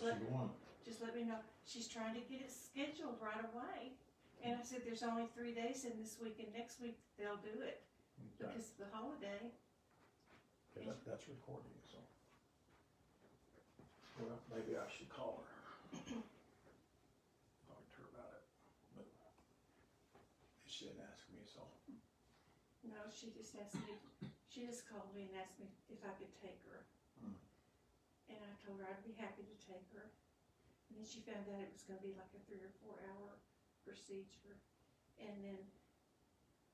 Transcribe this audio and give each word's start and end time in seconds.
Just 0.00 0.16
let, 0.16 0.48
just 0.80 1.00
let 1.04 1.12
me 1.12 1.28
know. 1.28 1.36
She's 1.68 1.84
trying 1.84 2.16
to 2.16 2.24
get 2.24 2.40
it 2.40 2.48
scheduled 2.48 3.20
right 3.20 3.44
away. 3.52 3.92
And 4.40 4.56
I 4.56 4.64
said, 4.64 4.80
there's 4.88 5.04
only 5.04 5.28
three 5.36 5.52
days 5.52 5.84
in 5.84 5.92
this 6.00 6.16
week 6.16 6.40
and 6.40 6.48
next 6.56 6.80
week 6.80 6.96
they'll 7.20 7.36
do 7.44 7.52
it 7.60 7.84
Okay. 8.40 8.48
because 8.48 8.72
of 8.72 8.76
the 8.80 8.88
holiday. 8.96 9.52
Okay, 10.72 10.88
that, 10.88 10.96
that's 11.04 11.28
recording, 11.28 11.76
so. 11.84 12.00
Well, 14.16 14.40
maybe 14.48 14.72
I 14.80 14.88
should 14.88 15.12
call 15.12 15.44
her. 15.44 15.52
Talk 17.68 17.84
to 17.84 17.96
her 18.00 18.08
about 18.16 18.32
it, 18.40 18.44
but 18.96 19.04
she 20.64 20.88
didn't 20.88 21.04
ask 21.04 21.28
me, 21.28 21.44
so. 21.44 21.60
No, 22.88 23.04
she 23.12 23.28
just 23.36 23.52
asked 23.60 23.76
me, 23.84 24.00
she 24.48 24.64
just 24.64 24.88
called 24.88 25.12
me 25.12 25.28
and 25.28 25.36
asked 25.44 25.60
me 25.60 25.68
if 25.92 26.00
I 26.00 26.16
could 26.16 26.32
take 26.40 26.64
her. 26.72 26.88
And 28.30 28.38
I 28.46 28.54
told 28.62 28.78
her 28.78 28.86
I'd 28.86 29.02
be 29.02 29.18
happy 29.18 29.42
to 29.42 29.56
take 29.58 29.90
her. 29.98 30.06
And 30.88 30.98
then 30.98 31.06
she 31.06 31.26
found 31.26 31.50
out 31.50 31.66
it 31.66 31.74
was 31.74 31.82
gonna 31.82 32.02
be 32.02 32.14
like 32.14 32.30
a 32.32 32.40
three 32.46 32.62
or 32.62 32.70
four 32.78 33.02
hour 33.10 33.34
procedure. 33.82 34.54
And 35.18 35.34
then 35.42 35.58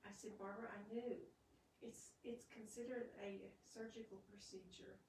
I 0.04 0.12
said, 0.12 0.36
Barbara, 0.38 0.70
I 0.70 0.80
knew, 0.92 1.18
it's, 1.82 2.14
it's 2.22 2.46
considered 2.52 3.10
a 3.18 3.42
surgical 3.66 4.22
procedure. 4.30 5.00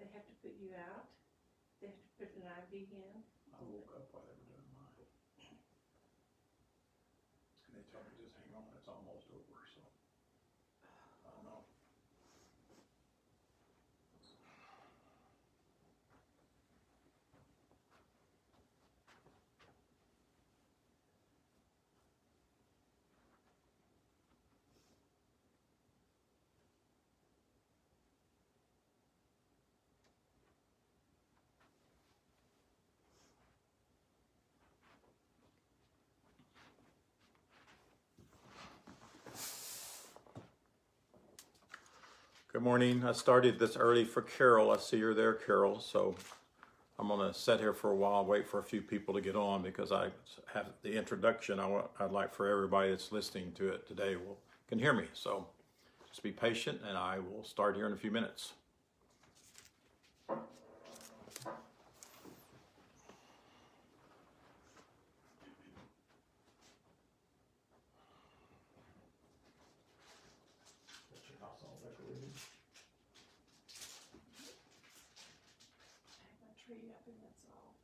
They 0.00 0.08
have 0.10 0.26
to 0.26 0.34
put 0.42 0.56
you 0.58 0.74
out, 0.74 1.06
they 1.78 1.92
have 1.92 2.02
to 2.02 2.12
put 2.18 2.34
an 2.34 2.48
IV 2.66 2.90
in. 2.90 3.16
I 3.54 3.60
woke 3.68 3.92
up 3.94 4.10
while 4.10 4.26
they 4.26 4.34
were 4.34 4.48
doing 4.50 4.70
mine. 4.74 5.06
And 7.68 7.72
they 7.76 7.84
told 7.86 8.08
me, 8.10 8.18
just 8.18 8.34
hang 8.34 8.50
on, 8.56 8.66
it's 8.74 8.88
almost 8.90 9.30
over, 9.30 9.62
so. 9.70 9.84
I 11.22 11.30
don't 11.30 11.46
know. 11.46 11.62
Good 42.52 42.62
morning. 42.62 43.02
I 43.02 43.12
started 43.12 43.58
this 43.58 43.76
early 43.78 44.04
for 44.04 44.20
Carol. 44.20 44.70
I 44.72 44.76
see 44.76 44.98
you're 44.98 45.14
there, 45.14 45.32
Carol. 45.32 45.80
So 45.80 46.14
I'm 46.98 47.08
going 47.08 47.26
to 47.32 47.38
sit 47.38 47.60
here 47.60 47.72
for 47.72 47.90
a 47.90 47.94
while, 47.96 48.26
wait 48.26 48.46
for 48.46 48.58
a 48.58 48.62
few 48.62 48.82
people 48.82 49.14
to 49.14 49.22
get 49.22 49.36
on 49.36 49.62
because 49.62 49.90
I 49.90 50.10
have 50.52 50.66
the 50.82 50.94
introduction. 50.94 51.58
I 51.58 51.66
want, 51.66 51.86
I'd 51.98 52.12
like 52.12 52.34
for 52.34 52.46
everybody 52.50 52.90
that's 52.90 53.10
listening 53.10 53.52
to 53.52 53.68
it 53.68 53.88
today 53.88 54.16
will 54.16 54.36
can 54.68 54.78
hear 54.78 54.92
me. 54.92 55.06
So 55.14 55.46
just 56.10 56.22
be 56.22 56.30
patient, 56.30 56.80
and 56.86 56.98
I 56.98 57.18
will 57.20 57.42
start 57.44 57.74
here 57.74 57.86
in 57.86 57.94
a 57.94 57.96
few 57.96 58.10
minutes. 58.10 58.52
Got 71.12 71.22
your 71.28 71.38
house 71.40 71.60
all 71.64 71.78
decorated? 71.82 72.32
I 76.12 76.24
have 76.28 76.40
my 76.40 76.52
tree 76.64 76.88
up 76.90 77.02
and 77.06 77.16
that's 77.22 77.44
all. 77.52 77.74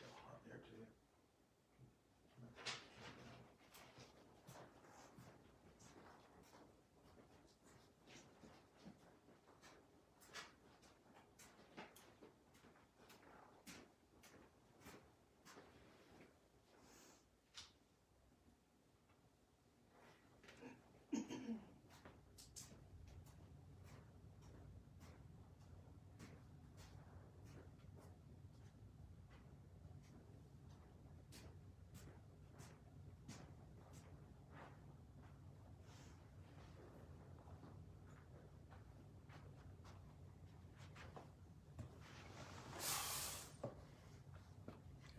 Got 0.00 0.10
a 0.10 0.18
heart 0.26 0.40
there 0.48 0.58
too. 0.58 0.84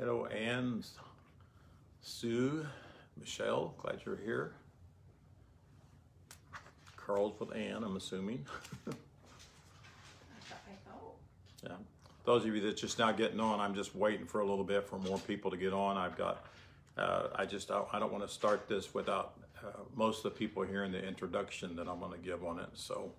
Hello, 0.06 0.26
Anne, 0.26 0.84
Sue, 2.02 2.66
Michelle. 3.18 3.74
Glad 3.78 4.02
you're 4.06 4.18
here. 4.18 4.52
Carl's 6.98 7.40
with 7.40 7.56
Ann, 7.56 7.86
I'm 7.86 7.96
assuming. 7.96 8.46
Yeah. 11.64 11.76
Those 12.26 12.44
of 12.44 12.54
you 12.54 12.60
that 12.60 12.76
just 12.76 13.00
now 13.00 13.14
getting 13.14 13.40
on, 13.40 13.62
I'm 13.62 13.74
just 13.74 13.96
waiting 13.96 14.26
for 14.26 14.42
a 14.42 14.46
little 14.46 14.66
bit 14.66 14.86
for 14.90 15.00
more 15.00 15.18
people 15.20 15.50
to 15.50 15.56
get 15.56 15.72
on. 15.72 15.96
I've 15.96 16.18
got, 16.18 16.46
uh, 16.98 17.28
I 17.34 17.46
just, 17.46 17.72
I, 17.72 17.84
I 17.94 18.00
don't 18.00 18.12
want 18.12 18.28
to 18.28 18.34
start 18.34 18.68
this 18.68 18.94
without 18.94 19.40
uh, 19.64 19.70
most 19.96 20.26
of 20.26 20.34
the 20.34 20.38
people 20.38 20.64
hearing 20.64 20.92
the 20.92 21.02
introduction 21.02 21.78
that 21.78 21.88
I'm 21.88 22.02
going 22.02 22.12
to 22.12 22.18
give 22.18 22.44
on 22.44 22.60
it. 22.60 22.68
So 22.74 23.14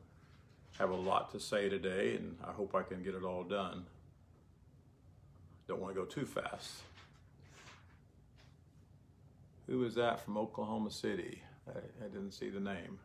have 0.79 0.91
a 0.91 0.95
lot 0.95 1.33
to 1.33 1.41
say 1.41 1.71
today, 1.71 2.17
and 2.17 2.37
I 2.47 2.53
hope 2.53 2.75
I 2.75 2.83
can 2.83 3.03
get 3.03 3.15
it 3.15 3.25
all 3.25 3.45
done. 3.45 3.87
Don't 5.67 5.81
want 5.81 5.95
to 5.95 6.01
go 6.01 6.07
too 6.07 6.27
fast. 6.27 6.83
Who 9.67 9.85
is 9.85 9.95
that 9.95 10.21
from 10.21 10.37
Oklahoma 10.37 10.91
City? 10.91 11.43
I, 11.67 11.79
I 12.05 12.09
didn't 12.09 12.33
see 12.33 12.51
the 12.51 12.61
name. 12.61 12.99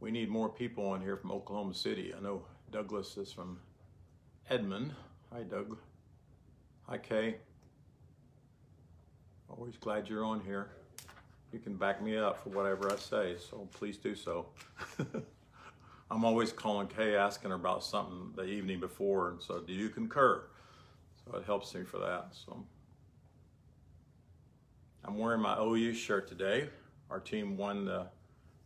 We 0.00 0.10
need 0.10 0.28
more 0.28 0.48
people 0.48 0.86
on 0.88 1.00
here 1.00 1.16
from 1.16 1.30
Oklahoma 1.30 1.74
City. 1.74 2.12
I 2.16 2.20
know 2.20 2.42
Douglas 2.72 3.16
is 3.16 3.32
from 3.32 3.60
Edmond. 4.50 4.92
Hi, 5.32 5.42
Doug. 5.44 5.78
Hi, 6.88 6.98
Kay. 6.98 7.36
Always 9.48 9.76
glad 9.76 10.08
you're 10.08 10.24
on 10.24 10.40
here. 10.40 10.70
You 11.52 11.60
can 11.60 11.76
back 11.76 12.02
me 12.02 12.16
up 12.16 12.42
for 12.42 12.50
whatever 12.50 12.92
I 12.92 12.96
say, 12.96 13.36
so 13.38 13.68
please 13.72 13.96
do 13.96 14.16
so. 14.16 14.46
I'm 16.10 16.24
always 16.24 16.52
calling 16.52 16.88
Kay 16.88 17.14
asking 17.14 17.50
her 17.50 17.56
about 17.56 17.84
something 17.84 18.32
the 18.34 18.44
evening 18.44 18.80
before, 18.80 19.30
and 19.30 19.40
so 19.40 19.60
do 19.60 19.72
you 19.72 19.88
concur? 19.88 20.42
So 21.24 21.36
it 21.38 21.44
helps 21.44 21.74
me 21.74 21.84
for 21.84 21.98
that. 21.98 22.28
So 22.32 22.64
I'm 25.04 25.18
wearing 25.18 25.40
my 25.40 25.58
OU 25.58 25.94
shirt 25.94 26.28
today. 26.28 26.68
Our 27.10 27.20
team 27.20 27.56
won 27.56 27.84
the 27.84 28.06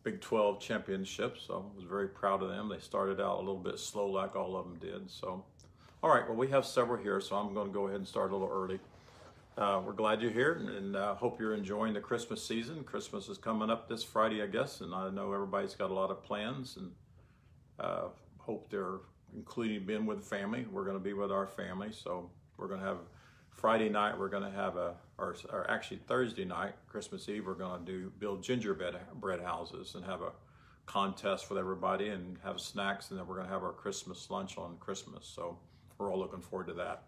Big 0.05 0.21
12 0.21 0.61
championship, 0.61 1.37
so 1.45 1.71
I 1.73 1.77
was 1.77 1.85
very 1.85 2.09
proud 2.09 2.43
of 2.43 2.49
them. 2.49 2.69
They 2.69 2.79
started 2.79 3.21
out 3.21 3.37
a 3.37 3.41
little 3.41 3.57
bit 3.57 3.79
slow, 3.79 4.07
like 4.07 4.37
all 4.37 4.57
of 4.57 4.65
them 4.65 4.79
did. 4.79 5.11
So, 5.11 5.45
all 6.03 6.11
right, 6.11 6.27
well, 6.27 6.37
we 6.37 6.49
have 6.49 6.65
several 6.65 7.03
here, 7.03 7.21
so 7.21 7.37
I'm 7.37 7.53
going 7.53 7.67
to 7.67 7.73
go 7.73 7.89
ahead 7.89 7.99
and 7.99 8.09
start 8.09 8.31
a 8.31 8.37
little 8.37 8.51
early. 8.51 8.79
Uh, 9.59 9.83
we're 9.85 9.93
glad 9.93 10.23
you're 10.23 10.31
here, 10.31 10.53
and 10.53 10.95
uh, 10.95 11.17
hope 11.17 11.41
you're 11.41 11.55
enjoying 11.55 11.93
the 11.93 12.01
Christmas 12.01 12.47
season. 12.47 12.85
Christmas 12.85 13.29
is 13.29 13.39
coming 13.39 13.71
up 13.71 13.89
this 13.89 14.05
Friday, 14.05 14.41
I 14.41 14.47
guess, 14.47 14.81
and 14.81 14.95
I 14.95 15.11
know 15.11 15.33
everybody's 15.33 15.75
got 15.75 15.91
a 15.91 15.95
lot 15.95 16.13
of 16.13 16.23
plans, 16.23 16.77
and 16.77 16.93
uh, 17.81 18.05
hope 18.39 18.71
they're 18.71 19.01
including 19.37 19.85
being 19.85 20.07
with 20.07 20.25
family. 20.25 20.65
We're 20.71 20.85
going 20.85 20.97
to 20.97 21.03
be 21.03 21.13
with 21.13 21.33
our 21.33 21.49
family, 21.49 21.91
so 21.91 22.31
we're 22.59 22.69
going 22.69 22.81
to 22.81 22.87
have 22.87 22.99
Friday 23.51 23.89
night. 23.89 24.19
We're 24.19 24.29
going 24.29 24.43
to 24.43 24.57
have 24.57 24.77
a, 24.77 24.95
or, 25.17 25.37
or 25.51 25.71
actually 25.71 25.99
Thursday 26.07 26.45
night, 26.45 26.75
Christmas 26.89 27.29
Eve. 27.29 27.47
We're 27.47 27.55
going 27.55 27.85
to 27.85 27.93
do 27.93 28.13
build 28.19 28.43
gingerbread 28.43 28.97
bread 29.15 29.41
houses 29.41 29.95
and 29.95 30.05
have 30.05 30.23
a 30.23 30.33
contest 30.87 31.51
with 31.51 31.59
everybody 31.59 32.09
and 32.09 32.39
have 32.43 32.61
snacks, 32.61 33.11
and 33.11 33.19
then 33.19 33.27
we're 33.27 33.35
going 33.37 33.47
to 33.47 33.53
have 33.53 33.63
our 33.63 33.73
Christmas 33.73 34.31
lunch 34.31 34.59
on 34.59 34.77
Christmas. 34.79 35.27
So 35.27 35.59
we're 35.99 36.13
all 36.13 36.19
looking 36.19 36.41
forward 36.41 36.67
to 36.69 36.75
that. 36.75 37.05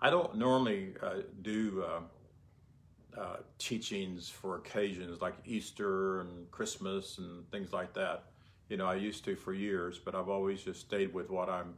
I 0.00 0.10
don't 0.10 0.36
normally 0.36 0.94
uh, 1.02 1.22
do 1.42 1.84
uh, 1.86 3.20
uh, 3.20 3.36
teachings 3.58 4.28
for 4.28 4.56
occasions 4.56 5.20
like 5.20 5.34
Easter 5.44 6.20
and 6.20 6.50
Christmas 6.50 7.18
and 7.18 7.50
things 7.50 7.72
like 7.72 7.94
that. 7.94 8.24
You 8.68 8.76
know, 8.76 8.86
I 8.86 8.96
used 8.96 9.24
to 9.24 9.36
for 9.36 9.52
years, 9.52 9.98
but 9.98 10.14
I've 10.14 10.28
always 10.28 10.62
just 10.62 10.80
stayed 10.80 11.12
with 11.12 11.30
what 11.30 11.48
I'm, 11.48 11.74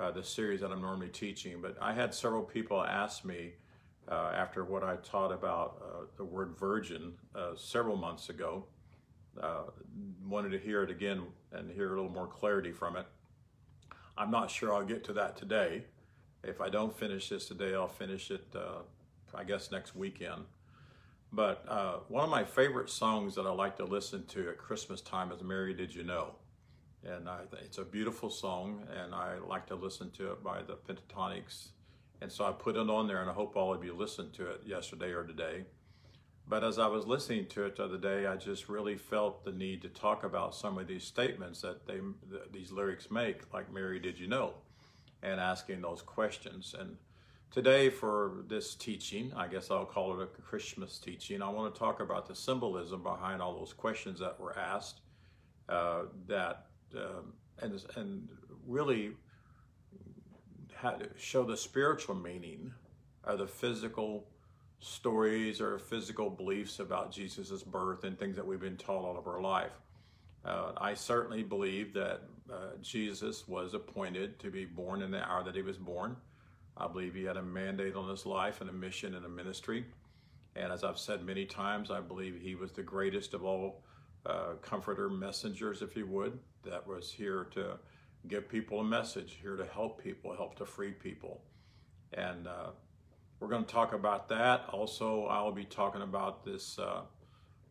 uh, 0.00 0.10
the 0.10 0.24
series 0.24 0.60
that 0.60 0.72
I'm 0.72 0.80
normally 0.80 1.08
teaching. 1.08 1.60
But 1.60 1.76
I 1.80 1.92
had 1.92 2.14
several 2.14 2.42
people 2.42 2.82
ask 2.82 3.24
me 3.24 3.52
uh, 4.08 4.32
after 4.34 4.64
what 4.64 4.82
I 4.82 4.96
taught 4.96 5.32
about 5.32 5.82
uh, 5.82 6.04
the 6.16 6.24
word 6.24 6.56
virgin 6.58 7.12
uh, 7.34 7.52
several 7.56 7.96
months 7.96 8.28
ago. 8.28 8.64
Uh, 9.40 9.64
wanted 10.26 10.50
to 10.50 10.58
hear 10.58 10.82
it 10.82 10.90
again 10.90 11.22
and 11.52 11.70
hear 11.70 11.86
a 11.86 11.96
little 11.96 12.10
more 12.10 12.26
clarity 12.26 12.72
from 12.72 12.96
it. 12.96 13.06
I'm 14.16 14.30
not 14.30 14.50
sure 14.50 14.74
I'll 14.74 14.84
get 14.84 15.04
to 15.04 15.12
that 15.14 15.36
today. 15.36 15.84
If 16.42 16.60
I 16.60 16.68
don't 16.68 16.96
finish 16.96 17.28
this 17.28 17.46
today, 17.46 17.74
I'll 17.74 17.88
finish 17.88 18.30
it, 18.30 18.46
uh, 18.54 18.80
I 19.34 19.44
guess, 19.44 19.70
next 19.70 19.94
weekend. 19.94 20.44
But 21.32 21.64
one 22.08 22.24
of 22.24 22.30
my 22.30 22.42
favorite 22.42 22.90
songs 22.90 23.36
that 23.36 23.46
I 23.46 23.52
like 23.52 23.76
to 23.76 23.84
listen 23.84 24.26
to 24.26 24.48
at 24.48 24.58
Christmas 24.58 25.00
time 25.00 25.30
is 25.30 25.42
Mary 25.42 25.74
Did 25.74 25.94
You 25.94 26.02
Know? 26.02 26.34
And 27.04 27.28
I, 27.28 27.40
it's 27.64 27.78
a 27.78 27.84
beautiful 27.84 28.28
song, 28.28 28.86
and 29.02 29.14
I 29.14 29.38
like 29.38 29.66
to 29.68 29.74
listen 29.74 30.10
to 30.12 30.32
it 30.32 30.44
by 30.44 30.62
the 30.62 30.74
Pentatonix. 30.74 31.68
And 32.20 32.30
so 32.30 32.44
I 32.44 32.52
put 32.52 32.76
it 32.76 32.90
on 32.90 33.06
there, 33.06 33.22
and 33.22 33.30
I 33.30 33.32
hope 33.32 33.56
all 33.56 33.72
of 33.72 33.82
you 33.82 33.94
listened 33.94 34.34
to 34.34 34.50
it 34.50 34.60
yesterday 34.66 35.12
or 35.12 35.24
today. 35.24 35.64
But 36.46 36.64
as 36.64 36.78
I 36.78 36.88
was 36.88 37.06
listening 37.06 37.46
to 37.46 37.64
it 37.64 37.76
the 37.76 37.84
other 37.84 37.96
day, 37.96 38.26
I 38.26 38.36
just 38.36 38.68
really 38.68 38.96
felt 38.96 39.44
the 39.44 39.52
need 39.52 39.80
to 39.82 39.88
talk 39.88 40.24
about 40.24 40.54
some 40.54 40.78
of 40.78 40.88
these 40.88 41.04
statements 41.04 41.62
that 41.62 41.86
they, 41.86 42.00
these 42.52 42.72
lyrics 42.72 43.10
make, 43.10 43.50
like 43.54 43.72
Mary, 43.72 43.98
did 43.98 44.18
you 44.18 44.26
know? 44.26 44.54
And 45.22 45.40
asking 45.40 45.80
those 45.80 46.02
questions. 46.02 46.74
And 46.78 46.96
today, 47.50 47.88
for 47.88 48.42
this 48.48 48.74
teaching, 48.74 49.32
I 49.36 49.46
guess 49.46 49.70
I'll 49.70 49.86
call 49.86 50.20
it 50.20 50.22
a 50.22 50.42
Christmas 50.42 50.98
teaching, 50.98 51.40
I 51.40 51.48
want 51.48 51.72
to 51.72 51.78
talk 51.78 52.00
about 52.00 52.26
the 52.26 52.34
symbolism 52.34 53.02
behind 53.02 53.40
all 53.40 53.56
those 53.56 53.72
questions 53.72 54.18
that 54.18 54.38
were 54.40 54.58
asked 54.58 55.00
uh, 55.68 56.02
that 56.26 56.66
um, 56.96 57.32
and, 57.60 57.82
and 57.96 58.28
really 58.66 59.12
show 61.16 61.44
the 61.44 61.56
spiritual 61.56 62.14
meaning 62.14 62.72
of 63.24 63.38
the 63.38 63.46
physical 63.46 64.26
stories 64.80 65.60
or 65.60 65.78
physical 65.78 66.30
beliefs 66.30 66.80
about 66.80 67.12
Jesus' 67.12 67.62
birth 67.62 68.04
and 68.04 68.18
things 68.18 68.36
that 68.36 68.46
we've 68.46 68.60
been 68.60 68.76
taught 68.76 69.04
all 69.04 69.18
of 69.18 69.26
our 69.26 69.40
life. 69.40 69.72
Uh, 70.44 70.72
I 70.78 70.94
certainly 70.94 71.42
believe 71.42 71.92
that 71.94 72.22
uh, 72.50 72.76
Jesus 72.80 73.46
was 73.46 73.74
appointed 73.74 74.38
to 74.40 74.50
be 74.50 74.64
born 74.64 75.02
in 75.02 75.10
the 75.10 75.22
hour 75.22 75.44
that 75.44 75.54
he 75.54 75.62
was 75.62 75.76
born. 75.76 76.16
I 76.76 76.88
believe 76.88 77.14
he 77.14 77.24
had 77.24 77.36
a 77.36 77.42
mandate 77.42 77.94
on 77.94 78.08
his 78.08 78.24
life 78.24 78.62
and 78.62 78.70
a 78.70 78.72
mission 78.72 79.14
and 79.14 79.26
a 79.26 79.28
ministry. 79.28 79.84
And 80.56 80.72
as 80.72 80.82
I've 80.82 80.98
said 80.98 81.24
many 81.24 81.44
times, 81.44 81.90
I 81.90 82.00
believe 82.00 82.40
he 82.40 82.54
was 82.54 82.72
the 82.72 82.82
greatest 82.82 83.34
of 83.34 83.44
all 83.44 83.82
uh, 84.26 84.54
comforter 84.62 85.08
messengers, 85.08 85.82
if 85.82 85.96
you 85.96 86.06
would, 86.06 86.38
that 86.64 86.86
was 86.86 87.10
here 87.12 87.44
to 87.52 87.78
give 88.28 88.48
people 88.48 88.80
a 88.80 88.84
message, 88.84 89.38
here 89.40 89.56
to 89.56 89.64
help 89.66 90.02
people, 90.02 90.34
help 90.34 90.56
to 90.56 90.66
free 90.66 90.92
people. 90.92 91.40
And 92.12 92.46
uh, 92.46 92.70
we're 93.38 93.48
going 93.48 93.64
to 93.64 93.72
talk 93.72 93.94
about 93.94 94.28
that. 94.28 94.66
Also, 94.72 95.24
I'll 95.26 95.52
be 95.52 95.64
talking 95.64 96.02
about 96.02 96.44
this 96.44 96.78
uh, 96.78 97.02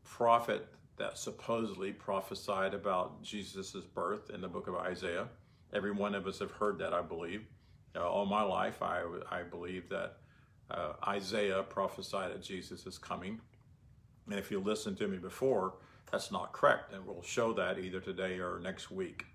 prophet 0.03 0.67
that 0.97 1.17
supposedly 1.17 1.91
prophesied 1.91 2.73
about 2.73 3.21
Jesus' 3.21 3.71
birth 3.93 4.31
in 4.31 4.41
the 4.41 4.47
book 4.47 4.67
of 4.67 4.75
Isaiah. 4.75 5.27
Every 5.71 5.91
one 5.91 6.15
of 6.15 6.25
us 6.25 6.39
have 6.39 6.51
heard 6.51 6.79
that, 6.79 6.93
I 6.93 7.01
believe. 7.01 7.45
Uh, 7.95 8.07
all 8.07 8.25
my 8.25 8.41
life, 8.41 8.81
I, 8.81 9.03
I 9.31 9.43
believe 9.43 9.87
that 9.89 10.17
uh, 10.71 10.93
Isaiah 11.07 11.63
prophesied 11.63 12.31
that 12.31 12.41
Jesus 12.41 12.85
is 12.85 12.97
coming. 12.97 13.39
And 14.29 14.37
if 14.37 14.51
you 14.51 14.59
listened 14.59 14.97
to 14.97 15.07
me 15.07 15.17
before, 15.17 15.75
that's 16.11 16.31
not 16.31 16.53
correct. 16.53 16.93
And 16.93 17.05
we'll 17.05 17.21
show 17.21 17.53
that 17.53 17.79
either 17.79 17.99
today 17.99 18.39
or 18.39 18.59
next 18.59 18.91
week. 18.91 19.25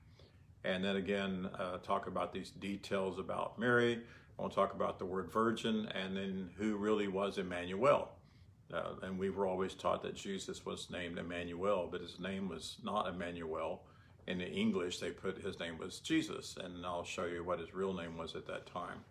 And 0.64 0.84
then 0.84 0.96
again, 0.96 1.48
uh, 1.58 1.78
talk 1.78 2.06
about 2.06 2.32
these 2.32 2.50
details 2.50 3.18
about 3.18 3.58
Mary. 3.58 4.00
I 4.38 4.42
want 4.42 4.52
to 4.52 4.56
talk 4.56 4.74
about 4.74 4.98
the 4.98 5.04
word 5.04 5.30
virgin 5.30 5.86
and 5.94 6.16
then 6.16 6.50
who 6.56 6.76
really 6.76 7.08
was 7.08 7.38
Emmanuel. 7.38 8.10
Uh, 8.72 8.94
and 9.02 9.18
we 9.18 9.30
were 9.30 9.46
always 9.46 9.74
taught 9.74 10.02
that 10.02 10.16
Jesus 10.16 10.64
was 10.64 10.88
named 10.90 11.18
Emmanuel, 11.18 11.88
but 11.90 12.00
his 12.00 12.18
name 12.18 12.48
was 12.48 12.78
not 12.82 13.06
Emmanuel. 13.06 13.82
In 14.26 14.38
the 14.38 14.50
English, 14.50 14.98
they 14.98 15.10
put 15.10 15.42
his 15.42 15.60
name 15.60 15.76
was 15.78 16.00
Jesus, 16.00 16.56
and 16.56 16.84
I'll 16.84 17.04
show 17.04 17.26
you 17.26 17.44
what 17.44 17.60
his 17.60 17.74
real 17.74 17.92
name 17.92 18.16
was 18.16 18.34
at 18.34 18.46
that 18.46 18.66
time. 18.66 19.04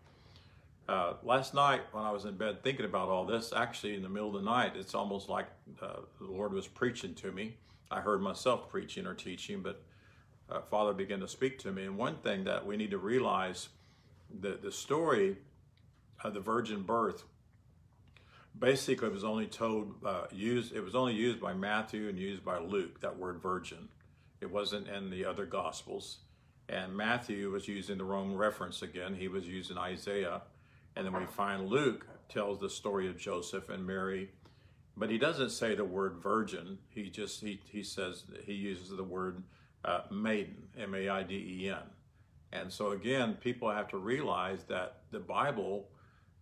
Uh, 0.88 1.14
last 1.24 1.54
night, 1.54 1.82
when 1.92 2.04
I 2.04 2.12
was 2.12 2.26
in 2.26 2.36
bed 2.36 2.62
thinking 2.62 2.86
about 2.86 3.08
all 3.08 3.26
this, 3.26 3.54
actually 3.56 3.96
in 3.96 4.04
the 4.04 4.10
middle 4.10 4.36
of 4.36 4.44
the 4.44 4.50
night, 4.50 4.74
it's 4.76 4.94
almost 4.94 5.30
like 5.30 5.48
uh, 5.82 6.02
the 6.20 6.26
Lord 6.26 6.54
was 6.54 6.68
preaching 6.68 7.16
to 7.16 7.32
me. 7.32 7.56
I 7.90 8.02
heard 8.02 8.22
myself 8.22 8.70
preaching 8.70 9.06
or 9.06 9.14
teaching, 9.14 9.62
but 9.62 9.82
uh, 10.50 10.60
Father 10.70 10.94
began 10.94 11.22
to 11.22 11.28
speak 11.28 11.58
to 11.60 11.72
me. 11.72 11.84
And 11.86 11.98
one 11.98 12.18
thing 12.18 12.44
that 12.44 12.66
we 12.66 12.76
need 12.76 12.92
to 12.92 12.98
realize 12.98 13.70
that 14.42 14.62
the 14.62 14.72
story 14.72 15.38
of 16.22 16.34
the 16.34 16.42
virgin 16.42 16.82
birth 16.82 17.24
basically 18.58 19.10
was 19.10 19.24
only 19.24 19.48
told 19.48 19.96
uh, 20.06 20.26
used 20.32 20.74
it 20.74 20.82
was 20.82 20.96
only 20.96 21.14
used 21.14 21.40
by 21.40 21.54
Matthew 21.54 22.08
and 22.10 22.18
used 22.18 22.44
by 22.44 22.60
Luke 22.60 23.00
that 23.02 23.18
word 23.18 23.42
virgin. 23.42 23.90
It 24.42 24.52
wasn't 24.52 24.88
in 24.88 25.10
the 25.10 25.24
other 25.26 25.46
gospels. 25.46 26.18
And 26.70 26.96
Matthew 26.96 27.52
was 27.52 27.68
using 27.68 27.98
the 27.98 28.04
wrong 28.04 28.34
reference 28.34 28.82
again. 28.82 29.16
He 29.16 29.28
was 29.28 29.48
using 29.48 29.78
Isaiah 29.78 30.42
and 30.96 31.06
then 31.06 31.14
we 31.14 31.26
find 31.26 31.68
Luke 31.68 32.08
tells 32.30 32.60
the 32.60 32.70
story 32.70 33.08
of 33.08 33.18
Joseph 33.18 33.70
and 33.70 33.86
Mary, 33.86 34.30
but 34.96 35.10
he 35.10 35.18
doesn't 35.18 35.50
say 35.50 35.76
the 35.76 35.86
word 35.86 36.18
virgin. 36.22 36.78
He 36.90 37.10
just 37.10 37.42
he 37.42 37.60
he 37.72 37.84
says 37.84 38.24
he 38.46 38.54
uses 38.54 38.90
the 38.90 39.04
word 39.04 39.44
uh, 39.86 40.02
maiden, 40.12 40.68
M-A-I-D-E-N. 40.78 41.84
And 42.52 42.72
so 42.72 42.92
again, 42.92 43.36
people 43.42 43.70
have 43.72 43.88
to 43.90 43.98
realize 43.98 44.64
that 44.66 44.98
the 45.12 45.20
Bible 45.20 45.88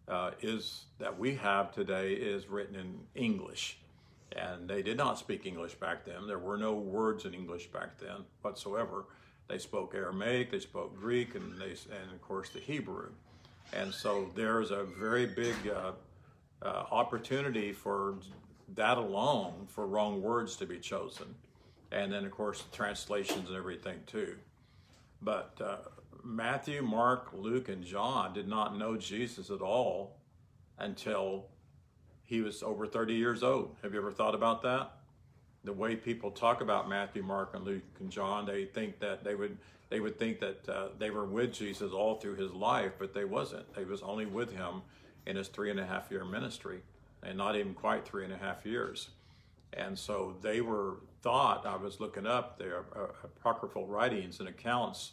uh, 0.08 0.32
is 0.42 0.86
that 1.00 1.18
we 1.18 1.36
have 1.36 1.74
today 1.74 2.14
is 2.14 2.48
written 2.48 2.76
in 2.76 3.00
English, 3.16 3.78
and 4.36 4.70
they 4.70 4.82
did 4.82 4.98
not 4.98 5.18
speak 5.18 5.46
English 5.46 5.76
back 5.76 6.06
then. 6.06 6.28
There 6.28 6.40
were 6.40 6.58
no 6.58 6.74
words 6.74 7.26
in 7.26 7.34
English 7.34 7.68
back 7.68 7.98
then 7.98 8.26
whatsoever. 8.42 9.06
They 9.48 9.58
spoke 9.58 9.96
Aramaic, 9.96 10.52
they 10.52 10.60
spoke 10.60 10.98
Greek, 10.98 11.36
and 11.36 11.60
they 11.60 11.72
and 11.72 12.12
of 12.14 12.22
course 12.22 12.50
the 12.50 12.60
Hebrew. 12.60 13.12
And 13.74 13.94
so 13.94 14.32
there's 14.36 14.72
a 14.72 14.84
very 14.84 15.26
big 15.26 15.56
uh, 15.68 15.92
uh, 16.62 16.86
opportunity 16.92 17.72
for 17.72 18.16
that 18.76 18.98
alone 18.98 19.68
for 19.68 19.86
wrong 19.88 20.22
words 20.22 20.56
to 20.58 20.66
be 20.66 20.80
chosen. 20.80 21.36
And 21.92 22.12
then, 22.12 22.26
of 22.26 22.32
course, 22.32 22.64
translations 22.72 23.50
and 23.50 23.58
everything 23.58 24.00
too. 24.08 24.36
But 25.22 25.60
uh, 25.64 25.78
Matthew, 26.24 26.82
Mark, 26.82 27.30
Luke, 27.34 27.70
and 27.70 27.84
John 27.84 28.34
did 28.34 28.48
not 28.48 28.78
know 28.78 28.98
Jesus 28.98 29.50
at 29.50 29.62
all 29.62 30.18
until 30.78 31.48
he 32.24 32.42
was 32.42 32.64
over 32.64 32.88
30 32.88 33.14
years 33.14 33.44
old. 33.44 33.76
Have 33.84 33.94
you 33.94 34.00
ever 34.00 34.12
thought 34.12 34.36
about 34.36 34.62
that? 34.64 34.92
The 35.64 35.74
way 35.74 35.96
people 35.96 36.32
talk 36.32 36.62
about 36.62 36.90
Matthew, 36.90 37.22
Mark, 37.24 37.54
and 37.54 37.64
Luke, 37.64 37.84
and 38.00 38.10
John, 38.10 38.46
they 38.46 38.66
think 38.66 39.00
that 39.00 39.24
they 39.24 39.36
would 39.36 39.58
they 39.90 40.00
would 40.00 40.18
think 40.18 40.40
that 40.40 40.70
uh, 40.70 40.88
they 40.98 41.10
were 41.10 41.26
with 41.26 41.54
Jesus 41.54 41.92
all 41.92 42.16
through 42.16 42.36
his 42.36 42.52
life, 42.54 42.94
but 42.98 43.14
they 43.14 43.26
wasn't. 43.26 43.74
They 43.76 43.84
was 43.84 44.02
only 44.02 44.26
with 44.26 44.54
him 44.54 44.82
in 45.28 45.36
his 45.36 45.50
three 45.50 45.70
and 45.70 45.80
a 45.80 45.86
half 45.86 46.10
year 46.10 46.24
ministry, 46.24 46.80
and 47.22 47.38
not 47.38 47.58
even 47.58 47.74
quite 47.74 48.06
three 48.06 48.24
and 48.24 48.34
a 48.34 48.38
half 48.38 48.66
years. 48.66 49.10
And 49.74 50.00
so 50.00 50.38
they 50.42 50.62
were 50.62 50.98
thought. 51.22 51.66
I 51.66 51.76
was 51.76 52.00
looking 52.00 52.26
up 52.26 52.58
their 52.58 52.86
uh, 52.96 53.08
apocryphal 53.24 53.86
writings 53.86 54.40
and 54.40 54.48
accounts 54.48 55.12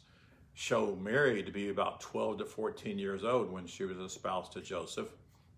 show 0.54 0.96
Mary 1.00 1.42
to 1.42 1.52
be 1.52 1.68
about 1.68 2.00
12 2.00 2.38
to 2.38 2.44
14 2.44 2.98
years 2.98 3.24
old 3.24 3.50
when 3.50 3.66
she 3.66 3.84
was 3.84 3.98
espoused 3.98 4.52
to 4.52 4.60
Joseph, 4.60 5.08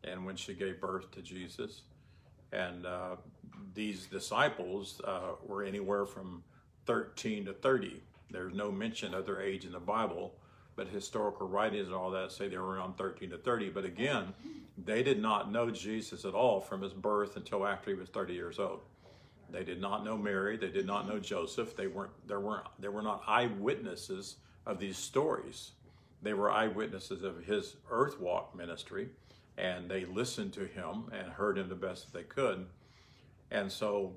and 0.05 0.27
when 0.27 0.37
she 0.37 0.55
gave 0.55 0.81
birth 0.81 1.11
to 1.11 1.23
Jesus. 1.23 1.83
And 2.53 2.87
uh, 2.87 3.17
these 3.75 4.07
disciples 4.07 5.01
uh, 5.05 5.33
were 5.47 5.63
anywhere 5.63 6.07
from 6.07 6.43
13 6.87 7.47
to 7.47 7.53
30 7.53 8.03
there's 8.31 8.55
no 8.55 8.71
mention 8.71 9.15
of 9.15 9.27
their 9.27 9.41
age 9.41 9.65
in 9.65 9.73
the 9.73 9.81
Bible, 9.81 10.35
but 10.77 10.89
historical 10.89 11.49
writings 11.49 11.87
and 11.87 11.95
all 11.95 12.11
that 12.11 12.33
say 12.33 12.49
they 12.49 12.59
were 12.59 12.77
around 12.77 12.97
13 12.97 13.31
to 13.31 13.39
30. 13.39 13.71
But 13.71 13.85
again, 13.85 14.33
they 14.79 15.03
did 15.03 15.21
not 15.21 15.51
know 15.51 15.71
Jesus 15.71 16.25
at 16.25 16.35
all 16.35 16.61
from 16.61 16.83
his 16.83 16.93
birth 16.93 17.37
until 17.37 17.67
after 17.67 17.91
he 17.91 17.97
was 17.97 18.09
30 18.09 18.35
years 18.35 18.59
old. 18.59 18.81
They 19.51 19.65
did 19.65 19.81
not 19.81 20.05
know 20.05 20.17
Mary. 20.17 20.57
They 20.57 20.71
did 20.71 20.87
not 20.87 21.09
know 21.09 21.19
Joseph. 21.19 21.77
They 21.77 21.89
weren't. 21.89 22.13
There 22.29 22.39
weren't. 22.39 22.67
They 22.79 22.89
were 22.89 23.03
not 23.03 23.25
eyewitnesses 23.27 24.37
of 24.65 24.79
these 24.79 24.97
stories. 24.97 25.73
They 26.23 26.35
were 26.35 26.53
eyewitnesses 26.53 27.25
of 27.25 27.45
his 27.45 27.75
earth 27.91 28.21
walk 28.21 28.55
ministry, 28.55 29.09
and 29.61 29.91
they 29.91 30.05
listened 30.07 30.53
to 30.55 30.65
him 30.67 31.11
and 31.13 31.29
heard 31.33 31.59
him 31.59 31.69
the 31.69 31.75
best 31.75 32.07
that 32.07 32.19
they 32.19 32.25
could. 32.25 32.67
And 33.51 33.71
so 33.71 34.15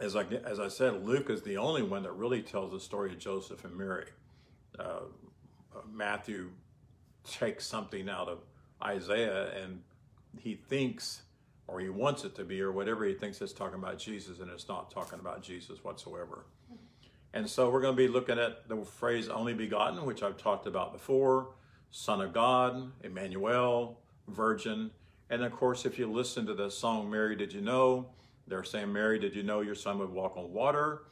as 0.00 0.16
I, 0.16 0.24
as 0.44 0.58
I 0.58 0.68
said, 0.68 1.04
Luke 1.04 1.30
is 1.30 1.42
the 1.42 1.58
only 1.58 1.82
one 1.82 2.02
that 2.02 2.12
really 2.12 2.42
tells 2.42 2.72
the 2.72 2.80
story 2.80 3.12
of 3.12 3.18
Joseph 3.18 3.64
and 3.64 3.76
Mary. 3.76 4.06
Uh, 4.78 5.02
Matthew 5.90 6.50
takes 7.24 7.66
something 7.66 8.08
out 8.08 8.28
of 8.28 8.38
Isaiah 8.82 9.52
and 9.62 9.82
he 10.38 10.54
thinks, 10.54 11.22
or 11.68 11.78
he 11.78 11.88
wants 11.88 12.24
it 12.24 12.34
to 12.36 12.44
be, 12.44 12.60
or 12.60 12.72
whatever 12.72 13.04
he 13.04 13.14
thinks 13.14 13.40
it's 13.40 13.52
talking 13.52 13.78
about 13.78 13.98
Jesus, 13.98 14.40
and 14.40 14.50
it's 14.50 14.66
not 14.66 14.90
talking 14.90 15.20
about 15.20 15.42
Jesus 15.42 15.84
whatsoever. 15.84 16.46
And 17.34 17.48
so 17.48 17.70
we're 17.70 17.80
going 17.80 17.94
to 17.94 18.02
be 18.02 18.08
looking 18.08 18.38
at 18.38 18.68
the 18.68 18.84
phrase 18.84 19.28
only 19.28 19.54
begotten, 19.54 20.04
which 20.04 20.22
I've 20.22 20.36
talked 20.36 20.66
about 20.66 20.92
before, 20.92 21.50
Son 21.90 22.20
of 22.20 22.32
God, 22.32 22.92
Emmanuel, 23.04 24.01
Virgin, 24.28 24.90
And 25.30 25.42
of 25.42 25.52
course, 25.52 25.84
if 25.84 25.98
you 25.98 26.10
listen 26.10 26.46
to 26.46 26.54
the 26.54 26.70
song 26.70 27.10
Mary 27.10 27.36
Did 27.36 27.52
You 27.52 27.60
Know, 27.60 28.06
they're 28.46 28.64
saying, 28.64 28.92
Mary, 28.92 29.18
did 29.18 29.34
you 29.34 29.42
know 29.42 29.60
your 29.60 29.74
son 29.74 29.98
would 29.98 30.10
walk 30.10 30.36
on 30.36 30.52
water? 30.52 31.02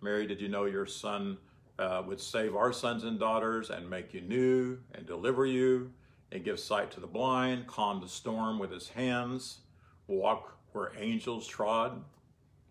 Mary, 0.00 0.26
did 0.26 0.40
you 0.40 0.48
know 0.48 0.64
your 0.64 0.86
son 0.86 1.38
uh, 1.78 2.02
would 2.06 2.20
save 2.20 2.56
our 2.56 2.72
sons 2.72 3.04
and 3.04 3.18
daughters 3.18 3.70
and 3.70 3.88
make 3.88 4.12
you 4.12 4.20
new 4.20 4.78
and 4.94 5.06
deliver 5.06 5.46
you 5.46 5.92
and 6.32 6.44
give 6.44 6.58
sight 6.58 6.90
to 6.92 7.00
the 7.00 7.06
blind, 7.06 7.66
calm 7.66 8.00
the 8.00 8.08
storm 8.08 8.58
with 8.58 8.70
his 8.70 8.88
hands, 8.88 9.58
walk 10.06 10.58
where 10.72 10.92
angels 10.98 11.46
trod? 11.46 12.02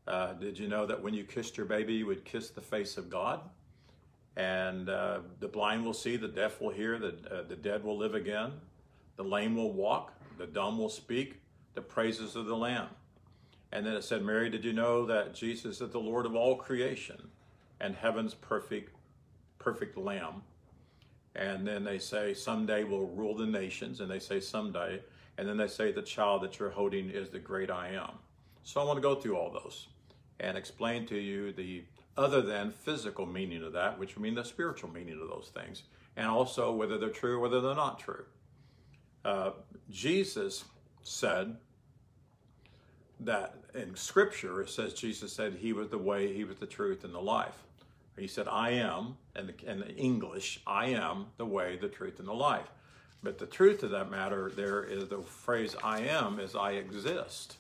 Uh, 0.07 0.33
did 0.33 0.57
you 0.57 0.67
know 0.67 0.85
that 0.85 1.01
when 1.01 1.13
you 1.13 1.23
kissed 1.23 1.57
your 1.57 1.65
baby, 1.65 1.93
you 1.93 2.05
would 2.05 2.25
kiss 2.25 2.49
the 2.49 2.61
face 2.61 2.97
of 2.97 3.09
God? 3.09 3.41
And 4.35 4.89
uh, 4.89 5.19
the 5.39 5.47
blind 5.47 5.83
will 5.83 5.93
see, 5.93 6.17
the 6.17 6.27
deaf 6.27 6.61
will 6.61 6.69
hear, 6.69 6.97
the, 6.97 7.15
uh, 7.29 7.43
the 7.47 7.55
dead 7.55 7.83
will 7.83 7.97
live 7.97 8.15
again, 8.15 8.53
the 9.19 9.25
lame 9.25 9.53
will 9.53 9.73
walk, 9.73 10.13
the 10.37 10.47
dumb 10.47 10.77
will 10.77 10.87
speak, 10.87 11.41
the 11.73 11.81
praises 11.81 12.37
of 12.37 12.45
the 12.45 12.55
Lamb. 12.55 12.87
And 13.73 13.85
then 13.85 13.93
it 13.93 14.05
said, 14.05 14.23
Mary, 14.23 14.49
did 14.49 14.63
you 14.63 14.71
know 14.71 15.05
that 15.07 15.35
Jesus 15.35 15.81
is 15.81 15.91
the 15.91 15.99
Lord 15.99 16.25
of 16.25 16.35
all 16.35 16.55
creation 16.55 17.27
and 17.81 17.93
heaven's 17.93 18.33
perfect, 18.33 18.95
perfect 19.57 19.97
Lamb? 19.97 20.43
And 21.35 21.67
then 21.67 21.83
they 21.83 21.99
say, 21.99 22.33
someday 22.33 22.85
we'll 22.85 23.07
rule 23.07 23.35
the 23.35 23.45
nations. 23.45 23.99
And 23.99 24.09
they 24.09 24.19
say, 24.19 24.39
someday. 24.39 25.01
And 25.37 25.45
then 25.45 25.57
they 25.57 25.67
say, 25.67 25.91
the 25.91 26.01
child 26.01 26.41
that 26.43 26.57
you're 26.57 26.69
holding 26.69 27.09
is 27.09 27.27
the 27.27 27.39
great 27.39 27.69
I 27.69 27.89
am. 27.89 28.11
So 28.63 28.79
I 28.79 28.85
want 28.85 28.95
to 28.95 29.01
go 29.01 29.15
through 29.15 29.35
all 29.35 29.51
those 29.51 29.87
and 30.39 30.57
explain 30.57 31.05
to 31.07 31.17
you 31.17 31.51
the 31.51 31.83
other 32.15 32.41
than 32.41 32.71
physical 32.71 33.25
meaning 33.25 33.63
of 33.63 33.73
that, 33.73 33.99
which 33.99 34.15
would 34.15 34.23
mean 34.23 34.35
the 34.35 34.45
spiritual 34.45 34.89
meaning 34.89 35.19
of 35.21 35.27
those 35.27 35.51
things, 35.53 35.83
and 36.15 36.27
also 36.27 36.71
whether 36.71 36.97
they're 36.97 37.09
true 37.09 37.35
or 37.35 37.39
whether 37.39 37.59
they're 37.59 37.75
not 37.75 37.99
true. 37.99 38.23
Uh, 39.23 39.51
Jesus 39.89 40.65
said 41.03 41.57
that 43.19 43.55
in 43.73 43.95
Scripture, 43.95 44.61
it 44.61 44.69
says 44.69 44.93
Jesus 44.93 45.33
said 45.33 45.55
he 45.55 45.73
was 45.73 45.89
the 45.89 45.97
way, 45.97 46.33
he 46.33 46.43
was 46.43 46.57
the 46.57 46.65
truth, 46.65 47.03
and 47.03 47.13
the 47.13 47.19
life. 47.19 47.63
He 48.17 48.27
said, 48.27 48.47
I 48.47 48.71
am, 48.71 49.17
and 49.35 49.53
in 49.65 49.83
English, 49.83 50.61
I 50.67 50.87
am 50.87 51.27
the 51.37 51.45
way, 51.45 51.77
the 51.77 51.87
truth, 51.87 52.19
and 52.19 52.27
the 52.27 52.33
life. 52.33 52.69
But 53.21 53.37
the 53.37 53.45
truth 53.45 53.83
of 53.83 53.91
that 53.91 54.09
matter, 54.09 54.51
there 54.55 54.83
is 54.83 55.07
the 55.07 55.21
phrase 55.21 55.75
I 55.83 56.01
am 56.01 56.39
is 56.39 56.55
I 56.55 56.71
exist. 56.71 57.57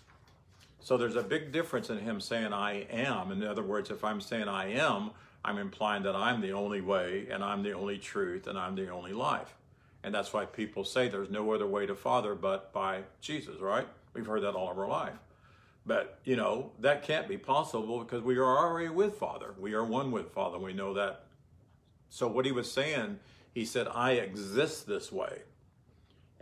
So 0.81 0.97
there's 0.97 1.17
a 1.17 1.23
big 1.23 1.51
difference 1.51 1.89
in 1.89 1.99
him 1.99 2.21
saying 2.21 2.53
I 2.53 2.85
am. 2.89 3.31
In 3.31 3.43
other 3.43 3.63
words, 3.63 3.89
if 3.89 4.03
I'm 4.03 4.21
saying 4.21 4.47
I 4.47 4.73
am, 4.73 5.11
I'm 5.43 5.57
implying 5.57 6.03
that 6.03 6.15
I'm 6.15 6.41
the 6.41 6.53
only 6.53 6.81
way 6.81 7.27
and 7.29 7.43
I'm 7.43 7.63
the 7.63 7.73
only 7.73 7.97
truth 7.97 8.47
and 8.47 8.57
I'm 8.57 8.75
the 8.75 8.89
only 8.89 9.13
life. 9.13 9.53
And 10.03 10.13
that's 10.13 10.31
why 10.31 10.45
people 10.45 10.85
say 10.85 11.09
there's 11.09 11.29
no 11.29 11.51
other 11.53 11.67
way 11.67 11.85
to 11.85 11.95
Father 11.95 12.35
but 12.35 12.71
by 12.71 13.01
Jesus, 13.21 13.59
right? 13.59 13.87
We've 14.13 14.25
heard 14.25 14.43
that 14.43 14.53
all 14.53 14.71
of 14.71 14.79
our 14.79 14.87
life. 14.87 15.13
But, 15.85 16.19
you 16.23 16.35
know, 16.35 16.71
that 16.79 17.03
can't 17.03 17.27
be 17.27 17.37
possible 17.37 17.99
because 17.99 18.21
we 18.21 18.37
are 18.37 18.57
already 18.57 18.89
with 18.89 19.15
Father. 19.15 19.53
We 19.57 19.73
are 19.73 19.83
one 19.83 20.11
with 20.11 20.31
Father. 20.31 20.59
We 20.59 20.73
know 20.73 20.93
that. 20.93 21.23
So 22.09 22.27
what 22.27 22.45
he 22.45 22.51
was 22.51 22.71
saying, 22.71 23.19
he 23.53 23.65
said, 23.65 23.87
I 23.87 24.11
exist 24.13 24.87
this 24.87 25.11
way. 25.11 25.39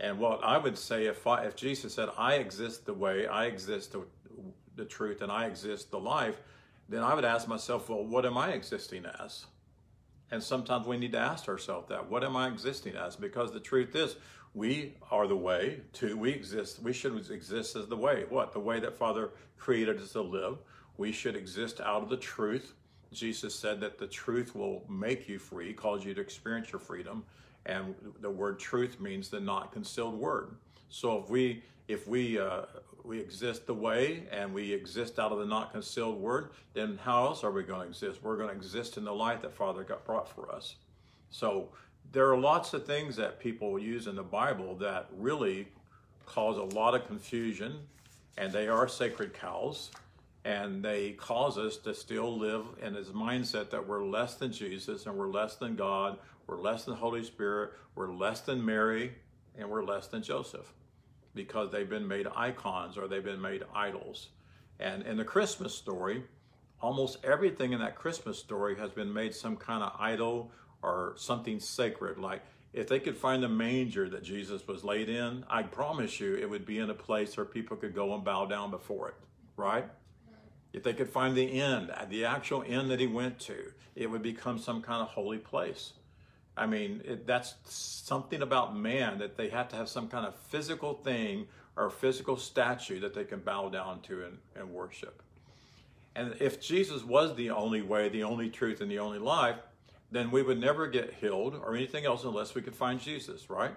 And 0.00 0.18
what 0.18 0.44
I 0.44 0.58
would 0.58 0.78
say 0.78 1.06
if, 1.06 1.26
I, 1.26 1.44
if 1.44 1.56
Jesus 1.56 1.94
said, 1.94 2.08
I 2.16 2.34
exist 2.34 2.86
the 2.86 2.94
way, 2.94 3.26
I 3.26 3.46
exist 3.46 3.92
the, 3.92 4.02
the 4.76 4.84
truth, 4.84 5.22
and 5.22 5.32
I 5.32 5.46
exist 5.46 5.90
the 5.90 5.98
life, 5.98 6.36
then 6.88 7.02
I 7.02 7.14
would 7.14 7.24
ask 7.24 7.48
myself, 7.48 7.88
well, 7.88 8.04
what 8.04 8.24
am 8.24 8.38
I 8.38 8.52
existing 8.52 9.04
as? 9.20 9.46
And 10.30 10.42
sometimes 10.42 10.86
we 10.86 10.98
need 10.98 11.12
to 11.12 11.18
ask 11.18 11.48
ourselves 11.48 11.88
that. 11.88 12.10
What 12.10 12.22
am 12.22 12.36
I 12.36 12.48
existing 12.48 12.96
as? 12.96 13.16
Because 13.16 13.52
the 13.52 13.60
truth 13.60 13.94
is, 13.96 14.16
we 14.54 14.94
are 15.10 15.26
the 15.26 15.36
way 15.36 15.80
to, 15.94 16.16
we 16.16 16.30
exist, 16.30 16.82
we 16.82 16.92
should 16.92 17.30
exist 17.30 17.76
as 17.76 17.86
the 17.86 17.96
way. 17.96 18.24
What? 18.28 18.52
The 18.52 18.60
way 18.60 18.80
that 18.80 18.96
Father 18.96 19.30
created 19.56 20.00
us 20.00 20.12
to 20.12 20.22
live. 20.22 20.58
We 20.96 21.12
should 21.12 21.36
exist 21.36 21.80
out 21.80 22.02
of 22.02 22.08
the 22.08 22.16
truth. 22.16 22.74
Jesus 23.12 23.54
said 23.54 23.80
that 23.80 23.98
the 23.98 24.06
truth 24.06 24.54
will 24.54 24.84
make 24.88 25.28
you 25.28 25.38
free, 25.38 25.72
cause 25.72 26.04
you 26.04 26.12
to 26.14 26.20
experience 26.20 26.72
your 26.72 26.80
freedom. 26.80 27.24
And 27.64 27.94
the 28.20 28.30
word 28.30 28.58
truth 28.58 29.00
means 29.00 29.28
the 29.28 29.40
not 29.40 29.72
concealed 29.72 30.18
word. 30.18 30.56
So 30.88 31.18
if 31.22 31.30
we 31.30 31.62
if 31.86 32.06
we 32.06 32.38
uh, 32.38 32.62
we 33.08 33.18
exist 33.18 33.66
the 33.66 33.74
way 33.74 34.22
and 34.30 34.52
we 34.52 34.72
exist 34.72 35.18
out 35.18 35.32
of 35.32 35.38
the 35.38 35.46
not 35.46 35.72
concealed 35.72 36.20
word, 36.20 36.50
then 36.74 36.98
how 37.02 37.26
else 37.26 37.42
are 37.42 37.50
we 37.50 37.62
going 37.62 37.82
to 37.82 37.88
exist? 37.88 38.22
We're 38.22 38.36
going 38.36 38.50
to 38.50 38.54
exist 38.54 38.98
in 38.98 39.04
the 39.04 39.14
light 39.14 39.40
that 39.42 39.54
Father 39.54 39.82
got 39.82 40.04
brought 40.04 40.28
for 40.28 40.52
us. 40.52 40.76
So 41.30 41.70
there 42.12 42.30
are 42.30 42.38
lots 42.38 42.74
of 42.74 42.86
things 42.86 43.16
that 43.16 43.40
people 43.40 43.78
use 43.78 44.06
in 44.06 44.14
the 44.14 44.22
Bible 44.22 44.74
that 44.76 45.08
really 45.16 45.68
cause 46.26 46.58
a 46.58 46.76
lot 46.76 46.94
of 46.94 47.06
confusion, 47.06 47.78
and 48.36 48.52
they 48.52 48.68
are 48.68 48.86
sacred 48.86 49.32
cows, 49.32 49.90
and 50.44 50.84
they 50.84 51.12
cause 51.12 51.56
us 51.56 51.78
to 51.78 51.94
still 51.94 52.38
live 52.38 52.66
in 52.82 52.92
this 52.92 53.08
mindset 53.08 53.70
that 53.70 53.86
we're 53.86 54.04
less 54.04 54.34
than 54.34 54.52
Jesus 54.52 55.06
and 55.06 55.14
we're 55.16 55.28
less 55.28 55.56
than 55.56 55.74
God, 55.74 56.18
we're 56.46 56.58
less 56.60 56.84
than 56.84 56.94
Holy 56.94 57.24
Spirit, 57.24 57.72
we're 57.94 58.12
less 58.12 58.42
than 58.42 58.64
Mary, 58.64 59.14
and 59.58 59.68
we're 59.68 59.84
less 59.84 60.06
than 60.06 60.22
Joseph 60.22 60.72
because 61.38 61.70
they've 61.70 61.88
been 61.88 62.06
made 62.06 62.26
icons 62.36 62.98
or 62.98 63.06
they've 63.08 63.24
been 63.24 63.40
made 63.40 63.62
idols. 63.74 64.28
And 64.80 65.04
in 65.04 65.16
the 65.16 65.24
Christmas 65.24 65.74
story, 65.74 66.24
almost 66.82 67.24
everything 67.24 67.72
in 67.72 67.78
that 67.78 67.94
Christmas 67.94 68.38
story 68.38 68.76
has 68.76 68.90
been 68.90 69.12
made 69.12 69.34
some 69.34 69.56
kind 69.56 69.82
of 69.82 69.92
idol 69.98 70.50
or 70.82 71.14
something 71.16 71.60
sacred. 71.60 72.18
Like 72.18 72.42
if 72.72 72.88
they 72.88 72.98
could 72.98 73.16
find 73.16 73.42
the 73.42 73.48
manger 73.48 74.08
that 74.10 74.22
Jesus 74.24 74.66
was 74.66 74.82
laid 74.82 75.08
in, 75.08 75.44
I 75.48 75.62
promise 75.62 76.18
you 76.20 76.34
it 76.34 76.50
would 76.50 76.66
be 76.66 76.78
in 76.78 76.90
a 76.90 76.94
place 76.94 77.36
where 77.36 77.46
people 77.46 77.76
could 77.76 77.94
go 77.94 78.14
and 78.14 78.24
bow 78.24 78.46
down 78.46 78.70
before 78.70 79.08
it, 79.08 79.14
right? 79.56 79.86
If 80.72 80.82
they 80.82 80.92
could 80.92 81.08
find 81.08 81.36
the 81.36 81.60
end, 81.60 81.90
the 82.10 82.24
actual 82.24 82.64
end 82.66 82.90
that 82.90 83.00
he 83.00 83.06
went 83.06 83.38
to, 83.40 83.72
it 83.96 84.10
would 84.10 84.22
become 84.22 84.58
some 84.58 84.82
kind 84.82 85.00
of 85.02 85.08
holy 85.08 85.38
place. 85.38 85.94
I 86.58 86.66
mean, 86.66 87.02
it, 87.04 87.26
that's 87.26 87.54
something 87.64 88.42
about 88.42 88.76
man 88.76 89.18
that 89.18 89.36
they 89.36 89.48
have 89.48 89.68
to 89.68 89.76
have 89.76 89.88
some 89.88 90.08
kind 90.08 90.26
of 90.26 90.34
physical 90.34 90.94
thing 90.94 91.46
or 91.76 91.90
physical 91.90 92.36
statue 92.36 93.00
that 93.00 93.14
they 93.14 93.24
can 93.24 93.40
bow 93.40 93.68
down 93.68 94.00
to 94.02 94.24
and, 94.24 94.38
and 94.56 94.70
worship. 94.70 95.22
And 96.14 96.34
if 96.40 96.60
Jesus 96.60 97.04
was 97.04 97.36
the 97.36 97.50
only 97.50 97.82
way, 97.82 98.08
the 98.08 98.24
only 98.24 98.50
truth, 98.50 98.80
and 98.80 98.90
the 98.90 98.98
only 98.98 99.20
life, 99.20 99.56
then 100.10 100.30
we 100.30 100.42
would 100.42 100.58
never 100.58 100.86
get 100.88 101.14
healed 101.14 101.54
or 101.54 101.76
anything 101.76 102.04
else 102.04 102.24
unless 102.24 102.54
we 102.54 102.62
could 102.62 102.74
find 102.74 103.00
Jesus, 103.00 103.48
right? 103.48 103.74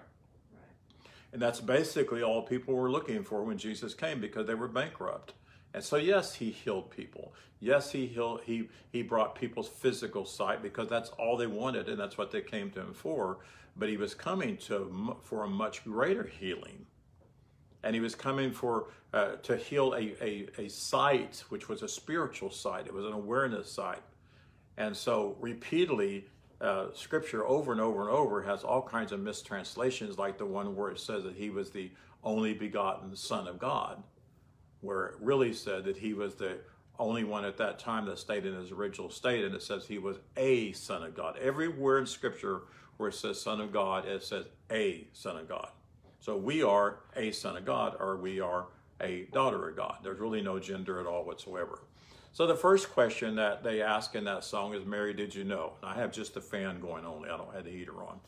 And 1.34 1.42
that's 1.42 1.62
basically 1.62 2.24
all 2.24 2.42
people 2.42 2.74
were 2.74 2.92
looking 2.92 3.24
for 3.24 3.44
when 3.44 3.58
Jesus 3.58 3.94
came 3.94 4.20
because 4.20 4.48
they 4.48 4.56
were 4.56 4.68
bankrupt. 4.68 5.34
And 5.74 5.84
so, 5.84 5.98
yes, 5.98 6.36
he 6.36 6.52
healed 6.52 6.90
people. 6.92 7.34
Yes, 7.60 7.92
he 7.92 8.08
healed, 8.08 8.42
he 8.44 8.70
he 8.92 9.04
brought 9.04 9.36
people's 9.36 9.70
physical 9.70 10.26
sight 10.26 10.64
because 10.64 10.90
that's 10.90 11.10
all 11.12 11.38
they 11.38 11.48
wanted, 11.48 11.88
and 11.88 12.00
that's 12.00 12.18
what 12.18 12.32
they 12.32 12.42
came 12.42 12.72
to 12.72 12.82
him 12.82 12.94
for. 12.94 13.38
But 13.78 13.88
he 13.88 13.98
was 13.98 14.14
coming 14.16 14.58
to 14.66 15.16
for 15.22 15.44
a 15.44 15.48
much 15.48 15.84
greater 15.84 16.24
healing, 16.24 16.88
and 17.84 17.94
he 17.94 18.02
was 18.02 18.16
coming 18.16 18.52
for 18.52 18.88
uh, 19.14 19.36
to 19.44 19.56
heal 19.58 19.94
a, 19.94 20.16
a 20.22 20.48
a 20.58 20.70
sight 20.70 21.44
which 21.50 21.70
was 21.70 21.84
a 21.84 21.88
spiritual 21.88 22.50
sight. 22.50 22.88
It 22.88 22.94
was 22.94 23.06
an 23.06 23.14
awareness 23.14 23.72
sight, 23.72 24.02
and 24.78 24.96
so 24.96 25.38
repeatedly. 25.40 26.26
Uh, 26.60 26.94
scripture 26.94 27.44
over 27.48 27.72
and 27.72 27.82
over 27.82 28.02
and 28.02 28.12
over 28.12 28.44
has 28.44 28.64
all 28.64 28.84
kinds 28.84 29.12
of 29.12 29.20
mistranslations, 29.20 30.20
like 30.20 30.38
the 30.38 30.46
one 30.46 30.76
where 30.76 30.92
it 30.92 31.00
says 31.00 31.24
that 31.24 31.34
he 31.34 31.50
was 31.50 31.72
the 31.72 31.90
only 32.24 32.54
begotten 32.54 33.16
Son 33.16 33.48
of 33.48 33.58
God 33.58 34.04
where 34.82 35.06
it 35.06 35.16
really 35.22 35.54
said 35.54 35.86
that 35.86 35.98
he 35.98 36.14
was 36.14 36.36
the 36.36 36.58
only 37.00 37.24
one 37.24 37.46
at 37.46 37.58
that 37.58 37.80
time 37.80 38.06
that 38.06 38.20
stayed 38.20 38.46
in 38.46 38.54
his 38.54 38.72
original 38.72 39.10
state, 39.10 39.44
and 39.44 39.56
it 39.56 39.62
says 39.62 39.86
he 39.86 39.98
was 39.98 40.18
a 40.38 40.72
son 40.74 41.04
of 41.04 41.16
God. 41.16 41.38
Everywhere 41.38 42.00
in 42.00 42.06
Scripture 42.06 42.62
where 42.98 43.10
it 43.10 43.16
says 43.16 43.42
son 43.42 43.60
of 43.60 43.74
God, 43.74 44.06
it 44.06 44.24
says 44.24 44.46
a 44.70 45.08
son 45.14 45.38
of 45.38 45.50
God. 45.50 45.70
So 46.20 46.38
we 46.38 46.62
are 46.62 47.00
a 47.16 47.32
son 47.32 47.58
of 47.58 47.66
God, 47.66 47.96
or 48.00 48.18
we 48.18 48.40
are 48.40 48.68
a 49.02 49.24
daughter 49.32 49.70
of 49.70 49.76
God. 49.76 49.98
There's 50.04 50.20
really 50.20 50.42
no 50.42 50.60
gender 50.60 51.00
at 51.00 51.08
all 51.08 51.26
whatsoever. 51.26 51.80
So 52.34 52.46
the 52.46 52.56
first 52.56 52.92
question 52.92 53.36
that 53.36 53.64
they 53.64 53.82
ask 53.82 54.16
in 54.16 54.24
that 54.26 54.44
song 54.44 54.76
is, 54.76 54.86
Mary, 54.86 55.14
did 55.14 55.34
you 55.34 55.44
know? 55.44 55.74
I 55.82 55.96
have 55.96 56.12
just 56.12 56.36
the 56.36 56.42
fan 56.42 56.80
going 56.80 57.06
only. 57.06 57.30
I 57.30 57.38
don't 57.38 57.54
have 57.54 57.66
the 57.66 57.72
heater 57.72 58.04
on. 58.04 58.20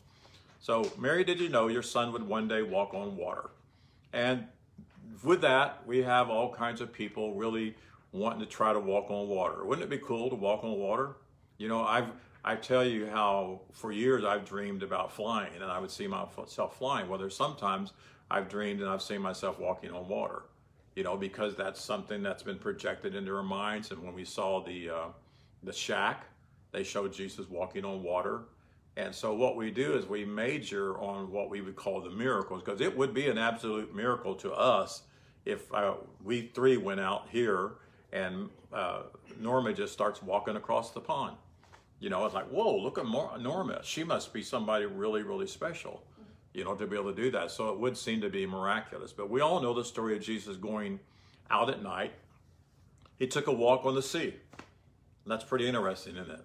So, 0.58 0.90
Mary, 0.98 1.24
did 1.24 1.40
you 1.40 1.48
know 1.48 1.68
your 1.68 1.82
son 1.82 2.12
would 2.12 2.26
one 2.26 2.48
day 2.48 2.62
walk 2.62 2.94
on 2.94 3.16
water? 3.16 3.50
And 4.12 4.46
with 5.22 5.40
that, 5.42 5.86
we 5.86 6.02
have 6.02 6.30
all 6.30 6.52
kinds 6.52 6.80
of 6.80 6.92
people 6.92 7.34
really 7.34 7.76
wanting 8.12 8.40
to 8.40 8.46
try 8.46 8.72
to 8.72 8.80
walk 8.80 9.10
on 9.10 9.28
water. 9.28 9.64
Wouldn't 9.64 9.84
it 9.84 9.90
be 9.90 9.98
cool 10.04 10.30
to 10.30 10.36
walk 10.36 10.64
on 10.64 10.78
water? 10.78 11.16
You 11.58 11.68
know, 11.68 11.84
I've 11.84 12.08
I 12.44 12.56
tell 12.56 12.84
you 12.84 13.06
how 13.06 13.62
for 13.72 13.90
years 13.90 14.22
I've 14.24 14.44
dreamed 14.44 14.82
about 14.82 15.10
flying 15.10 15.54
and 15.54 15.64
I 15.64 15.78
would 15.78 15.90
see 15.90 16.06
myself 16.06 16.76
flying. 16.76 17.08
Well, 17.08 17.18
there's 17.18 17.36
sometimes 17.36 17.92
I've 18.30 18.48
dreamed 18.48 18.80
and 18.80 18.90
I've 18.90 19.00
seen 19.00 19.22
myself 19.22 19.58
walking 19.58 19.92
on 19.92 20.06
water, 20.08 20.42
you 20.94 21.04
know, 21.04 21.16
because 21.16 21.56
that's 21.56 21.80
something 21.80 22.22
that's 22.22 22.42
been 22.42 22.58
projected 22.58 23.14
into 23.14 23.34
our 23.34 23.42
minds. 23.42 23.90
And 23.92 24.02
when 24.02 24.14
we 24.14 24.24
saw 24.26 24.62
the 24.62 24.90
uh, 24.90 25.06
the 25.62 25.72
shack, 25.72 26.26
they 26.72 26.84
showed 26.84 27.12
Jesus 27.12 27.48
walking 27.48 27.84
on 27.84 28.02
water. 28.02 28.42
And 28.96 29.14
so 29.14 29.34
what 29.34 29.56
we 29.56 29.70
do 29.70 29.94
is 29.94 30.06
we 30.06 30.24
major 30.24 30.96
on 30.98 31.30
what 31.32 31.50
we 31.50 31.60
would 31.60 31.76
call 31.76 32.00
the 32.00 32.10
miracles 32.10 32.62
because 32.62 32.80
it 32.80 32.96
would 32.96 33.12
be 33.12 33.28
an 33.28 33.38
absolute 33.38 33.94
miracle 33.94 34.34
to 34.36 34.52
us 34.52 35.02
if 35.44 35.72
uh, 35.74 35.94
we 36.22 36.50
three 36.54 36.76
went 36.76 37.00
out 37.00 37.26
here 37.30 37.72
and 38.12 38.48
uh, 38.72 39.02
Norma 39.40 39.72
just 39.72 39.92
starts 39.92 40.22
walking 40.22 40.56
across 40.56 40.92
the 40.92 41.00
pond. 41.00 41.36
You 41.98 42.10
know, 42.10 42.24
it's 42.24 42.34
like, 42.34 42.48
whoa, 42.48 42.76
look 42.76 42.98
at 42.98 43.06
Mor- 43.06 43.36
Norma. 43.38 43.80
She 43.82 44.04
must 44.04 44.32
be 44.32 44.42
somebody 44.42 44.86
really, 44.86 45.22
really 45.22 45.46
special, 45.46 46.02
you 46.52 46.64
know, 46.64 46.74
to 46.74 46.86
be 46.86 46.96
able 46.96 47.12
to 47.12 47.22
do 47.22 47.30
that. 47.32 47.50
So 47.50 47.70
it 47.70 47.78
would 47.78 47.96
seem 47.96 48.20
to 48.20 48.28
be 48.28 48.46
miraculous. 48.46 49.12
But 49.12 49.28
we 49.30 49.40
all 49.40 49.60
know 49.60 49.74
the 49.74 49.84
story 49.84 50.16
of 50.16 50.22
Jesus 50.22 50.56
going 50.56 51.00
out 51.50 51.68
at 51.68 51.82
night. 51.82 52.12
He 53.16 53.26
took 53.26 53.46
a 53.46 53.52
walk 53.52 53.84
on 53.84 53.94
the 53.94 54.02
sea. 54.02 54.34
That's 55.26 55.44
pretty 55.44 55.66
interesting, 55.66 56.16
isn't 56.16 56.30
it? 56.30 56.44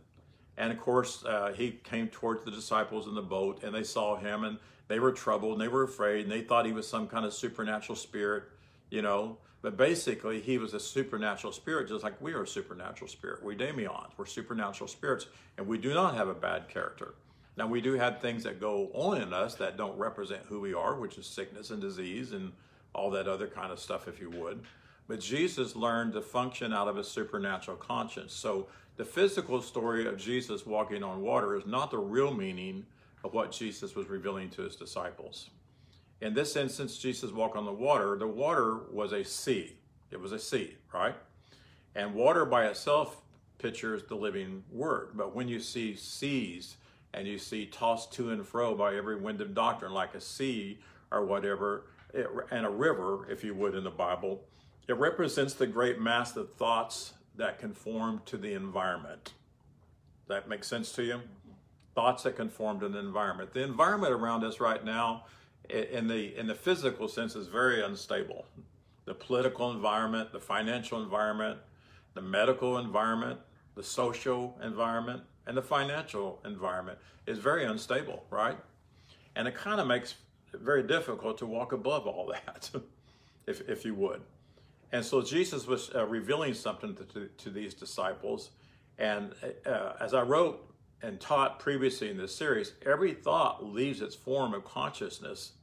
And 0.59 0.73
of 0.73 0.79
course, 0.79 1.23
uh, 1.25 1.53
he 1.55 1.79
came 1.83 2.09
towards 2.09 2.43
the 2.43 2.51
disciples 2.51 3.07
in 3.07 3.15
the 3.15 3.21
boat, 3.21 3.63
and 3.63 3.73
they 3.73 3.83
saw 3.83 4.17
him, 4.17 4.43
and 4.43 4.59
they 4.89 4.99
were 4.99 5.13
troubled, 5.13 5.53
and 5.53 5.61
they 5.61 5.69
were 5.69 5.83
afraid, 5.83 6.23
and 6.23 6.31
they 6.31 6.41
thought 6.41 6.65
he 6.65 6.73
was 6.73 6.87
some 6.87 7.07
kind 7.07 7.25
of 7.25 7.33
supernatural 7.33 7.95
spirit, 7.95 8.43
you 8.91 9.01
know. 9.01 9.37
But 9.61 9.77
basically, 9.77 10.41
he 10.41 10.57
was 10.57 10.73
a 10.73 10.79
supernatural 10.79 11.53
spirit, 11.53 11.87
just 11.87 12.03
like 12.03 12.21
we 12.21 12.33
are 12.33 12.43
a 12.43 12.47
supernatural 12.47 13.09
spirit. 13.09 13.41
We 13.41 13.55
daimions, 13.55 14.11
we're 14.17 14.25
supernatural 14.25 14.89
spirits, 14.89 15.27
and 15.57 15.65
we 15.65 15.77
do 15.77 15.93
not 15.93 16.15
have 16.15 16.27
a 16.27 16.33
bad 16.33 16.67
character. 16.67 17.13
Now, 17.55 17.67
we 17.67 17.79
do 17.79 17.93
have 17.93 18.21
things 18.21 18.43
that 18.43 18.59
go 18.59 18.89
on 18.93 19.21
in 19.21 19.33
us 19.33 19.55
that 19.55 19.77
don't 19.77 19.97
represent 19.97 20.43
who 20.47 20.59
we 20.59 20.73
are, 20.73 20.95
which 20.95 21.17
is 21.17 21.25
sickness 21.25 21.71
and 21.71 21.81
disease 21.81 22.33
and 22.33 22.51
all 22.93 23.09
that 23.11 23.27
other 23.27 23.47
kind 23.47 23.71
of 23.71 23.79
stuff, 23.79 24.07
if 24.07 24.19
you 24.19 24.29
would. 24.29 24.61
But 25.07 25.19
Jesus 25.19 25.75
learned 25.75 26.13
to 26.13 26.21
function 26.21 26.71
out 26.71 26.87
of 26.87 26.97
a 26.97 27.03
supernatural 27.03 27.77
conscience. 27.77 28.33
So 28.33 28.67
the 28.99 29.05
physical 29.05 29.61
story 29.61 30.05
of 30.05 30.17
Jesus 30.17 30.65
walking 30.65 31.03
on 31.03 31.21
water 31.21 31.55
is 31.55 31.65
not 31.65 31.89
the 31.89 31.97
real 31.97 32.33
meaning 32.33 32.85
of 33.23 33.33
what 33.33 33.49
Jesus 33.49 33.95
was 33.95 34.09
revealing 34.09 34.49
to 34.49 34.63
his 34.63 34.75
disciples. 34.75 35.51
In 36.19 36.33
this 36.33 36.57
instance, 36.57 36.97
Jesus 36.97 37.31
walked 37.31 37.55
on 37.55 37.63
the 37.63 37.71
water. 37.71 38.17
The 38.17 38.27
water 38.27 38.81
was 38.91 39.13
a 39.13 39.23
sea. 39.23 39.77
It 40.11 40.19
was 40.19 40.33
a 40.33 40.37
sea, 40.37 40.75
right? 40.93 41.15
And 41.95 42.13
water 42.13 42.43
by 42.43 42.65
itself 42.65 43.21
pictures 43.57 44.03
the 44.03 44.15
living 44.15 44.65
word. 44.69 45.11
But 45.13 45.33
when 45.33 45.47
you 45.47 45.61
see 45.61 45.95
seas 45.95 46.75
and 47.13 47.25
you 47.25 47.37
see 47.37 47.67
tossed 47.67 48.11
to 48.15 48.31
and 48.31 48.45
fro 48.45 48.75
by 48.75 48.95
every 48.95 49.15
wind 49.15 49.39
of 49.39 49.53
doctrine, 49.53 49.93
like 49.93 50.13
a 50.13 50.19
sea 50.19 50.77
or 51.09 51.25
whatever, 51.25 51.85
it, 52.13 52.27
and 52.51 52.65
a 52.65 52.69
river, 52.69 53.31
if 53.31 53.45
you 53.45 53.53
would, 53.53 53.75
in 53.75 53.85
the 53.85 53.89
Bible, 53.89 54.43
it 54.89 54.97
represents 54.97 55.53
the 55.53 55.67
great 55.67 56.01
mass 56.01 56.35
of 56.35 56.53
thoughts 56.55 57.13
that 57.39 57.57
conform 57.57 58.21
to 58.25 58.37
the 58.37 58.53
environment. 58.53 59.33
That 60.27 60.47
makes 60.47 60.67
sense 60.67 60.91
to 60.93 61.03
you? 61.03 61.21
Thoughts 61.95 62.23
that 62.23 62.35
conform 62.35 62.79
to 62.81 62.89
the 62.89 62.99
environment. 62.99 63.53
The 63.53 63.63
environment 63.63 64.13
around 64.13 64.43
us 64.43 64.59
right 64.59 64.83
now 64.83 65.25
in 65.69 66.07
the 66.07 66.37
in 66.37 66.47
the 66.47 66.55
physical 66.55 67.07
sense 67.07 67.35
is 67.35 67.47
very 67.47 67.83
unstable. 67.83 68.45
The 69.05 69.13
political 69.13 69.71
environment, 69.71 70.31
the 70.31 70.39
financial 70.39 71.01
environment, 71.01 71.59
the 72.13 72.21
medical 72.21 72.77
environment, 72.77 73.39
the 73.75 73.83
social 73.83 74.57
environment, 74.63 75.23
and 75.47 75.57
the 75.57 75.61
financial 75.61 76.39
environment 76.45 76.99
is 77.25 77.39
very 77.39 77.65
unstable, 77.65 78.23
right? 78.29 78.57
And 79.35 79.47
it 79.47 79.55
kind 79.55 79.79
of 79.79 79.87
makes 79.87 80.15
it 80.53 80.59
very 80.59 80.83
difficult 80.83 81.37
to 81.39 81.45
walk 81.45 81.71
above 81.71 82.05
all 82.05 82.27
that, 82.45 82.69
if 83.47 83.67
if 83.69 83.85
you 83.85 83.95
would. 83.95 84.21
And 84.91 85.05
so 85.05 85.21
Jesus 85.21 85.67
was 85.67 85.91
uh, 85.93 86.05
revealing 86.05 86.53
something 86.53 86.95
to, 86.95 87.03
to, 87.03 87.29
to, 87.37 87.49
these 87.49 87.73
disciples. 87.73 88.49
And 88.97 89.33
uh, 89.65 89.93
as 89.99 90.13
I 90.13 90.23
wrote 90.23 90.73
and 91.01 91.19
taught 91.19 91.59
previously 91.59 92.09
in 92.09 92.17
this 92.17 92.35
series, 92.35 92.73
every 92.85 93.13
thought 93.13 93.63
leaves 93.63 94.01
its 94.01 94.15
form 94.15 94.53
of 94.53 94.65
consciousness 94.65 95.53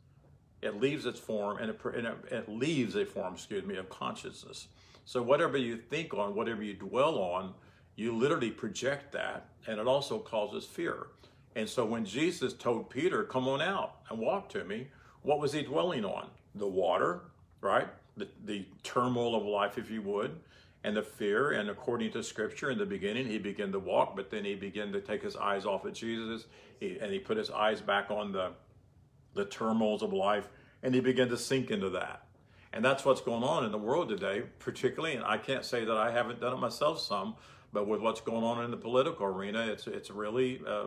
it 0.62 0.80
leaves 0.80 1.06
its 1.06 1.20
form 1.20 1.58
and 1.58 1.70
it, 1.70 1.80
and 1.94 2.06
it 2.30 2.48
leaves 2.48 2.96
a 2.96 3.04
form, 3.04 3.34
excuse 3.34 3.64
me, 3.64 3.76
of 3.76 3.88
consciousness. 3.88 4.68
So 5.04 5.22
whatever 5.22 5.56
you 5.56 5.76
think 5.76 6.14
on, 6.14 6.34
whatever 6.34 6.62
you 6.62 6.74
dwell 6.74 7.18
on, 7.18 7.54
you 7.94 8.16
literally 8.16 8.50
project 8.50 9.12
that, 9.12 9.48
and 9.66 9.78
it 9.78 9.86
also 9.86 10.18
causes 10.18 10.64
fear. 10.64 11.06
And 11.54 11.68
so 11.68 11.84
when 11.86 12.04
Jesus 12.04 12.52
told 12.52 12.90
Peter, 12.90 13.24
"Come 13.24 13.48
on 13.48 13.62
out 13.62 14.00
and 14.10 14.18
walk 14.18 14.48
to 14.50 14.64
me," 14.64 14.88
what 15.22 15.38
was 15.38 15.52
he 15.52 15.62
dwelling 15.62 16.04
on? 16.04 16.28
The 16.54 16.66
water, 16.66 17.22
right? 17.60 17.88
The, 18.16 18.28
the 18.44 18.66
turmoil 18.82 19.34
of 19.36 19.44
life, 19.44 19.76
if 19.78 19.90
you 19.90 20.02
would, 20.02 20.40
and 20.84 20.96
the 20.96 21.02
fear. 21.02 21.50
And 21.50 21.68
according 21.68 22.12
to 22.12 22.22
Scripture, 22.22 22.70
in 22.70 22.78
the 22.78 22.86
beginning, 22.86 23.26
he 23.26 23.38
began 23.38 23.72
to 23.72 23.78
walk, 23.78 24.16
but 24.16 24.30
then 24.30 24.44
he 24.44 24.54
began 24.54 24.92
to 24.92 25.00
take 25.00 25.22
his 25.22 25.36
eyes 25.36 25.66
off 25.66 25.84
of 25.84 25.92
Jesus, 25.92 26.46
he, 26.80 26.98
and 26.98 27.12
he 27.12 27.18
put 27.18 27.36
his 27.36 27.50
eyes 27.50 27.80
back 27.80 28.10
on 28.10 28.32
the 28.32 28.52
the 29.34 29.44
turmoils 29.44 30.02
of 30.02 30.12
life, 30.12 30.48
and 30.82 30.94
he 30.94 31.00
began 31.00 31.28
to 31.28 31.36
sink 31.36 31.70
into 31.70 31.90
that. 31.90 32.26
And 32.72 32.84
that's 32.84 33.04
what's 33.04 33.20
going 33.20 33.42
on 33.42 33.64
in 33.64 33.70
the 33.70 33.78
world 33.78 34.08
today, 34.08 34.42
particularly, 34.58 35.14
and 35.14 35.24
I 35.24 35.38
can't 35.38 35.64
say 35.64 35.84
that 35.84 35.96
I 35.96 36.10
haven't 36.10 36.40
done 36.40 36.52
it 36.54 36.56
myself 36.56 37.00
some, 37.00 37.36
but 37.72 37.86
with 37.86 38.00
what's 38.00 38.20
going 38.20 38.42
on 38.42 38.64
in 38.64 38.70
the 38.70 38.76
political 38.76 39.26
arena, 39.26 39.66
it's 39.66 39.86
it's 39.86 40.10
really 40.10 40.60
uh, 40.66 40.86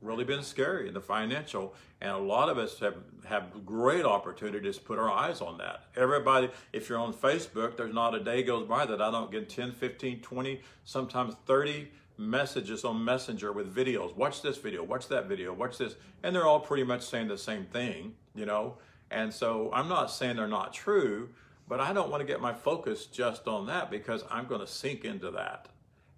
really 0.00 0.24
been 0.24 0.42
scary 0.42 0.88
in 0.88 0.94
the 0.94 1.00
financial, 1.00 1.74
and 2.00 2.12
a 2.12 2.18
lot 2.18 2.48
of 2.48 2.58
us 2.58 2.78
have 2.78 2.96
have 3.26 3.64
great 3.64 4.04
opportunities 4.04 4.76
to 4.76 4.82
put 4.82 4.98
our 4.98 5.10
eyes 5.10 5.40
on 5.40 5.58
that. 5.58 5.84
Everybody, 5.96 6.48
if 6.72 6.88
you're 6.88 6.98
on 6.98 7.12
Facebook, 7.12 7.76
there's 7.76 7.94
not 7.94 8.14
a 8.14 8.20
day 8.20 8.42
goes 8.42 8.66
by 8.66 8.86
that 8.86 9.00
I 9.00 9.10
don't 9.10 9.30
get 9.30 9.48
10, 9.48 9.72
15, 9.72 10.20
20, 10.20 10.60
sometimes 10.84 11.34
30 11.46 11.88
messages 12.18 12.84
on 12.84 13.04
Messenger 13.04 13.52
with 13.52 13.74
videos. 13.74 14.14
Watch 14.16 14.42
this 14.42 14.58
video, 14.58 14.82
watch 14.84 15.08
that 15.08 15.26
video, 15.26 15.52
watch 15.52 15.78
this. 15.78 15.94
And 16.22 16.34
they're 16.34 16.46
all 16.46 16.60
pretty 16.60 16.84
much 16.84 17.02
saying 17.02 17.28
the 17.28 17.38
same 17.38 17.64
thing, 17.64 18.14
you 18.34 18.46
know? 18.46 18.76
And 19.10 19.32
so 19.32 19.70
I'm 19.72 19.88
not 19.88 20.10
saying 20.10 20.36
they're 20.36 20.46
not 20.46 20.72
true, 20.72 21.30
but 21.66 21.80
I 21.80 21.92
don't 21.92 22.10
want 22.10 22.20
to 22.20 22.26
get 22.26 22.40
my 22.40 22.52
focus 22.52 23.06
just 23.06 23.48
on 23.48 23.66
that 23.66 23.90
because 23.90 24.24
I'm 24.30 24.46
going 24.46 24.60
to 24.60 24.66
sink 24.66 25.04
into 25.04 25.30
that. 25.32 25.68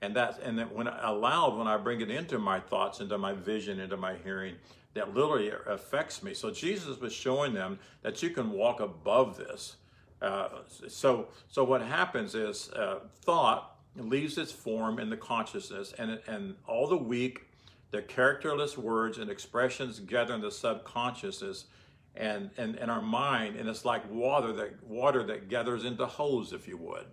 And 0.03 0.15
that's 0.15 0.39
and 0.39 0.59
then 0.59 0.67
when 0.75 0.89
allowed, 0.89 1.57
when 1.57 1.69
I 1.69 1.77
bring 1.77 2.01
it 2.01 2.11
into 2.11 2.39
my 2.39 2.61
thoughts, 2.61 3.01
into 3.01 3.17
my 3.17 3.33
vision, 3.33 3.81
into 3.81 3.97
my 3.97 4.17
hearing, 4.25 4.57
that 4.95 5.15
literally 5.15 5.53
affects 5.67 6.23
me. 6.23 6.35
So 6.35 6.51
Jesus 6.51 7.01
was 7.01 7.13
showing 7.13 7.55
them 7.55 7.79
that 8.03 8.23
you 8.23 8.31
can 8.31 8.51
walk 8.51 8.81
above 8.81 9.39
this. 9.39 9.77
Uh, 10.21 10.49
so 10.89 11.29
so 11.49 11.65
what 11.65 11.83
happens 11.83 12.35
is 12.35 12.71
uh, 12.73 12.99
thought 13.23 13.79
leaves 13.97 14.39
its 14.39 14.53
form 14.53 14.99
in 14.99 15.09
the 15.09 15.17
consciousness, 15.17 15.95
and, 15.99 16.19
and 16.27 16.57
all 16.67 16.87
the 16.89 16.97
weak, 16.97 17.47
the 17.91 18.03
characterless 18.03 18.77
words 18.77 19.19
and 19.19 19.31
expressions 19.31 20.01
gather 20.01 20.35
in 20.35 20.41
the 20.41 20.51
subconsciousness 20.51 21.67
and, 22.15 22.51
and, 22.57 22.77
and 22.77 22.91
our 22.91 23.03
mind, 23.03 23.57
and 23.57 23.69
it's 23.69 23.85
like 23.85 24.11
water 24.11 24.53
that 24.53 24.83
water 24.85 25.23
that 25.25 25.49
gathers 25.49 25.85
into 25.85 26.07
holes, 26.07 26.53
if 26.53 26.67
you 26.67 26.77
would, 26.77 27.07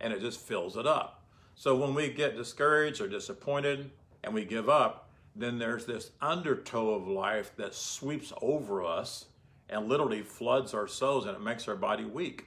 and 0.00 0.12
it 0.12 0.20
just 0.20 0.40
fills 0.40 0.76
it 0.76 0.86
up. 0.86 1.23
So 1.54 1.76
when 1.76 1.94
we 1.94 2.08
get 2.08 2.36
discouraged 2.36 3.00
or 3.00 3.08
disappointed 3.08 3.90
and 4.22 4.34
we 4.34 4.44
give 4.44 4.68
up, 4.68 5.10
then 5.36 5.58
there's 5.58 5.86
this 5.86 6.10
undertow 6.20 6.90
of 6.90 7.08
life 7.08 7.52
that 7.56 7.74
sweeps 7.74 8.32
over 8.40 8.84
us 8.84 9.26
and 9.68 9.88
literally 9.88 10.22
floods 10.22 10.74
our 10.74 10.86
souls 10.86 11.26
and 11.26 11.36
it 11.36 11.42
makes 11.42 11.66
our 11.68 11.76
body 11.76 12.04
weak. 12.04 12.46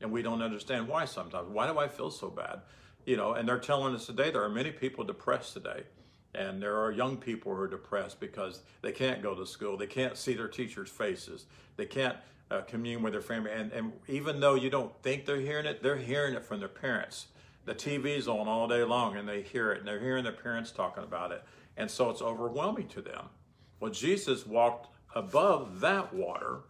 And 0.00 0.10
we 0.10 0.22
don't 0.22 0.42
understand 0.42 0.88
why 0.88 1.04
sometimes. 1.04 1.48
Why 1.48 1.66
do 1.66 1.78
I 1.78 1.88
feel 1.88 2.10
so 2.10 2.28
bad? 2.28 2.60
you 3.06 3.16
know, 3.16 3.34
and 3.34 3.48
they're 3.48 3.58
telling 3.58 3.94
us 3.94 4.06
today 4.06 4.30
there 4.30 4.42
are 4.42 4.48
many 4.48 4.70
people 4.70 5.04
depressed 5.04 5.52
today. 5.52 5.84
And 6.34 6.60
there 6.60 6.76
are 6.76 6.90
young 6.90 7.16
people 7.16 7.54
who 7.54 7.62
are 7.62 7.68
depressed 7.68 8.18
because 8.18 8.62
they 8.82 8.90
can't 8.90 9.22
go 9.22 9.36
to 9.36 9.46
school. 9.46 9.76
They 9.76 9.86
can't 9.86 10.16
see 10.16 10.34
their 10.34 10.48
teachers' 10.48 10.90
faces. 10.90 11.46
They 11.76 11.86
can't 11.86 12.16
uh, 12.50 12.62
commune 12.62 13.02
with 13.02 13.12
their 13.12 13.22
family. 13.22 13.52
And, 13.52 13.70
and 13.70 13.92
even 14.08 14.40
though 14.40 14.56
you 14.56 14.68
don't 14.68 14.92
think 15.02 15.26
they're 15.26 15.40
hearing 15.40 15.66
it, 15.66 15.80
they're 15.82 15.96
hearing 15.96 16.34
it 16.34 16.44
from 16.44 16.58
their 16.58 16.68
parents. 16.68 17.26
The 17.64 17.74
TV's 17.74 18.28
on 18.28 18.46
all 18.48 18.68
day 18.68 18.82
long 18.84 19.16
and 19.16 19.28
they 19.28 19.42
hear 19.42 19.72
it 19.72 19.78
and 19.78 19.88
they're 19.88 20.00
hearing 20.00 20.24
their 20.24 20.32
parents 20.32 20.70
talking 20.70 21.02
about 21.02 21.32
it. 21.32 21.42
And 21.76 21.90
so 21.90 22.10
it's 22.10 22.22
overwhelming 22.22 22.88
to 22.88 23.02
them. 23.02 23.26
Well, 23.80 23.90
Jesus 23.90 24.46
walked 24.46 24.88
above 25.14 25.80
that 25.80 26.12
water 26.12 26.60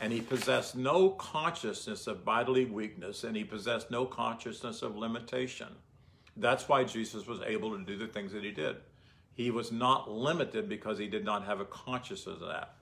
and 0.00 0.12
he 0.12 0.20
possessed 0.22 0.74
no 0.74 1.10
consciousness 1.10 2.06
of 2.06 2.24
bodily 2.24 2.64
weakness, 2.64 3.22
and 3.22 3.36
he 3.36 3.44
possessed 3.44 3.90
no 3.90 4.06
consciousness 4.06 4.80
of 4.80 4.96
limitation. 4.96 5.68
That's 6.38 6.68
why 6.68 6.84
Jesus 6.84 7.26
was 7.26 7.40
able 7.42 7.76
to 7.76 7.84
do 7.84 7.98
the 7.98 8.06
things 8.06 8.32
that 8.32 8.42
he 8.42 8.50
did. 8.50 8.76
He 9.34 9.50
was 9.50 9.70
not 9.70 10.10
limited 10.10 10.70
because 10.70 10.98
he 10.98 11.06
did 11.06 11.24
not 11.24 11.44
have 11.44 11.60
a 11.60 11.66
consciousness 11.66 12.40
of 12.40 12.48
that. 12.48 12.74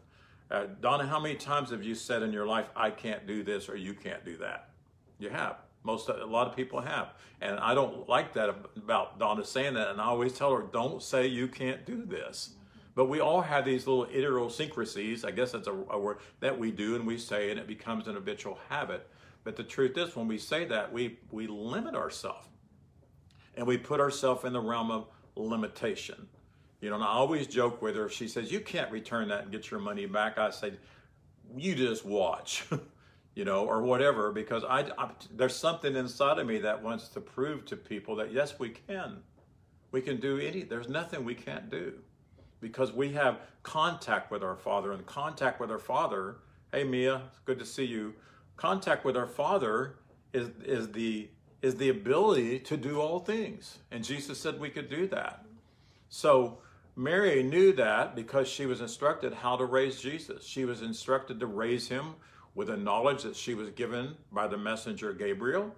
Uh, 0.51 0.67
Donna, 0.81 1.07
how 1.07 1.19
many 1.19 1.35
times 1.35 1.71
have 1.71 1.83
you 1.83 1.95
said 1.95 2.23
in 2.23 2.33
your 2.33 2.47
life, 2.47 2.69
I 2.77 2.91
can't 2.91 3.27
do 3.27 3.43
this 3.43 3.69
or 3.69 3.77
you 3.77 3.95
can't 3.95 4.25
do 4.25 4.37
that? 4.39 4.71
You 5.19 5.31
have. 5.31 5.57
Most, 5.85 6.09
a 6.09 6.27
lot 6.27 6.49
of 6.49 6.57
people 6.57 6.81
have. 6.81 7.15
And 7.41 7.59
I 7.61 7.75
don't 7.75 8.09
like 8.09 8.35
that 8.35 8.49
about 8.77 9.19
Donna 9.19 9.45
saying 9.45 9.75
that. 9.75 9.89
And 9.89 10.01
I 10.01 10.05
always 10.05 10.33
tell 10.33 10.55
her, 10.55 10.63
don't 10.63 11.03
say 11.03 11.27
you 11.27 11.49
can't 11.49 11.87
do 11.87 12.05
this. 12.05 12.51
But 12.95 13.09
we 13.09 13.21
all 13.21 13.41
have 13.41 13.65
these 13.65 13.87
little 13.87 14.07
idiosyncrasies, 14.07 15.25
I 15.25 15.31
guess 15.31 15.53
that's 15.53 15.69
a, 15.69 15.73
a 15.73 15.99
word, 15.99 16.19
that 16.41 16.59
we 16.59 16.73
do 16.73 16.97
and 16.97 17.07
we 17.07 17.17
say, 17.17 17.51
and 17.51 17.61
it 17.61 17.69
becomes 17.69 18.09
an 18.09 18.15
habitual 18.15 18.59
habit. 18.69 19.09
But 19.45 19.55
the 19.55 19.63
truth 19.63 19.97
is, 19.97 20.17
when 20.17 20.27
we 20.27 20.37
say 20.37 20.65
that, 20.65 20.93
we, 20.93 21.19
we 21.31 21.47
limit 21.47 21.95
ourselves 21.95 22.49
and 23.57 23.67
we 23.67 23.77
put 23.77 24.01
ourselves 24.01 24.45
in 24.45 24.53
the 24.53 24.61
realm 24.61 24.91
of 24.91 25.07
limitation. 25.37 26.29
You 26.81 26.91
know, 26.91 26.97
and 26.97 27.05
I 27.05 27.09
always 27.09 27.47
joke 27.47 27.83
with 27.83 27.97
her. 27.97 28.09
She 28.09 28.29
says, 28.29 28.53
You 28.53 28.61
can't 28.61 28.91
return 28.91 29.29
that 29.29 29.43
and 29.43 29.53
get 29.53 29.71
your 29.71 29.81
money 29.81 30.07
back. 30.07 30.39
I 30.39 30.51
say, 30.51 30.73
You 31.57 31.75
just 31.75 32.05
watch, 32.05 32.65
you 33.39 33.45
know, 33.45 33.65
or 33.65 33.83
whatever, 33.83 34.33
because 34.33 34.65
I, 34.65 34.81
I, 34.99 35.11
there's 35.31 35.55
something 35.55 35.95
inside 35.95 36.41
of 36.41 36.47
me 36.49 36.59
that 36.59 36.83
wants 36.83 37.07
to 37.11 37.21
prove 37.21 37.65
to 37.67 37.77
people 37.77 38.17
that 38.17 38.33
yes, 38.33 38.59
we 38.59 38.71
can. 38.71 39.19
We 39.93 40.01
can 40.03 40.19
do 40.19 40.41
any, 40.41 40.65
there's 40.65 40.89
nothing 40.89 41.25
we 41.25 41.37
can't 41.37 41.71
do 41.71 41.93
because 42.61 42.93
we 42.93 43.13
have 43.13 43.39
contact 43.63 44.33
with 44.33 44.43
our 44.43 44.57
Father, 44.57 44.91
and 44.91 45.07
contact 45.07 45.61
with 45.61 45.71
our 45.71 45.79
Father. 45.79 46.39
Hey, 46.73 46.83
Mia, 46.83 47.23
it's 47.29 47.39
good 47.45 47.61
to 47.61 47.65
see 47.65 47.85
you. 47.85 48.15
Contact 48.57 49.05
with 49.05 49.17
our 49.17 49.29
Father 49.29 50.01
is, 50.33 50.49
is 50.65 50.91
the 50.91 51.29
is 51.63 51.77
the 51.77 51.91
ability 51.91 52.59
to 52.59 52.77
do 52.77 53.01
all 53.01 53.21
things. 53.21 53.79
And 53.93 54.03
Jesus 54.03 54.41
said 54.41 54.59
we 54.59 54.71
could 54.71 54.91
do 54.91 55.07
that. 55.09 55.45
So 56.09 56.59
Mary 56.97 57.45
knew 57.45 57.73
that 57.75 58.17
because 58.17 58.49
she 58.49 58.67
was 58.67 58.81
instructed 58.81 59.33
how 59.33 59.57
to 59.57 59.65
raise 59.65 60.01
Jesus. 60.01 60.45
She 60.45 60.65
was 60.65 60.83
instructed 60.83 61.39
to 61.39 61.47
raise 61.47 61.89
him 61.89 62.15
with 62.59 62.69
a 62.69 62.77
knowledge 62.77 63.23
that 63.23 63.37
she 63.37 63.55
was 63.55 63.71
given 63.71 64.17
by 64.33 64.49
the 64.49 64.59
messenger 64.59 65.13
Gabriel. 65.13 65.73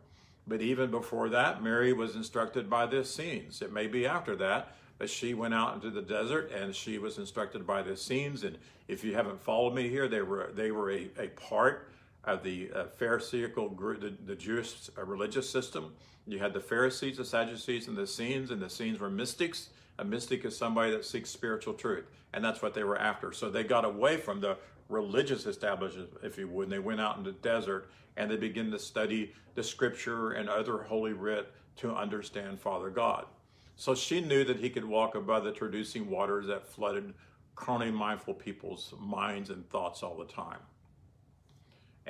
But 0.46 0.62
even 0.62 0.90
before 0.90 1.28
that, 1.28 1.62
Mary 1.62 1.92
was 1.92 2.16
instructed 2.16 2.70
by 2.70 2.86
the 2.86 3.00
Essenes. 3.00 3.60
It 3.60 3.70
may 3.70 3.86
be 3.86 4.06
after 4.06 4.34
that, 4.36 4.74
but 4.96 5.10
she 5.10 5.34
went 5.34 5.52
out 5.52 5.74
into 5.74 5.90
the 5.90 6.00
desert 6.00 6.50
and 6.50 6.74
she 6.74 6.96
was 6.96 7.18
instructed 7.18 7.66
by 7.66 7.82
the 7.82 7.92
Essenes. 7.92 8.44
And 8.44 8.56
if 8.88 9.04
you 9.04 9.14
haven't 9.14 9.42
followed 9.42 9.74
me 9.74 9.90
here, 9.90 10.08
they 10.08 10.22
were 10.22 10.52
they 10.54 10.70
were 10.70 10.90
a, 10.90 11.10
a 11.18 11.28
part 11.28 11.90
of 12.24 12.42
the 12.42 12.70
uh, 12.74 12.84
Pharisaical 12.98 13.68
group, 13.68 14.00
the, 14.00 14.14
the 14.24 14.34
Jewish 14.34 14.88
uh, 14.96 15.04
religious 15.04 15.50
system. 15.50 15.92
You 16.26 16.38
had 16.38 16.54
the 16.54 16.60
Pharisees, 16.60 17.18
the 17.18 17.26
Sadducees, 17.26 17.88
and 17.88 17.96
the 17.96 18.04
Essenes, 18.04 18.50
and 18.50 18.62
the 18.62 18.66
Essenes 18.66 19.00
were 19.00 19.10
mystics. 19.10 19.68
A 19.98 20.04
mystic 20.04 20.46
is 20.46 20.56
somebody 20.56 20.92
that 20.92 21.04
seeks 21.04 21.28
spiritual 21.28 21.74
truth, 21.74 22.06
and 22.32 22.42
that's 22.42 22.62
what 22.62 22.72
they 22.72 22.84
were 22.84 22.98
after. 22.98 23.32
So 23.32 23.50
they 23.50 23.64
got 23.64 23.84
away 23.84 24.16
from 24.16 24.40
the 24.40 24.56
religious 24.90 25.46
establishment, 25.46 26.10
if 26.22 26.36
you 26.38 26.48
would, 26.48 26.64
and 26.64 26.72
they 26.72 26.78
went 26.78 27.00
out 27.00 27.16
in 27.16 27.24
the 27.24 27.32
desert 27.32 27.90
and 28.16 28.30
they 28.30 28.36
began 28.36 28.70
to 28.70 28.78
study 28.78 29.32
the 29.54 29.62
scripture 29.62 30.32
and 30.32 30.48
other 30.48 30.78
holy 30.78 31.12
writ 31.12 31.52
to 31.76 31.94
understand 31.94 32.60
Father 32.60 32.90
God. 32.90 33.26
So 33.76 33.94
she 33.94 34.20
knew 34.20 34.44
that 34.44 34.58
he 34.58 34.68
could 34.68 34.84
walk 34.84 35.14
above 35.14 35.44
the 35.44 35.52
traducing 35.52 36.10
waters 36.10 36.46
that 36.48 36.66
flooded 36.66 37.14
carnally 37.54 37.90
mindful 37.90 38.34
people's 38.34 38.92
minds 38.98 39.50
and 39.50 39.68
thoughts 39.70 40.02
all 40.02 40.16
the 40.16 40.26
time 40.26 40.60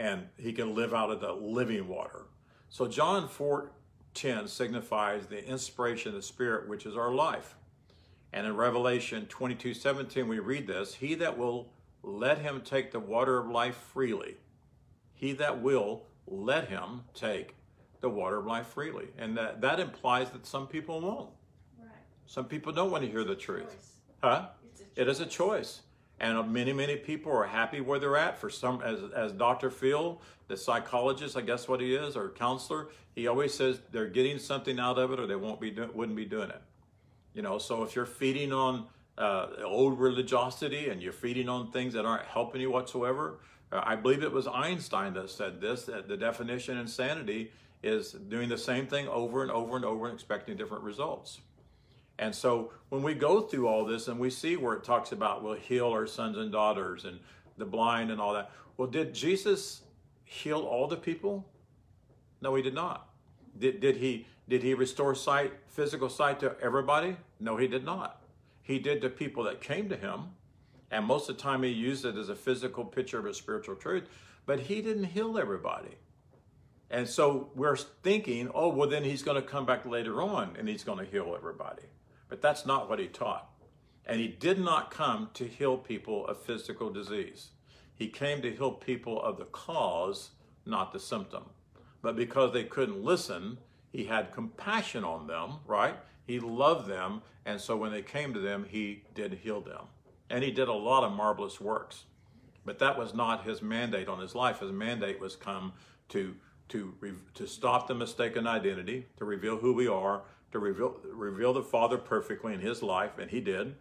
and 0.01 0.29
he 0.39 0.53
can 0.53 0.75
live 0.75 0.95
out 0.95 1.11
of 1.11 1.21
the 1.21 1.33
living 1.33 1.87
water. 1.87 2.27
So 2.71 2.87
John 2.87 3.29
4:10 3.29 4.49
signifies 4.49 5.27
the 5.27 5.45
inspiration 5.45 6.11
of 6.11 6.15
the 6.15 6.23
Spirit, 6.23 6.69
which 6.69 6.87
is 6.87 6.97
our 6.97 7.13
life. 7.13 7.57
And 8.33 8.47
in 8.47 8.57
Revelation 8.57 9.27
22:17 9.27 10.29
we 10.29 10.39
read 10.39 10.67
this, 10.67 10.95
he 10.95 11.15
that 11.17 11.37
will 11.37 11.73
let 12.03 12.39
him 12.39 12.63
take 12.63 12.93
the 12.93 13.01
water 13.01 13.39
of 13.39 13.49
life 13.49 13.77
freely. 13.93 14.37
He 15.15 15.33
that 15.35 15.61
will 15.61 16.07
let 16.27 16.69
him 16.69 17.03
take 17.15 17.57
the 18.01 18.09
water 18.09 18.39
of 18.39 18.47
life 18.47 18.69
freely. 18.69 19.09
And 19.19 19.37
that, 19.37 19.61
that 19.61 19.81
implies 19.81 20.31
that 20.31 20.47
some 20.47 20.67
people 20.67 21.01
won't. 21.01 21.31
Right. 21.79 21.89
Some 22.27 22.47
people 22.47 22.73
don't 22.73 22.91
want 22.91 23.05
to 23.05 23.11
hear 23.11 23.25
the 23.25 23.35
truth. 23.35 23.71
Choice. 23.71 23.93
Huh? 24.23 24.49
It 24.97 25.09
is 25.09 25.21
a 25.21 25.27
choice. 25.27 25.83
And 26.19 26.37
uh, 26.37 26.43
many, 26.43 26.73
many 26.73 26.97
people 26.97 27.33
are 27.33 27.47
happy 27.47 27.81
where 27.81 27.99
they're 27.99 28.17
at. 28.17 28.39
For 28.39 28.51
some, 28.51 28.83
as, 28.83 29.01
as 29.15 29.33
Dr. 29.33 29.71
Phil, 29.71 30.21
the 30.49 30.57
psychologist, 30.57 31.37
I 31.37 31.41
guess 31.41 31.69
what 31.69 31.81
he 31.81 31.95
is, 31.95 32.17
or 32.17 32.31
counselor, 32.31 32.89
he 33.15 33.27
always 33.27 33.55
says 33.55 33.81
they're 33.91 34.09
getting 34.09 34.39
something 34.39 34.79
out 34.79 34.99
of 34.99 35.13
it 35.13 35.21
or 35.21 35.27
they 35.27 35.37
won't 35.37 35.61
be 35.61 35.71
do, 35.71 35.89
wouldn't 35.95 36.17
be 36.17 36.27
doing 36.27 36.51
it. 36.51 36.63
You 37.35 37.43
know, 37.43 37.59
so 37.59 37.83
if 37.85 37.95
you're 37.95 38.07
feeding 38.07 38.53
on 38.53 38.87
uh, 39.21 39.49
old 39.65 40.01
religiosity 40.01 40.89
and 40.89 41.03
you're 41.03 41.13
feeding 41.13 41.49
on 41.49 41.71
things 41.71 41.93
that 41.93 42.05
aren't 42.05 42.25
helping 42.25 42.61
you 42.61 42.71
whatsoever, 42.71 43.39
uh, 43.71 43.83
I 43.85 43.95
believe 43.95 44.23
it 44.23 44.33
was 44.33 44.47
Einstein 44.47 45.15
that 45.15 45.31
said 45.31 45.61
this, 45.61 45.85
that 45.85 46.09
the 46.09 46.17
definition 46.17 46.79
of 46.79 46.83
insanity 46.83 47.53
is 47.83 48.13
doing 48.13 48.49
the 48.49 48.59
same 48.59 48.87
thing 48.87 49.09
over 49.09 49.43
and 49.43 49.51
over 49.51 49.77
and 49.77 49.85
over 49.85 50.07
and 50.07 50.15
expecting 50.15 50.57
different 50.57 50.83
results. 50.83 51.41
And 52.19 52.35
so 52.35 52.73
when 52.89 53.03
we 53.03 53.15
go 53.15 53.41
through 53.41 53.69
all 53.69 53.85
this 53.85 54.09
and 54.09 54.19
we 54.19 54.31
see 54.31 54.57
where 54.57 54.75
it 54.75 54.85
talks 54.85 55.13
about 55.13 55.43
we'll 55.43 55.55
heal 55.55 55.89
our 55.89 56.07
sons 56.07 56.37
and 56.37 56.51
daughters 56.51 57.05
and 57.05 57.19
the 57.57 57.65
blind 57.65 58.11
and 58.11 58.21
all 58.21 58.35
that, 58.35 58.51
well, 58.77 58.89
did 58.89 59.15
Jesus 59.15 59.83
heal 60.25 60.61
all 60.61 60.87
the 60.87 60.97
people? 60.97 61.47
No, 62.41 62.55
he 62.55 62.63
did 62.63 62.75
not. 62.75 63.09
Did, 63.59 63.81
did 63.81 63.97
he 63.97 64.27
did 64.49 64.65
he 64.65 64.75
restore 64.75 65.15
sight, 65.15 65.53
physical 65.69 66.09
sight 66.09 66.41
to 66.41 66.57
everybody? 66.61 67.17
No, 67.39 67.57
he 67.57 67.69
did 67.69 67.85
not. 67.85 68.20
He 68.71 68.79
did 68.79 69.03
to 69.03 69.11
people 69.11 69.43
that 69.45 69.61
came 69.61 69.89
to 69.89 69.97
him, 69.97 70.27
and 70.93 71.05
most 71.05 71.29
of 71.29 71.37
the 71.37 71.43
time 71.43 71.65
he 71.65 71.71
used 71.71 72.05
it 72.05 72.17
as 72.17 72.29
a 72.29 72.37
physical 72.37 72.85
picture 72.85 73.19
of 73.19 73.27
a 73.27 73.35
spiritual 73.35 73.75
truth, 73.75 74.05
but 74.47 74.61
he 74.61 74.81
didn't 74.81 75.07
heal 75.07 75.37
everybody. 75.37 75.97
And 76.89 77.09
so 77.09 77.51
we're 77.57 77.75
thinking, 77.75 78.49
oh, 78.55 78.69
well, 78.69 78.89
then 78.89 79.03
he's 79.03 79.25
going 79.25 79.43
to 79.43 79.49
come 79.49 79.67
back 79.67 79.85
later 79.85 80.23
on 80.23 80.55
and 80.57 80.69
he's 80.69 80.85
going 80.85 81.05
to 81.05 81.05
heal 81.05 81.35
everybody. 81.37 81.83
But 82.29 82.43
that's 82.43 82.65
not 82.65 82.89
what 82.89 83.01
he 83.01 83.09
taught. 83.09 83.51
And 84.07 84.21
he 84.21 84.29
did 84.29 84.61
not 84.61 84.93
come 84.93 85.31
to 85.35 85.49
heal 85.49 85.77
people 85.77 86.25
of 86.29 86.41
physical 86.41 86.91
disease. 86.91 87.49
He 87.97 88.07
came 88.07 88.41
to 88.43 88.55
heal 88.55 88.71
people 88.71 89.21
of 89.21 89.37
the 89.37 89.47
cause, 89.47 90.31
not 90.65 90.93
the 90.93 91.01
symptom. 91.01 91.47
But 92.03 92.15
because 92.15 92.53
they 92.53 92.65
couldn't 92.65 93.03
listen, 93.03 93.59
he 93.91 94.05
had 94.05 94.31
compassion 94.31 95.03
on 95.03 95.27
them, 95.27 95.55
right? 95.67 95.97
He 96.31 96.39
loved 96.39 96.89
them. 96.89 97.23
And 97.45 97.61
so 97.61 97.77
when 97.77 97.91
they 97.91 98.03
came 98.03 98.33
to 98.35 98.39
them, 98.39 98.65
he 98.69 99.03
did 99.15 99.41
heal 99.43 99.61
them. 99.61 99.87
And 100.31 100.45
he 100.45 100.53
did 100.53 100.69
a 100.69 100.73
lot 100.73 101.03
of 101.03 101.11
marvelous 101.11 101.61
works. 101.61 102.05
But 102.65 102.79
that 102.79 102.97
was 102.97 103.13
not 103.15 103.45
his 103.45 103.63
mandate 103.63 104.07
on 104.07 104.21
his 104.21 104.37
life. 104.37 104.61
His 104.61 104.71
mandate 104.71 105.19
was 105.19 105.35
come 105.35 105.73
to 106.11 106.37
to 106.69 106.95
to 107.35 107.47
stop 107.49 107.89
the 107.89 107.95
mistaken 107.95 108.47
identity, 108.47 109.07
to 109.17 109.25
reveal 109.25 109.57
who 109.57 109.73
we 109.73 109.89
are, 109.89 110.23
to 110.53 110.61
reveal, 110.61 111.01
reveal 111.13 111.53
the 111.53 111.65
Father 111.65 111.99
perfectly 111.99 112.55
in 112.55 112.61
his 112.61 112.81
life, 112.81 113.19
and 113.19 113.29
he 113.29 113.41
did, 113.41 113.75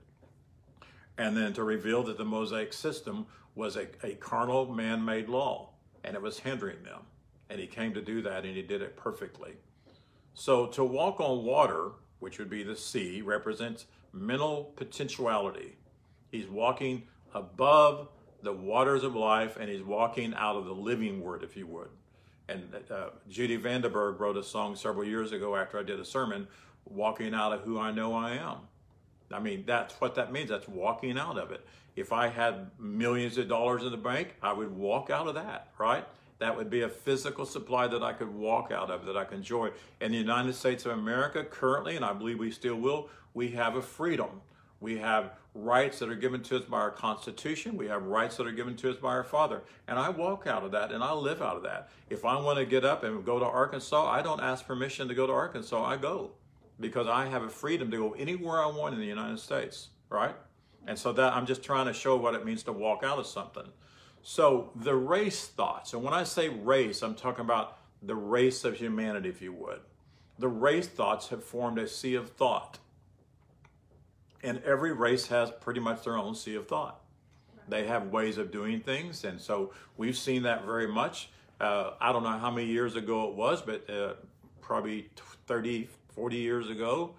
and 1.20 1.38
then 1.38 1.54
to 1.54 1.64
reveal 1.64 2.02
that 2.02 2.18
the 2.18 2.26
Mosaic 2.26 2.74
system 2.74 3.28
was 3.54 3.76
a, 3.76 3.86
a 4.02 4.16
carnal 4.16 4.74
man 4.74 5.06
made 5.06 5.30
law, 5.30 5.70
and 6.04 6.16
it 6.16 6.22
was 6.24 6.40
hindering 6.40 6.82
them. 6.82 7.02
And 7.48 7.60
he 7.60 7.68
came 7.68 7.94
to 7.94 8.02
do 8.02 8.24
that, 8.24 8.44
and 8.44 8.56
he 8.56 8.64
did 8.64 8.82
it 8.82 8.98
perfectly. 8.98 9.54
So 10.34 10.66
to 10.68 10.84
walk 10.84 11.20
on 11.20 11.44
water, 11.44 11.92
which 12.20 12.40
would 12.40 12.50
be 12.50 12.64
the 12.64 12.76
sea, 12.76 13.22
represents 13.22 13.86
mental 14.14 14.74
potentiality. 14.76 15.76
He's 16.32 16.48
walking 16.48 17.04
above 17.34 18.10
the 18.42 18.54
waters 18.54 19.04
of 19.04 19.16
life, 19.16 19.58
and 19.60 19.70
he's 19.70 19.84
walking 19.84 20.34
out 20.36 20.56
of 20.56 20.66
the 20.66 20.74
living 20.74 21.22
word, 21.22 21.44
if 21.44 21.58
you 21.58 21.68
would 21.68 21.90
and 22.50 22.64
uh, 22.90 23.10
Judy 23.30 23.58
Vanderberg 23.58 24.20
wrote 24.20 24.38
a 24.38 24.44
song 24.44 24.76
several 24.76 25.06
years 25.06 25.32
ago 25.32 25.56
after 25.56 25.80
I 25.80 25.84
did 25.84 26.00
a 26.00 26.06
sermon, 26.06 26.48
walking 26.86 27.34
out 27.34 27.54
of 27.54 27.62
who 27.62 27.80
I 27.80 27.92
know 27.92 28.14
I 28.14 28.32
am. 28.32 28.58
I 29.32 29.40
mean, 29.40 29.64
that's 29.66 29.94
what 29.96 30.16
that 30.16 30.32
means. 30.32 30.50
That's 30.50 30.68
walking 30.68 31.18
out 31.18 31.38
of 31.38 31.52
it. 31.52 31.66
If 31.96 32.12
I 32.12 32.28
had 32.28 32.72
millions 32.80 33.38
of 33.38 33.48
dollars 33.48 33.84
in 33.84 33.92
the 33.92 33.98
bank, 33.98 34.36
I 34.42 34.54
would 34.54 34.76
walk 34.76 35.10
out 35.10 35.28
of 35.28 35.36
that, 35.36 35.72
right? 35.78 36.06
That 36.39 36.56
would 36.56 36.69
be 36.69 36.82
a 36.82 36.89
physical 36.89 37.45
supply 37.45 37.88
that 37.88 38.02
I 38.02 38.13
could 38.13 38.34
walk 38.34 38.71
out 38.71 38.89
of, 38.89 39.06
that 39.06 39.17
I 39.17 39.25
can 39.25 39.38
enjoy. 39.38 39.71
In 39.99 40.12
the 40.12 40.17
United 40.17 40.56
States 40.56 40.86
of 40.86 40.93
America, 40.93 41.43
currently, 41.43 41.95
and 41.95 42.06
I 42.06 42.13
believe 42.13 42.39
we 42.39 42.52
still 42.52 42.75
will, 42.75 43.10
we 43.34 43.49
have 43.52 43.75
a 43.75 43.82
freedom. 43.82 44.41
We 44.80 44.97
have 44.99 45.34
rights 45.54 45.99
that 45.99 46.10
are 46.10 46.15
given 46.15 46.41
to 46.43 46.58
us 46.58 46.63
by 46.63 46.78
our 46.78 46.91
Constitution. 46.91 47.75
We 47.75 47.88
have 47.88 48.04
rights 48.04 48.38
that 48.38 48.47
are 48.47 48.52
given 48.52 48.78
to 48.78 48.89
us 48.89 48.95
by 48.95 49.10
our 49.10 49.25
Father. 49.25 49.62
And 49.88 49.99
I 49.99 50.10
walk 50.10 50.47
out 50.47 50.63
of 50.63 50.71
that 50.71 50.91
and 50.93 51.04
I 51.04 51.12
live 51.12 51.41
out 51.41 51.58
of 51.58 51.63
that. 51.63 51.89
If 52.10 52.23
I 52.23 52.39
want 52.39 52.60
to 52.60 52.65
get 52.65 52.86
up 52.86 53.04
and 53.04 53.25
go 53.25 53.39
to 53.39 53.45
Arkansas, 53.45 54.10
I 54.10 54.21
don't 54.21 54.39
ask 54.39 54.65
permission 54.65 55.10
to 55.10 55.13
go 55.13 55.28
to 55.28 55.34
Arkansas. 55.34 55.84
I 55.84 55.97
go 55.97 56.32
because 56.80 57.08
I 57.08 57.25
have 57.25 57.43
a 57.43 57.49
freedom 57.49 57.91
to 57.91 57.97
go 57.97 58.12
anywhere 58.13 58.63
I 58.63 58.67
want 58.67 58.93
in 58.93 59.02
the 59.02 59.08
United 59.08 59.39
States, 59.39 59.89
right? 60.10 60.36
And 60.88 60.97
so 60.97 61.12
that 61.13 61.34
I'm 61.34 61.45
just 61.45 61.62
trying 61.62 61.88
to 61.88 61.93
show 61.93 62.15
what 62.15 62.36
it 62.36 62.45
means 62.45 62.63
to 62.63 62.71
walk 62.71 63.04
out 63.04 63.19
of 63.19 63.28
something. 63.28 63.67
So 64.22 64.72
the 64.76 64.96
race 64.96 65.48
thoughts, 65.48 65.94
and 65.94 66.04
when 66.04 66.14
I 66.14 66.24
say 66.24 66.50
race, 66.50 67.02
I'm 67.02 67.16
talking 67.16 67.46
about 67.46 67.78
the 68.02 68.16
race 68.16 68.64
of 68.64 68.76
humanity, 68.76 69.30
if 69.30 69.42
you 69.42 69.54
would. 69.54 69.80
The 70.38 70.48
race 70.48 70.88
thoughts 70.88 71.30
have 71.30 71.44
formed 71.44 71.80
a 71.80 71.88
sea 71.88 72.16
of 72.16 72.30
thought 72.30 72.80
and 74.44 74.62
every 74.64 74.94
race 74.94 75.28
has 75.28 75.52
pretty 75.52 75.80
much 75.80 76.04
their 76.04 76.18
own 76.18 76.36
sea 76.36 76.56
of 76.56 76.68
thought. 76.68 77.02
They 77.68 77.86
have 77.88 78.08
ways 78.08 78.38
of 78.38 78.52
doing 78.52 78.80
things, 78.80 79.24
and 79.24 79.40
so 79.40 79.74
we've 79.98 80.18
seen 80.18 80.44
that 80.44 80.66
very 80.66 80.88
much. 80.88 81.30
Uh, 81.60 81.92
I 82.00 82.12
don't 82.12 82.24
know 82.24 82.38
how 82.38 82.50
many 82.50 82.68
years 82.68 82.96
ago 82.96 83.30
it 83.30 83.36
was, 83.36 83.62
but 83.62 83.88
uh, 83.90 84.14
probably 84.62 85.10
30, 85.46 85.88
40 86.16 86.38
years 86.38 86.70
ago, 86.70 87.14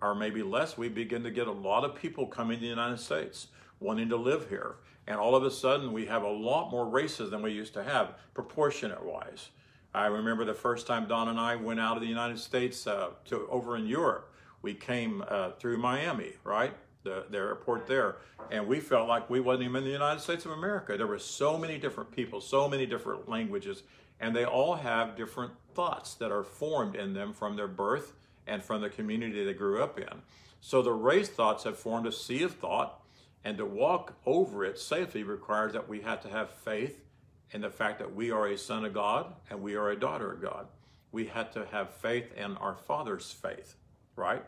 or 0.00 0.14
maybe 0.14 0.42
less, 0.42 0.76
we 0.76 0.88
begin 0.88 1.22
to 1.22 1.30
get 1.30 1.46
a 1.46 1.52
lot 1.52 1.84
of 1.84 1.94
people 1.94 2.26
coming 2.26 2.56
to 2.56 2.62
the 2.62 2.68
United 2.68 2.98
States 2.98 3.48
wanting 3.80 4.08
to 4.08 4.16
live 4.16 4.48
here. 4.48 4.76
And 5.06 5.16
all 5.16 5.34
of 5.34 5.44
a 5.44 5.50
sudden, 5.50 5.92
we 5.92 6.06
have 6.06 6.22
a 6.22 6.30
lot 6.30 6.70
more 6.70 6.86
races 6.86 7.30
than 7.30 7.42
we 7.42 7.52
used 7.52 7.74
to 7.74 7.82
have, 7.82 8.14
proportionate 8.34 9.04
wise. 9.04 9.50
I 9.94 10.06
remember 10.06 10.44
the 10.44 10.54
first 10.54 10.86
time 10.86 11.06
Don 11.06 11.28
and 11.28 11.38
I 11.38 11.56
went 11.56 11.80
out 11.80 11.96
of 11.96 12.02
the 12.02 12.08
United 12.08 12.38
States 12.38 12.86
uh, 12.86 13.10
to 13.26 13.46
over 13.48 13.76
in 13.76 13.86
Europe 13.86 14.32
we 14.62 14.74
came 14.74 15.24
uh, 15.28 15.50
through 15.50 15.76
Miami, 15.78 16.34
right? 16.44 16.72
the, 17.02 17.24
the 17.30 17.38
airport 17.38 17.86
there, 17.86 18.16
and 18.50 18.66
we 18.66 18.80
felt 18.80 19.08
like 19.08 19.28
we 19.28 19.40
wasn't 19.40 19.64
even 19.64 19.76
in 19.76 19.84
the 19.84 19.90
United 19.90 20.20
States 20.20 20.44
of 20.44 20.52
America. 20.52 20.96
There 20.96 21.06
were 21.06 21.18
so 21.18 21.58
many 21.58 21.78
different 21.78 22.10
people, 22.12 22.40
so 22.40 22.68
many 22.68 22.86
different 22.86 23.28
languages, 23.28 23.82
and 24.20 24.34
they 24.34 24.44
all 24.44 24.76
have 24.76 25.16
different 25.16 25.52
thoughts 25.74 26.14
that 26.14 26.30
are 26.30 26.44
formed 26.44 26.94
in 26.94 27.12
them 27.12 27.32
from 27.32 27.56
their 27.56 27.68
birth 27.68 28.12
and 28.46 28.62
from 28.62 28.80
the 28.80 28.88
community 28.88 29.44
they 29.44 29.54
grew 29.54 29.82
up 29.82 29.98
in. 29.98 30.22
So 30.60 30.80
the 30.80 30.92
race 30.92 31.28
thoughts 31.28 31.64
have 31.64 31.76
formed 31.76 32.06
a 32.06 32.12
sea 32.12 32.42
of 32.44 32.54
thought, 32.54 33.01
and 33.44 33.58
to 33.58 33.66
walk 33.66 34.14
over 34.24 34.64
it 34.64 34.78
safely 34.78 35.22
requires 35.22 35.72
that 35.72 35.88
we 35.88 36.00
have 36.00 36.20
to 36.22 36.28
have 36.28 36.50
faith 36.50 37.02
in 37.50 37.60
the 37.60 37.70
fact 37.70 37.98
that 37.98 38.14
we 38.14 38.30
are 38.30 38.46
a 38.46 38.56
son 38.56 38.84
of 38.84 38.94
God 38.94 39.32
and 39.50 39.62
we 39.62 39.74
are 39.74 39.90
a 39.90 39.98
daughter 39.98 40.32
of 40.32 40.40
God. 40.40 40.66
We 41.10 41.26
had 41.26 41.52
to 41.52 41.66
have 41.66 41.90
faith 41.90 42.32
in 42.36 42.56
our 42.56 42.74
Father's 42.74 43.30
faith, 43.30 43.76
right? 44.16 44.36
Right. 44.36 44.44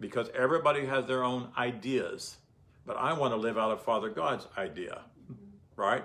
Because 0.00 0.28
everybody 0.34 0.84
has 0.86 1.06
their 1.06 1.24
own 1.24 1.48
ideas, 1.56 2.36
but 2.84 2.96
I 2.96 3.14
want 3.14 3.32
to 3.32 3.36
live 3.36 3.56
out 3.56 3.70
of 3.70 3.82
Father 3.82 4.10
God's 4.10 4.46
idea, 4.58 5.00
mm-hmm. 5.24 5.80
right? 5.80 6.04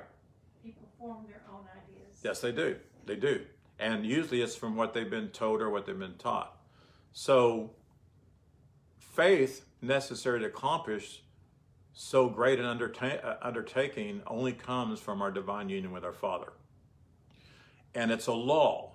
People 0.63 0.87
form 0.97 1.25
their 1.27 1.41
own 1.51 1.65
ideas. 1.71 2.19
Yes, 2.23 2.39
they 2.39 2.51
do. 2.51 2.77
They 3.05 3.17
do. 3.17 3.41
And 3.79 4.05
usually 4.05 4.41
it's 4.41 4.55
from 4.55 4.75
what 4.77 4.93
they've 4.93 5.09
been 5.09 5.29
told 5.29 5.61
or 5.61 5.69
what 5.69 5.85
they've 5.85 5.97
been 5.97 6.17
taught. 6.17 6.55
So, 7.11 7.71
faith 8.97 9.65
necessary 9.81 10.39
to 10.39 10.45
accomplish 10.45 11.22
so 11.93 12.27
great 12.27 12.59
an 12.59 12.65
underta- 12.65 13.23
uh, 13.23 13.35
undertaking 13.41 14.21
only 14.27 14.51
comes 14.51 14.99
from 14.99 15.21
our 15.21 15.31
divine 15.31 15.69
union 15.69 15.91
with 15.91 16.03
our 16.03 16.13
Father. 16.13 16.53
And 17.93 18.11
it's 18.11 18.27
a 18.27 18.33
law. 18.33 18.93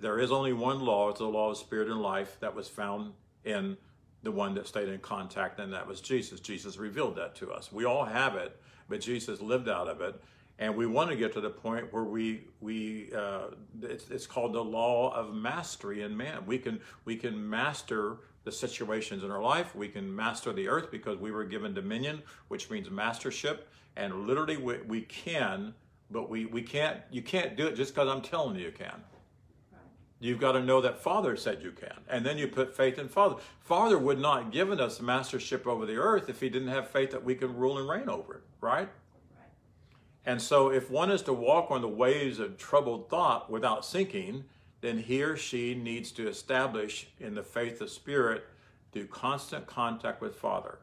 There 0.00 0.18
is 0.18 0.30
only 0.30 0.52
one 0.52 0.80
law. 0.80 1.10
It's 1.10 1.18
the 1.18 1.26
law 1.26 1.50
of 1.50 1.56
spirit 1.56 1.88
and 1.88 2.00
life 2.00 2.36
that 2.40 2.54
was 2.54 2.68
found 2.68 3.12
in 3.44 3.76
the 4.22 4.30
one 4.30 4.54
that 4.54 4.68
stayed 4.68 4.88
in 4.88 5.00
contact, 5.00 5.58
and 5.58 5.72
that 5.72 5.86
was 5.86 6.00
Jesus. 6.00 6.38
Jesus 6.38 6.76
revealed 6.76 7.16
that 7.16 7.34
to 7.36 7.50
us. 7.50 7.72
We 7.72 7.84
all 7.84 8.04
have 8.04 8.36
it, 8.36 8.56
but 8.88 9.00
Jesus 9.00 9.40
lived 9.40 9.68
out 9.68 9.88
of 9.88 10.00
it. 10.00 10.20
And 10.58 10.76
we 10.76 10.86
want 10.86 11.10
to 11.10 11.16
get 11.16 11.32
to 11.32 11.40
the 11.40 11.50
point 11.50 11.92
where 11.92 12.04
we 12.04 12.44
we 12.60 13.10
uh, 13.16 13.48
it's, 13.82 14.08
it's 14.10 14.28
called 14.28 14.52
the 14.52 14.62
law 14.62 15.12
of 15.12 15.34
mastery 15.34 16.02
in 16.02 16.16
man. 16.16 16.46
We 16.46 16.58
can 16.58 16.80
we 17.04 17.16
can 17.16 17.48
master 17.50 18.18
the 18.44 18.52
situations 18.52 19.22
in 19.22 19.30
our 19.30 19.42
life. 19.42 19.74
We 19.74 19.88
can 19.88 20.14
master 20.14 20.52
the 20.52 20.68
earth 20.68 20.90
because 20.90 21.18
we 21.18 21.30
were 21.30 21.44
given 21.44 21.74
dominion, 21.74 22.22
which 22.48 22.70
means 22.70 22.90
mastership. 22.90 23.68
And 23.96 24.26
literally, 24.26 24.56
we, 24.56 24.78
we 24.82 25.02
can, 25.02 25.74
but 26.10 26.28
we 26.28 26.46
we 26.46 26.62
can't. 26.62 27.00
You 27.10 27.22
can't 27.22 27.56
do 27.56 27.66
it 27.66 27.74
just 27.74 27.94
because 27.94 28.08
I'm 28.08 28.22
telling 28.22 28.56
you 28.56 28.66
you 28.66 28.72
can. 28.72 29.02
You've 30.22 30.38
got 30.38 30.52
to 30.52 30.62
know 30.62 30.80
that 30.80 31.02
Father 31.02 31.36
said 31.36 31.62
you 31.62 31.72
can. 31.72 31.96
And 32.08 32.24
then 32.24 32.38
you 32.38 32.46
put 32.46 32.76
faith 32.76 32.96
in 32.96 33.08
Father. 33.08 33.36
Father 33.58 33.98
would 33.98 34.20
not 34.20 34.44
have 34.44 34.52
given 34.52 34.80
us 34.80 35.00
mastership 35.00 35.66
over 35.66 35.84
the 35.84 35.96
earth 35.96 36.28
if 36.28 36.40
he 36.40 36.48
didn't 36.48 36.68
have 36.68 36.88
faith 36.88 37.10
that 37.10 37.24
we 37.24 37.34
could 37.34 37.52
rule 37.56 37.76
and 37.76 37.88
reign 37.88 38.08
over 38.08 38.34
it, 38.34 38.42
right? 38.60 38.78
Right. 38.78 38.88
And 40.24 40.40
so 40.40 40.70
if 40.70 40.88
one 40.92 41.10
is 41.10 41.22
to 41.22 41.32
walk 41.32 41.72
on 41.72 41.80
the 41.80 41.88
waves 41.88 42.38
of 42.38 42.56
troubled 42.56 43.10
thought 43.10 43.50
without 43.50 43.84
sinking, 43.84 44.44
then 44.82 44.98
he 44.98 45.22
or 45.22 45.36
she 45.36 45.74
needs 45.74 46.12
to 46.12 46.28
establish 46.28 47.06
in 47.18 47.34
the 47.34 47.42
faith 47.42 47.80
of 47.80 47.88
spirit 47.88 48.44
through 48.92 49.06
constant 49.06 49.66
contact 49.66 50.20
with 50.20 50.36
Father. 50.36 50.78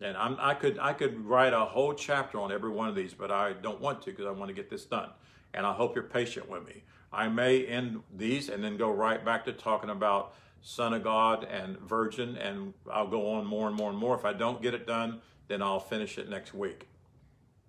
And 0.00 0.16
I'm, 0.16 0.36
I 0.40 0.54
could 0.54 0.78
I 0.78 0.92
could 0.92 1.26
write 1.26 1.52
a 1.52 1.64
whole 1.64 1.94
chapter 1.94 2.38
on 2.40 2.52
every 2.52 2.70
one 2.70 2.88
of 2.88 2.94
these, 2.94 3.12
but 3.12 3.30
I 3.30 3.52
don't 3.54 3.80
want 3.80 4.02
to 4.02 4.10
because 4.10 4.26
I 4.26 4.30
want 4.30 4.48
to 4.48 4.54
get 4.54 4.70
this 4.70 4.84
done. 4.84 5.10
And 5.52 5.66
I 5.66 5.72
hope 5.72 5.94
you're 5.94 6.04
patient 6.04 6.48
with 6.48 6.66
me. 6.66 6.82
I 7.12 7.28
may 7.28 7.66
end 7.66 8.02
these 8.14 8.48
and 8.48 8.62
then 8.62 8.76
go 8.76 8.90
right 8.90 9.24
back 9.24 9.44
to 9.46 9.52
talking 9.52 9.90
about 9.90 10.34
Son 10.60 10.92
of 10.92 11.02
God 11.02 11.44
and 11.44 11.78
Virgin, 11.78 12.36
and 12.36 12.74
I'll 12.90 13.06
go 13.06 13.30
on 13.30 13.46
more 13.46 13.68
and 13.68 13.76
more 13.76 13.88
and 13.88 13.98
more. 13.98 14.16
If 14.16 14.24
I 14.24 14.32
don't 14.32 14.60
get 14.60 14.74
it 14.74 14.86
done, 14.86 15.20
then 15.48 15.62
I'll 15.62 15.80
finish 15.80 16.18
it 16.18 16.28
next 16.28 16.52
week. 16.52 16.88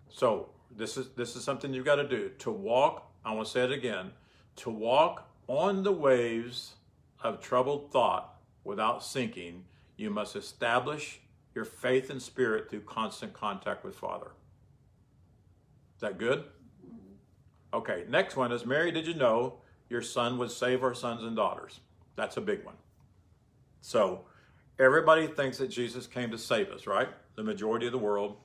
So 0.10 0.50
this 0.76 0.98
is 0.98 1.10
this 1.10 1.36
is 1.36 1.44
something 1.44 1.74
you've 1.74 1.86
got 1.86 1.96
to 1.96 2.08
do. 2.08 2.32
To 2.40 2.52
walk, 2.52 3.10
I 3.24 3.34
want 3.34 3.48
to 3.48 3.52
say 3.54 3.64
it 3.64 3.72
again, 3.72 4.12
to 4.58 4.70
walk 4.70 5.30
on 5.48 5.84
the 5.84 5.92
waves 5.92 6.74
of 7.24 7.40
troubled 7.40 7.92
thought 7.92 8.36
without 8.64 9.04
sinking, 9.04 9.64
you 9.96 10.10
must 10.10 10.36
establish 10.36 11.20
your 11.56 11.66
faith 11.66 12.10
and 12.10 12.22
spirit 12.22 12.70
through 12.70 12.82
constant 12.82 13.34
contact 13.34 13.84
with 13.84 13.96
Father. 13.96 14.32
Is 15.96 16.02
that 16.02 16.18
good? 16.18 16.44
Okay, 17.74 18.06
next 18.08 18.36
one 18.36 18.52
is 18.52 18.66
Mary, 18.66 18.92
did 18.92 19.08
you 19.08 19.14
know 19.14 19.56
your 19.90 20.02
son 20.02 20.38
would 20.38 20.52
save 20.52 20.84
our 20.84 20.94
sons 20.94 21.24
and 21.24 21.36
daughters? 21.36 21.80
That's 22.16 22.38
a 22.38 22.42
big 22.42 22.64
one. 22.64 22.76
So, 23.82 24.26
everybody 24.80 25.28
thinks 25.28 25.58
that 25.58 25.70
Jesus 25.70 26.08
came 26.08 26.32
to 26.32 26.38
save 26.38 26.70
us, 26.70 26.88
right? 26.88 27.10
The 27.36 27.44
majority 27.44 27.86
of 27.86 27.92
the 27.92 27.98
world. 27.98 28.38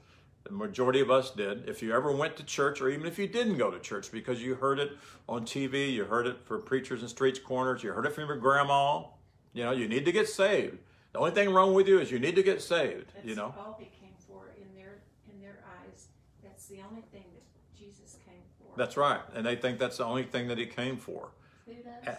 The 0.44 0.52
majority 0.52 1.00
of 1.00 1.10
us 1.10 1.30
did. 1.30 1.68
If 1.68 1.82
you 1.82 1.94
ever 1.94 2.10
went 2.10 2.36
to 2.36 2.42
church, 2.44 2.80
or 2.80 2.88
even 2.90 3.06
if 3.06 3.18
you 3.18 3.28
didn't 3.28 3.58
go 3.58 3.70
to 3.70 3.78
church 3.78 4.10
because 4.10 4.42
you 4.42 4.56
heard 4.56 4.78
it 4.80 4.92
on 5.28 5.44
TV, 5.44 5.92
you 5.92 6.04
heard 6.04 6.26
it 6.26 6.44
from 6.44 6.62
preachers 6.62 7.02
in 7.02 7.08
streets 7.08 7.38
corners, 7.38 7.82
you 7.82 7.92
heard 7.92 8.06
it 8.06 8.12
from 8.12 8.26
your 8.26 8.36
grandma, 8.36 9.04
you 9.52 9.62
know, 9.64 9.70
you 9.72 9.86
need 9.88 10.04
to 10.04 10.12
get 10.12 10.28
saved. 10.28 10.78
The 11.12 11.18
only 11.20 11.30
thing 11.30 11.50
wrong 11.52 11.74
with 11.74 11.86
you 11.86 12.00
is 12.00 12.10
you 12.10 12.18
need 12.18 12.34
to 12.36 12.42
get 12.42 12.60
saved, 12.60 13.12
That's 13.14 13.26
you 13.26 13.34
know. 13.34 13.54
all 13.58 13.76
he 13.78 13.84
came 14.00 14.14
for 14.26 14.50
in 14.60 14.74
their 14.74 15.02
in 15.32 15.40
their 15.40 15.62
eyes. 15.84 16.08
That's 16.42 16.66
the 16.66 16.80
only 16.90 17.02
thing 17.12 17.24
that 17.34 17.78
Jesus 17.78 18.16
came 18.26 18.42
for. 18.58 18.76
That's 18.76 18.96
right. 18.96 19.20
And 19.34 19.46
they 19.46 19.54
think 19.56 19.78
that's 19.78 19.98
the 19.98 20.04
only 20.06 20.24
thing 20.24 20.48
that 20.48 20.58
he 20.58 20.66
came 20.66 20.96
for. 20.96 21.28
Who 21.66 21.72
Uh, 21.72 22.10
does? 22.10 22.16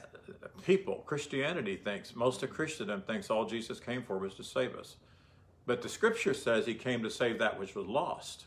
People, 0.63 1.03
Christianity 1.05 1.75
thinks, 1.75 2.15
most 2.15 2.41
of 2.43 2.49
Christendom 2.51 3.01
thinks 3.01 3.29
all 3.29 3.45
Jesus 3.45 3.79
came 3.81 4.01
for 4.03 4.17
was 4.17 4.35
to 4.35 4.43
save 4.43 4.75
us. 4.75 4.95
But 5.65 5.81
the 5.81 5.89
scripture 5.89 6.33
says 6.33 6.65
he 6.65 6.75
came 6.75 7.03
to 7.03 7.09
save 7.09 7.39
that 7.39 7.57
which 7.57 7.75
was 7.75 7.87
lost. 7.87 8.45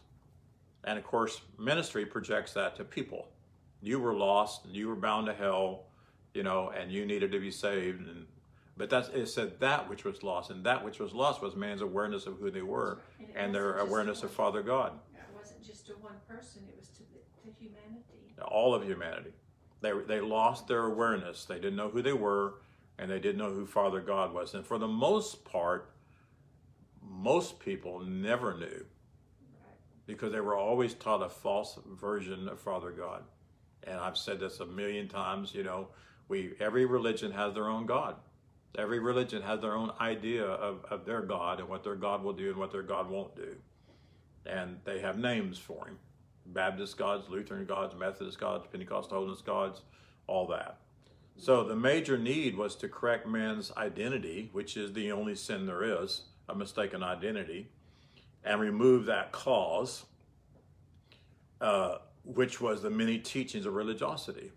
And 0.85 0.99
of 0.99 1.05
course, 1.05 1.41
ministry 1.59 2.05
projects 2.07 2.53
that 2.53 2.77
to 2.77 2.85
people. 2.85 3.29
You 3.83 3.99
were 4.01 4.15
lost 4.15 4.65
and 4.65 4.75
you 4.75 4.89
were 4.89 4.97
bound 4.97 5.27
to 5.27 5.35
hell, 5.35 5.85
you 6.35 6.43
know, 6.43 6.71
and 6.71 6.93
you 6.93 7.07
needed 7.07 7.33
to 7.33 7.41
be 7.41 7.51
saved. 7.51 8.07
And 8.07 8.27
but 8.77 8.91
that's 8.91 9.09
it 9.09 9.27
said 9.27 9.59
that 9.61 9.89
which 9.89 10.05
was 10.05 10.23
lost, 10.23 10.51
and 10.51 10.65
that 10.65 10.85
which 10.85 10.99
was 10.99 11.15
lost 11.15 11.41
was 11.41 11.57
man's 11.57 11.81
awareness 11.81 12.27
of 12.27 12.39
who 12.39 12.51
they 12.51 12.63
were 12.63 12.99
And 13.19 13.29
and 13.37 13.55
their 13.55 13.79
awareness 13.79 14.23
of 14.23 14.31
Father 14.31 14.63
God. 14.63 14.93
It 15.15 15.21
wasn't 15.35 15.63
just 15.63 15.87
to 15.87 15.93
one 15.95 16.17
person; 16.29 16.63
it 16.69 16.77
was 16.79 16.89
to 16.91 17.03
the, 17.05 17.51
to 17.51 17.57
humanity. 17.59 18.35
all 18.43 18.75
of 18.75 18.85
humanity. 18.85 19.33
They, 19.81 19.93
they 20.07 20.21
lost 20.21 20.69
their 20.69 20.85
awareness. 20.85 21.45
They 21.45 21.57
didn't 21.57 21.77
know 21.77 21.89
who 21.89 22.03
they 22.03 22.13
were, 22.13 22.55
and 22.99 23.11
they 23.11 23.19
didn't 23.19 23.39
know 23.39 23.53
who 23.53 23.67
Father 23.67 24.01
God 24.01 24.33
was. 24.33 24.55
And 24.55 24.65
for 24.65 24.79
the 24.79 24.89
most 24.89 25.45
part, 25.45 25.91
most 27.17 27.59
people 27.61 28.01
never 28.01 28.57
knew 28.57 28.85
because 30.07 30.33
they 30.33 30.41
were 30.41 30.57
always 30.57 30.95
taught 30.95 31.23
a 31.23 31.29
false 31.29 31.79
version 31.87 32.49
of 32.49 32.61
Father 32.61 32.91
God. 32.91 33.25
And 33.85 33.99
I've 33.99 34.19
said 34.19 34.41
this 34.41 34.61
a 34.61 34.67
million 34.67 35.09
times. 35.09 35.55
You 35.55 35.65
know, 35.65 35.89
we 36.29 36.53
every 36.61 36.85
religion 36.85 37.33
has 37.33 37.55
their 37.55 37.69
own 37.69 37.87
God. 37.87 38.17
Every 38.77 38.99
religion 38.99 39.43
has 39.43 39.61
their 39.61 39.75
own 39.75 39.93
idea 40.01 40.45
of, 40.45 40.85
of 40.91 41.07
their 41.07 41.23
God 41.23 41.61
and 41.61 41.69
what 41.69 41.83
their 41.83 41.95
God 41.95 42.23
will 42.23 42.35
do 42.35 42.51
and 42.51 42.59
what 42.59 42.73
their 42.73 42.83
God 42.83 43.09
won't 43.09 43.35
do. 43.35 43.57
And 44.45 44.79
they 44.85 45.01
have 45.01 45.19
names 45.19 45.59
for 45.59 45.87
him. 45.87 45.99
Baptist 46.45 46.99
gods, 46.99 47.29
Lutheran 47.29 47.65
gods, 47.65 47.95
Methodist 47.99 48.39
gods, 48.39 48.67
Pentecostal 48.71 49.17
holiness 49.17 49.41
gods, 49.41 49.81
all 50.27 50.47
that. 50.49 50.79
So 51.39 51.65
the 51.65 51.77
major 51.77 52.17
need 52.19 52.57
was 52.57 52.77
to 52.77 52.89
correct 52.89 53.27
man's 53.27 53.73
identity, 53.77 54.51
which 54.53 54.77
is 54.77 54.93
the 54.93 55.11
only 55.11 55.35
sin 55.35 55.67
there 55.67 55.83
is, 56.03 56.23
a 56.49 56.55
mistaken 56.55 57.03
identity, 57.03 57.69
and 58.45 58.61
remove 58.61 59.07
that 59.07 59.33
cause, 59.33 60.05
uh, 61.61 61.97
which 62.25 62.61
was 62.61 62.83
the 62.83 62.91
many 62.91 63.19
teachings 63.19 63.67
of 63.67 63.75
religiosity. 63.75 64.53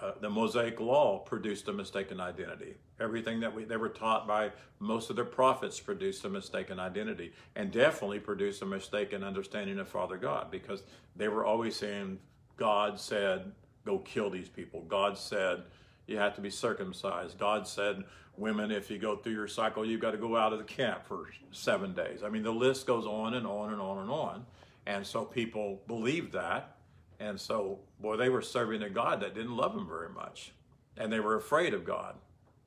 Uh, 0.00 0.12
the 0.20 0.28
Mosaic 0.28 0.80
Law 0.80 1.18
produced 1.18 1.68
a 1.68 1.72
mistaken 1.72 2.20
identity. 2.20 2.74
Everything 3.00 3.40
that 3.40 3.54
we, 3.54 3.64
they 3.64 3.76
were 3.76 3.88
taught 3.88 4.26
by 4.26 4.50
most 4.80 5.08
of 5.10 5.16
their 5.16 5.24
prophets 5.24 5.78
produced 5.78 6.24
a 6.24 6.28
mistaken 6.28 6.80
identity, 6.80 7.32
and 7.54 7.70
definitely 7.70 8.18
produced 8.18 8.62
a 8.62 8.66
mistaken 8.66 9.22
understanding 9.22 9.78
of 9.78 9.88
Father 9.88 10.16
God, 10.16 10.50
because 10.50 10.82
they 11.14 11.28
were 11.28 11.44
always 11.44 11.76
saying, 11.76 12.18
"God 12.56 12.98
said, 12.98 13.52
go 13.84 13.98
kill 13.98 14.30
these 14.30 14.48
people." 14.48 14.82
God 14.82 15.16
said, 15.16 15.62
"You 16.06 16.18
have 16.18 16.34
to 16.34 16.40
be 16.40 16.50
circumcised." 16.50 17.38
God 17.38 17.66
said, 17.68 18.04
"Women, 18.36 18.70
if 18.70 18.90
you 18.90 18.98
go 18.98 19.16
through 19.16 19.34
your 19.34 19.48
cycle, 19.48 19.84
you've 19.84 20.00
got 20.00 20.12
to 20.12 20.18
go 20.18 20.36
out 20.36 20.52
of 20.52 20.58
the 20.58 20.64
camp 20.64 21.06
for 21.06 21.28
seven 21.52 21.94
days." 21.94 22.22
I 22.22 22.28
mean, 22.28 22.42
the 22.42 22.52
list 22.52 22.86
goes 22.86 23.06
on 23.06 23.34
and 23.34 23.46
on 23.46 23.72
and 23.72 23.80
on 23.80 23.98
and 23.98 24.10
on, 24.10 24.46
and 24.86 25.06
so 25.06 25.24
people 25.24 25.80
believed 25.86 26.32
that, 26.32 26.76
and 27.20 27.40
so, 27.40 27.78
boy, 28.00 28.16
they 28.16 28.28
were 28.28 28.42
serving 28.42 28.82
a 28.82 28.90
God 28.90 29.20
that 29.20 29.34
didn't 29.34 29.56
love 29.56 29.74
them 29.74 29.86
very 29.88 30.08
much. 30.08 30.52
And 30.96 31.12
they 31.12 31.20
were 31.20 31.36
afraid 31.36 31.74
of 31.74 31.84
God, 31.84 32.16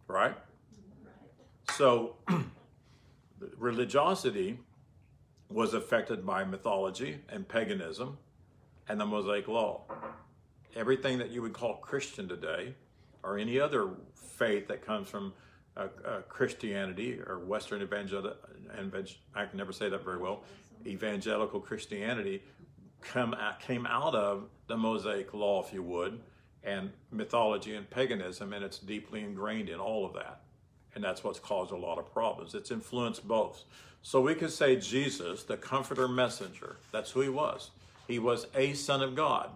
right? 0.08 0.30
Right. 0.30 0.36
So, 1.76 2.16
religiosity 3.58 4.60
was 5.50 5.74
affected 5.74 6.26
by 6.26 6.44
mythology 6.44 7.20
and 7.30 7.48
paganism 7.48 8.18
and 8.90 9.00
the 9.00 9.06
Mosaic 9.06 9.48
Law. 9.48 9.82
Everything 10.76 11.18
that 11.20 11.30
you 11.30 11.42
would 11.42 11.54
call 11.54 11.76
Christian 11.76 12.28
today, 12.28 12.74
or 13.24 13.38
any 13.38 13.60
other 13.60 13.90
faith 14.16 14.68
that 14.68 14.86
comes 14.86 15.10
from 15.10 15.34
uh, 15.78 15.88
uh, 16.06 16.22
Christianity 16.28 17.20
or 17.20 17.40
Western 17.40 17.82
evangel, 17.82 18.34
evangel, 18.78 19.18
I 19.36 19.46
can 19.46 19.58
never 19.58 19.72
say 19.72 19.90
that 19.90 20.04
very 20.04 20.18
well, 20.18 20.44
evangelical 20.86 21.60
Christianity 21.60 22.42
come 23.02 23.34
out, 23.36 23.60
came 23.60 23.86
out 23.86 24.16
of 24.16 24.50
the 24.68 24.78
Mosaic 24.78 25.34
law, 25.34 25.64
if 25.64 25.74
you 25.74 25.84
would, 25.84 26.20
and 26.64 26.92
mythology 27.12 27.76
and 27.76 27.90
paganism, 27.90 28.54
and 28.54 28.64
it's 28.64 28.80
deeply 28.80 29.22
ingrained 29.22 29.70
in 29.70 29.80
all 29.80 30.06
of 30.06 30.14
that. 30.14 30.42
And 30.96 31.04
that's 31.04 31.24
what's 31.24 31.40
caused 31.40 31.72
a 31.72 31.78
lot 31.78 32.00
of 32.00 32.12
problems. 32.12 32.56
It's 32.56 32.72
influenced 32.72 33.28
both. 33.28 33.64
So 34.02 34.22
we 34.22 34.36
could 34.36 34.52
say 34.52 34.76
Jesus, 34.78 35.44
the 35.44 35.58
comforter 35.58 36.08
messenger, 36.08 36.78
that's 36.92 37.12
who 37.12 37.22
he 37.22 37.30
was. 37.30 37.72
He 38.08 38.20
was 38.20 38.48
a 38.56 38.74
son 38.74 39.02
of 39.02 39.16
God. 39.16 39.52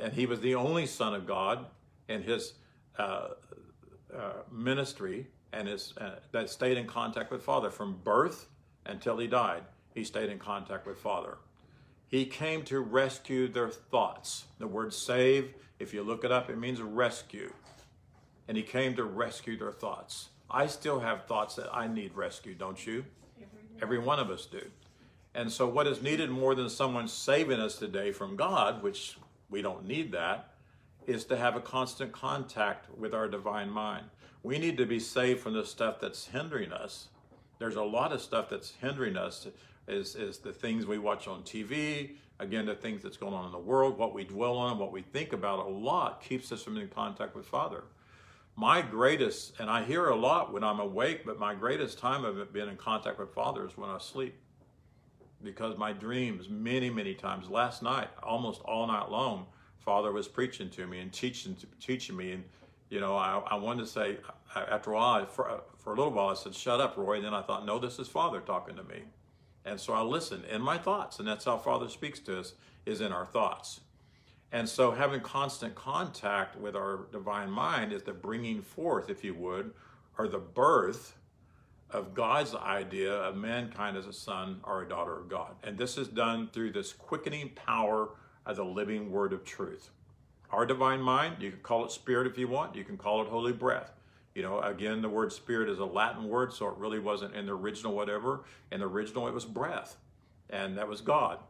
And 0.00 0.12
he 0.12 0.26
was 0.26 0.40
the 0.40 0.54
only 0.54 0.86
son 0.86 1.14
of 1.14 1.26
God 1.26 1.66
in 2.08 2.22
his 2.22 2.54
uh, 2.98 3.28
uh, 4.16 4.42
ministry 4.50 5.26
and 5.52 5.68
his, 5.68 5.94
uh, 5.98 6.16
that 6.32 6.50
stayed 6.50 6.76
in 6.76 6.86
contact 6.86 7.30
with 7.30 7.42
Father 7.42 7.70
from 7.70 7.98
birth 8.04 8.48
until 8.86 9.18
he 9.18 9.26
died. 9.26 9.62
He 9.94 10.04
stayed 10.04 10.30
in 10.30 10.38
contact 10.38 10.86
with 10.86 10.98
Father. 10.98 11.38
He 12.06 12.24
came 12.24 12.62
to 12.64 12.80
rescue 12.80 13.48
their 13.48 13.68
thoughts. 13.68 14.44
The 14.58 14.66
word 14.66 14.94
save, 14.94 15.54
if 15.78 15.92
you 15.92 16.02
look 16.02 16.24
it 16.24 16.32
up, 16.32 16.48
it 16.48 16.58
means 16.58 16.80
rescue. 16.80 17.52
And 18.46 18.56
he 18.56 18.62
came 18.62 18.94
to 18.96 19.04
rescue 19.04 19.58
their 19.58 19.72
thoughts. 19.72 20.30
I 20.50 20.66
still 20.66 21.00
have 21.00 21.26
thoughts 21.26 21.54
that 21.56 21.68
I 21.72 21.86
need 21.86 22.14
rescue, 22.14 22.54
don't 22.54 22.86
you? 22.86 23.04
Every 23.82 23.98
one 23.98 24.18
of 24.18 24.30
us 24.30 24.46
do. 24.46 24.62
And 25.34 25.52
so, 25.52 25.68
what 25.68 25.86
is 25.86 26.02
needed 26.02 26.30
more 26.30 26.54
than 26.54 26.70
someone 26.70 27.06
saving 27.06 27.60
us 27.60 27.76
today 27.76 28.10
from 28.10 28.34
God, 28.34 28.82
which 28.82 29.18
we 29.50 29.62
don't 29.62 29.86
need 29.86 30.12
that, 30.12 30.54
is 31.08 31.24
to 31.24 31.36
have 31.36 31.56
a 31.56 31.60
constant 31.60 32.12
contact 32.12 32.86
with 32.96 33.14
our 33.14 33.28
divine 33.28 33.70
mind. 33.70 34.04
We 34.42 34.58
need 34.58 34.76
to 34.76 34.84
be 34.84 35.00
saved 35.00 35.40
from 35.40 35.54
the 35.54 35.64
stuff 35.64 36.00
that's 36.00 36.26
hindering 36.26 36.70
us. 36.70 37.08
There's 37.58 37.76
a 37.76 37.82
lot 37.82 38.12
of 38.12 38.20
stuff 38.20 38.50
that's 38.50 38.74
hindering 38.80 39.16
us 39.16 39.46
is, 39.88 40.14
is 40.14 40.38
the 40.38 40.52
things 40.52 40.86
we 40.86 40.98
watch 40.98 41.26
on 41.26 41.42
TV, 41.42 42.10
again, 42.38 42.66
the 42.66 42.74
things 42.74 43.02
that's 43.02 43.16
going 43.16 43.32
on 43.32 43.46
in 43.46 43.52
the 43.52 43.58
world, 43.58 43.96
what 43.96 44.14
we 44.14 44.22
dwell 44.22 44.58
on, 44.58 44.78
what 44.78 44.92
we 44.92 45.00
think 45.00 45.32
about 45.32 45.66
a 45.66 45.68
lot 45.68 46.22
keeps 46.22 46.52
us 46.52 46.62
from 46.62 46.76
in 46.76 46.88
contact 46.88 47.34
with 47.34 47.46
Father. 47.46 47.84
My 48.54 48.82
greatest, 48.82 49.54
and 49.58 49.70
I 49.70 49.84
hear 49.84 50.08
a 50.08 50.16
lot 50.16 50.52
when 50.52 50.62
I'm 50.62 50.78
awake, 50.78 51.24
but 51.24 51.38
my 51.38 51.54
greatest 51.54 51.98
time 51.98 52.24
of 52.24 52.52
being 52.52 52.68
in 52.68 52.76
contact 52.76 53.18
with 53.18 53.32
Father 53.32 53.64
is 53.64 53.78
when 53.78 53.88
I 53.88 53.98
sleep. 53.98 54.34
Because 55.42 55.78
my 55.78 55.92
dreams, 55.92 56.48
many, 56.50 56.90
many 56.90 57.14
times, 57.14 57.48
last 57.48 57.82
night, 57.82 58.08
almost 58.22 58.60
all 58.62 58.86
night 58.88 59.10
long, 59.10 59.46
Father 59.88 60.12
was 60.12 60.28
preaching 60.28 60.68
to 60.68 60.86
me 60.86 61.00
and 61.00 61.10
teaching, 61.10 61.56
teaching 61.80 62.14
me. 62.14 62.32
And, 62.32 62.44
you 62.90 63.00
know, 63.00 63.16
I, 63.16 63.40
I 63.46 63.54
wanted 63.54 63.84
to 63.84 63.88
say, 63.88 64.18
after 64.54 64.90
a 64.90 64.94
while, 64.96 65.24
for, 65.24 65.62
for 65.78 65.94
a 65.94 65.96
little 65.96 66.12
while, 66.12 66.28
I 66.28 66.34
said, 66.34 66.54
shut 66.54 66.78
up, 66.78 66.98
Roy. 66.98 67.16
And 67.16 67.24
then 67.24 67.32
I 67.32 67.40
thought, 67.40 67.64
no, 67.64 67.78
this 67.78 67.98
is 67.98 68.06
Father 68.06 68.40
talking 68.40 68.76
to 68.76 68.82
me. 68.82 69.04
And 69.64 69.80
so 69.80 69.94
I 69.94 70.02
listen 70.02 70.44
in 70.44 70.60
my 70.60 70.76
thoughts, 70.76 71.20
and 71.20 71.26
that's 71.26 71.46
how 71.46 71.56
Father 71.56 71.88
speaks 71.88 72.20
to 72.20 72.38
us, 72.38 72.52
is 72.84 73.00
in 73.00 73.12
our 73.12 73.24
thoughts. 73.24 73.80
And 74.52 74.68
so 74.68 74.90
having 74.90 75.20
constant 75.20 75.74
contact 75.74 76.60
with 76.60 76.76
our 76.76 77.06
divine 77.10 77.50
mind 77.50 77.94
is 77.94 78.02
the 78.02 78.12
bringing 78.12 78.60
forth, 78.60 79.08
if 79.08 79.24
you 79.24 79.32
would, 79.36 79.72
or 80.18 80.28
the 80.28 80.36
birth 80.36 81.16
of 81.88 82.12
God's 82.12 82.54
idea 82.54 83.14
of 83.14 83.36
mankind 83.36 83.96
as 83.96 84.06
a 84.06 84.12
son 84.12 84.60
or 84.64 84.82
a 84.82 84.88
daughter 84.88 85.18
of 85.18 85.30
God. 85.30 85.54
And 85.64 85.78
this 85.78 85.96
is 85.96 86.08
done 86.08 86.50
through 86.52 86.72
this 86.72 86.92
quickening 86.92 87.52
power 87.54 88.10
of 88.48 88.58
a 88.58 88.64
living 88.64 89.12
word 89.12 89.32
of 89.32 89.44
truth. 89.44 89.90
Our 90.50 90.64
divine 90.64 91.02
mind, 91.02 91.36
you 91.40 91.50
can 91.50 91.60
call 91.60 91.84
it 91.84 91.92
spirit 91.92 92.26
if 92.26 92.38
you 92.38 92.48
want, 92.48 92.74
you 92.74 92.82
can 92.82 92.96
call 92.96 93.22
it 93.22 93.28
holy 93.28 93.52
breath. 93.52 93.92
You 94.34 94.42
know, 94.42 94.60
again, 94.60 95.02
the 95.02 95.08
word 95.08 95.32
spirit 95.32 95.68
is 95.68 95.78
a 95.78 95.84
Latin 95.84 96.28
word, 96.28 96.52
so 96.52 96.68
it 96.68 96.78
really 96.78 96.98
wasn't 96.98 97.34
in 97.34 97.44
the 97.44 97.54
original 97.54 97.94
whatever. 97.94 98.44
In 98.72 98.80
the 98.80 98.86
original, 98.86 99.28
it 99.28 99.34
was 99.34 99.44
breath, 99.44 99.96
and 100.48 100.78
that 100.78 100.88
was 100.88 101.00
God. 101.00 101.40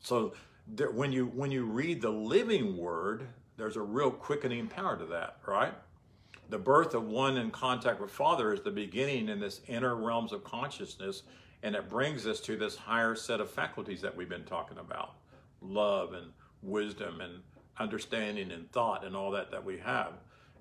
So 0.00 0.34
there, 0.68 0.90
when 0.90 1.12
you 1.12 1.26
when 1.26 1.50
you 1.50 1.64
read 1.64 2.00
the 2.00 2.10
living 2.10 2.76
word, 2.76 3.26
there's 3.56 3.76
a 3.76 3.82
real 3.82 4.10
quickening 4.10 4.68
power 4.68 4.96
to 4.96 5.06
that, 5.06 5.38
right? 5.46 5.74
The 6.50 6.58
birth 6.58 6.94
of 6.94 7.04
one 7.06 7.36
in 7.36 7.50
contact 7.50 8.00
with 8.00 8.10
Father 8.10 8.52
is 8.52 8.60
the 8.60 8.70
beginning 8.70 9.28
in 9.28 9.40
this 9.40 9.60
inner 9.66 9.96
realms 9.96 10.32
of 10.32 10.44
consciousness, 10.44 11.22
and 11.62 11.74
it 11.74 11.88
brings 11.88 12.26
us 12.26 12.40
to 12.40 12.56
this 12.56 12.76
higher 12.76 13.14
set 13.14 13.40
of 13.40 13.50
faculties 13.50 14.02
that 14.02 14.14
we've 14.14 14.28
been 14.28 14.44
talking 14.44 14.78
about 14.78 15.14
love 15.60 16.12
and 16.12 16.32
wisdom 16.62 17.20
and 17.20 17.42
understanding 17.78 18.50
and 18.50 18.70
thought 18.72 19.04
and 19.04 19.16
all 19.16 19.30
that 19.32 19.50
that 19.50 19.64
we 19.64 19.78
have. 19.78 20.12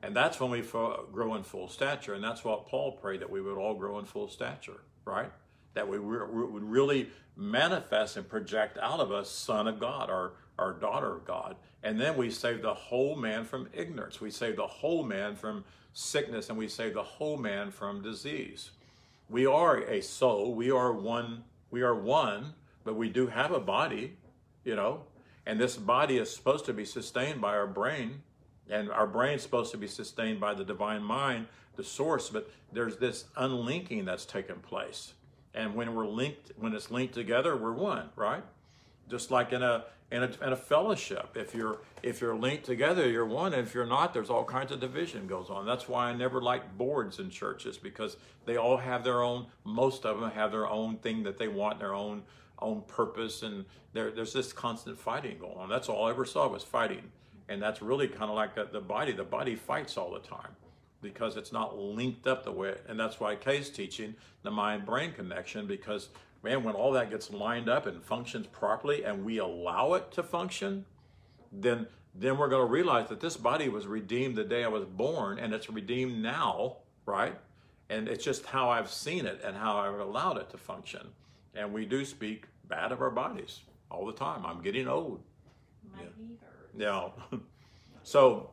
And 0.01 0.15
that's 0.15 0.39
when 0.39 0.51
we 0.51 0.61
grow 0.61 1.35
in 1.35 1.43
full 1.43 1.67
stature. 1.67 2.13
And 2.13 2.23
that's 2.23 2.43
what 2.43 2.67
Paul 2.67 2.93
prayed 2.93 3.19
that 3.21 3.29
we 3.29 3.41
would 3.41 3.57
all 3.57 3.73
grow 3.73 3.99
in 3.99 4.05
full 4.05 4.29
stature, 4.29 4.81
right? 5.05 5.31
That 5.73 5.87
we 5.87 5.99
would 5.99 6.63
really 6.63 7.09
manifest 7.35 8.17
and 8.17 8.27
project 8.27 8.77
out 8.81 8.99
of 8.99 9.11
us 9.11 9.29
Son 9.29 9.67
of 9.67 9.79
God, 9.79 10.09
our, 10.09 10.33
our 10.57 10.73
daughter 10.73 11.15
of 11.15 11.25
God. 11.25 11.55
And 11.83 11.99
then 11.99 12.17
we 12.17 12.29
save 12.29 12.61
the 12.61 12.73
whole 12.73 13.15
man 13.15 13.45
from 13.45 13.69
ignorance. 13.73 14.21
We 14.21 14.31
save 14.31 14.55
the 14.55 14.67
whole 14.67 15.03
man 15.03 15.35
from 15.35 15.63
sickness 15.93 16.49
and 16.49 16.57
we 16.57 16.67
save 16.67 16.93
the 16.93 17.03
whole 17.03 17.37
man 17.37 17.71
from 17.71 18.01
disease. 18.01 18.71
We 19.29 19.45
are 19.45 19.77
a 19.77 20.01
soul. 20.01 20.53
We 20.53 20.71
are 20.71 20.91
one. 20.91 21.43
We 21.71 21.81
are 21.81 21.95
one, 21.95 22.53
but 22.83 22.95
we 22.95 23.09
do 23.09 23.27
have 23.27 23.51
a 23.51 23.59
body, 23.59 24.17
you 24.63 24.75
know, 24.75 25.03
and 25.45 25.59
this 25.59 25.77
body 25.77 26.17
is 26.17 26.33
supposed 26.33 26.65
to 26.65 26.73
be 26.73 26.85
sustained 26.85 27.41
by 27.41 27.55
our 27.55 27.67
brain 27.67 28.21
and 28.69 28.91
our 28.91 29.07
brain's 29.07 29.41
supposed 29.41 29.71
to 29.71 29.77
be 29.77 29.87
sustained 29.87 30.39
by 30.39 30.53
the 30.53 30.63
divine 30.63 31.03
mind, 31.03 31.47
the 31.75 31.83
source, 31.83 32.29
but 32.29 32.49
there's 32.71 32.97
this 32.97 33.25
unlinking 33.35 34.05
that's 34.05 34.25
taken 34.25 34.57
place. 34.57 35.13
And 35.53 35.73
when 35.73 35.95
we're 35.95 36.07
linked, 36.07 36.51
when 36.57 36.73
it's 36.73 36.91
linked 36.91 37.15
together, 37.15 37.57
we're 37.57 37.73
one, 37.73 38.09
right? 38.15 38.43
Just 39.09 39.31
like 39.31 39.51
in 39.51 39.63
a 39.63 39.85
in 40.11 40.23
a, 40.23 40.31
in 40.45 40.53
a 40.53 40.55
fellowship, 40.55 41.35
if 41.35 41.55
you're 41.55 41.79
if 42.03 42.21
you're 42.21 42.35
linked 42.35 42.65
together, 42.65 43.09
you're 43.09 43.25
one. 43.25 43.53
And 43.53 43.67
if 43.67 43.73
you're 43.73 43.87
not, 43.87 44.13
there's 44.13 44.29
all 44.29 44.43
kinds 44.43 44.71
of 44.71 44.79
division 44.79 45.25
goes 45.25 45.49
on. 45.49 45.65
That's 45.65 45.89
why 45.89 46.09
I 46.09 46.13
never 46.13 46.41
like 46.41 46.77
boards 46.77 47.19
in 47.19 47.31
churches 47.31 47.77
because 47.77 48.17
they 48.45 48.57
all 48.57 48.77
have 48.77 49.03
their 49.03 49.23
own. 49.23 49.47
Most 49.63 50.05
of 50.05 50.19
them 50.19 50.29
have 50.31 50.51
their 50.51 50.67
own 50.67 50.97
thing 50.97 51.23
that 51.23 51.39
they 51.39 51.47
want, 51.47 51.79
their 51.79 51.95
own 51.95 52.21
own 52.61 52.83
purpose, 52.87 53.43
and 53.43 53.65
there, 53.93 54.11
there's 54.11 54.33
this 54.33 54.53
constant 54.53 54.99
fighting 54.99 55.37
going 55.39 55.57
on. 55.57 55.69
That's 55.69 55.89
all 55.89 56.07
I 56.07 56.11
ever 56.11 56.25
saw 56.25 56.47
was 56.47 56.63
fighting. 56.63 57.11
And 57.47 57.61
that's 57.61 57.81
really 57.81 58.07
kind 58.07 58.29
of 58.29 58.35
like 58.35 58.55
the 58.71 58.79
body. 58.79 59.11
The 59.11 59.23
body 59.23 59.55
fights 59.55 59.97
all 59.97 60.11
the 60.11 60.19
time 60.19 60.55
because 61.01 61.37
it's 61.37 61.51
not 61.51 61.77
linked 61.77 62.27
up 62.27 62.43
the 62.43 62.51
way. 62.51 62.75
And 62.87 62.99
that's 62.99 63.19
why 63.19 63.35
Kay's 63.35 63.69
teaching 63.69 64.15
the 64.43 64.51
mind 64.51 64.85
brain 64.85 65.13
connection 65.13 65.65
because, 65.65 66.09
man, 66.43 66.63
when 66.63 66.75
all 66.75 66.91
that 66.93 67.09
gets 67.09 67.31
lined 67.31 67.69
up 67.69 67.87
and 67.87 68.03
functions 68.03 68.47
properly 68.47 69.03
and 69.03 69.25
we 69.25 69.39
allow 69.39 69.93
it 69.93 70.11
to 70.13 70.23
function, 70.23 70.85
then 71.51 71.87
then 72.15 72.37
we're 72.37 72.49
going 72.49 72.65
to 72.65 72.71
realize 72.71 73.07
that 73.09 73.19
this 73.19 73.37
body 73.37 73.69
was 73.69 73.85
redeemed 73.87 74.35
the 74.35 74.43
day 74.43 74.63
I 74.63 74.67
was 74.67 74.83
born 74.83 75.39
and 75.39 75.53
it's 75.53 75.69
redeemed 75.69 76.21
now, 76.21 76.77
right? 77.05 77.35
And 77.89 78.07
it's 78.07 78.23
just 78.25 78.47
how 78.47 78.69
I've 78.69 78.91
seen 78.91 79.25
it 79.25 79.41
and 79.43 79.55
how 79.55 79.77
I've 79.77 79.99
allowed 79.99 80.37
it 80.37 80.49
to 80.49 80.57
function. 80.57 81.07
And 81.55 81.73
we 81.73 81.85
do 81.85 82.05
speak 82.05 82.45
bad 82.67 82.91
of 82.91 83.01
our 83.01 83.09
bodies 83.09 83.61
all 83.89 84.05
the 84.05 84.13
time. 84.13 84.45
I'm 84.45 84.61
getting 84.61 84.87
old. 84.87 85.21
My 85.91 86.01
Yeah. 86.01 86.07
knee 86.17 86.37
hurts. 86.41 87.13
Yeah. 87.31 87.37
so 88.03 88.51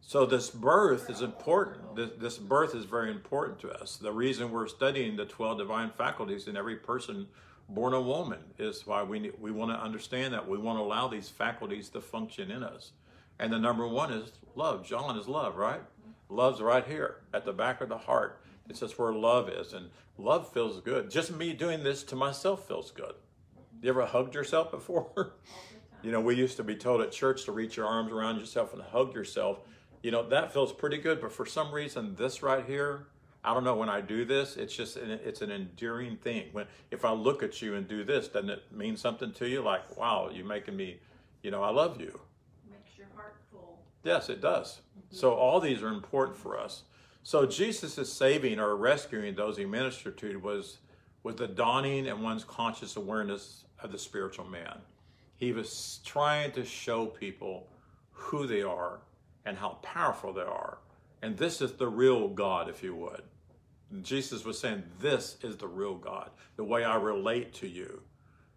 so 0.00 0.26
this 0.26 0.50
birth 0.50 1.08
is 1.08 1.22
important. 1.22 1.96
This, 1.96 2.10
this 2.18 2.38
birth 2.38 2.74
is 2.74 2.84
very 2.84 3.10
important 3.10 3.58
to 3.60 3.70
us. 3.70 3.96
The 3.96 4.12
reason 4.12 4.50
we're 4.50 4.66
studying 4.68 5.16
the 5.16 5.24
12 5.24 5.58
divine 5.58 5.90
faculties 5.90 6.48
in 6.48 6.56
every 6.56 6.76
person 6.76 7.28
born 7.68 7.94
a 7.94 8.00
woman 8.00 8.40
is 8.58 8.86
why 8.86 9.02
we 9.02 9.30
we 9.40 9.50
want 9.50 9.70
to 9.70 9.78
understand 9.82 10.34
that. 10.34 10.46
We 10.46 10.58
want 10.58 10.78
to 10.78 10.82
allow 10.82 11.08
these 11.08 11.30
faculties 11.30 11.88
to 11.90 12.00
function 12.00 12.50
in 12.50 12.62
us. 12.62 12.92
And 13.38 13.52
the 13.52 13.58
number 13.58 13.88
one 13.88 14.12
is 14.12 14.32
love. 14.54 14.84
John 14.84 15.16
is 15.16 15.28
love, 15.28 15.56
right? 15.56 15.80
Mm-hmm. 15.80 16.34
Love's 16.34 16.60
right 16.60 16.86
here 16.86 17.16
at 17.32 17.44
the 17.46 17.52
back 17.52 17.80
of 17.80 17.88
the 17.88 17.98
heart. 17.98 18.41
It's 18.68 18.80
just 18.80 18.98
where 18.98 19.12
love 19.12 19.48
is. 19.48 19.72
And 19.72 19.90
love 20.18 20.52
feels 20.52 20.80
good. 20.80 21.10
Just 21.10 21.32
me 21.32 21.52
doing 21.52 21.82
this 21.82 22.02
to 22.04 22.16
myself 22.16 22.66
feels 22.66 22.90
good. 22.90 23.14
You 23.82 23.90
ever 23.90 24.06
hugged 24.06 24.34
yourself 24.34 24.70
before? 24.70 25.10
All 25.16 25.24
the 25.24 25.24
time. 25.24 26.00
You 26.02 26.12
know, 26.12 26.20
we 26.20 26.34
used 26.34 26.56
to 26.56 26.64
be 26.64 26.76
told 26.76 27.00
at 27.00 27.12
church 27.12 27.44
to 27.44 27.52
reach 27.52 27.76
your 27.76 27.86
arms 27.86 28.12
around 28.12 28.38
yourself 28.38 28.72
and 28.72 28.82
hug 28.82 29.14
yourself. 29.14 29.60
You 30.02 30.10
know, 30.10 30.28
that 30.28 30.52
feels 30.52 30.72
pretty 30.72 30.98
good, 30.98 31.20
but 31.20 31.32
for 31.32 31.46
some 31.46 31.72
reason, 31.72 32.16
this 32.16 32.42
right 32.42 32.64
here, 32.64 33.06
I 33.44 33.54
don't 33.54 33.64
know. 33.64 33.76
When 33.76 33.88
I 33.88 34.00
do 34.00 34.24
this, 34.24 34.56
it's 34.56 34.74
just 34.74 34.96
an, 34.96 35.10
it's 35.10 35.42
an 35.42 35.50
endearing 35.50 36.16
thing. 36.16 36.48
When 36.52 36.66
if 36.90 37.04
I 37.04 37.12
look 37.12 37.42
at 37.42 37.60
you 37.62 37.74
and 37.74 37.86
do 37.86 38.04
this, 38.04 38.28
doesn't 38.28 38.50
it 38.50 38.62
mean 38.72 38.96
something 38.96 39.32
to 39.34 39.48
you? 39.48 39.62
Like, 39.62 39.96
wow, 39.96 40.30
you're 40.32 40.46
making 40.46 40.76
me, 40.76 40.98
you 41.42 41.50
know, 41.50 41.62
I 41.62 41.70
love 41.70 42.00
you. 42.00 42.20
Makes 42.70 42.98
your 42.98 43.08
heart 43.14 43.36
full. 43.50 43.80
Yes, 44.04 44.28
it 44.28 44.40
does. 44.40 44.80
So 45.10 45.34
all 45.34 45.60
these 45.60 45.82
are 45.82 45.88
important 45.88 46.36
for 46.36 46.58
us. 46.58 46.82
So 47.22 47.46
Jesus' 47.46 48.12
saving 48.12 48.58
or 48.58 48.76
rescuing 48.76 49.34
those 49.34 49.56
he 49.56 49.64
ministered 49.64 50.18
to 50.18 50.38
was 50.38 50.78
was 51.22 51.36
the 51.36 51.46
dawning 51.46 52.08
and 52.08 52.22
one's 52.22 52.44
conscious 52.44 52.96
awareness 52.96 53.64
of 53.80 53.92
the 53.92 53.98
spiritual 53.98 54.44
man. 54.44 54.78
He 55.36 55.52
was 55.52 56.00
trying 56.04 56.52
to 56.52 56.64
show 56.64 57.06
people 57.06 57.68
who 58.10 58.46
they 58.46 58.62
are 58.62 59.00
and 59.44 59.56
how 59.56 59.78
powerful 59.82 60.32
they 60.32 60.42
are 60.42 60.78
And 61.22 61.36
this 61.36 61.60
is 61.60 61.72
the 61.74 61.88
real 61.88 62.28
God, 62.28 62.68
if 62.68 62.82
you 62.82 62.96
would. 62.96 63.22
Jesus 64.02 64.44
was 64.44 64.58
saying, 64.58 64.82
This 65.00 65.36
is 65.42 65.56
the 65.56 65.68
real 65.68 65.94
God, 65.94 66.30
the 66.56 66.64
way 66.64 66.84
I 66.84 66.96
relate 66.96 67.54
to 67.54 67.68
you. 67.68 68.02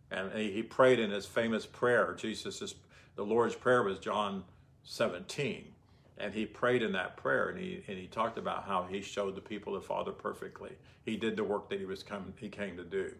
And 0.09 0.31
he 0.33 0.63
prayed 0.63 0.99
in 0.99 1.11
his 1.11 1.25
famous 1.25 1.65
prayer. 1.65 2.15
Jesus, 2.17 2.75
the 3.15 3.23
Lord's 3.23 3.55
Prayer 3.55 3.83
was 3.83 3.99
John 3.99 4.43
17. 4.83 5.74
And 6.17 6.33
he 6.33 6.45
prayed 6.45 6.81
in 6.81 6.93
that 6.93 7.17
prayer 7.17 7.49
and 7.49 7.59
he, 7.59 7.83
and 7.87 7.97
he 7.97 8.07
talked 8.07 8.37
about 8.37 8.65
how 8.65 8.87
he 8.89 9.01
showed 9.01 9.35
the 9.35 9.41
people 9.41 9.73
the 9.73 9.81
Father 9.81 10.11
perfectly. 10.11 10.71
He 11.03 11.17
did 11.17 11.35
the 11.35 11.43
work 11.43 11.69
that 11.69 11.79
he, 11.79 11.85
was 11.85 12.03
come, 12.03 12.33
he 12.37 12.49
came 12.49 12.77
to 12.77 12.83
do. 12.83 13.13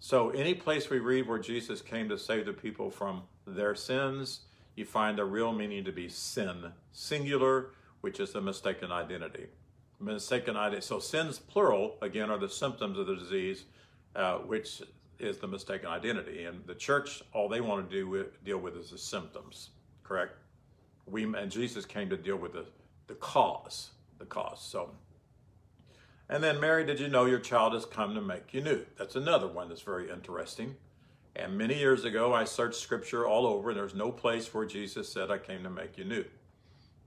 So, 0.00 0.30
any 0.30 0.52
place 0.52 0.90
we 0.90 0.98
read 0.98 1.26
where 1.26 1.38
Jesus 1.38 1.80
came 1.80 2.10
to 2.10 2.18
save 2.18 2.44
the 2.44 2.52
people 2.52 2.90
from 2.90 3.22
their 3.46 3.74
sins, 3.74 4.40
you 4.74 4.84
find 4.84 5.16
the 5.16 5.24
real 5.24 5.52
meaning 5.52 5.84
to 5.84 5.92
be 5.92 6.10
sin, 6.10 6.72
singular, 6.92 7.70
which 8.02 8.20
is 8.20 8.32
the 8.32 8.40
mistaken 8.40 8.92
identity. 8.92 9.46
Mistaken 10.00 10.56
identity. 10.56 10.82
So, 10.82 10.98
sins, 10.98 11.38
plural, 11.38 11.96
again, 12.02 12.30
are 12.30 12.36
the 12.36 12.50
symptoms 12.50 12.98
of 12.98 13.06
the 13.06 13.16
disease, 13.16 13.64
uh, 14.14 14.38
which 14.38 14.82
is 15.18 15.38
the 15.38 15.46
mistaken 15.46 15.88
identity. 15.88 16.44
And 16.44 16.66
the 16.66 16.74
church, 16.74 17.22
all 17.32 17.48
they 17.48 17.62
want 17.62 17.88
to 17.88 17.96
do 17.96 18.06
with, 18.06 18.44
deal 18.44 18.58
with 18.58 18.76
is 18.76 18.90
the 18.90 18.98
symptoms, 18.98 19.70
correct? 20.02 20.36
We 21.06 21.24
and 21.24 21.50
Jesus 21.50 21.84
came 21.84 22.08
to 22.10 22.16
deal 22.16 22.36
with 22.36 22.52
the, 22.52 22.66
the 23.06 23.14
cause, 23.14 23.90
the 24.18 24.24
cause. 24.24 24.62
So, 24.62 24.90
and 26.28 26.42
then, 26.42 26.60
Mary, 26.60 26.84
did 26.86 27.00
you 27.00 27.08
know 27.08 27.26
your 27.26 27.38
child 27.38 27.74
has 27.74 27.84
come 27.84 28.14
to 28.14 28.22
make 28.22 28.54
you 28.54 28.62
new? 28.62 28.84
That's 28.96 29.16
another 29.16 29.46
one 29.46 29.68
that's 29.68 29.82
very 29.82 30.10
interesting. 30.10 30.76
And 31.36 31.58
many 31.58 31.76
years 31.76 32.04
ago, 32.04 32.32
I 32.32 32.44
searched 32.44 32.80
scripture 32.80 33.26
all 33.26 33.46
over, 33.46 33.70
and 33.70 33.78
there's 33.78 33.94
no 33.94 34.10
place 34.12 34.54
where 34.54 34.64
Jesus 34.64 35.12
said, 35.12 35.30
I 35.30 35.38
came 35.38 35.62
to 35.64 35.70
make 35.70 35.98
you 35.98 36.04
new. 36.04 36.24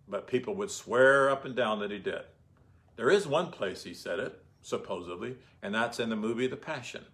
But 0.08 0.28
people 0.28 0.54
would 0.56 0.70
swear 0.70 1.30
up 1.30 1.46
and 1.46 1.56
down 1.56 1.80
that 1.80 1.92
he 1.92 1.98
did. 1.98 2.22
There 2.98 3.10
is 3.10 3.26
one 3.28 3.52
place 3.52 3.84
he 3.84 3.94
said 3.94 4.20
it, 4.20 4.42
supposedly, 4.62 5.36
and 5.62 5.74
that's 5.74 6.00
in 6.00 6.10
the 6.10 6.16
movie 6.16 6.48
The 6.48 6.58
Passion. 6.58 7.06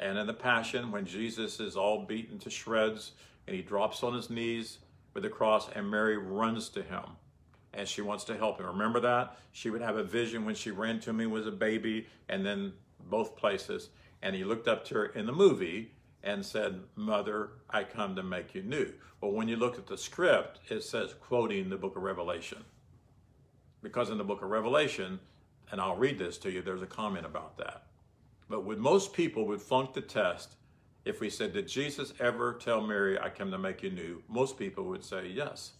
And 0.00 0.18
in 0.18 0.26
The 0.26 0.34
Passion, 0.34 0.90
when 0.90 1.06
Jesus 1.06 1.60
is 1.60 1.76
all 1.76 2.04
beaten 2.04 2.38
to 2.40 2.50
shreds 2.50 3.12
and 3.46 3.54
he 3.54 3.62
drops 3.62 4.02
on 4.02 4.14
his 4.14 4.28
knees 4.28 4.78
with 5.14 5.22
the 5.22 5.30
cross, 5.30 5.68
and 5.74 5.90
Mary 5.90 6.18
runs 6.18 6.68
to 6.70 6.82
him 6.82 7.16
and 7.76 7.88
she 7.88 8.00
wants 8.00 8.24
to 8.24 8.36
help 8.36 8.58
him. 8.58 8.66
Remember 8.66 9.00
that? 9.00 9.36
She 9.52 9.70
would 9.70 9.82
have 9.82 9.96
a 9.96 10.04
vision 10.04 10.44
when 10.44 10.54
she 10.54 10.70
ran 10.70 11.00
to 11.00 11.12
me 11.12 11.26
was 11.26 11.46
a 11.46 11.52
baby, 11.52 12.06
and 12.28 12.44
then 12.44 12.72
both 13.10 13.36
places. 13.36 13.90
And 14.22 14.34
he 14.34 14.44
looked 14.44 14.68
up 14.68 14.84
to 14.86 14.94
her 14.94 15.06
in 15.06 15.26
the 15.26 15.32
movie 15.32 15.92
and 16.22 16.44
said, 16.44 16.80
Mother, 16.96 17.50
I 17.68 17.84
come 17.84 18.16
to 18.16 18.22
make 18.22 18.54
you 18.54 18.62
new. 18.62 18.92
Well, 19.20 19.32
when 19.32 19.48
you 19.48 19.56
look 19.56 19.78
at 19.78 19.86
the 19.86 19.98
script, 19.98 20.60
it 20.70 20.82
says 20.82 21.14
quoting 21.20 21.68
the 21.68 21.76
book 21.76 21.96
of 21.96 22.02
Revelation. 22.02 22.64
Because 23.82 24.08
in 24.08 24.18
the 24.18 24.24
book 24.24 24.42
of 24.42 24.50
Revelation, 24.50 25.20
and 25.70 25.80
I'll 25.80 25.96
read 25.96 26.18
this 26.18 26.38
to 26.38 26.50
you, 26.50 26.62
there's 26.62 26.82
a 26.82 26.86
comment 26.86 27.26
about 27.26 27.58
that. 27.58 27.86
But 28.48 28.64
would 28.64 28.78
most 28.78 29.12
people 29.12 29.46
would 29.46 29.60
flunk 29.60 29.92
the 29.92 30.00
test 30.00 30.56
if 31.04 31.20
we 31.20 31.30
said, 31.30 31.52
Did 31.52 31.68
Jesus 31.68 32.12
ever 32.20 32.54
tell 32.54 32.80
Mary, 32.80 33.18
I 33.18 33.28
come 33.28 33.50
to 33.50 33.58
make 33.58 33.82
you 33.82 33.90
new? 33.90 34.22
Most 34.28 34.58
people 34.58 34.84
would 34.84 35.04
say 35.04 35.28
yes 35.28 35.72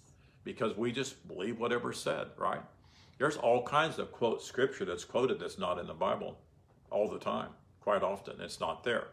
because 0.44 0.76
we 0.76 0.92
just 0.92 1.26
believe 1.26 1.58
whatever's 1.58 1.98
said, 1.98 2.28
right? 2.36 2.60
There's 3.18 3.36
all 3.36 3.62
kinds 3.62 3.98
of 3.98 4.12
quote 4.12 4.42
scripture 4.42 4.84
that's 4.84 5.04
quoted 5.04 5.40
that's 5.40 5.58
not 5.58 5.78
in 5.78 5.86
the 5.86 5.94
Bible 5.94 6.38
all 6.90 7.08
the 7.08 7.18
time. 7.18 7.50
Quite 7.80 8.02
often, 8.02 8.40
it's 8.40 8.60
not 8.60 8.84
there. 8.84 9.08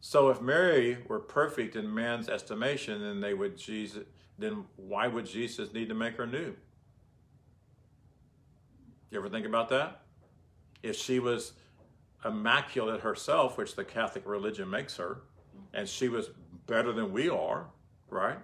So 0.00 0.28
if 0.28 0.40
Mary 0.40 0.98
were 1.08 1.18
perfect 1.18 1.76
in 1.76 1.92
man's 1.92 2.28
estimation, 2.28 3.00
then 3.00 3.20
they 3.20 3.34
would 3.34 3.56
Jesus. 3.56 4.04
Then 4.38 4.64
why 4.76 5.06
would 5.06 5.26
Jesus 5.26 5.72
need 5.72 5.88
to 5.88 5.94
make 5.94 6.16
her 6.16 6.26
new? 6.26 6.54
You 9.10 9.18
ever 9.18 9.28
think 9.28 9.46
about 9.46 9.68
that? 9.70 10.02
If 10.82 10.96
she 10.96 11.20
was 11.20 11.52
immaculate 12.24 13.00
herself, 13.00 13.56
which 13.56 13.76
the 13.76 13.84
Catholic 13.84 14.26
religion 14.26 14.68
makes 14.68 14.96
her, 14.96 15.22
and 15.74 15.88
she 15.88 16.08
was 16.08 16.30
better 16.66 16.92
than 16.92 17.12
we 17.12 17.28
are, 17.28 17.66
right? 18.08 18.38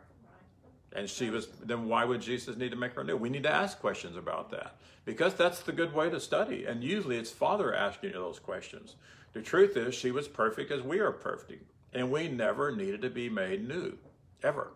And 0.92 1.08
she 1.08 1.30
was, 1.30 1.46
then 1.64 1.86
why 1.86 2.04
would 2.04 2.20
Jesus 2.20 2.56
need 2.56 2.70
to 2.70 2.76
make 2.76 2.94
her 2.94 3.04
new? 3.04 3.16
We 3.16 3.30
need 3.30 3.44
to 3.44 3.52
ask 3.52 3.78
questions 3.78 4.16
about 4.16 4.50
that 4.50 4.76
because 5.04 5.34
that's 5.34 5.60
the 5.60 5.72
good 5.72 5.94
way 5.94 6.10
to 6.10 6.20
study. 6.20 6.64
And 6.64 6.82
usually 6.82 7.16
it's 7.16 7.30
Father 7.30 7.74
asking 7.74 8.10
you 8.10 8.16
those 8.16 8.38
questions. 8.40 8.96
The 9.32 9.40
truth 9.40 9.76
is, 9.76 9.94
she 9.94 10.10
was 10.10 10.26
perfect 10.26 10.72
as 10.72 10.82
we 10.82 10.98
are 10.98 11.12
perfect, 11.12 11.70
and 11.92 12.10
we 12.10 12.28
never 12.28 12.74
needed 12.74 13.02
to 13.02 13.10
be 13.10 13.28
made 13.28 13.66
new, 13.66 13.96
ever. 14.42 14.72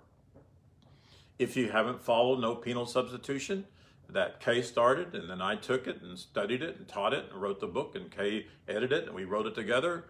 If 1.40 1.56
you 1.56 1.70
haven't 1.70 2.00
followed 2.00 2.40
no 2.40 2.54
penal 2.54 2.86
substitution, 2.86 3.66
that 4.08 4.38
Kay 4.38 4.62
started, 4.62 5.14
and 5.14 5.28
then 5.28 5.40
I 5.42 5.56
took 5.56 5.88
it 5.88 6.02
and 6.02 6.16
studied 6.16 6.62
it 6.62 6.76
and 6.76 6.86
taught 6.86 7.12
it 7.14 7.24
and 7.32 7.42
wrote 7.42 7.58
the 7.58 7.66
book, 7.66 7.96
and 7.96 8.10
Kay 8.10 8.46
edited 8.68 8.92
it, 8.92 9.06
and 9.06 9.14
we 9.14 9.24
wrote 9.24 9.46
it 9.46 9.56
together. 9.56 10.04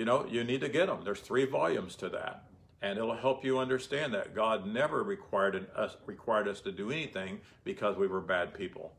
You 0.00 0.06
know, 0.06 0.24
you 0.24 0.44
need 0.44 0.62
to 0.62 0.70
get 0.70 0.86
them. 0.86 1.00
There's 1.04 1.20
three 1.20 1.44
volumes 1.44 1.94
to 1.96 2.08
that 2.08 2.44
and 2.80 2.98
it'll 2.98 3.14
help 3.14 3.44
you 3.44 3.58
understand 3.58 4.14
that 4.14 4.34
God 4.34 4.66
never 4.66 5.02
required 5.02 5.66
us 5.76 5.98
required 6.06 6.48
us 6.48 6.62
to 6.62 6.72
do 6.72 6.90
anything 6.90 7.42
because 7.64 7.98
we 7.98 8.06
were 8.06 8.22
bad 8.22 8.54
people. 8.54 8.94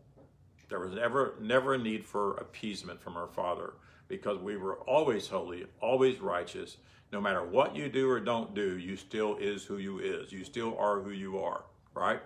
There 0.70 0.80
was 0.80 0.94
never 0.94 1.34
never 1.42 1.74
a 1.74 1.78
need 1.80 2.06
for 2.06 2.36
appeasement 2.36 3.02
from 3.02 3.18
our 3.18 3.28
Father 3.28 3.74
because 4.10 4.38
we 4.38 4.58
were 4.58 4.76
always 4.82 5.28
holy, 5.28 5.66
always 5.82 6.20
righteous. 6.20 6.78
No 7.12 7.20
matter 7.20 7.44
what 7.44 7.76
you 7.76 7.90
do 7.90 8.08
or 8.08 8.20
don't 8.20 8.54
do, 8.54 8.78
you 8.78 8.96
still 8.96 9.38
is 9.38 9.64
who 9.64 9.80
you 9.80 9.98
is. 9.98 10.32
You 10.32 10.44
still 10.44 10.78
are 10.78 11.00
who 11.00 11.10
you 11.10 11.40
are, 11.40 11.64
right? 11.96 12.22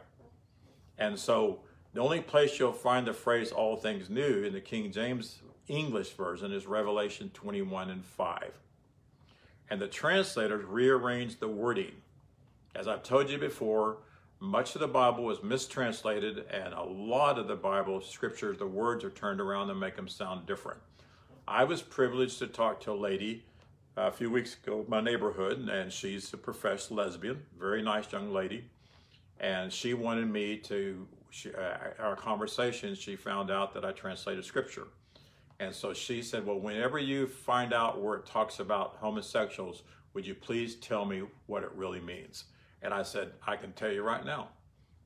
And 0.98 1.18
so 1.18 1.62
the 1.94 2.02
only 2.02 2.20
place 2.20 2.60
you'll 2.60 2.74
find 2.74 3.08
the 3.08 3.14
phrase 3.14 3.54
all 3.54 3.78
things 3.78 4.10
new 4.10 4.44
in 4.44 4.52
the 4.52 4.60
King 4.60 4.92
James 4.92 5.40
English 5.70 6.10
version 6.12 6.52
is 6.52 6.68
Revelation 6.68 7.32
21 7.34 7.90
and 7.90 8.04
5 8.04 8.52
and 9.70 9.82
the 9.82 9.88
translators 9.88 10.66
rearranged 10.66 11.40
the 11.40 11.48
wording. 11.48 11.92
As 12.76 12.88
I've 12.88 13.04
told 13.04 13.30
you 13.30 13.38
before, 13.38 13.98
much 14.40 14.76
of 14.76 14.82
the 14.82 14.88
Bible 14.88 15.24
was 15.24 15.42
mistranslated, 15.42 16.46
and 16.52 16.74
a 16.74 16.84
lot 16.84 17.40
of 17.40 17.48
the 17.48 17.56
Bible 17.56 18.02
scriptures, 18.02 18.58
the 18.58 18.68
words 18.68 19.04
are 19.04 19.10
turned 19.10 19.40
around 19.40 19.70
and 19.70 19.80
make 19.80 19.96
them 19.96 20.08
sound 20.08 20.46
different. 20.46 20.80
I 21.48 21.64
was 21.64 21.82
privileged 21.82 22.40
to 22.40 22.48
talk 22.48 22.82
to 22.82 22.92
a 22.92 22.94
lady 22.94 23.44
a 23.98 24.12
few 24.12 24.30
weeks 24.30 24.56
ago 24.56 24.82
in 24.82 24.90
my 24.90 25.00
neighborhood, 25.00 25.70
and 25.70 25.92
she's 25.92 26.34
a 26.34 26.38
professed 26.38 26.92
lesbian, 26.92 27.44
very 27.58 27.82
nice 27.82 28.12
young 28.12 28.34
lady. 28.34 28.66
And 29.40 29.72
she 29.72 29.94
wanted 29.94 30.28
me 30.28 30.58
to, 30.58 31.08
she, 31.30 31.54
uh, 31.54 31.78
our 32.00 32.16
conversation, 32.16 32.94
she 32.96 33.16
found 33.16 33.52
out 33.52 33.74
that 33.74 33.86
I 33.86 33.92
translated 33.92 34.44
scripture. 34.44 34.88
And 35.60 35.74
so 35.74 35.94
she 35.94 36.22
said, 36.22 36.46
Well, 36.46 36.60
whenever 36.60 37.00
you 37.00 37.28
find 37.28 37.74
out 37.74 38.02
where 38.02 38.18
it 38.18 38.26
talks 38.26 38.60
about 38.60 38.98
homosexuals, 39.00 39.84
would 40.14 40.26
you 40.26 40.36
please 40.36 40.76
tell 40.76 41.06
me 41.06 41.24
what 41.46 41.64
it 41.64 41.72
really 41.74 42.00
means? 42.00 42.46
And 42.82 42.94
I 42.94 43.04
said, 43.04 43.32
I 43.46 43.56
can 43.56 43.74
tell 43.74 43.92
you 43.92 44.04
right 44.04 44.26
now. 44.26 44.50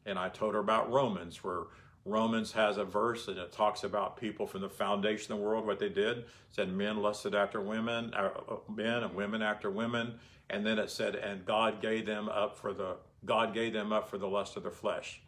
And 0.06 0.18
I 0.18 0.30
told 0.30 0.54
her 0.54 0.60
about 0.60 0.92
Romans, 0.92 1.44
where 1.44 1.64
Romans 2.06 2.52
has 2.54 2.78
a 2.78 2.86
verse 2.86 3.28
and 3.28 3.38
it 3.38 3.52
talks 3.52 3.84
about 3.84 4.18
people 4.18 4.48
from 4.48 4.62
the 4.62 4.70
foundation 4.70 5.34
of 5.34 5.40
the 5.40 5.46
world, 5.46 5.66
what 5.66 5.80
they 5.80 5.90
did. 5.90 6.20
It 6.20 6.28
said 6.52 6.72
men 6.72 7.02
lusted 7.02 7.36
after 7.36 7.62
women, 7.62 8.14
uh, 8.16 8.30
uh, 8.50 8.56
men 8.74 9.04
and 9.04 9.14
women 9.14 9.42
after 9.42 9.70
women. 9.70 10.16
And 10.50 10.66
then 10.66 10.80
it 10.80 10.90
said, 10.90 11.16
and 11.16 11.46
God 11.46 11.82
gave 11.82 12.06
them 12.06 12.28
up 12.28 12.58
for 12.58 12.74
the 12.74 12.98
God 13.26 13.54
gave 13.54 13.74
them 13.74 13.92
up 13.92 14.10
for 14.10 14.18
the 14.18 14.28
lust 14.28 14.56
of 14.56 14.64
their 14.64 14.72
flesh. 14.72 15.22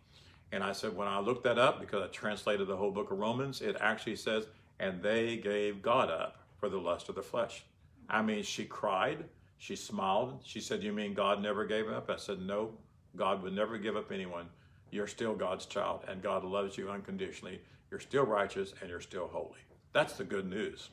And 0.54 0.64
I 0.64 0.72
said, 0.72 0.96
when 0.96 1.10
I 1.10 1.20
looked 1.20 1.44
that 1.44 1.60
up, 1.60 1.82
because 1.82 2.02
I 2.02 2.08
translated 2.08 2.68
the 2.68 2.78
whole 2.78 2.92
book 2.92 3.12
of 3.12 3.20
Romans, 3.20 3.62
it 3.62 3.76
actually 3.80 4.16
says 4.16 4.48
and 4.82 5.02
they 5.02 5.38
gave 5.38 5.82
God 5.82 6.10
up 6.10 6.40
for 6.58 6.68
the 6.68 6.80
lust 6.80 7.08
of 7.08 7.16
the 7.16 7.22
flesh. 7.22 7.64
I 8.10 8.22
mean, 8.24 8.44
she 8.44 8.66
cried, 8.66 9.24
she 9.60 9.76
smiled. 9.76 10.42
She 10.44 10.60
said, 10.60 10.82
You 10.82 10.92
mean 10.92 11.14
God 11.14 11.42
never 11.42 11.66
gave 11.66 11.88
up? 11.88 12.10
I 12.10 12.18
said, 12.18 12.42
No, 12.42 12.72
God 13.16 13.44
would 13.44 13.54
never 13.54 13.78
give 13.78 13.96
up 13.96 14.12
anyone. 14.12 14.48
You're 14.90 15.08
still 15.08 15.36
God's 15.36 15.68
child, 15.68 16.02
and 16.08 16.22
God 16.24 16.44
loves 16.44 16.78
you 16.78 16.90
unconditionally. 16.90 17.62
You're 17.92 18.00
still 18.00 18.26
righteous, 18.26 18.74
and 18.82 18.90
you're 18.90 19.00
still 19.00 19.28
holy. 19.28 19.60
That's 19.94 20.14
the 20.14 20.24
good 20.24 20.50
news. 20.50 20.90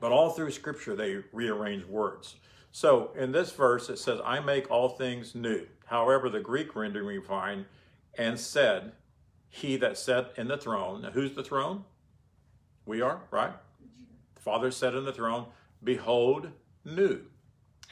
But 0.00 0.12
all 0.12 0.30
through 0.30 0.50
Scripture, 0.52 0.96
they 0.96 1.18
rearrange 1.32 1.84
words. 1.84 2.36
So 2.72 3.10
in 3.16 3.32
this 3.32 3.52
verse, 3.52 3.90
it 3.90 3.98
says, 3.98 4.18
I 4.24 4.40
make 4.40 4.70
all 4.70 4.88
things 4.88 5.34
new. 5.34 5.66
However, 5.84 6.30
the 6.30 6.40
Greek 6.40 6.74
rendering 6.74 7.06
we 7.06 7.20
find, 7.20 7.66
and 8.16 8.40
said, 8.40 8.92
He 9.50 9.76
that 9.76 9.98
sat 9.98 10.32
in 10.38 10.48
the 10.48 10.56
throne. 10.56 11.02
Now, 11.02 11.10
who's 11.10 11.34
the 11.34 11.44
throne? 11.44 11.84
We 12.86 13.02
are, 13.02 13.20
right? 13.30 13.52
The 14.36 14.40
Father 14.40 14.70
said 14.70 14.94
on 14.94 15.04
the 15.04 15.12
throne, 15.12 15.46
Behold, 15.82 16.50
new. 16.84 17.20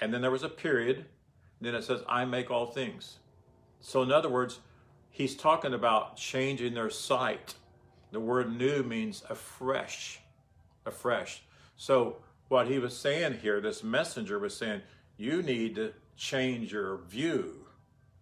And 0.00 0.14
then 0.14 0.22
there 0.22 0.30
was 0.30 0.42
a 0.42 0.48
period. 0.48 1.06
Then 1.60 1.74
it 1.74 1.84
says, 1.84 2.02
I 2.08 2.24
make 2.24 2.50
all 2.50 2.66
things. 2.66 3.18
So, 3.80 4.02
in 4.02 4.10
other 4.10 4.28
words, 4.28 4.60
he's 5.10 5.36
talking 5.36 5.74
about 5.74 6.16
changing 6.16 6.74
their 6.74 6.90
sight. 6.90 7.54
The 8.12 8.20
word 8.20 8.56
new 8.56 8.82
means 8.82 9.22
afresh, 9.28 10.20
afresh. 10.86 11.42
So, 11.76 12.16
what 12.48 12.68
he 12.68 12.78
was 12.78 12.96
saying 12.96 13.40
here, 13.42 13.60
this 13.60 13.82
messenger 13.82 14.38
was 14.38 14.56
saying, 14.56 14.82
you 15.16 15.42
need 15.42 15.74
to 15.76 15.92
change 16.16 16.72
your 16.72 16.98
view. 17.08 17.66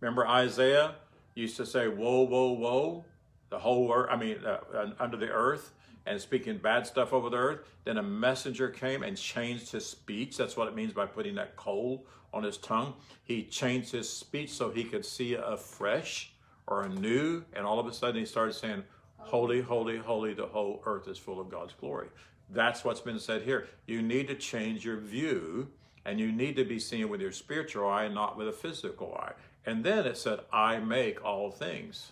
Remember 0.00 0.26
Isaiah 0.26 0.96
used 1.34 1.56
to 1.56 1.66
say, 1.66 1.88
Woe, 1.88 2.22
woe, 2.22 2.52
woe. 2.52 3.04
the 3.50 3.58
whole 3.58 3.92
earth, 3.92 4.08
I 4.10 4.16
mean, 4.16 4.38
uh, 4.44 4.58
uh, 4.74 4.90
under 4.98 5.16
the 5.16 5.28
earth, 5.28 5.72
and 6.07 6.20
speaking 6.20 6.59
bad 6.59 6.86
stuff 6.86 7.12
over 7.12 7.30
the 7.30 7.36
earth. 7.36 7.61
Then 7.84 7.98
a 7.98 8.03
messenger 8.03 8.68
came 8.68 9.03
and 9.03 9.16
changed 9.16 9.72
his 9.72 9.86
speech. 9.86 10.36
That's 10.36 10.57
what 10.57 10.68
it 10.68 10.74
means 10.74 10.92
by 10.92 11.07
putting 11.07 11.34
that 11.36 11.57
coal 11.57 12.07
on 12.32 12.42
his 12.42 12.57
tongue. 12.57 12.94
He 13.24 13.44
changed 13.44 13.92
his 13.92 14.09
speech 14.09 14.50
so 14.50 14.70
he 14.70 14.84
could 14.84 15.05
see 15.05 15.34
afresh 15.34 16.32
or 16.66 16.84
anew, 16.84 17.44
and 17.53 17.66
all 17.66 17.78
of 17.78 17.86
a 17.86 17.92
sudden 17.92 18.20
he 18.20 18.26
started 18.26 18.55
saying, 18.55 18.84
Holy, 19.18 19.61
holy, 19.61 19.98
holy, 19.98 20.34
the 20.34 20.46
whole 20.46 20.82
earth 20.84 21.07
is 21.07 21.18
full 21.18 21.40
of 21.40 21.48
God's 21.48 21.74
glory. 21.74 22.09
That's 22.50 22.84
what's 22.84 23.00
been 23.00 23.18
said 23.18 23.42
here. 23.42 23.68
You 23.86 24.03
need 24.03 24.28
to 24.28 24.34
change 24.34 24.84
your 24.84 24.98
view 24.98 25.68
and 26.05 26.18
you 26.18 26.32
need 26.32 26.57
to 26.57 26.64
be 26.64 26.78
seeing 26.78 27.09
with 27.09 27.20
your 27.20 27.32
spiritual 27.32 27.88
eye 27.88 28.05
and 28.05 28.14
not 28.14 28.36
with 28.36 28.48
a 28.48 28.53
physical 28.53 29.14
eye. 29.14 29.32
And 29.64 29.84
then 29.84 30.07
it 30.07 30.16
said, 30.16 30.40
I 30.53 30.78
make 30.78 31.24
all 31.24 31.50
things. 31.50 32.11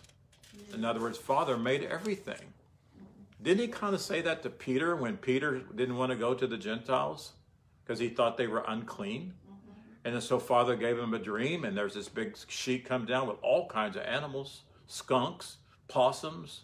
In 0.73 0.85
other 0.85 1.01
words, 1.01 1.17
Father 1.17 1.57
made 1.57 1.83
everything. 1.83 2.53
Didn't 3.41 3.61
he 3.61 3.67
kind 3.67 3.95
of 3.95 4.01
say 4.01 4.21
that 4.21 4.43
to 4.43 4.49
Peter 4.49 4.95
when 4.95 5.17
Peter 5.17 5.61
didn't 5.75 5.97
want 5.97 6.11
to 6.11 6.17
go 6.17 6.33
to 6.33 6.45
the 6.45 6.57
Gentiles 6.57 7.33
because 7.83 7.99
he 7.99 8.09
thought 8.09 8.37
they 8.37 8.47
were 8.47 8.63
unclean? 8.67 9.33
Mm-hmm. 9.45 9.71
And 10.05 10.13
then 10.15 10.21
so 10.21 10.39
Father 10.39 10.75
gave 10.75 10.99
him 10.99 11.13
a 11.13 11.19
dream, 11.19 11.65
and 11.65 11.75
there's 11.75 11.95
this 11.95 12.07
big 12.07 12.37
sheet 12.47 12.85
come 12.85 13.05
down 13.05 13.27
with 13.27 13.37
all 13.41 13.67
kinds 13.67 13.95
of 13.95 14.03
animals 14.03 14.61
skunks, 14.85 15.57
possums, 15.87 16.61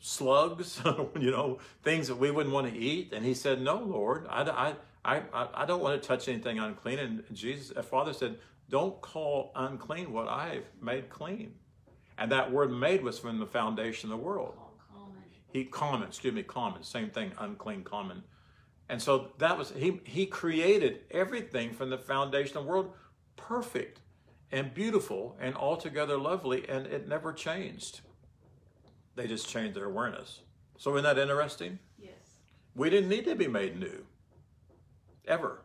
slugs, 0.00 0.80
you 1.18 1.30
know, 1.30 1.58
things 1.82 2.08
that 2.08 2.16
we 2.16 2.30
wouldn't 2.30 2.54
want 2.54 2.72
to 2.72 2.78
eat. 2.78 3.12
And 3.12 3.24
he 3.24 3.34
said, 3.34 3.60
No, 3.60 3.76
Lord, 3.76 4.26
I, 4.30 4.74
I, 5.04 5.20
I, 5.32 5.48
I 5.54 5.66
don't 5.66 5.82
want 5.82 6.00
to 6.00 6.06
touch 6.06 6.28
anything 6.28 6.58
unclean. 6.58 6.98
And 6.98 7.24
Jesus, 7.32 7.72
Father 7.86 8.12
said, 8.12 8.38
Don't 8.70 9.00
call 9.02 9.52
unclean 9.54 10.12
what 10.12 10.28
I've 10.28 10.64
made 10.80 11.10
clean. 11.10 11.54
And 12.18 12.32
that 12.32 12.50
word 12.50 12.72
made 12.72 13.02
was 13.02 13.18
from 13.18 13.38
the 13.38 13.46
foundation 13.46 14.10
of 14.10 14.18
the 14.18 14.24
world. 14.24 14.54
He 15.52 15.64
common, 15.64 16.08
excuse 16.08 16.34
me, 16.34 16.42
common, 16.42 16.82
same 16.82 17.10
thing, 17.10 17.32
unclean, 17.38 17.84
common. 17.84 18.22
And 18.88 19.00
so 19.00 19.32
that 19.38 19.56
was 19.58 19.70
he 19.70 20.00
he 20.04 20.26
created 20.26 21.00
everything 21.10 21.72
from 21.72 21.90
the 21.90 21.98
foundation 21.98 22.56
of 22.56 22.64
the 22.64 22.70
world 22.70 22.92
perfect 23.36 24.00
and 24.52 24.72
beautiful 24.72 25.36
and 25.40 25.54
altogether 25.56 26.16
lovely, 26.16 26.68
and 26.68 26.86
it 26.86 27.08
never 27.08 27.32
changed. 27.32 28.00
They 29.16 29.26
just 29.26 29.48
changed 29.48 29.74
their 29.76 29.86
awareness. 29.86 30.40
So 30.78 30.94
isn't 30.96 31.04
that 31.04 31.18
interesting? 31.18 31.78
Yes. 31.98 32.12
We 32.74 32.90
didn't 32.90 33.08
need 33.08 33.24
to 33.24 33.34
be 33.34 33.48
made 33.48 33.78
new. 33.78 34.04
Ever. 35.26 35.62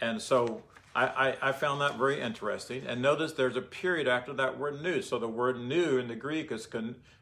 And 0.00 0.20
so 0.20 0.62
I, 1.06 1.36
I, 1.48 1.52
found 1.52 1.80
that 1.80 1.96
very 1.96 2.20
interesting. 2.20 2.86
And 2.86 3.02
notice 3.02 3.32
there's 3.32 3.56
a 3.56 3.62
period 3.62 4.08
after 4.08 4.32
that 4.34 4.58
word 4.58 4.82
new. 4.82 5.02
So 5.02 5.18
the 5.18 5.28
word 5.28 5.60
new 5.60 5.98
in 5.98 6.08
the 6.08 6.16
Greek 6.16 6.50
is 6.50 6.66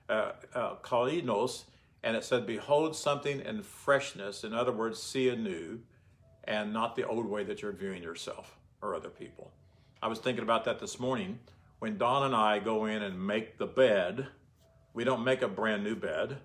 uh, 0.08 0.32
uh, 0.54 0.74
kainos, 0.82 1.64
and 2.02 2.16
it 2.16 2.24
said, 2.24 2.46
Behold 2.46 2.94
something 2.96 3.40
in 3.40 3.62
freshness. 3.62 4.44
In 4.44 4.54
other 4.54 4.72
words, 4.72 5.02
see 5.02 5.28
anew, 5.28 5.80
and 6.44 6.72
not 6.72 6.96
the 6.96 7.06
old 7.06 7.26
way 7.26 7.44
that 7.44 7.62
you're 7.62 7.72
viewing 7.72 8.02
yourself 8.02 8.56
or 8.80 8.94
other 8.94 9.10
people. 9.10 9.52
I 10.02 10.08
was 10.08 10.20
thinking 10.20 10.44
about 10.44 10.64
that 10.64 10.78
this 10.78 11.00
morning. 11.00 11.38
When 11.78 11.98
Don 11.98 12.24
and 12.24 12.34
I 12.34 12.58
go 12.58 12.86
in 12.86 13.02
and 13.02 13.26
make 13.26 13.58
the 13.58 13.66
bed, 13.66 14.28
we 14.94 15.04
don't 15.04 15.24
make 15.24 15.42
a 15.42 15.48
brand 15.48 15.84
new 15.84 15.96
bed. 15.96 16.38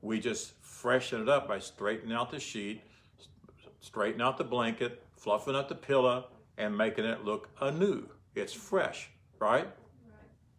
We 0.00 0.18
just 0.18 0.54
freshen 0.62 1.22
it 1.22 1.28
up 1.28 1.46
by 1.46 1.60
straightening 1.60 2.12
out 2.12 2.30
the 2.30 2.40
sheet, 2.40 2.82
straightening 3.80 4.22
out 4.22 4.38
the 4.38 4.44
blanket, 4.44 5.04
fluffing 5.16 5.54
up 5.54 5.68
the 5.68 5.76
pillow, 5.76 6.26
and 6.58 6.76
making 6.76 7.04
it 7.04 7.24
look 7.24 7.48
anew. 7.60 8.08
It's 8.34 8.52
fresh, 8.52 9.10
right? 9.38 9.68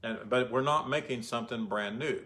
And, 0.04 0.30
but 0.30 0.52
we're 0.52 0.62
not 0.62 0.90
making 0.90 1.24
something 1.24 1.66
brand 1.66 1.98
new. 1.98 2.22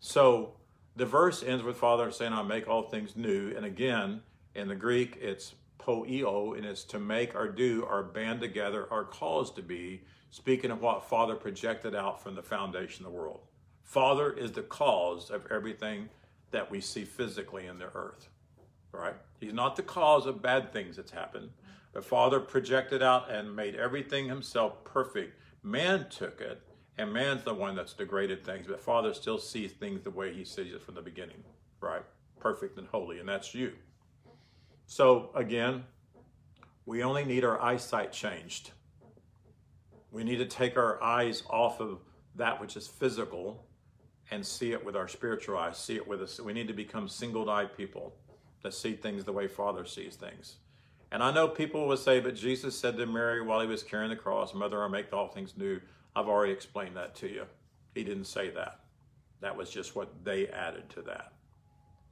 So 0.00 0.54
the 0.96 1.06
verse 1.06 1.42
ends 1.42 1.62
with 1.62 1.76
Father 1.76 2.10
saying, 2.10 2.32
I 2.32 2.42
make 2.42 2.68
all 2.68 2.82
things 2.82 3.16
new. 3.16 3.54
And 3.56 3.64
again, 3.64 4.22
in 4.54 4.68
the 4.68 4.74
Greek, 4.74 5.16
it's 5.20 5.54
poeo, 5.78 6.56
and 6.56 6.66
it's 6.66 6.84
to 6.84 6.98
make 6.98 7.34
or 7.34 7.48
do 7.48 7.86
or 7.88 8.02
band 8.02 8.40
together 8.40 8.84
or 8.84 9.04
cause 9.04 9.50
to 9.52 9.62
be, 9.62 10.02
speaking 10.30 10.70
of 10.70 10.82
what 10.82 11.08
Father 11.08 11.34
projected 11.34 11.94
out 11.94 12.22
from 12.22 12.34
the 12.34 12.42
foundation 12.42 13.06
of 13.06 13.12
the 13.12 13.18
world. 13.18 13.40
Father 13.82 14.32
is 14.32 14.52
the 14.52 14.62
cause 14.62 15.30
of 15.30 15.46
everything 15.50 16.08
that 16.50 16.70
we 16.70 16.80
see 16.80 17.04
physically 17.04 17.66
in 17.66 17.78
the 17.78 17.86
earth, 17.94 18.28
right? 18.92 19.16
He's 19.40 19.52
not 19.52 19.76
the 19.76 19.82
cause 19.82 20.26
of 20.26 20.42
bad 20.42 20.72
things 20.72 20.96
that's 20.96 21.10
happened. 21.10 21.50
But 21.92 22.04
Father 22.04 22.40
projected 22.40 23.02
out 23.02 23.30
and 23.30 23.54
made 23.54 23.74
everything 23.74 24.28
himself 24.28 24.84
perfect. 24.84 25.36
Man 25.62 26.08
took 26.08 26.40
it 26.40 26.62
and 26.98 27.12
man's 27.12 27.42
the 27.44 27.54
one 27.54 27.74
that's 27.74 27.94
degraded 27.94 28.44
things, 28.44 28.66
but 28.66 28.80
Father 28.80 29.14
still 29.14 29.38
sees 29.38 29.72
things 29.72 30.02
the 30.02 30.10
way 30.10 30.32
he 30.32 30.44
sees 30.44 30.74
it 30.74 30.82
from 30.82 30.94
the 30.94 31.02
beginning, 31.02 31.42
right? 31.80 32.02
Perfect 32.38 32.78
and 32.78 32.86
holy, 32.88 33.18
and 33.18 33.28
that's 33.28 33.54
you. 33.54 33.72
So 34.86 35.30
again, 35.34 35.84
we 36.86 37.02
only 37.02 37.24
need 37.24 37.44
our 37.44 37.60
eyesight 37.60 38.12
changed. 38.12 38.72
We 40.10 40.24
need 40.24 40.38
to 40.38 40.46
take 40.46 40.76
our 40.76 41.02
eyes 41.02 41.42
off 41.48 41.80
of 41.80 42.00
that 42.36 42.60
which 42.60 42.76
is 42.76 42.86
physical 42.86 43.66
and 44.30 44.44
see 44.44 44.72
it 44.72 44.84
with 44.84 44.96
our 44.96 45.08
spiritual 45.08 45.56
eyes, 45.56 45.78
see 45.78 45.96
it 45.96 46.06
with 46.06 46.22
us. 46.22 46.40
We 46.40 46.52
need 46.52 46.68
to 46.68 46.74
become 46.74 47.08
single 47.08 47.48
eyed 47.48 47.76
people 47.76 48.14
that 48.62 48.74
see 48.74 48.94
things 48.94 49.24
the 49.24 49.32
way 49.32 49.48
Father 49.48 49.84
sees 49.84 50.16
things. 50.16 50.56
And 51.12 51.22
I 51.22 51.32
know 51.32 51.48
people 51.48 51.88
will 51.88 51.96
say, 51.96 52.20
but 52.20 52.36
Jesus 52.36 52.78
said 52.78 52.96
to 52.96 53.06
Mary 53.06 53.42
while 53.42 53.60
he 53.60 53.66
was 53.66 53.82
carrying 53.82 54.10
the 54.10 54.16
cross, 54.16 54.54
Mother, 54.54 54.82
I 54.82 54.88
make 54.88 55.12
all 55.12 55.28
things 55.28 55.56
new. 55.56 55.80
I've 56.14 56.28
already 56.28 56.52
explained 56.52 56.96
that 56.96 57.14
to 57.16 57.28
you. 57.28 57.46
He 57.94 58.04
didn't 58.04 58.26
say 58.26 58.50
that. 58.50 58.80
That 59.40 59.56
was 59.56 59.70
just 59.70 59.96
what 59.96 60.24
they 60.24 60.46
added 60.48 60.88
to 60.90 61.02
that. 61.02 61.32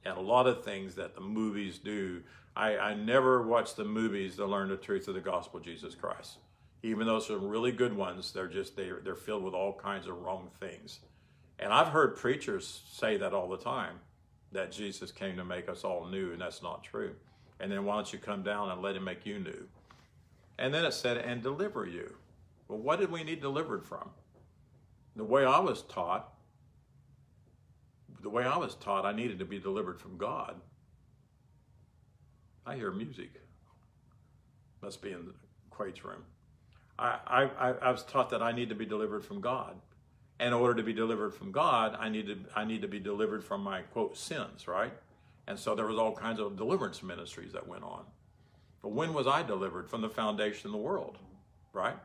And 0.03 0.17
a 0.17 0.21
lot 0.21 0.47
of 0.47 0.63
things 0.63 0.95
that 0.95 1.15
the 1.15 1.21
movies 1.21 1.79
do, 1.79 2.21
I, 2.55 2.77
I 2.77 2.93
never 2.93 3.41
watch 3.45 3.75
the 3.75 3.85
movies 3.85 4.35
to 4.37 4.45
learn 4.45 4.69
the 4.69 4.77
truth 4.77 5.07
of 5.07 5.13
the 5.13 5.21
gospel 5.21 5.59
of 5.59 5.65
Jesus 5.65 5.95
Christ. 5.95 6.37
Even 6.81 7.07
though 7.07 7.19
some 7.19 7.47
really 7.47 7.71
good 7.71 7.95
ones, 7.95 8.31
they're 8.31 8.47
just 8.47 8.75
they're, 8.75 8.99
they're 9.03 9.15
filled 9.15 9.43
with 9.43 9.53
all 9.53 9.73
kinds 9.73 10.07
of 10.07 10.21
wrong 10.21 10.49
things. 10.59 10.99
And 11.59 11.73
I've 11.73 11.89
heard 11.89 12.15
preachers 12.15 12.83
say 12.89 13.17
that 13.17 13.33
all 13.33 13.49
the 13.49 13.57
time, 13.57 13.99
that 14.53 14.71
Jesus 14.71 15.11
came 15.11 15.35
to 15.35 15.43
make 15.43 15.67
us 15.69 15.83
all 15.83 16.05
new, 16.05 16.31
and 16.31 16.41
that's 16.41 16.63
not 16.63 16.83
true. 16.83 17.15
And 17.59 17.71
then 17.71 17.85
why 17.85 17.95
don't 17.95 18.11
you 18.11 18.19
come 18.19 18.43
down 18.43 18.69
and 18.69 18.81
let 18.81 18.95
him 18.95 19.03
make 19.03 19.25
you 19.25 19.39
new? 19.39 19.67
And 20.57 20.73
then 20.73 20.85
it 20.85 20.93
said, 20.93 21.17
and 21.17 21.41
deliver 21.41 21.85
you. 21.85 22.15
Well, 22.67 22.79
what 22.79 22.99
did 22.99 23.11
we 23.11 23.23
need 23.23 23.41
delivered 23.41 23.85
from? 23.85 24.09
The 25.15 25.23
way 25.23 25.45
I 25.45 25.59
was 25.59 25.81
taught, 25.83 26.33
the 28.21 28.29
way 28.29 28.43
I 28.43 28.57
was 28.57 28.75
taught, 28.75 29.05
I 29.05 29.11
needed 29.11 29.39
to 29.39 29.45
be 29.45 29.59
delivered 29.59 29.99
from 29.99 30.17
God. 30.17 30.55
I 32.65 32.75
hear 32.75 32.91
music. 32.91 33.41
Must 34.81 35.01
be 35.01 35.11
in 35.11 35.25
the 35.25 35.33
Quaid's 35.69 36.03
room. 36.03 36.23
I, 36.97 37.49
I, 37.57 37.73
I 37.81 37.91
was 37.91 38.03
taught 38.03 38.29
that 38.31 38.41
I 38.41 38.51
need 38.51 38.69
to 38.69 38.75
be 38.75 38.85
delivered 38.85 39.23
from 39.23 39.41
God. 39.41 39.75
In 40.39 40.53
order 40.53 40.75
to 40.75 40.83
be 40.83 40.93
delivered 40.93 41.33
from 41.33 41.51
God, 41.51 41.97
I 41.99 42.09
need 42.09 42.27
to, 42.27 42.37
I 42.55 42.63
need 42.65 42.81
to 42.81 42.87
be 42.87 42.99
delivered 42.99 43.43
from 43.43 43.61
my, 43.61 43.81
quote, 43.81 44.17
sins, 44.17 44.67
right? 44.67 44.93
And 45.49 45.57
so 45.57 45.73
there 45.73 45.87
was 45.87 45.97
all 45.97 46.15
kinds 46.15 46.39
of 46.39 46.55
deliverance 46.55 47.01
ministries 47.01 47.53
that 47.53 47.67
went 47.67 47.83
on. 47.83 48.03
But 48.83 48.89
when 48.89 49.15
was 49.15 49.25
I 49.25 49.41
delivered 49.41 49.89
from 49.89 50.01
the 50.01 50.09
foundation 50.09 50.67
of 50.67 50.73
the 50.73 50.77
world, 50.77 51.17
right? 51.73 51.97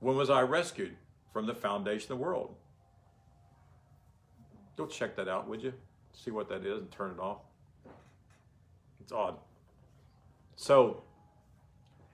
When 0.00 0.16
was 0.16 0.30
I 0.30 0.40
rescued? 0.40 0.96
From 1.34 1.46
the 1.46 1.54
foundation 1.54 2.10
of 2.10 2.18
the 2.18 2.24
world. 2.24 2.54
Go 4.76 4.86
check 4.86 5.14
that 5.16 5.28
out, 5.28 5.46
would 5.46 5.62
you? 5.62 5.74
See 6.14 6.30
what 6.30 6.48
that 6.48 6.64
is 6.64 6.78
and 6.78 6.90
turn 6.90 7.10
it 7.10 7.20
off. 7.20 7.42
It's 9.02 9.12
odd. 9.12 9.36
So, 10.56 11.02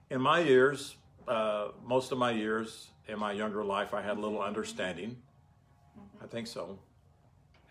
in 0.09 0.19
my 0.19 0.39
years, 0.39 0.97
uh, 1.25 1.69
most 1.85 2.11
of 2.11 2.17
my 2.17 2.31
years 2.31 2.89
in 3.07 3.17
my 3.17 3.31
younger 3.31 3.63
life, 3.63 3.93
I 3.93 4.01
had 4.01 4.17
little 4.19 4.41
understanding. 4.41 5.15
I 6.21 6.27
think 6.27 6.47
so. 6.47 6.77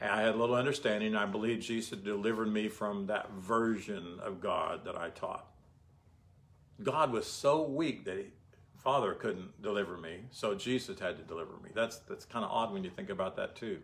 And 0.04 0.12
I 0.12 0.20
had 0.20 0.34
a 0.34 0.36
little 0.36 0.54
understanding. 0.54 1.16
I 1.16 1.24
believe 1.24 1.60
Jesus 1.60 1.98
delivered 1.98 2.52
me 2.52 2.68
from 2.68 3.06
that 3.06 3.30
version 3.32 4.18
of 4.22 4.38
God 4.38 4.84
that 4.84 4.98
I 4.98 5.08
taught. 5.08 5.46
God 6.82 7.10
was 7.10 7.26
so 7.26 7.62
weak 7.62 8.04
that 8.04 8.18
he, 8.18 8.26
Father 8.76 9.14
couldn't 9.14 9.62
deliver 9.62 9.96
me, 9.96 10.26
so 10.30 10.54
Jesus 10.54 10.98
had 10.98 11.16
to 11.16 11.22
deliver 11.22 11.52
me. 11.62 11.70
That's 11.74 12.00
that's 12.00 12.26
kind 12.26 12.44
of 12.44 12.50
odd 12.50 12.70
when 12.70 12.84
you 12.84 12.90
think 12.90 13.08
about 13.08 13.34
that 13.36 13.56
too. 13.56 13.78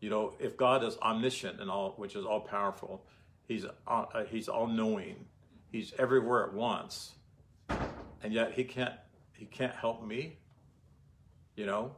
You 0.00 0.08
know, 0.08 0.32
if 0.40 0.56
God 0.56 0.82
is 0.82 0.96
omniscient 1.02 1.60
and 1.60 1.70
all, 1.70 1.92
which 1.98 2.16
is 2.16 2.24
all 2.24 2.40
powerful, 2.40 3.04
He's 3.46 3.66
uh, 3.86 4.06
He's 4.30 4.48
all 4.48 4.66
knowing, 4.66 5.26
He's 5.70 5.92
everywhere 5.98 6.46
at 6.46 6.54
once, 6.54 7.12
and 8.22 8.32
yet 8.32 8.52
He 8.52 8.64
can't 8.64 8.94
He 9.34 9.44
can't 9.44 9.74
help 9.74 10.02
me. 10.02 10.38
You 11.56 11.66
know, 11.66 11.94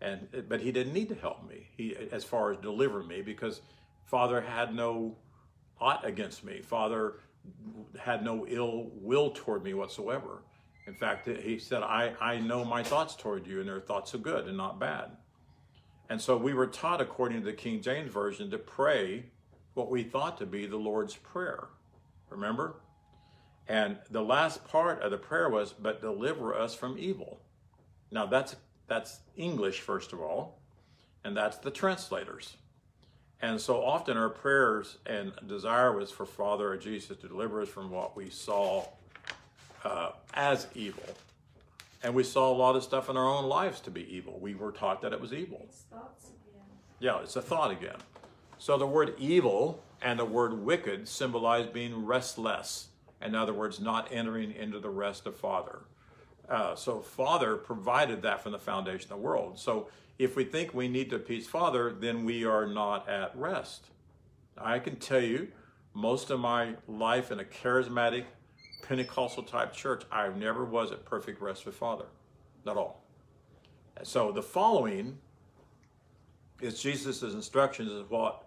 and 0.00 0.28
but 0.48 0.60
He 0.60 0.72
didn't 0.72 0.92
need 0.92 1.08
to 1.08 1.14
help 1.14 1.48
me. 1.48 1.68
He 1.76 1.96
as 2.12 2.24
far 2.24 2.52
as 2.52 2.58
deliver 2.58 3.02
me 3.02 3.22
because 3.22 3.60
Father 4.06 4.40
had 4.40 4.74
no 4.74 5.16
ought 5.80 6.04
against 6.04 6.44
me. 6.44 6.60
Father 6.60 7.14
had 7.98 8.24
no 8.24 8.46
ill 8.48 8.90
will 8.94 9.30
toward 9.30 9.62
me 9.62 9.74
whatsoever. 9.74 10.42
In 10.86 10.94
fact, 10.94 11.28
he 11.28 11.58
said, 11.58 11.82
I, 11.82 12.14
I 12.18 12.38
know 12.38 12.64
my 12.64 12.82
thoughts 12.82 13.14
toward 13.14 13.46
you, 13.46 13.60
and 13.60 13.68
they're 13.68 13.80
thoughts 13.80 14.14
are 14.14 14.18
good 14.18 14.48
and 14.48 14.56
not 14.56 14.80
bad. 14.80 15.10
And 16.08 16.20
so 16.20 16.36
we 16.36 16.54
were 16.54 16.66
taught, 16.66 17.02
according 17.02 17.40
to 17.40 17.44
the 17.44 17.52
King 17.52 17.82
James 17.82 18.10
Version, 18.10 18.50
to 18.50 18.58
pray 18.58 19.26
what 19.74 19.90
we 19.90 20.02
thought 20.02 20.38
to 20.38 20.46
be 20.46 20.66
the 20.66 20.78
Lord's 20.78 21.14
Prayer. 21.14 21.68
Remember? 22.30 22.76
And 23.68 23.98
the 24.10 24.22
last 24.22 24.66
part 24.66 25.02
of 25.02 25.10
the 25.10 25.18
prayer 25.18 25.50
was, 25.50 25.74
but 25.74 26.00
deliver 26.00 26.54
us 26.54 26.74
from 26.74 26.98
evil. 26.98 27.40
Now 28.10 28.24
that's 28.24 28.56
that's 28.88 29.20
English, 29.36 29.80
first 29.80 30.12
of 30.12 30.20
all, 30.20 30.58
and 31.24 31.36
that's 31.36 31.58
the 31.58 31.70
translators. 31.70 32.56
And 33.40 33.60
so 33.60 33.84
often 33.84 34.16
our 34.16 34.30
prayers 34.30 34.98
and 35.06 35.32
desire 35.46 35.92
was 35.92 36.10
for 36.10 36.26
Father 36.26 36.72
or 36.72 36.76
Jesus 36.76 37.16
to 37.18 37.28
deliver 37.28 37.62
us 37.62 37.68
from 37.68 37.90
what 37.90 38.16
we 38.16 38.30
saw 38.30 38.86
uh, 39.84 40.10
as 40.34 40.66
evil. 40.74 41.04
And 42.02 42.14
we 42.14 42.24
saw 42.24 42.50
a 42.50 42.56
lot 42.56 42.74
of 42.76 42.82
stuff 42.82 43.08
in 43.08 43.16
our 43.16 43.26
own 43.26 43.44
lives 43.44 43.80
to 43.80 43.90
be 43.90 44.12
evil. 44.12 44.38
We 44.40 44.54
were 44.54 44.72
taught 44.72 45.02
that 45.02 45.12
it 45.12 45.20
was 45.20 45.32
evil. 45.32 45.60
It's 45.68 45.82
thoughts 45.90 46.26
again. 46.26 46.62
Yeah, 46.98 47.20
it's 47.22 47.36
a 47.36 47.42
thought 47.42 47.70
again. 47.70 47.96
So 48.58 48.76
the 48.76 48.86
word 48.86 49.14
evil 49.18 49.82
and 50.02 50.18
the 50.18 50.24
word 50.24 50.52
wicked 50.64 51.06
symbolize 51.08 51.66
being 51.66 52.06
restless. 52.06 52.88
In 53.20 53.34
other 53.34 53.52
words, 53.52 53.80
not 53.80 54.08
entering 54.10 54.52
into 54.52 54.78
the 54.80 54.90
rest 54.90 55.26
of 55.26 55.36
Father. 55.36 55.80
Uh, 56.48 56.74
so 56.74 57.00
Father 57.00 57.56
provided 57.56 58.22
that 58.22 58.42
from 58.42 58.52
the 58.52 58.58
foundation 58.58 59.12
of 59.12 59.18
the 59.18 59.24
world. 59.24 59.58
So 59.58 59.88
if 60.18 60.34
we 60.34 60.44
think 60.44 60.72
we 60.72 60.88
need 60.88 61.10
to 61.10 61.16
appease 61.16 61.46
Father, 61.46 61.92
then 61.92 62.24
we 62.24 62.44
are 62.44 62.66
not 62.66 63.08
at 63.08 63.36
rest. 63.36 63.86
I 64.56 64.78
can 64.78 64.96
tell 64.96 65.22
you, 65.22 65.48
most 65.94 66.30
of 66.30 66.40
my 66.40 66.74
life 66.86 67.30
in 67.30 67.40
a 67.40 67.44
charismatic 67.44 68.24
Pentecostal 68.82 69.42
type 69.42 69.72
church, 69.72 70.04
I 70.10 70.28
never 70.28 70.64
was 70.64 70.92
at 70.92 71.04
perfect 71.04 71.40
rest 71.40 71.66
with 71.66 71.74
Father. 71.74 72.06
Not 72.64 72.76
all. 72.76 73.04
So 74.02 74.32
the 74.32 74.42
following 74.42 75.18
is 76.60 76.80
Jesus' 76.80 77.22
instructions 77.22 77.92
of 77.92 78.10
what 78.10 78.44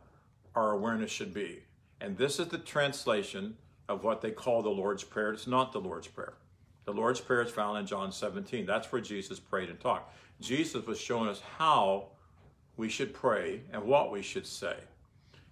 our 0.55 0.71
awareness 0.71 1.11
should 1.11 1.33
be. 1.33 1.63
And 1.99 2.17
this 2.17 2.39
is 2.39 2.47
the 2.47 2.57
translation 2.57 3.55
of 3.87 4.03
what 4.03 4.21
they 4.21 4.31
call 4.31 4.61
the 4.61 4.69
Lord's 4.69 5.03
Prayer. 5.03 5.31
It's 5.31 5.47
not 5.47 5.71
the 5.71 5.79
Lord's 5.79 6.07
Prayer. 6.07 6.33
The 6.85 6.91
Lord's 6.91 7.21
Prayer 7.21 7.41
is 7.41 7.51
found 7.51 7.77
in 7.77 7.85
John 7.85 8.11
17. 8.11 8.65
That's 8.65 8.91
where 8.91 9.01
Jesus 9.01 9.39
prayed 9.39 9.69
and 9.69 9.79
talked. 9.79 10.13
Jesus 10.39 10.85
was 10.85 10.99
showing 10.99 11.29
us 11.29 11.41
how 11.57 12.07
we 12.77 12.89
should 12.89 13.13
pray 13.13 13.61
and 13.71 13.83
what 13.83 14.11
we 14.11 14.21
should 14.21 14.47
say. 14.47 14.75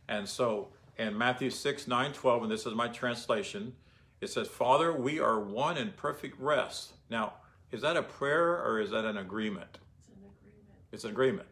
And 0.08 0.28
so 0.28 0.70
in 0.98 1.18
Matthew 1.18 1.50
6, 1.50 1.88
9, 1.88 2.14
12, 2.14 2.44
and 2.44 2.52
this 2.52 2.66
is 2.66 2.74
my 2.74 2.88
translation, 2.88 3.74
it 4.22 4.30
says, 4.30 4.48
Father, 4.48 4.92
we 4.92 5.20
are 5.20 5.40
one 5.40 5.78
in 5.78 5.92
perfect 5.92 6.40
rest. 6.40 6.94
Now, 7.10 7.34
is 7.72 7.82
that 7.82 7.96
a 7.96 8.04
prayer 8.04 8.64
or 8.64 8.82
is 8.82 8.92
that 8.92 9.06
an 9.06 9.18
agreement? 9.18 9.78
It's 10.00 10.08
an 10.08 10.16
agreement. 10.26 10.68
It's 10.92 11.04
an 11.04 11.12
agreement. 11.12 11.48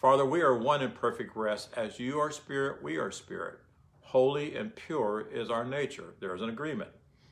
Father, 0.00 0.24
we 0.24 0.42
are 0.42 0.56
one 0.56 0.82
in 0.82 0.90
perfect 0.90 1.34
rest. 1.34 1.70
As 1.76 1.98
you 1.98 2.20
are 2.20 2.30
spirit, 2.30 2.82
we 2.82 2.96
are 2.96 3.10
spirit. 3.10 3.58
Holy 4.00 4.56
and 4.56 4.74
pure 4.76 5.26
is 5.32 5.50
our 5.50 5.64
nature. 5.64 6.14
There's 6.20 6.42
an 6.42 6.50
agreement. 6.50 6.90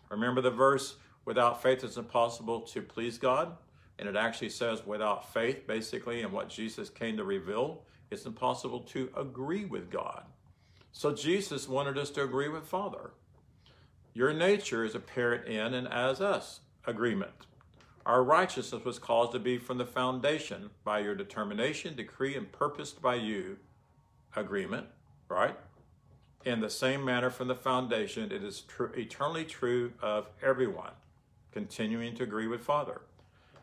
Remember 0.09 0.41
the 0.41 0.51
verse, 0.51 0.97
without 1.31 1.63
faith 1.63 1.85
it's 1.85 1.97
impossible 1.97 2.61
to 2.63 2.83
please 2.83 3.17
God? 3.17 3.57
And 4.01 4.09
it 4.09 4.17
actually 4.17 4.49
says, 4.49 4.85
without 4.85 5.33
faith, 5.33 5.65
basically, 5.65 6.23
and 6.23 6.33
what 6.33 6.49
Jesus 6.49 6.91
came 6.91 7.17
to 7.19 7.23
reveal, 7.23 7.83
it's 8.11 8.27
impossible 8.27 8.81
to 8.81 9.09
agree 9.17 9.65
with 9.65 9.93
God. 9.93 10.25
So 10.91 11.15
Jesus 11.15 11.69
wanted 11.69 11.97
us 11.97 12.11
to 12.11 12.25
agree 12.25 12.49
with 12.49 12.65
Father. 12.65 13.13
Your 14.13 14.33
nature 14.33 14.85
is 14.85 14.97
apparent 14.97 15.47
in 15.47 15.73
and 15.73 15.87
as 15.87 16.21
us 16.21 16.63
agreement. 16.85 17.47
Our 18.05 18.25
righteousness 18.25 18.85
was 18.85 18.99
caused 18.99 19.31
to 19.31 19.39
be 19.39 19.57
from 19.57 19.79
the 19.79 19.87
foundation 19.87 20.71
by 20.83 20.99
your 20.99 21.15
determination, 21.15 21.95
decree, 21.95 22.35
and 22.35 22.51
purposed 22.51 23.01
by 23.01 23.15
you 23.15 23.59
agreement, 24.35 24.89
right? 25.29 25.57
In 26.45 26.59
the 26.59 26.71
same 26.71 27.05
manner 27.05 27.31
from 27.31 27.47
the 27.47 27.55
foundation, 27.55 28.33
it 28.33 28.43
is 28.43 28.63
tr- 28.63 28.87
eternally 28.97 29.45
true 29.45 29.93
of 30.03 30.29
everyone, 30.43 30.91
continuing 31.53 32.15
to 32.17 32.23
agree 32.23 32.47
with 32.47 32.63
Father. 32.63 33.03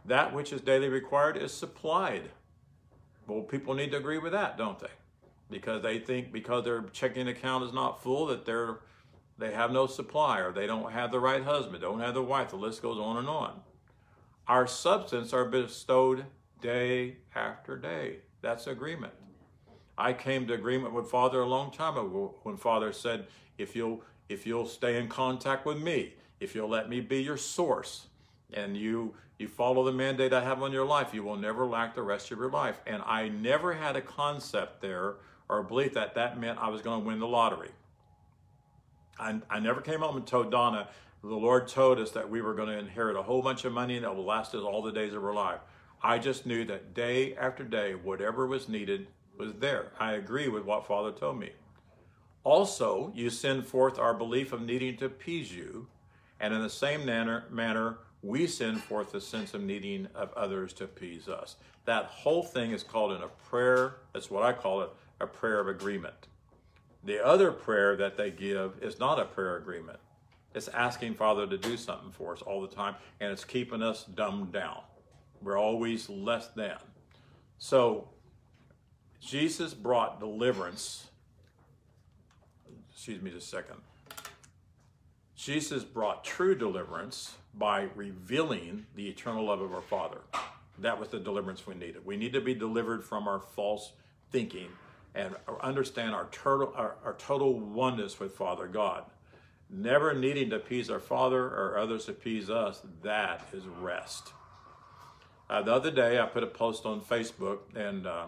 That 0.06 0.34
which 0.34 0.54
is 0.54 0.62
daily 0.62 0.90
required 0.90 1.38
is 1.38 1.54
supplied. 1.54 2.30
Well, 3.28 3.42
people 3.42 3.74
need 3.74 3.92
to 3.92 3.98
agree 3.98 4.18
with 4.18 4.32
that, 4.32 4.58
don't 4.58 4.80
they? 4.80 4.88
Because 5.50 5.82
they 5.84 6.00
think 6.00 6.32
because 6.32 6.64
their 6.64 6.84
checking 6.94 7.28
account 7.28 7.66
is 7.66 7.74
not 7.74 8.02
full 8.02 8.28
that 8.28 8.46
they're 8.46 8.80
they 9.38 9.52
have 9.52 9.72
no 9.72 9.86
supply 9.86 10.40
or 10.40 10.52
they 10.52 10.66
don't 10.66 10.92
have 10.92 11.12
the 11.12 11.20
right 11.20 11.44
husband, 11.44 11.82
don't 11.82 12.00
have 12.00 12.16
the 12.16 12.24
wife. 12.24 12.50
The 12.50 12.56
list 12.56 12.82
goes 12.82 12.98
on 12.98 13.18
and 13.18 13.28
on. 13.28 13.62
Our 14.48 14.66
substance 14.66 15.34
are 15.34 15.46
bestowed 15.46 16.26
day 16.62 17.18
after 17.36 17.78
day. 17.78 18.20
That's 18.42 18.66
agreement. 18.66 19.14
I 19.98 20.14
came 20.14 20.48
to 20.48 20.54
agreement 20.54 20.94
with 20.94 21.10
Father 21.10 21.42
a 21.42 21.46
long 21.46 21.72
time 21.72 21.98
ago 21.98 22.36
when 22.44 22.56
Father 22.56 22.94
said, 22.94 23.28
if 23.58 23.76
you'll 23.76 24.04
if 24.30 24.46
you'll 24.46 24.66
stay 24.66 25.00
in 25.00 25.08
contact 25.08 25.66
with 25.66 25.82
me, 25.82 26.16
if 26.40 26.56
you'll 26.56 26.70
let 26.70 26.90
me 26.90 27.00
be 27.02 27.22
your 27.22 27.38
source, 27.38 28.08
and 28.54 28.78
you 28.78 29.14
you 29.38 29.48
follow 29.48 29.84
the 29.84 29.92
mandate 29.92 30.34
I 30.34 30.44
have 30.44 30.64
on 30.64 30.72
your 30.72 30.86
life, 30.86 31.14
you 31.14 31.24
will 31.24 31.36
never 31.36 31.66
lack 31.66 31.94
the 31.94 32.02
rest 32.02 32.32
of 32.32 32.40
your 32.40 32.50
life. 32.50 32.80
And 32.88 33.04
I 33.06 33.30
never 33.30 33.74
had 33.74 33.96
a 33.96 34.02
concept 34.02 34.82
there 34.82 35.16
or 35.48 35.60
a 35.60 35.64
belief 35.64 35.94
that 35.94 36.16
that 36.16 36.40
meant 36.40 36.58
I 36.60 36.70
was 36.70 36.82
going 36.82 37.02
to 37.02 37.08
win 37.08 37.20
the 37.20 37.28
lottery. 37.28 37.70
I, 39.20 39.40
I 39.50 39.60
never 39.60 39.82
came 39.82 40.00
home 40.00 40.18
and 40.18 40.26
told 40.26 40.52
Donna, 40.52 40.90
the 41.24 41.36
Lord 41.36 41.68
told 41.68 42.00
us 42.00 42.12
that 42.12 42.30
we 42.30 42.42
were 42.42 42.54
going 42.54 42.70
to 42.70 42.78
inherit 42.78 43.16
a 43.16 43.22
whole 43.22 43.42
bunch 43.42 43.66
of 43.66 43.74
money 43.74 44.00
that 44.00 44.16
will 44.16 44.26
last 44.26 44.56
us 44.56 44.64
all 44.64 44.82
the 44.82 44.92
days 44.92 45.14
of 45.14 45.24
our 45.24 45.34
life. 45.34 45.60
I 46.02 46.18
just 46.20 46.46
knew 46.46 46.66
that 46.66 46.94
day 46.94 47.36
after 47.36 47.64
day, 47.64 47.94
whatever 47.94 48.48
was 48.48 48.70
needed 48.70 49.08
was 49.38 49.54
there. 49.60 49.92
I 50.00 50.14
agree 50.14 50.48
with 50.48 50.64
what 50.64 50.88
Father 50.88 51.12
told 51.12 51.40
me. 51.40 51.52
Also, 52.44 53.12
you 53.16 53.30
send 53.30 53.68
forth 53.68 54.00
our 54.00 54.14
belief 54.14 54.54
of 54.54 54.62
needing 54.62 54.98
to 54.98 55.06
appease 55.06 55.54
you, 55.54 55.88
and 56.40 56.54
in 56.54 56.62
the 56.62 56.70
same 56.70 57.06
manner, 57.06 57.46
manner 57.50 57.98
we 58.24 58.48
send 58.48 58.82
forth 58.84 59.12
the 59.12 59.22
sense 59.22 59.54
of 59.54 59.62
needing 59.62 60.08
of 60.16 60.34
others 60.34 60.74
to 60.74 60.84
appease 60.84 61.28
us. 61.28 61.56
That 61.86 62.06
whole 62.06 62.44
thing 62.44 62.72
is 62.72 62.84
called 62.84 63.14
in 63.14 63.22
a 63.22 63.28
prayer, 63.28 63.98
that's 64.14 64.30
what 64.30 64.44
I 64.44 64.54
call 64.54 64.82
it, 64.82 64.90
a 65.20 65.28
prayer 65.28 65.60
of 65.60 65.68
agreement. 65.68 66.28
The 67.04 67.26
other 67.26 67.52
prayer 67.52 67.96
that 67.96 68.18
they 68.18 68.32
give 68.32 68.74
is 68.82 69.00
not 69.00 69.20
a 69.20 69.26
prayer 69.26 69.58
agreement. 69.58 70.00
It's 70.54 70.68
asking 70.70 71.16
Father 71.16 71.46
to 71.46 71.58
do 71.58 71.78
something 71.78 72.12
for 72.12 72.34
us 72.34 72.42
all 72.42 72.62
the 72.62 72.68
time, 72.68 72.96
and 73.20 73.32
it's 73.32 73.46
keeping 73.46 73.82
us 73.82 74.04
dumbed 74.04 74.52
down. 74.52 74.80
We're 75.42 75.58
always 75.58 76.10
less 76.10 76.48
than. 76.50 76.78
So, 77.60 78.10
Jesus 79.22 79.74
brought 79.74 80.20
deliverance. 80.20 81.08
Excuse 82.92 83.22
me 83.22 83.32
just 83.32 83.48
a 83.48 83.50
second. 83.50 83.78
Jesus 85.38 85.84
brought 85.84 86.24
true 86.24 86.56
deliverance 86.56 87.36
by 87.54 87.88
revealing 87.96 88.88
the 88.96 89.08
eternal 89.08 89.46
love 89.46 89.62
of 89.62 89.72
our 89.72 89.84
Father. 89.84 90.18
That 90.80 91.00
was 91.00 91.10
the 91.10 91.20
deliverance 91.20 91.68
we 91.68 91.76
needed. 91.76 92.04
We 92.04 92.18
need 92.18 92.34
to 92.34 92.42
be 92.42 92.56
delivered 92.56 93.04
from 93.04 93.28
our 93.28 93.40
false 93.40 93.94
thinking 94.32 94.70
and 95.14 95.36
understand 95.62 96.16
our 96.16 96.28
total, 96.32 96.74
our, 96.76 96.96
our 97.06 97.14
total 97.14 97.60
oneness 97.60 98.20
with 98.20 98.36
Father 98.36 98.68
God. 98.68 99.04
Never 99.70 100.14
needing 100.16 100.50
to 100.50 100.56
appease 100.56 100.90
our 100.90 101.00
Father 101.00 101.44
or 101.44 101.78
others 101.78 102.06
to 102.06 102.12
appease 102.12 102.50
us, 102.50 102.82
that 103.04 103.46
is 103.54 103.64
rest. 103.80 104.34
Uh, 105.50 105.62
the 105.62 105.74
other 105.74 105.92
day, 105.92 106.20
I 106.20 106.26
put 106.26 106.44
a 106.44 106.48
post 106.48 106.86
on 106.86 107.00
Facebook, 107.00 107.60
and 107.76 108.08
uh, 108.08 108.26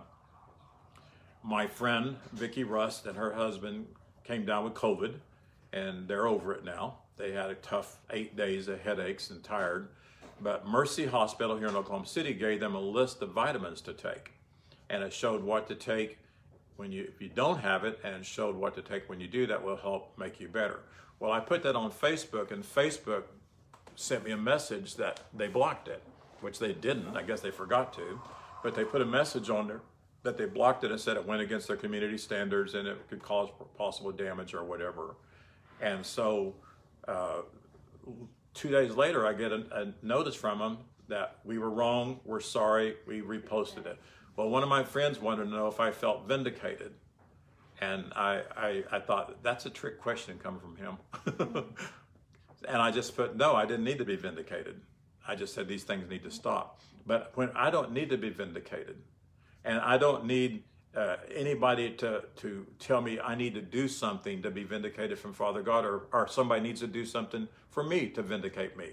my 1.43 1.66
friend 1.66 2.18
Vicki 2.34 2.64
Rust 2.64 3.07
and 3.07 3.18
her 3.18 3.34
husband 3.34 3.88
came 4.24 4.45
down 4.45 4.64
with 4.64 4.74
COVID, 4.74 5.16
and 5.74 6.07
they're 6.07 6.28
over 6.28 6.53
it 6.53 6.63
now. 6.63 6.97
They 7.17 7.32
had 7.32 7.49
a 7.49 7.55
tough 7.55 7.97
eight 8.11 8.36
days 8.36 8.67
of 8.67 8.80
headaches 8.82 9.30
and 9.30 9.43
tired, 9.43 9.89
but 10.41 10.67
Mercy 10.67 11.05
Hospital 11.05 11.57
here 11.57 11.67
in 11.67 11.76
Oklahoma 11.76 12.07
City 12.07 12.34
gave 12.34 12.59
them 12.59 12.76
a 12.76 12.80
list 12.80 13.22
of 13.22 13.32
vitamins 13.32 13.82
to 13.82 13.93
take, 13.93 14.32
and 14.89 15.03
it 15.03 15.11
showed 15.11 15.43
what 15.43 15.67
to 15.67 15.76
take 15.76 16.17
when 16.78 16.91
you 16.91 17.03
if 17.03 17.22
you 17.22 17.30
don't 17.30 17.59
have 17.59 17.84
it, 17.84 17.99
and 18.03 18.26
showed 18.26 18.55
what 18.55 18.74
to 18.76 18.82
take 18.82 19.09
when 19.09 19.20
you 19.20 19.28
do. 19.28 19.45
That 19.47 19.63
will 19.63 19.78
help 19.78 20.17
make 20.17 20.39
you 20.39 20.47
better. 20.47 20.80
Well, 21.20 21.32
I 21.32 21.41
put 21.41 21.63
that 21.63 21.76
on 21.76 21.91
Facebook, 21.91 22.51
and 22.51 22.63
Facebook 22.63 23.24
sent 23.95 24.24
me 24.24 24.32
a 24.32 24.38
message 24.38 24.95
that 24.95 25.20
they 25.36 25.47
blocked 25.47 25.89
it, 25.89 26.01
which 26.39 26.59
they 26.59 26.72
didn't. 26.72 27.17
I 27.17 27.24
guess 27.24 27.41
they 27.41 27.51
forgot 27.51 27.91
to, 27.95 28.22
but 28.63 28.76
they 28.76 28.86
put 28.86 29.01
a 29.01 29.05
message 29.05 29.49
on 29.49 29.67
there 29.67 29.82
that 30.24 30.38
they 30.38 30.45
blocked 30.45 30.84
it 30.84 30.91
and 30.91 30.99
said 30.99 31.17
it 31.17 31.26
went 31.26 31.41
against 31.41 31.67
their 31.67 31.78
community 31.78 32.17
standards 32.17 32.74
and 32.74 32.88
it 32.88 32.97
could 33.09 33.22
cause 33.22 33.49
possible 33.78 34.11
damage 34.11 34.53
or 34.53 34.63
whatever. 34.63 35.15
And 35.82 36.06
so, 36.06 36.56
uh, 37.08 37.42
two 38.54 38.70
days 38.70 38.96
later, 38.96 39.26
I 39.26 39.34
get 39.34 39.52
a, 39.52 39.64
a 39.72 40.06
notice 40.06 40.36
from 40.36 40.60
them 40.60 40.78
that 41.08 41.38
we 41.44 41.58
were 41.58 41.70
wrong, 41.70 42.20
we're 42.26 42.40
sorry, 42.40 42.96
we 43.08 43.22
reposted 43.22 43.86
it. 43.86 44.00
Well, 44.36 44.50
one 44.50 44.64
of 44.64 44.70
my 44.70 44.84
friends 44.84 45.20
wanted 45.20 45.46
to 45.46 45.50
know 45.50 45.68
if 45.68 45.80
I 45.80 45.92
felt 45.92 46.28
vindicated. 46.28 46.94
And 47.82 48.12
I, 48.16 48.44
I, 48.56 48.84
I 48.92 49.00
thought, 49.00 49.42
that's 49.42 49.66
a 49.66 49.70
trick 49.70 50.00
question 50.00 50.38
coming 50.38 50.60
from 50.60 50.76
him. 50.76 50.98
and 52.68 52.82
I 52.82 52.92
just 52.92 53.16
put, 53.16 53.36
no, 53.36 53.56
I 53.56 53.66
didn't 53.66 53.86
need 53.86 53.98
to 54.00 54.06
be 54.06 54.16
vindicated. 54.16 54.82
I 55.28 55.36
just 55.36 55.54
said 55.54 55.68
these 55.68 55.84
things 55.84 56.10
need 56.10 56.24
to 56.24 56.32
stop. 56.32 56.82
But 57.06 57.32
when 57.36 57.50
I 57.56 57.70
don't 57.70 57.92
need 57.92 58.10
to 58.10 58.18
be 58.18 58.30
vindicated, 58.30 58.98
and 59.64 59.80
I 59.80 59.98
don't 59.98 60.26
need 60.26 60.64
uh, 60.96 61.18
anybody 61.34 61.92
to, 61.92 62.24
to 62.38 62.66
tell 62.80 63.02
me 63.02 63.20
I 63.20 63.36
need 63.36 63.54
to 63.54 63.62
do 63.62 63.88
something 63.88 64.42
to 64.42 64.50
be 64.50 64.64
vindicated 64.64 65.20
from 65.20 65.34
Father 65.34 65.62
God, 65.62 65.86
or, 65.86 66.08
or 66.12 66.28
somebody 66.28 66.62
needs 66.62 66.80
to 66.82 66.88
do 66.88 67.06
something 67.06 67.48
for 67.70 67.84
me 67.84 68.08
to 68.10 68.22
vindicate 68.22 68.76
me. 68.76 68.90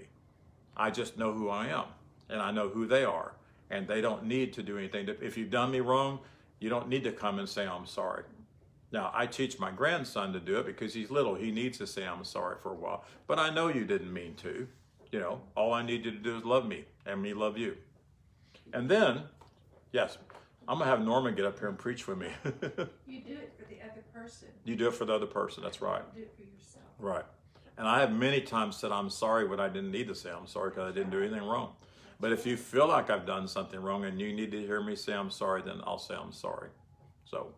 I 0.75 0.91
just 0.91 1.17
know 1.17 1.33
who 1.33 1.49
I 1.49 1.67
am, 1.67 1.85
and 2.29 2.41
I 2.41 2.51
know 2.51 2.69
who 2.69 2.85
they 2.85 3.03
are, 3.03 3.33
and 3.69 3.87
they 3.87 4.01
don't 4.01 4.25
need 4.25 4.53
to 4.53 4.63
do 4.63 4.77
anything. 4.77 5.09
If 5.21 5.37
you've 5.37 5.49
done 5.49 5.71
me 5.71 5.79
wrong, 5.79 6.19
you 6.59 6.69
don't 6.69 6.87
need 6.87 7.03
to 7.03 7.11
come 7.11 7.39
and 7.39 7.49
say 7.49 7.67
I'm 7.67 7.85
sorry. 7.85 8.23
Now, 8.91 9.11
I 9.13 9.25
teach 9.25 9.59
my 9.59 9.71
grandson 9.71 10.31
to 10.33 10.39
do 10.39 10.57
it 10.57 10.65
because 10.65 10.93
he's 10.93 11.11
little. 11.11 11.35
He 11.35 11.51
needs 11.51 11.77
to 11.79 11.87
say 11.87 12.05
I'm 12.05 12.23
sorry 12.23 12.55
for 12.61 12.71
a 12.71 12.75
while. 12.75 13.03
But 13.27 13.37
I 13.37 13.49
know 13.49 13.67
you 13.67 13.83
didn't 13.83 14.13
mean 14.13 14.35
to. 14.35 14.67
You 15.11 15.19
know, 15.19 15.41
all 15.55 15.73
I 15.73 15.83
need 15.83 16.05
you 16.05 16.11
to 16.11 16.17
do 16.17 16.37
is 16.37 16.45
love 16.45 16.65
me 16.65 16.85
and 17.05 17.21
me 17.21 17.33
love 17.33 17.57
you. 17.57 17.75
And 18.73 18.89
then, 18.89 19.23
yes, 19.91 20.17
I'm 20.67 20.77
going 20.79 20.89
to 20.89 20.95
have 20.97 21.05
Norman 21.05 21.35
get 21.35 21.45
up 21.45 21.59
here 21.59 21.69
and 21.69 21.77
preach 21.77 22.07
with 22.07 22.17
me. 22.17 22.27
You 23.07 23.21
do 23.21 23.33
it 23.33 23.53
for 23.57 23.65
the 23.65 23.79
other 23.81 24.03
person. 24.13 24.49
you 24.65 24.75
do 24.75 24.87
it 24.89 24.93
for 24.93 25.05
the 25.05 25.13
other 25.13 25.25
person. 25.25 25.63
That's 25.63 25.81
right. 25.81 26.01
You 26.13 26.21
do 26.21 26.25
it 26.25 26.33
for 26.35 26.41
yourself. 26.43 26.85
Right. 26.99 27.23
And 27.77 27.87
I 27.87 27.99
have 28.01 28.11
many 28.11 28.41
times 28.41 28.75
said 28.75 28.91
I'm 28.91 29.09
sorry 29.09 29.47
when 29.47 29.59
I 29.59 29.69
didn't 29.69 29.91
need 29.91 30.07
to 30.07 30.15
say 30.15 30.29
I'm 30.31 30.47
sorry 30.47 30.71
because 30.71 30.89
I 30.91 30.93
didn't 30.93 31.11
do 31.11 31.19
anything 31.21 31.43
wrong. 31.47 31.73
But 32.19 32.31
if 32.31 32.45
you 32.45 32.57
feel 32.57 32.87
like 32.87 33.09
I've 33.09 33.25
done 33.25 33.47
something 33.47 33.79
wrong 33.79 34.05
and 34.05 34.19
you 34.19 34.33
need 34.33 34.51
to 34.51 34.59
hear 34.59 34.81
me 34.81 34.95
say 34.95 35.13
I'm 35.13 35.29
sorry, 35.29 35.61
then 35.61 35.81
I'll 35.85 35.99
say 35.99 36.15
I'm 36.15 36.31
sorry. 36.33 36.69
So 37.25 37.53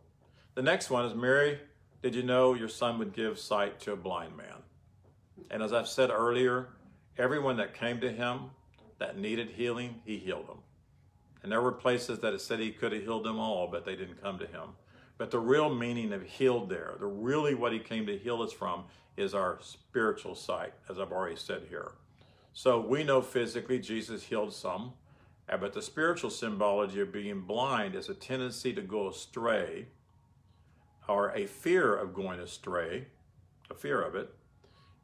the 0.55 0.61
next 0.61 0.89
one 0.89 1.05
is 1.05 1.15
Mary, 1.15 1.59
did 2.03 2.13
you 2.13 2.23
know 2.23 2.53
your 2.53 2.69
son 2.69 2.99
would 2.99 3.13
give 3.13 3.39
sight 3.39 3.79
to 3.81 3.93
a 3.93 3.95
blind 3.95 4.35
man? 4.37 4.63
And 5.49 5.63
as 5.63 5.73
I've 5.73 5.87
said 5.87 6.09
earlier, 6.11 6.67
everyone 7.17 7.57
that 7.57 7.73
came 7.73 7.99
to 8.01 8.11
him 8.11 8.51
that 8.99 9.17
needed 9.17 9.49
healing, 9.51 10.01
he 10.05 10.17
healed 10.17 10.47
them. 10.47 10.59
And 11.41 11.51
there 11.51 11.61
were 11.61 11.71
places 11.71 12.19
that 12.19 12.33
it 12.33 12.41
said 12.41 12.59
he 12.59 12.71
could 12.71 12.91
have 12.91 13.03
healed 13.03 13.23
them 13.23 13.39
all, 13.39 13.67
but 13.67 13.85
they 13.85 13.95
didn't 13.95 14.21
come 14.21 14.37
to 14.39 14.47
him. 14.47 14.69
But 15.17 15.31
the 15.31 15.39
real 15.39 15.73
meaning 15.73 16.13
of 16.13 16.23
healed 16.23 16.69
there, 16.69 16.95
the 16.99 17.05
really 17.05 17.53
what 17.53 17.73
he 17.73 17.79
came 17.79 18.05
to 18.07 18.17
heal 18.17 18.41
us 18.41 18.51
from, 18.51 18.85
is 19.17 19.33
our 19.33 19.59
spiritual 19.61 20.35
sight, 20.35 20.73
as 20.89 20.99
I've 20.99 21.11
already 21.11 21.35
said 21.35 21.63
here. 21.69 21.91
So 22.53 22.79
we 22.79 23.03
know 23.03 23.21
physically 23.21 23.79
Jesus 23.79 24.23
healed 24.23 24.53
some, 24.53 24.93
uh, 25.49 25.57
but 25.57 25.73
the 25.73 25.81
spiritual 25.81 26.29
symbology 26.29 27.01
of 27.01 27.11
being 27.11 27.41
blind 27.41 27.95
is 27.95 28.09
a 28.09 28.13
tendency 28.13 28.73
to 28.73 28.81
go 28.81 29.09
astray 29.09 29.87
or 31.07 31.31
a 31.31 31.45
fear 31.47 31.95
of 31.95 32.13
going 32.13 32.39
astray, 32.39 33.07
a 33.69 33.73
fear 33.73 34.01
of 34.01 34.15
it, 34.15 34.33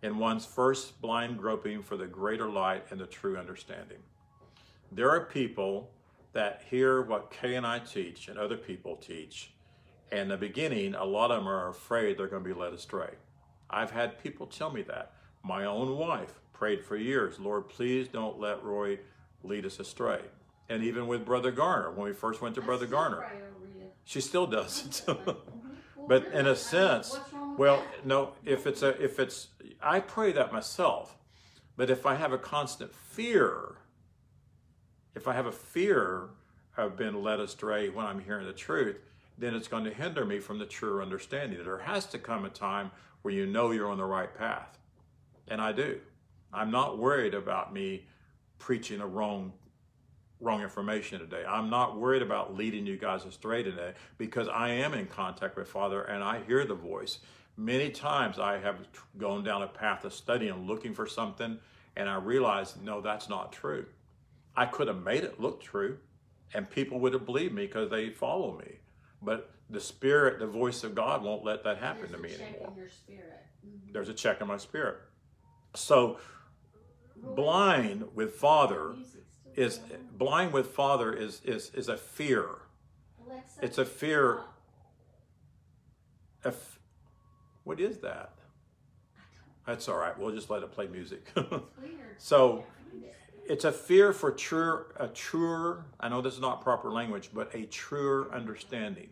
in 0.02 0.18
one's 0.18 0.46
first 0.46 1.02
blind 1.02 1.38
groping 1.38 1.82
for 1.82 1.98
the 1.98 2.06
greater 2.06 2.48
light 2.48 2.86
and 2.92 3.00
the 3.00 3.08
true 3.08 3.38
understanding. 3.38 3.98
There 4.92 5.10
are 5.10 5.26
people 5.26 5.92
that 6.36 6.62
hear 6.70 7.02
what 7.02 7.32
Kay 7.32 7.56
and 7.56 7.66
I 7.66 7.80
teach 7.80 8.28
and 8.28 8.38
other 8.38 8.58
people 8.58 8.98
teach. 8.98 9.52
And 10.12 10.22
in 10.22 10.28
the 10.28 10.38
beginning, 10.38 10.94
a 10.94 11.06
lot 11.06 11.32
of 11.32 11.38
them 11.38 11.48
are 11.48 11.70
afraid 11.70 12.18
they're 12.18 12.28
going 12.28 12.44
to 12.44 12.54
be 12.54 12.54
led 12.54 12.74
astray. 12.74 13.12
I've 13.70 13.92
had 13.92 14.22
people 14.22 14.46
tell 14.46 14.70
me 14.70 14.82
that. 14.84 15.14
My 15.44 15.64
own 15.64 15.98
wife 15.98 16.42
prayed 16.52 16.84
for 16.84 16.98
years, 16.98 17.40
Lord, 17.40 17.70
please 17.70 18.10
don't 18.10 18.38
let 18.38 18.64
Roy 18.64 19.00
lead 19.44 19.66
us 19.66 19.80
astray. 19.80 20.20
And 20.68 20.84
even 20.84 21.08
with 21.08 21.26
Brother 21.26 21.52
Garner, 21.52 21.92
when 21.92 22.08
we 22.08 22.14
first 22.14 22.42
went 22.42 22.56
to 22.56 22.62
Brother 22.62 22.86
Garner, 22.86 23.26
she 24.04 24.20
still 24.20 24.46
does 24.46 25.04
it. 25.08 25.16
but 26.08 26.28
in 26.34 26.48
a 26.48 26.56
sense, 26.56 27.18
well, 27.58 27.82
no, 28.04 28.34
if 28.44 28.68
it's 28.68 28.82
a 28.82 29.02
if 29.02 29.20
it's 29.20 29.50
I 29.82 30.00
pray 30.00 30.32
that 30.34 30.52
myself. 30.52 31.16
But 31.78 31.90
if 31.90 32.06
I 32.06 32.16
have 32.16 32.32
a 32.32 32.38
constant 32.38 32.94
fear, 32.96 33.76
if 35.16 35.28
I 35.28 35.34
have 35.34 35.46
a 35.46 35.52
fear 35.52 36.30
of 36.78 36.98
being 36.98 37.24
led 37.24 37.40
astray 37.40 37.90
when 37.90 38.06
I'm 38.06 38.20
hearing 38.20 38.46
the 38.46 38.54
truth, 38.54 38.98
then 39.38 39.54
it's 39.54 39.68
going 39.68 39.86
to 39.86 39.94
hinder 39.94 40.26
me 40.26 40.40
from 40.40 40.60
the 40.60 40.66
true 40.66 41.02
understanding. 41.02 41.64
There 41.64 41.78
has 41.80 42.06
to 42.08 42.20
come 42.20 42.46
a 42.46 42.50
time 42.50 42.92
where 43.22 43.34
you 43.34 43.46
know 43.46 43.72
you're 43.72 43.90
on 43.90 43.98
the 43.98 44.06
right 44.06 44.34
path. 44.38 44.78
And 45.48 45.62
I 45.62 45.72
do. 45.72 46.00
I'm 46.54 46.72
not 46.72 46.98
worried 46.98 47.34
about 47.34 47.74
me 47.74 48.06
preaching 48.60 49.02
a 49.02 49.08
wrong 49.08 49.54
wrong 50.42 50.62
information 50.62 51.20
today. 51.20 51.44
I'm 51.48 51.70
not 51.70 51.98
worried 51.98 52.22
about 52.22 52.56
leading 52.56 52.86
you 52.86 52.98
guys 52.98 53.24
astray 53.24 53.64
today 53.64 53.94
because 54.18 54.50
I 54.50 54.70
am 54.70 54.94
in 54.94 55.08
contact 55.08 55.56
with 55.56 55.70
Father 55.70 56.04
and 56.04 56.22
I 56.22 56.42
hear 56.46 56.66
the 56.66 56.76
voice. 56.76 57.20
Many 57.58 57.90
times 57.90 58.38
I 58.38 58.58
have 58.58 58.80
gone 59.18 59.46
down 59.46 59.64
a 59.64 59.68
path 59.68 60.04
of 60.04 60.14
studying, 60.14 60.68
looking 60.68 60.94
for 60.94 61.08
something, 61.08 61.58
and 61.96 62.10
I 62.10 62.18
realize 62.18 62.76
no, 62.84 63.00
that's 63.00 63.30
not 63.30 63.54
true. 63.54 63.86
I 64.58 64.66
could 64.66 64.88
have 64.88 65.04
made 65.04 65.24
it 65.24 65.40
look 65.40 65.62
true, 65.62 65.98
and 66.54 66.70
people 66.70 67.00
would 67.00 67.14
have 67.14 67.26
believed 67.26 67.54
me 67.54 67.66
because 67.66 67.90
they 67.90 68.10
follow 68.10 68.58
me. 68.58 68.78
But 69.22 69.52
the 69.70 69.82
Spirit, 69.82 70.40
the 70.40 70.48
voice 70.48 70.84
of 70.84 70.96
God, 70.96 71.24
won't 71.24 71.44
let 71.44 71.64
that 71.64 71.78
happen 71.80 72.12
to 72.12 72.18
me 72.18 72.34
anymore. 72.34 72.74
Your 72.78 72.90
spirit. 72.90 73.46
Mhm. 73.66 73.94
There's 73.94 74.10
a 74.10 74.14
check 74.14 74.42
in 74.42 74.48
my 74.48 74.58
spirit. 74.58 74.98
So, 75.76 76.20
blind 77.16 78.14
with 78.16 78.36
Father 78.36 78.96
is 79.56 79.80
blind 80.12 80.54
with 80.54 80.68
Father 80.68 81.14
is 81.14 81.42
is 81.44 81.72
is 81.74 81.90
a 81.90 81.98
fear. 81.98 82.48
Alexa, 83.26 83.66
It's 83.66 83.78
a 83.78 83.86
fear. 83.86 84.36
stop. 84.42 84.52
If, 86.54 86.80
what 87.64 87.80
is 87.80 87.98
that? 88.00 88.34
That's 89.66 89.90
all 89.90 89.98
right. 89.98 90.16
We'll 90.18 90.36
just 90.36 90.50
let 90.52 90.62
it 90.62 90.72
play 90.72 90.88
music. 90.88 91.32
So 92.18 92.58
Can't 92.58 92.60
find 92.60 92.70
it. 92.70 92.75
It's 93.48 93.66
a 93.66 93.72
fear 93.72 94.14
for 94.14 94.32
true, 94.32 94.86
a 94.98 95.08
truer. 95.08 95.86
I 96.00 96.10
know 96.10 96.22
this 96.22 96.34
is 96.34 96.42
not 96.42 96.62
proper 96.62 96.92
language, 96.92 97.30
but 97.34 97.54
a 97.54 97.66
truer 97.66 98.30
understanding. 98.34 99.10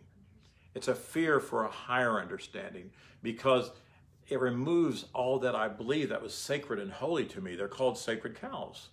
It's 0.76 0.88
a 0.88 0.96
fear 0.96 1.40
for 1.40 1.64
a 1.64 1.70
higher 1.70 2.20
understanding 2.20 2.92
because 3.22 3.72
it 4.28 4.40
removes 4.40 5.06
all 5.14 5.40
that 5.40 5.56
I 5.56 5.68
believe 5.68 6.10
that 6.10 6.22
was 6.22 6.34
sacred 6.34 6.80
and 6.80 6.92
holy 6.92 7.26
to 7.26 7.42
me. 7.42 7.56
They're 7.56 7.68
called 7.68 7.98
sacred 7.98 8.40
cows. 8.40 8.90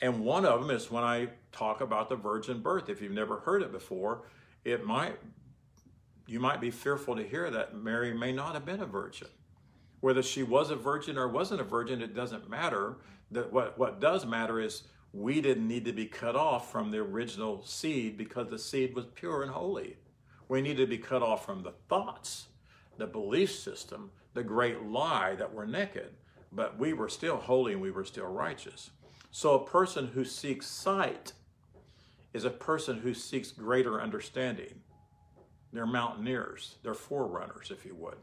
And 0.00 0.24
one 0.24 0.44
of 0.46 0.60
them 0.60 0.70
is 0.70 0.90
when 0.90 1.04
I 1.04 1.28
talk 1.52 1.80
about 1.80 2.08
the 2.08 2.16
virgin 2.16 2.60
birth. 2.60 2.88
If 2.88 3.00
you've 3.00 3.12
never 3.12 3.38
heard 3.40 3.62
it 3.62 3.72
before, 3.72 4.22
it 4.64 4.84
might 4.84 5.18
you 6.26 6.40
might 6.40 6.60
be 6.60 6.70
fearful 6.70 7.16
to 7.16 7.22
hear 7.22 7.50
that 7.50 7.76
Mary 7.76 8.14
may 8.14 8.32
not 8.32 8.54
have 8.54 8.64
been 8.64 8.80
a 8.80 8.86
virgin. 8.86 9.28
Whether 10.00 10.22
she 10.22 10.42
was 10.42 10.70
a 10.70 10.76
virgin 10.76 11.18
or 11.18 11.28
wasn't 11.28 11.60
a 11.60 11.64
virgin, 11.64 12.00
it 12.00 12.14
doesn't 12.14 12.48
matter. 12.48 12.96
That 13.30 13.52
what, 13.52 13.78
what 13.78 14.00
does 14.00 14.26
matter 14.26 14.60
is 14.60 14.84
we 15.12 15.40
didn't 15.40 15.68
need 15.68 15.84
to 15.84 15.92
be 15.92 16.06
cut 16.06 16.34
off 16.34 16.70
from 16.72 16.90
the 16.90 16.98
original 16.98 17.64
seed 17.64 18.16
because 18.16 18.48
the 18.48 18.58
seed 18.58 18.94
was 18.94 19.06
pure 19.14 19.42
and 19.42 19.52
holy. 19.52 19.96
We 20.48 20.60
need 20.60 20.76
to 20.76 20.86
be 20.86 20.98
cut 20.98 21.22
off 21.22 21.44
from 21.44 21.62
the 21.62 21.74
thoughts, 21.88 22.48
the 22.98 23.06
belief 23.06 23.52
system, 23.52 24.10
the 24.34 24.42
great 24.42 24.82
lie 24.82 25.34
that 25.36 25.54
we're 25.54 25.66
naked, 25.66 26.10
but 26.52 26.78
we 26.78 26.92
were 26.92 27.08
still 27.08 27.36
holy 27.36 27.72
and 27.72 27.80
we 27.80 27.90
were 27.90 28.04
still 28.04 28.26
righteous. 28.26 28.90
So 29.30 29.54
a 29.54 29.64
person 29.64 30.08
who 30.08 30.24
seeks 30.24 30.66
sight 30.66 31.32
is 32.32 32.44
a 32.44 32.50
person 32.50 32.98
who 32.98 33.14
seeks 33.14 33.52
greater 33.52 34.00
understanding. 34.00 34.80
They're 35.72 35.86
mountaineers, 35.86 36.76
they're 36.82 36.94
forerunners, 36.94 37.70
if 37.70 37.84
you 37.84 37.94
would. 37.94 38.16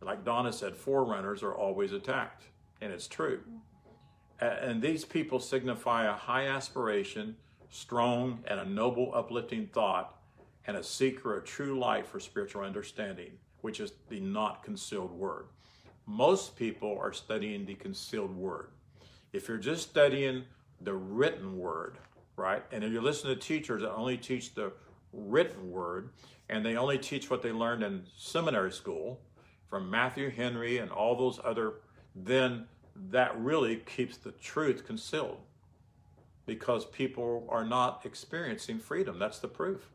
Like 0.00 0.24
Donna 0.24 0.52
said, 0.52 0.76
forerunners 0.76 1.42
are 1.42 1.54
always 1.54 1.92
attacked, 1.92 2.44
and 2.80 2.92
it's 2.92 3.08
true. 3.08 3.40
And 4.40 4.80
these 4.80 5.04
people 5.04 5.40
signify 5.40 6.06
a 6.06 6.12
high 6.12 6.46
aspiration, 6.46 7.36
strong 7.70 8.44
and 8.46 8.60
a 8.60 8.64
noble, 8.64 9.12
uplifting 9.14 9.66
thought, 9.66 10.14
and 10.66 10.76
a 10.76 10.82
seeker 10.82 11.36
of 11.36 11.44
true 11.44 11.78
light 11.78 12.06
for 12.06 12.20
spiritual 12.20 12.62
understanding, 12.62 13.32
which 13.62 13.80
is 13.80 13.92
the 14.08 14.20
not 14.20 14.62
concealed 14.62 15.12
word. 15.12 15.46
Most 16.06 16.56
people 16.56 16.96
are 17.00 17.12
studying 17.12 17.66
the 17.66 17.74
concealed 17.74 18.34
word. 18.36 18.68
If 19.32 19.48
you're 19.48 19.58
just 19.58 19.88
studying 19.88 20.44
the 20.80 20.94
written 20.94 21.58
word, 21.58 21.98
right, 22.36 22.62
and 22.70 22.84
if 22.84 22.92
you 22.92 23.00
listen 23.00 23.28
to 23.30 23.36
teachers 23.36 23.82
that 23.82 23.92
only 23.92 24.16
teach 24.16 24.54
the 24.54 24.72
written 25.12 25.70
word, 25.70 26.10
and 26.48 26.64
they 26.64 26.76
only 26.76 26.98
teach 26.98 27.28
what 27.28 27.42
they 27.42 27.52
learned 27.52 27.82
in 27.82 28.04
seminary 28.16 28.72
school 28.72 29.20
from 29.68 29.90
Matthew 29.90 30.30
Henry 30.30 30.78
and 30.78 30.90
all 30.90 31.16
those 31.16 31.40
other, 31.44 31.74
then 32.14 32.66
that 33.10 33.38
really 33.38 33.76
keeps 33.76 34.16
the 34.16 34.32
truth 34.32 34.86
concealed 34.86 35.38
because 36.46 36.84
people 36.86 37.46
are 37.50 37.64
not 37.64 38.02
experiencing 38.04 38.78
freedom. 38.78 39.18
That's 39.18 39.38
the 39.38 39.48
proof. 39.48 39.90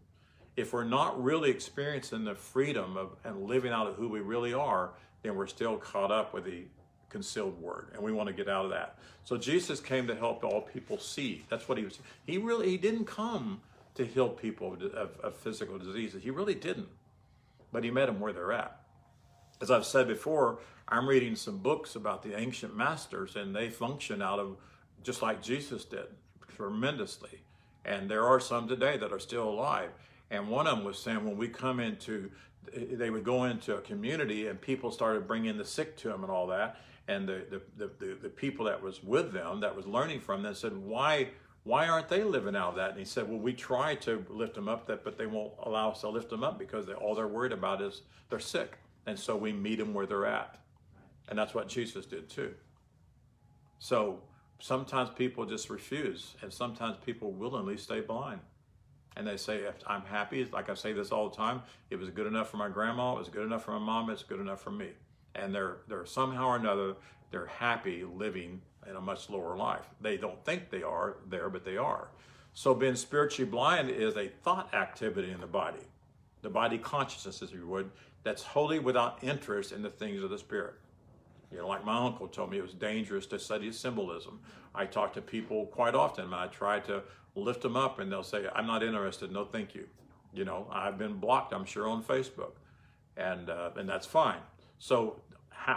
If 0.56 0.72
we're 0.72 0.84
not 0.84 1.22
really 1.22 1.50
experiencing 1.50 2.26
the 2.26 2.36
freedom 2.36 2.96
of 2.96 3.16
and 3.24 3.48
living 3.48 3.74
out 3.74 3.88
of 3.88 3.96
who 3.96 4.08
we 4.08 4.20
really 4.20 4.54
are, 4.54 4.92
then 5.24 5.36
we're 5.36 5.48
still 5.48 5.78
caught 5.78 6.12
up 6.12 6.34
with 6.34 6.46
the 6.46 6.64
concealed 7.10 7.60
word, 7.62 7.90
and 7.94 8.02
we 8.04 8.12
want 8.12 8.28
to 8.28 8.34
get 8.34 8.50
out 8.50 8.66
of 8.66 8.72
that. 8.72 8.98
So 9.24 9.38
Jesus 9.38 9.80
came 9.80 10.08
to 10.08 10.16
help 10.16 10.44
all 10.44 10.62
people 10.62 11.00
see. 11.00 11.46
That's 11.50 11.70
what 11.70 11.78
he 11.78 11.84
was. 11.84 12.00
He 12.26 12.38
really 12.38 12.70
he 12.70 12.78
didn't 12.78 13.06
come 13.06 13.62
to 13.96 14.06
heal 14.06 14.30
people 14.30 14.74
of, 14.74 14.82
of, 14.84 15.20
of 15.22 15.36
physical 15.36 15.78
diseases. 15.78 16.24
He 16.24 16.32
really 16.32 16.56
didn't, 16.56 16.90
but 17.72 17.84
he 17.84 17.92
met 17.92 18.08
them 18.08 18.20
where 18.20 18.34
they're 18.34 18.52
at. 18.52 18.80
As 19.62 19.72
I've 19.72 19.86
said 19.86 20.08
before, 20.08 20.60
I'm 20.88 21.08
reading 21.08 21.36
some 21.36 21.58
books 21.58 21.96
about 21.96 22.24
the 22.24 22.38
ancient 22.38 22.76
masters, 22.76 23.36
and 23.36 23.56
they 23.56 23.70
function 23.70 24.22
out 24.22 24.40
of 24.40 24.58
just 25.04 25.22
like 25.22 25.42
Jesus 25.42 25.86
did, 25.86 26.08
tremendously. 26.56 27.42
And 27.86 28.10
there 28.10 28.26
are 28.26 28.40
some 28.40 28.68
today 28.68 28.98
that 28.98 29.12
are 29.12 29.20
still 29.20 29.50
alive. 29.50 29.90
And 30.30 30.50
one 30.50 30.68
of 30.68 30.78
them 30.78 30.86
was 30.86 30.98
saying 30.98 31.24
when 31.24 31.38
we 31.38 31.48
come 31.48 31.80
into, 31.80 32.32
they 32.74 33.10
would 33.10 33.24
go 33.24 33.44
into 33.46 33.76
a 33.76 33.82
community 33.82 34.48
and 34.48 34.60
people 34.60 34.92
started 34.92 35.28
bringing 35.28 35.58
the 35.58 35.66
sick 35.66 35.98
to 35.98 36.08
them 36.10 36.24
and 36.24 36.32
all 36.32 36.48
that. 36.48 36.78
And 37.08 37.28
the, 37.28 37.46
the, 37.50 37.62
the, 37.78 37.92
the, 38.00 38.14
the 38.24 38.30
people 38.30 38.66
that 38.66 38.82
was 38.82 39.04
with 39.04 39.34
them, 39.34 39.60
that 39.60 39.76
was 39.76 39.86
learning 39.86 40.22
from 40.22 40.42
them, 40.42 40.56
said, 40.56 40.76
why, 40.78 41.30
why 41.64 41.88
aren't 41.88 42.08
they 42.08 42.24
living 42.24 42.56
out 42.56 42.70
of 42.70 42.76
that? 42.76 42.92
And 42.92 43.00
he 43.00 43.06
said, 43.06 43.28
well, 43.30 43.40
we 43.40 43.54
try 43.54 43.96
to 43.96 44.26
lift 44.30 44.56
them 44.56 44.70
up, 44.70 44.88
that, 44.88 45.04
but 45.04 45.18
they 45.18 45.26
won't 45.26 45.52
allow 45.64 45.92
us 45.92 46.02
to 46.02 46.10
lift 46.10 46.30
them 46.30 46.44
up 46.44 46.58
because 46.58 46.86
they, 46.86 46.94
all 46.94 47.14
they're 47.14 47.28
worried 47.28 47.52
about 47.52 47.82
is 47.82 48.04
they're 48.30 48.40
sick. 48.40 48.78
And 49.06 49.20
so 49.20 49.36
we 49.36 49.52
meet 49.52 49.80
them 49.80 49.94
where 49.94 50.06
they're 50.06 50.26
at. 50.26 50.60
And 51.30 51.38
that's 51.38 51.54
what 51.54 51.68
Jesus 51.68 52.06
did 52.06 52.30
too. 52.30 52.54
So 53.80 54.22
sometimes 54.60 55.10
people 55.10 55.46
just 55.46 55.70
refuse, 55.70 56.36
and 56.42 56.52
sometimes 56.52 56.98
people 57.06 57.32
willingly 57.32 57.78
stay 57.78 58.02
blind. 58.02 58.40
And 59.16 59.28
they 59.28 59.38
say, 59.38 59.66
I'm 59.86 60.02
happy, 60.02 60.48
like 60.52 60.70
I 60.70 60.74
say 60.74 60.94
this 60.94 61.12
all 61.12 61.30
the 61.30 61.36
time, 61.36 61.62
it 61.90 62.00
was 62.00 62.10
good 62.10 62.26
enough 62.26 62.50
for 62.50 62.58
my 62.58 62.70
grandma, 62.70 63.14
it 63.16 63.20
was 63.20 63.30
good 63.30 63.46
enough 63.46 63.66
for 63.66 63.72
my 63.72 63.86
mom, 63.86 64.10
it's 64.10 64.24
good 64.24 64.40
enough 64.40 64.62
for 64.62 64.72
me. 64.72 64.90
And 65.36 65.54
they're, 65.54 65.78
they're 65.88 66.06
somehow 66.06 66.48
or 66.48 66.56
another, 66.56 66.96
they're 67.30 67.46
happy 67.46 68.04
living 68.04 68.62
in 68.90 68.96
a 68.96 69.02
much 69.02 69.30
lower 69.30 69.56
life. 69.56 69.86
They 70.02 70.18
don't 70.18 70.44
think 70.46 70.70
they 70.70 70.82
are 70.82 71.18
there, 71.30 71.50
but 71.50 71.66
they 71.66 71.78
are. 71.78 72.08
So 72.54 72.74
being 72.74 72.96
spiritually 72.96 73.50
blind 73.50 73.90
is 73.90 74.16
a 74.16 74.28
thought 74.28 74.74
activity 74.74 75.32
in 75.32 75.42
the 75.42 75.48
body, 75.48 75.84
the 76.42 76.50
body 76.50 76.78
consciousness, 76.78 77.42
as 77.42 77.52
you 77.52 77.68
would, 77.68 77.92
that's 78.24 78.44
wholly 78.44 78.80
without 78.80 79.20
interest 79.22 79.72
in 79.72 79.82
the 79.82 79.90
things 79.90 80.24
of 80.24 80.30
the 80.30 80.38
spirit. 80.38 80.76
You 81.54 81.60
know, 81.60 81.68
like 81.68 81.86
my 81.86 82.04
uncle 82.04 82.28
told 82.28 82.50
me, 82.50 82.58
it 82.58 82.64
was 82.64 82.74
dangerous 82.74 83.28
to 83.28 83.38
study 83.38 83.72
symbolism. 83.72 84.40
I 84.74 84.86
talk 84.86 85.14
to 85.14 85.22
people 85.22 85.68
quite 85.68 85.94
often, 85.94 86.26
and 86.26 86.36
I 86.36 86.48
try 86.48 86.80
to 86.82 87.04
lift 87.36 87.62
them 87.62 87.76
up, 87.76 88.00
and 88.00 88.12
they'll 88.12 88.24
say, 88.24 88.48
"I'm 88.56 88.66
not 88.66 88.82
interested. 88.82 89.32
No, 89.32 89.46
thank 89.46 89.76
you." 89.76 89.88
You 90.34 90.46
know, 90.46 90.68
I've 90.72 90.98
been 90.98 91.20
blocked. 91.20 91.54
I'm 91.54 91.66
sure 91.66 91.88
on 91.88 92.04
Facebook, 92.04 92.54
and 93.16 93.52
uh, 93.52 93.70
and 93.78 93.88
that's 93.88 94.08
fine. 94.08 94.40
So, 94.80 95.22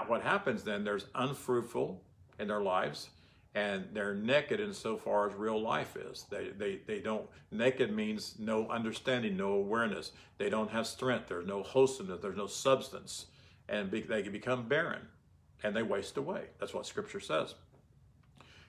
what 0.06 0.22
happens 0.22 0.64
then? 0.64 0.82
There's 0.82 1.06
unfruitful 1.14 2.02
in 2.38 2.48
their 2.48 2.62
lives, 2.62 3.10
and 3.54 3.84
they're 3.92 4.14
naked 4.14 4.60
insofar 4.60 5.28
as 5.28 5.34
real 5.34 5.60
life 5.60 5.94
is. 5.96 6.24
They, 6.30 6.52
they, 6.56 6.80
they 6.86 7.00
don't, 7.00 7.26
naked 7.50 7.90
means 7.90 8.34
no 8.38 8.68
understanding, 8.68 9.36
no 9.36 9.52
awareness. 9.52 10.12
They 10.38 10.50
don't 10.50 10.70
have 10.70 10.86
strength. 10.86 11.28
There's 11.28 11.46
no 11.46 11.62
wholesomeness. 11.62 12.20
There's 12.20 12.36
no 12.36 12.46
substance. 12.46 13.26
And 13.68 13.90
be, 13.90 14.00
they 14.02 14.22
can 14.22 14.32
become 14.32 14.68
barren 14.68 15.08
and 15.62 15.74
they 15.74 15.82
waste 15.82 16.16
away. 16.16 16.44
That's 16.58 16.74
what 16.74 16.86
scripture 16.86 17.20
says. 17.20 17.54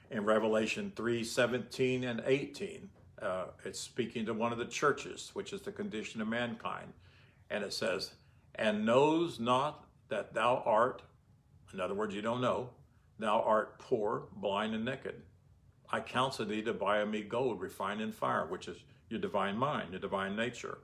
In 0.09 0.23
Revelation 0.23 0.91
3 0.95 1.23
17 1.23 2.03
and 2.03 2.21
18, 2.25 2.89
uh, 3.21 3.45
it's 3.65 3.79
speaking 3.79 4.25
to 4.25 4.33
one 4.33 4.51
of 4.51 4.57
the 4.57 4.65
churches, 4.65 5.31
which 5.33 5.53
is 5.53 5.61
the 5.61 5.71
condition 5.71 6.21
of 6.21 6.27
mankind. 6.27 6.93
And 7.49 7.63
it 7.63 7.73
says, 7.73 8.11
And 8.55 8.85
knows 8.85 9.39
not 9.39 9.85
that 10.09 10.33
thou 10.33 10.63
art, 10.65 11.01
in 11.73 11.81
other 11.81 11.93
words, 11.93 12.15
you 12.15 12.21
don't 12.21 12.41
know, 12.41 12.69
thou 13.19 13.41
art 13.41 13.79
poor, 13.79 14.23
blind, 14.35 14.75
and 14.75 14.85
naked. 14.85 15.21
I 15.89 15.99
counsel 15.99 16.45
thee 16.45 16.61
to 16.63 16.73
buy 16.73 16.99
of 16.99 17.09
me 17.09 17.21
gold 17.21 17.61
refined 17.61 18.01
in 18.01 18.11
fire, 18.11 18.45
which 18.45 18.67
is 18.67 18.77
your 19.09 19.19
divine 19.19 19.57
mind, 19.57 19.91
your 19.91 19.99
divine 19.99 20.35
nature, 20.35 20.79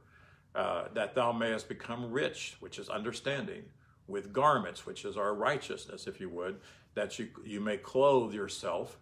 uh, 0.55 0.85
that 0.93 1.15
thou 1.15 1.31
mayest 1.31 1.67
become 1.67 2.11
rich, 2.11 2.55
which 2.59 2.79
is 2.79 2.89
understanding 2.89 3.63
with 4.07 4.33
garments, 4.33 4.85
which 4.85 5.05
is 5.05 5.17
our 5.17 5.33
righteousness, 5.33 6.07
if 6.07 6.19
you 6.19 6.29
would, 6.29 6.59
that 6.95 7.17
you, 7.19 7.29
you 7.45 7.59
may 7.59 7.77
clothe 7.77 8.33
yourself, 8.33 8.99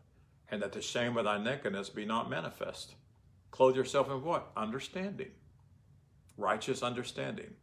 and 0.50 0.62
that 0.62 0.74
the 0.74 0.82
shame 0.82 1.18
of 1.18 1.26
thy 1.26 1.42
nakedness 1.42 1.90
be 1.90 2.06
not 2.06 2.30
manifest. 2.30 2.96
Clothe 3.52 3.76
yourself 3.76 4.10
in 4.10 4.24
what? 4.24 4.52
Understanding. 4.56 5.32
Righteous 6.38 6.84
understanding. 6.84 7.54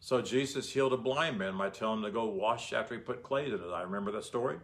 So 0.00 0.22
Jesus 0.22 0.72
healed 0.72 0.92
a 0.92 0.96
blind 0.96 1.38
man 1.38 1.56
by 1.56 1.70
telling 1.70 1.98
him 1.98 2.04
to 2.04 2.10
go 2.10 2.26
wash 2.26 2.72
after 2.72 2.94
he 2.94 3.00
put 3.00 3.22
clay 3.22 3.46
in 3.46 3.52
his 3.52 3.60
eye. 3.72 3.82
Remember 3.82 4.12
that 4.12 4.24
story? 4.24 4.58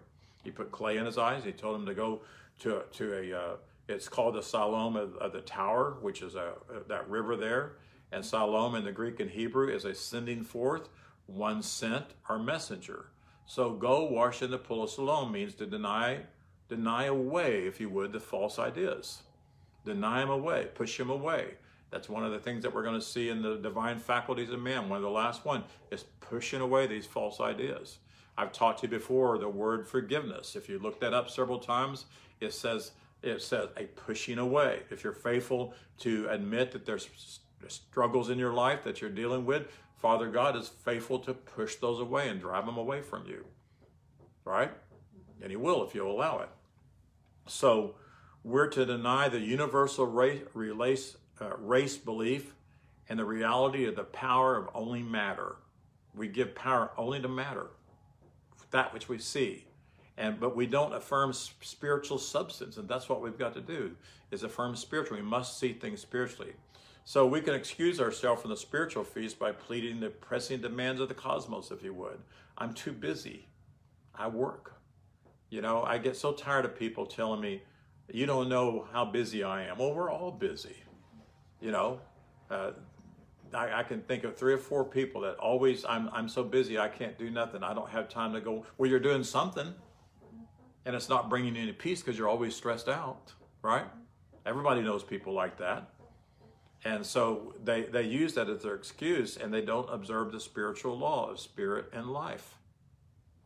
He 0.45 0.51
put 0.51 0.71
clay 0.71 0.99
in 0.99 1.07
his 1.07 1.19
eyes. 1.19 1.45
He 1.45 1.53
told 1.53 1.77
him 1.77 1.87
to 1.87 1.95
go 1.95 2.23
to, 2.61 2.83
to 2.93 3.15
a, 3.15 3.39
uh, 3.39 3.57
it's 3.89 4.09
called 4.09 4.35
the 4.35 4.43
Siloam 4.43 4.97
of, 4.97 5.17
of, 5.17 5.33
the 5.33 5.41
tower, 5.41 5.97
which 6.01 6.23
is 6.23 6.35
a, 6.35 6.55
that 6.89 7.09
river 7.09 7.37
there. 7.37 7.73
And 8.11 8.25
Siloam 8.25 8.75
in 8.75 8.85
the 8.85 8.93
Greek 8.93 9.21
and 9.21 9.31
Hebrew 9.31 9.69
is 9.69 9.85
a 9.85 9.95
sending 9.95 10.43
forth 10.43 10.89
one 11.27 11.63
sent 11.63 12.07
our 12.29 12.39
messenger. 12.39 13.07
So 13.47 13.73
go 13.73 14.05
wash 14.05 14.43
in 14.43 14.51
the 14.51 14.59
pool 14.59 14.83
of 14.83 14.91
Siloam 14.91 15.33
means 15.33 15.55
to 15.55 15.67
deny, 15.67 16.21
deny 16.69 17.05
away, 17.05 17.67
if 17.67 17.81
you 17.81 17.89
would, 17.91 18.13
the 18.13 18.21
false 18.21 18.59
ideas. 18.59 19.23
Deny 19.85 20.21
them 20.21 20.31
away, 20.31 20.69
push 20.75 20.97
them 20.99 21.11
away. 21.11 21.55
That's 21.91 22.09
one 22.09 22.25
of 22.25 22.33
the 22.33 22.39
things 22.39 22.63
that 22.63 22.75
we're 22.75 22.85
going 22.85 22.99
to 22.99 23.05
see 23.05 23.29
in 23.29 23.43
the 23.43 23.57
divine 23.57 23.99
faculties 23.99 24.51
of 24.51 24.61
man. 24.61 24.89
One 24.89 24.97
of 24.97 25.03
the 25.03 25.11
last 25.11 25.45
one 25.45 25.65
is 25.91 26.05
pushing 26.21 26.61
away 26.63 26.87
these 26.87 27.07
false 27.07 27.41
ideas. 27.41 27.99
I've 28.39 28.53
taught 28.53 28.83
you 28.83 28.89
before 28.89 29.39
the 29.39 29.49
word 29.49 29.87
forgiveness. 29.87 30.57
If 30.57 30.69
you 30.69 30.79
look 30.79 31.01
that 31.01 31.13
up 31.13 31.29
several 31.29 31.59
times, 31.59 32.07
it 32.41 32.55
says 32.55 32.93
it 33.23 33.41
says 33.43 33.69
a 33.77 33.85
pushing 33.85 34.39
away. 34.39 34.81
If 34.91 35.05
you're 35.05 35.13
faithful 35.13 35.75
to 35.99 36.27
admit 36.31 36.73
that 36.73 36.87
there's 36.87 37.09
struggles 37.69 38.31
in 38.31 38.39
your 38.39 38.53
life 38.53 38.83
that 38.85 39.01
you're 39.01 39.11
dealing 39.11 39.45
with, 39.45 39.69
Father 40.03 40.29
God 40.29 40.57
is 40.57 40.69
faithful 40.69 41.21
to 41.21 41.33
push 41.33 41.77
those 41.77 42.01
away 42.01 42.29
and 42.29 42.41
drive 42.41 42.67
them 42.67 42.77
away 42.77 43.01
from 43.01 43.25
you. 43.25 43.45
Right? 44.45 44.73
And 45.41 45.51
He 45.51 45.57
will 45.57 45.87
if 45.87 45.95
you'll 45.95 46.11
allow 46.11 46.41
it. 46.41 46.49
So 47.47 47.95
we're 48.43 48.67
to 48.67 48.85
deny 48.85 49.29
the 49.29 49.39
universal 49.39 50.05
race, 50.07 50.43
race, 50.55 51.17
uh, 51.41 51.57
race 51.57 51.97
belief 51.97 52.55
and 53.09 53.17
the 53.17 53.25
reality 53.25 53.87
of 53.87 53.95
the 53.95 54.03
power 54.03 54.57
of 54.57 54.69
only 54.75 55.03
matter. 55.03 55.57
We 56.17 56.27
give 56.27 56.55
power 56.57 56.91
only 56.99 57.21
to 57.21 57.29
matter, 57.29 57.69
that 58.73 58.93
which 58.93 59.09
we 59.09 59.19
see. 59.19 59.67
And, 60.19 60.41
but 60.41 60.57
we 60.57 60.67
don't 60.67 60.93
affirm 60.93 61.33
spiritual 61.33 62.19
substance, 62.19 62.77
and 62.77 62.89
that's 62.89 63.09
what 63.09 63.23
we've 63.23 63.39
got 63.39 63.55
to 63.55 63.61
do: 63.61 63.93
is 64.31 64.43
affirm 64.43 64.77
spiritual. 64.77 65.17
We 65.17 65.23
must 65.23 65.59
see 65.59 65.73
things 65.73 66.01
spiritually. 66.01 66.53
So 67.05 67.27
we 67.27 67.41
can 67.41 67.55
excuse 67.55 68.01
ourselves 68.01 68.43
from 68.43 68.51
the 68.51 68.57
spiritual 68.57 69.05
feast 69.05 69.39
by 69.39 69.53
pleading 69.53 70.01
the 70.01 70.11
pressing 70.11 70.61
demands 70.61 71.01
of 71.01 71.09
the 71.09 71.15
cosmos, 71.15 71.71
if 71.71 71.83
you 71.83 71.93
would. 71.95 72.19
I'm 72.57 72.73
too 72.75 72.93
busy. 72.93 73.49
I 74.15 74.29
work. 74.29 74.77
You 75.51 75.61
know, 75.61 75.83
I 75.83 75.99
get 75.99 76.17
so 76.17 76.33
tired 76.33 76.65
of 76.65 76.79
people 76.79 77.05
telling 77.07 77.41
me, 77.41 77.63
you 78.13 78.27
don't 78.27 78.49
know 78.49 78.87
how 78.93 79.05
busy 79.05 79.43
I 79.43 79.65
am. 79.65 79.79
Well, 79.79 79.95
we're 79.95 80.11
all 80.11 80.31
busy. 80.31 80.77
You 81.61 81.73
know, 81.73 82.01
uh, 82.51 82.73
I, 83.53 83.81
I, 83.81 83.83
can 83.83 84.03
think 84.03 84.25
of 84.25 84.37
three 84.37 84.53
or 84.53 84.59
four 84.59 84.85
people 84.85 85.21
that 85.23 85.37
always, 85.37 85.85
I'm, 85.85 86.09
I'm 86.13 86.29
so 86.29 86.43
busy, 86.43 86.79
I 86.79 86.89
can't 86.89 87.19
do 87.19 87.31
nothing. 87.31 87.63
I 87.63 87.75
don't 87.75 87.89
have 87.91 88.09
time 88.09 88.33
to 88.33 88.41
go. 88.41 88.65
Well, 88.79 88.91
you're 88.91 89.01
doing 89.01 89.23
something, 89.25 89.75
and 90.85 90.97
it's 90.97 91.09
not 91.09 91.29
bringing 91.31 91.55
you 91.55 91.63
any 91.63 91.73
peace 91.73 92.01
because 92.01 92.19
you're 92.19 92.29
always 92.29 92.57
stressed 92.57 92.89
out, 92.89 93.33
right? 93.63 93.87
Everybody 94.45 94.83
knows 94.83 95.05
people 95.05 95.33
like 95.33 95.59
that. 95.59 95.92
And 96.85 97.07
so 97.07 97.55
they, 97.63 97.83
they 97.83 98.03
use 98.03 98.35
that 98.35 98.49
as 98.49 98.63
their 98.63 98.75
excuse 98.75 99.37
and 99.37 99.55
they 99.55 99.61
don't 99.61 99.89
observe 99.93 100.33
the 100.33 100.41
spiritual 100.41 100.99
law 100.99 101.31
of 101.31 101.39
spirit 101.39 101.87
and 101.93 102.09
life. 102.11 102.57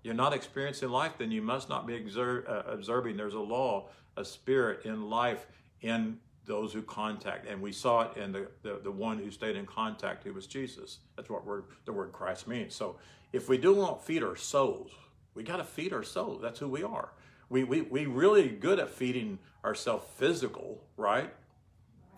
You're 0.03 0.15
not 0.15 0.33
experiencing 0.33 0.89
life, 0.89 1.13
then 1.19 1.31
you 1.31 1.43
must 1.43 1.69
not 1.69 1.87
be 1.87 1.93
exer- 1.95 2.49
uh, 2.49 2.63
observing 2.71 3.17
there's 3.17 3.35
a 3.35 3.41
law 3.41 3.89
of 4.17 4.27
spirit 4.27 4.85
in 4.85 5.11
life 5.11 5.47
in 5.83 6.19
those 6.47 6.73
who 6.73 6.81
contact. 6.83 7.47
And 7.47 7.61
we 7.61 7.73
saw 7.73 8.03
it 8.03 8.17
in 8.17 8.33
the, 8.33 8.47
the, 8.63 8.81
the 8.83 8.91
one 8.91 9.19
who 9.19 9.31
stayed 9.31 9.57
in 9.57 9.67
contact, 9.67 10.25
who 10.25 10.33
was 10.33 10.47
Jesus. 10.47 11.01
That's 11.17 11.29
what 11.29 11.43
the 11.85 11.93
word 11.93 12.13
Christ 12.13 12.47
means. 12.47 12.75
So 12.75 12.97
if 13.33 13.49
we 13.49 13.59
do 13.59 13.75
want 13.75 13.99
to 13.99 14.07
feed 14.07 14.23
our 14.23 14.37
souls, 14.37 14.93
we 15.35 15.43
got 15.43 15.57
to 15.57 15.65
feed 15.65 15.93
our 15.93 16.05
souls. 16.05 16.41
That's 16.41 16.61
who 16.61 16.69
we 16.69 16.83
are. 16.83 17.11
We, 17.49 17.65
we, 17.65 17.83
we 17.83 18.07
really 18.07 18.49
good 18.49 18.79
at 18.79 18.91
feeding 18.91 19.39
ourselves 19.65 20.07
physical, 20.17 20.85
right? 20.97 21.33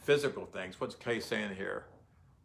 Physical 0.08 0.46
things. 0.46 0.80
What's 0.80 0.94
Kay 0.94 1.20
saying 1.20 1.56
here? 1.56 1.84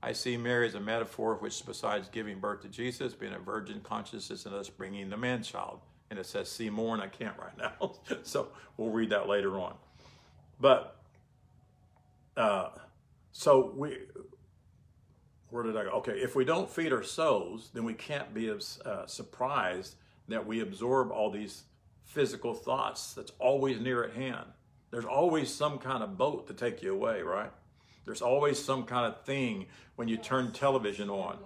I 0.02 0.12
see 0.12 0.36
Mary 0.36 0.68
as 0.68 0.76
a 0.76 0.82
metaphor 0.82 1.36
which, 1.36 1.66
besides 1.66 2.10
giving 2.10 2.38
birth 2.42 2.62
to 2.64 2.68
Jesus, 2.68 3.14
being 3.14 3.32
a 3.32 3.40
virgin 3.40 3.80
consciousness 3.80 4.46
and 4.46 4.54
us 4.54 4.68
bringing 4.68 5.10
the 5.10 5.16
man 5.16 5.44
child. 5.44 5.80
And 6.10 6.20
it 6.20 6.26
says, 6.26 6.52
see 6.52 6.70
more, 6.70 6.94
and 6.94 7.02
I 7.02 7.08
can't 7.08 7.38
right 7.40 7.58
now. 7.58 7.94
so 8.24 8.50
we'll 8.76 8.90
read 8.90 9.12
that 9.12 9.30
later 9.30 9.58
on. 9.62 9.76
But, 10.60 10.98
uh, 12.36 12.72
so 13.32 13.72
we, 13.78 13.98
where 15.50 15.64
did 15.64 15.78
I 15.78 15.86
go? 15.86 15.92
Okay, 15.92 16.20
if 16.20 16.36
we 16.36 16.44
don't 16.44 16.70
feed 16.70 16.92
our 16.92 17.02
souls, 17.02 17.70
then 17.74 17.86
we 17.86 17.94
can't 17.94 18.34
be 18.34 18.52
uh, 18.52 19.06
surprised 19.06 19.96
that 20.28 20.46
we 20.46 20.60
absorb 20.60 21.12
all 21.12 21.32
these 21.32 21.64
physical 22.04 22.54
thoughts 22.54 23.14
that's 23.14 23.32
always 23.40 23.80
near 23.80 24.04
at 24.04 24.16
hand. 24.16 24.48
There's 24.94 25.06
always 25.06 25.52
some 25.52 25.80
kind 25.80 26.04
of 26.04 26.20
boat 26.20 26.46
to 26.46 26.54
take 26.54 26.84
you 26.84 26.94
away, 26.94 27.24
right? 27.24 27.50
There's 28.06 28.22
always 28.22 28.64
some 28.64 28.84
kind 28.84 29.12
of 29.12 29.26
thing 29.26 29.66
when 29.96 30.08
you 30.08 30.18
turn 30.18 30.52
television 30.52 31.10
on. 31.10 31.40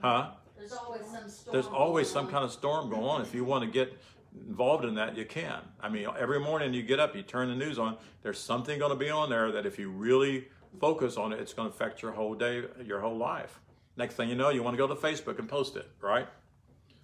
Huh? 0.00 0.30
There's 0.56 0.72
always 0.74 1.02
some 1.02 1.28
storm. 1.28 1.52
There's 1.52 1.66
always 1.66 2.08
some 2.08 2.28
kind 2.28 2.44
of 2.44 2.52
storm 2.52 2.88
going 2.88 3.02
on. 3.02 3.20
If 3.20 3.34
you 3.34 3.44
want 3.44 3.64
to 3.64 3.68
get 3.68 3.98
involved 4.46 4.84
in 4.84 4.94
that, 4.94 5.16
you 5.16 5.24
can. 5.24 5.58
I 5.80 5.88
mean, 5.88 6.06
every 6.16 6.38
morning 6.38 6.72
you 6.72 6.84
get 6.84 7.00
up, 7.00 7.16
you 7.16 7.22
turn 7.22 7.48
the 7.48 7.56
news 7.56 7.80
on, 7.80 7.96
there's 8.22 8.38
something 8.38 8.78
going 8.78 8.92
to 8.92 8.96
be 8.96 9.10
on 9.10 9.28
there 9.28 9.50
that 9.50 9.66
if 9.66 9.76
you 9.76 9.90
really 9.90 10.46
focus 10.78 11.16
on 11.16 11.32
it, 11.32 11.40
it's 11.40 11.52
going 11.52 11.68
to 11.68 11.74
affect 11.74 12.00
your 12.00 12.12
whole 12.12 12.36
day, 12.36 12.62
your 12.84 13.00
whole 13.00 13.16
life. 13.16 13.58
Next 13.96 14.14
thing 14.14 14.28
you 14.28 14.36
know, 14.36 14.50
you 14.50 14.62
want 14.62 14.76
to 14.76 14.78
go 14.78 14.86
to 14.86 14.94
Facebook 14.94 15.40
and 15.40 15.48
post 15.48 15.74
it, 15.74 15.90
right? 16.00 16.28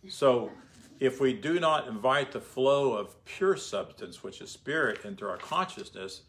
So, 0.06 0.52
if 1.00 1.20
we 1.20 1.32
do 1.32 1.58
not 1.58 1.88
invite 1.88 2.32
the 2.32 2.40
flow 2.40 2.94
of 2.94 3.24
pure 3.24 3.56
substance, 3.56 4.22
which 4.22 4.40
is 4.40 4.50
spirit, 4.50 5.04
into 5.04 5.26
our 5.26 5.36
consciousness, 5.36 6.22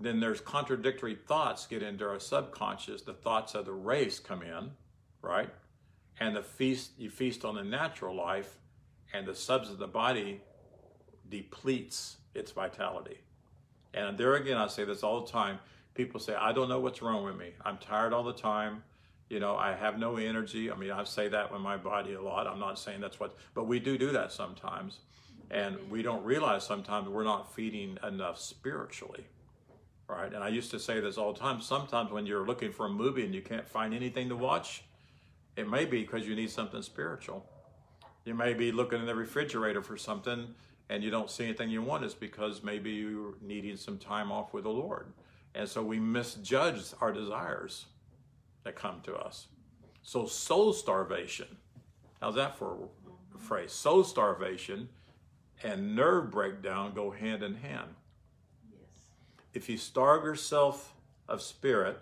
then 0.00 0.20
there's 0.20 0.40
contradictory 0.40 1.14
thoughts 1.14 1.66
get 1.66 1.82
into 1.82 2.08
our 2.08 2.20
subconscious. 2.20 3.02
The 3.02 3.14
thoughts 3.14 3.54
of 3.54 3.66
the 3.66 3.72
race 3.72 4.18
come 4.18 4.42
in, 4.42 4.70
right? 5.22 5.50
And 6.20 6.36
the 6.36 6.42
feast 6.42 6.92
you 6.98 7.10
feast 7.10 7.44
on 7.44 7.54
the 7.54 7.64
natural 7.64 8.14
life, 8.14 8.58
and 9.12 9.26
the 9.26 9.34
substance 9.34 9.74
of 9.74 9.78
the 9.78 9.86
body 9.86 10.40
depletes 11.28 12.18
its 12.34 12.52
vitality. 12.52 13.18
And 13.94 14.16
there 14.16 14.34
again, 14.34 14.56
I 14.56 14.66
say 14.68 14.84
this 14.84 15.02
all 15.02 15.24
the 15.24 15.30
time. 15.30 15.58
People 15.94 16.20
say, 16.20 16.34
I 16.34 16.52
don't 16.52 16.68
know 16.68 16.78
what's 16.78 17.02
wrong 17.02 17.24
with 17.24 17.36
me. 17.36 17.52
I'm 17.64 17.78
tired 17.78 18.12
all 18.12 18.22
the 18.22 18.32
time. 18.32 18.84
You 19.28 19.40
know, 19.40 19.56
I 19.56 19.74
have 19.74 19.98
no 19.98 20.16
energy. 20.16 20.70
I 20.70 20.76
mean, 20.76 20.90
I 20.90 21.04
say 21.04 21.28
that 21.28 21.52
with 21.52 21.60
my 21.60 21.76
body 21.76 22.14
a 22.14 22.22
lot. 22.22 22.46
I'm 22.46 22.58
not 22.58 22.78
saying 22.78 23.00
that's 23.00 23.20
what, 23.20 23.36
but 23.54 23.66
we 23.66 23.78
do 23.78 23.98
do 23.98 24.10
that 24.12 24.32
sometimes. 24.32 25.00
And 25.50 25.76
mm-hmm. 25.76 25.90
we 25.90 26.02
don't 26.02 26.24
realize 26.24 26.64
sometimes 26.64 27.08
we're 27.08 27.24
not 27.24 27.54
feeding 27.54 27.98
enough 28.06 28.38
spiritually. 28.40 29.26
Right? 30.08 30.32
And 30.32 30.42
I 30.42 30.48
used 30.48 30.70
to 30.70 30.78
say 30.78 31.00
this 31.00 31.18
all 31.18 31.34
the 31.34 31.38
time. 31.38 31.60
Sometimes 31.60 32.10
when 32.10 32.24
you're 32.24 32.46
looking 32.46 32.72
for 32.72 32.86
a 32.86 32.90
movie 32.90 33.24
and 33.24 33.34
you 33.34 33.42
can't 33.42 33.68
find 33.68 33.92
anything 33.92 34.30
to 34.30 34.36
watch, 34.36 34.84
it 35.56 35.68
may 35.68 35.84
be 35.84 36.00
because 36.00 36.26
you 36.26 36.34
need 36.34 36.50
something 36.50 36.80
spiritual. 36.80 37.44
You 38.24 38.32
may 38.34 38.54
be 38.54 38.72
looking 38.72 39.00
in 39.00 39.06
the 39.06 39.14
refrigerator 39.14 39.82
for 39.82 39.98
something 39.98 40.54
and 40.88 41.04
you 41.04 41.10
don't 41.10 41.30
see 41.30 41.44
anything 41.44 41.68
you 41.68 41.82
want. 41.82 42.04
It's 42.04 42.14
because 42.14 42.62
maybe 42.62 42.90
you're 42.90 43.34
needing 43.42 43.76
some 43.76 43.98
time 43.98 44.32
off 44.32 44.54
with 44.54 44.64
the 44.64 44.70
Lord. 44.70 45.12
And 45.54 45.68
so 45.68 45.82
we 45.82 45.98
misjudge 45.98 46.94
our 47.02 47.12
desires 47.12 47.86
that 48.64 48.76
come 48.76 49.00
to 49.04 49.14
us. 49.14 49.48
So 50.02 50.26
soul 50.26 50.72
starvation, 50.72 51.48
how's 52.20 52.34
that 52.36 52.56
for 52.56 52.88
a 53.34 53.38
phrase? 53.38 53.72
Soul 53.72 54.04
starvation 54.04 54.88
and 55.62 55.94
nerve 55.94 56.30
breakdown 56.30 56.92
go 56.94 57.10
hand 57.10 57.42
in 57.42 57.56
hand. 57.56 57.88
Yes. 58.70 58.80
If 59.54 59.68
you 59.68 59.76
starve 59.76 60.24
yourself 60.24 60.94
of 61.28 61.42
spirit, 61.42 61.98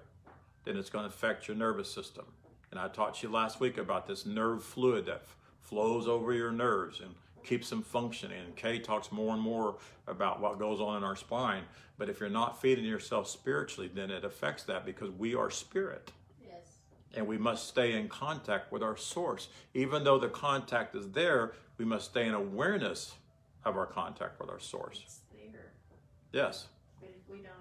then 0.65 0.77
it's 0.77 0.91
going 0.91 1.05
to 1.05 1.09
affect 1.09 1.49
your 1.49 1.57
nervous 1.57 1.93
system. 1.93 2.25
And 2.71 2.81
I 2.81 2.89
taught 2.89 3.23
you 3.23 3.29
last 3.31 3.61
week 3.61 3.79
about 3.79 4.07
this 4.07 4.27
nerve 4.27 4.63
fluid 4.63 5.07
that 5.07 5.23
f- 5.25 5.37
flows 5.61 6.07
over 6.07 6.33
your 6.33 6.53
nerves 6.53 7.01
and 7.01 7.15
keeps 7.45 7.71
them 7.71 7.83
functioning. 7.83 8.41
And 8.45 8.57
Kay 8.57 8.81
talks 8.81 9.13
more 9.13 9.33
and 9.33 9.43
more 9.43 9.77
about 10.07 10.41
what 10.41 10.59
goes 10.59 10.81
on 10.81 10.97
in 10.97 11.05
our 11.05 11.17
spine. 11.17 11.63
But 11.97 12.11
if 12.11 12.21
you're 12.21 12.29
not 12.29 12.61
feeding 12.61 12.85
yourself 12.85 13.29
spiritually, 13.29 13.91
then 13.93 14.11
it 14.11 14.25
affects 14.25 14.65
that 14.65 14.85
because 14.85 15.11
we 15.11 15.35
are 15.35 15.51
spirit. 15.51 16.11
And 17.17 17.27
we 17.27 17.39
must 17.39 17.67
stay 17.67 17.99
in 17.99 18.09
contact 18.09 18.71
with 18.71 18.83
our 18.83 18.97
source. 18.97 19.49
Even 19.75 20.05
though 20.05 20.19
the 20.19 20.29
contact 20.29 20.95
is 20.95 21.11
there, 21.11 21.55
we 21.79 21.85
must 21.85 22.11
stay 22.11 22.27
in 22.27 22.35
awareness 22.35 23.15
of 23.65 23.77
our 23.77 23.87
contact 23.87 24.39
with 24.39 24.51
our 24.51 24.61
source. 24.61 25.01
It's 25.05 25.21
there, 25.53 25.73
Yes. 26.33 26.69
but 27.01 27.09
if 27.09 27.29
we 27.29 27.39
don't 27.39 27.53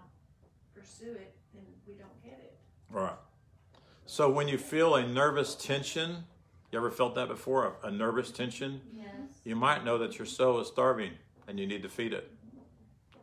pursue 0.76 1.14
it, 1.14 1.34
then 1.54 1.64
we 1.88 1.94
don't 1.94 2.22
get 2.24 2.34
it. 2.34 2.58
Right. 2.90 3.16
So 4.06 4.30
when 4.30 4.48
you 4.48 4.58
feel 4.58 4.96
a 4.96 5.08
nervous 5.08 5.56
tension, 5.56 6.26
you 6.72 6.78
ever 6.78 6.92
felt 6.92 7.16
that 7.16 7.28
before? 7.28 7.76
A, 7.84 7.88
a 7.88 7.92
nervous 7.92 8.30
tension? 8.32 8.82
Yes. 8.96 9.06
You 9.46 9.56
might 9.56 9.84
know 9.86 9.98
that 9.98 10.20
your 10.20 10.26
soul 10.28 10.60
is 10.60 10.68
starving 10.68 11.12
and 11.48 11.60
you 11.60 11.66
need 11.66 11.82
to 11.84 11.90
feed 11.90 12.14
it. 12.14 12.30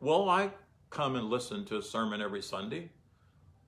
Well, 0.01 0.29
I 0.29 0.51
come 0.91 1.15
and 1.15 1.29
listen 1.31 1.65
to 1.67 1.77
a 1.79 1.83
sermon 1.83 2.21
every 2.21 2.43
Sunday. 2.43 2.89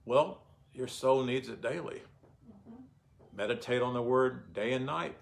Well, 0.04 0.40
your 0.72 0.88
soul 0.88 1.22
needs 1.22 1.48
it 1.48 1.62
daily. 1.62 2.02
Meditate 3.36 3.82
on 3.82 3.94
the 3.94 4.02
word 4.02 4.52
day 4.52 4.72
and 4.72 4.86
night. 4.86 5.16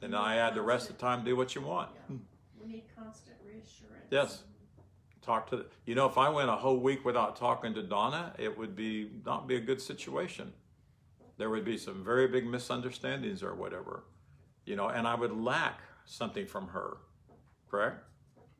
Then 0.00 0.14
I 0.14 0.36
add 0.36 0.54
the 0.54 0.62
rest 0.62 0.90
of 0.90 0.96
the 0.96 1.00
time, 1.00 1.24
do 1.24 1.36
what 1.36 1.54
you 1.54 1.62
want. 1.62 1.90
Yeah. 1.94 2.16
We 2.60 2.66
need 2.66 2.84
constant 2.96 3.36
reassurance. 3.44 4.06
Yes. 4.10 4.42
Talk 5.22 5.48
to 5.50 5.56
the, 5.56 5.66
you 5.86 5.94
know, 5.94 6.06
if 6.06 6.18
I 6.18 6.28
went 6.28 6.50
a 6.50 6.56
whole 6.56 6.78
week 6.78 7.04
without 7.04 7.36
talking 7.36 7.72
to 7.74 7.82
Donna, 7.82 8.34
it 8.38 8.58
would 8.58 8.76
be 8.76 9.10
not 9.24 9.48
be 9.48 9.56
a 9.56 9.60
good 9.60 9.80
situation. 9.80 10.52
There 11.38 11.50
would 11.50 11.64
be 11.64 11.78
some 11.78 12.04
very 12.04 12.28
big 12.28 12.46
misunderstandings 12.46 13.42
or 13.42 13.54
whatever, 13.54 14.04
you 14.66 14.76
know, 14.76 14.88
and 14.88 15.06
I 15.06 15.14
would 15.14 15.32
lack 15.32 15.80
something 16.04 16.46
from 16.46 16.68
her, 16.68 16.98
correct? 17.70 18.04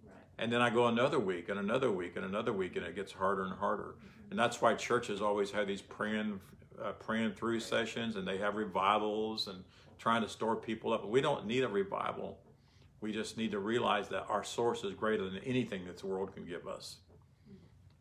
Right. 0.04 0.14
And 0.38 0.52
then 0.52 0.62
I 0.62 0.70
go 0.70 0.86
another 0.86 1.20
week 1.20 1.50
and 1.50 1.58
another 1.60 1.90
week 1.90 2.16
and 2.16 2.24
another 2.24 2.52
week, 2.52 2.76
and 2.76 2.84
it 2.84 2.96
gets 2.96 3.12
harder 3.12 3.44
and 3.44 3.52
harder. 3.52 3.94
Mm-hmm. 3.98 4.30
And 4.30 4.38
that's 4.38 4.60
why 4.60 4.74
churches 4.74 5.20
always 5.20 5.50
have 5.52 5.68
these 5.68 5.82
praying, 5.82 6.40
uh, 6.82 6.92
praying 6.92 7.32
through 7.32 7.60
sessions, 7.60 8.16
and 8.16 8.26
they 8.26 8.38
have 8.38 8.56
revivals 8.56 9.48
and 9.48 9.64
trying 9.98 10.22
to 10.22 10.28
store 10.28 10.56
people 10.56 10.92
up. 10.92 11.06
We 11.06 11.20
don't 11.20 11.46
need 11.46 11.64
a 11.64 11.68
revival. 11.68 12.38
We 13.00 13.12
just 13.12 13.36
need 13.36 13.52
to 13.52 13.58
realize 13.58 14.08
that 14.08 14.26
our 14.28 14.44
source 14.44 14.84
is 14.84 14.94
greater 14.94 15.28
than 15.28 15.40
anything 15.44 15.86
that 15.86 15.98
the 15.98 16.06
world 16.06 16.34
can 16.34 16.44
give 16.44 16.66
us. 16.66 16.96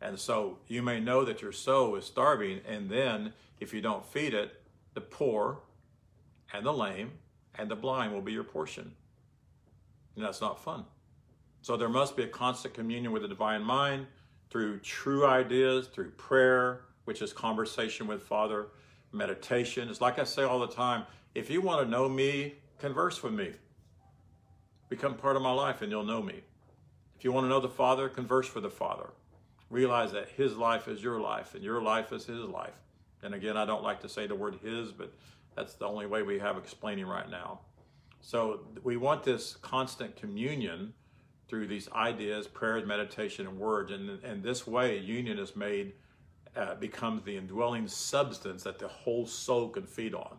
And 0.00 0.18
so 0.18 0.58
you 0.66 0.82
may 0.82 1.00
know 1.00 1.24
that 1.24 1.42
your 1.42 1.52
soul 1.52 1.96
is 1.96 2.04
starving, 2.04 2.60
and 2.68 2.88
then 2.90 3.32
if 3.60 3.72
you 3.72 3.80
don't 3.80 4.04
feed 4.04 4.34
it, 4.34 4.60
the 4.94 5.00
poor 5.00 5.60
and 6.52 6.64
the 6.64 6.72
lame 6.72 7.12
and 7.56 7.70
the 7.70 7.76
blind 7.76 8.12
will 8.12 8.20
be 8.20 8.32
your 8.32 8.44
portion. 8.44 8.92
And 10.16 10.24
that's 10.24 10.40
not 10.40 10.62
fun. 10.62 10.84
So 11.62 11.76
there 11.76 11.88
must 11.88 12.16
be 12.16 12.24
a 12.24 12.28
constant 12.28 12.74
communion 12.74 13.12
with 13.12 13.22
the 13.22 13.28
divine 13.28 13.62
mind 13.62 14.06
through 14.50 14.80
true 14.80 15.26
ideas, 15.26 15.88
through 15.88 16.10
prayer, 16.10 16.82
which 17.04 17.22
is 17.22 17.32
conversation 17.32 18.06
with 18.06 18.22
Father, 18.22 18.66
meditation. 19.12 19.88
It's 19.88 20.00
like 20.00 20.18
I 20.18 20.24
say 20.24 20.42
all 20.42 20.58
the 20.58 20.68
time 20.68 21.04
if 21.34 21.50
you 21.50 21.60
want 21.60 21.84
to 21.84 21.90
know 21.90 22.08
me, 22.08 22.54
converse 22.78 23.22
with 23.22 23.32
me. 23.32 23.52
Become 24.88 25.14
part 25.16 25.36
of 25.36 25.42
my 25.42 25.52
life 25.52 25.82
and 25.82 25.90
you'll 25.90 26.04
know 26.04 26.22
me. 26.22 26.42
If 27.16 27.24
you 27.24 27.32
want 27.32 27.44
to 27.44 27.48
know 27.48 27.60
the 27.60 27.68
Father, 27.68 28.08
converse 28.08 28.54
with 28.54 28.62
the 28.64 28.70
Father. 28.70 29.10
Realize 29.70 30.12
that 30.12 30.28
His 30.28 30.56
life 30.56 30.86
is 30.86 31.02
your 31.02 31.20
life 31.20 31.54
and 31.54 31.64
your 31.64 31.82
life 31.82 32.12
is 32.12 32.26
His 32.26 32.44
life. 32.44 32.74
And 33.22 33.34
again, 33.34 33.56
I 33.56 33.64
don't 33.64 33.82
like 33.82 34.00
to 34.02 34.08
say 34.08 34.26
the 34.26 34.34
word 34.34 34.58
His, 34.62 34.92
but 34.92 35.12
that's 35.56 35.74
the 35.74 35.86
only 35.86 36.06
way 36.06 36.22
we 36.22 36.38
have 36.38 36.56
explaining 36.56 37.06
right 37.06 37.28
now. 37.28 37.60
So 38.20 38.60
we 38.82 38.96
want 38.96 39.24
this 39.24 39.56
constant 39.56 40.16
communion 40.16 40.94
through 41.48 41.66
these 41.66 41.90
ideas, 41.92 42.46
prayers, 42.46 42.86
meditation, 42.86 43.46
and 43.46 43.58
words. 43.58 43.92
And, 43.92 44.22
and 44.24 44.42
this 44.42 44.66
way, 44.66 44.98
union 44.98 45.38
is 45.38 45.54
made, 45.54 45.92
uh, 46.56 46.74
becomes 46.76 47.24
the 47.24 47.36
indwelling 47.36 47.88
substance 47.88 48.62
that 48.62 48.78
the 48.78 48.88
whole 48.88 49.26
soul 49.26 49.68
can 49.68 49.84
feed 49.84 50.14
on. 50.14 50.36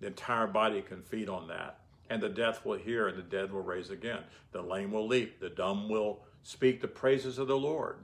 The 0.00 0.08
entire 0.08 0.46
body 0.46 0.82
can 0.82 1.02
feed 1.02 1.28
on 1.28 1.48
that. 1.48 1.80
And 2.10 2.22
the 2.22 2.28
death 2.28 2.64
will 2.64 2.78
hear, 2.78 3.08
and 3.08 3.18
the 3.18 3.22
dead 3.22 3.52
will 3.52 3.62
raise 3.62 3.90
again. 3.90 4.20
The 4.52 4.62
lame 4.62 4.92
will 4.92 5.06
leap, 5.06 5.40
the 5.40 5.50
dumb 5.50 5.88
will 5.88 6.20
speak 6.42 6.80
the 6.80 6.88
praises 6.88 7.38
of 7.38 7.48
the 7.48 7.58
Lord. 7.58 7.98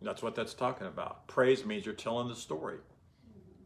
That's 0.00 0.22
what 0.22 0.34
that's 0.34 0.54
talking 0.54 0.86
about. 0.86 1.26
Praise 1.26 1.64
means 1.64 1.84
you're 1.84 1.94
telling 1.94 2.28
the 2.28 2.36
story. 2.36 2.78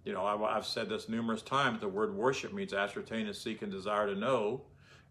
You 0.04 0.12
know, 0.12 0.24
I, 0.24 0.56
I've 0.56 0.66
said 0.66 0.88
this 0.88 1.08
numerous 1.08 1.42
times. 1.42 1.80
The 1.80 1.88
word 1.88 2.14
worship 2.14 2.52
means 2.52 2.72
ascertain 2.72 3.26
and 3.26 3.36
seek 3.36 3.62
and 3.62 3.70
desire 3.70 4.06
to 4.06 4.18
know. 4.18 4.62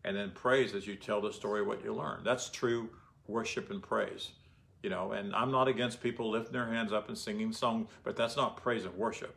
And 0.03 0.17
then 0.17 0.31
praise 0.31 0.73
as 0.73 0.87
you 0.87 0.95
tell 0.95 1.21
the 1.21 1.31
story 1.31 1.61
what 1.61 1.83
you 1.83 1.93
learn. 1.93 2.21
That's 2.23 2.49
true 2.49 2.89
worship 3.27 3.69
and 3.69 3.81
praise. 3.81 4.31
You 4.83 4.89
know, 4.89 5.11
and 5.11 5.35
I'm 5.35 5.51
not 5.51 5.67
against 5.67 6.01
people 6.01 6.31
lifting 6.31 6.53
their 6.53 6.65
hands 6.65 6.91
up 6.91 7.07
and 7.07 7.17
singing 7.17 7.53
songs, 7.53 7.89
but 8.03 8.15
that's 8.15 8.35
not 8.35 8.57
praise 8.57 8.83
and 8.85 8.95
worship. 8.95 9.35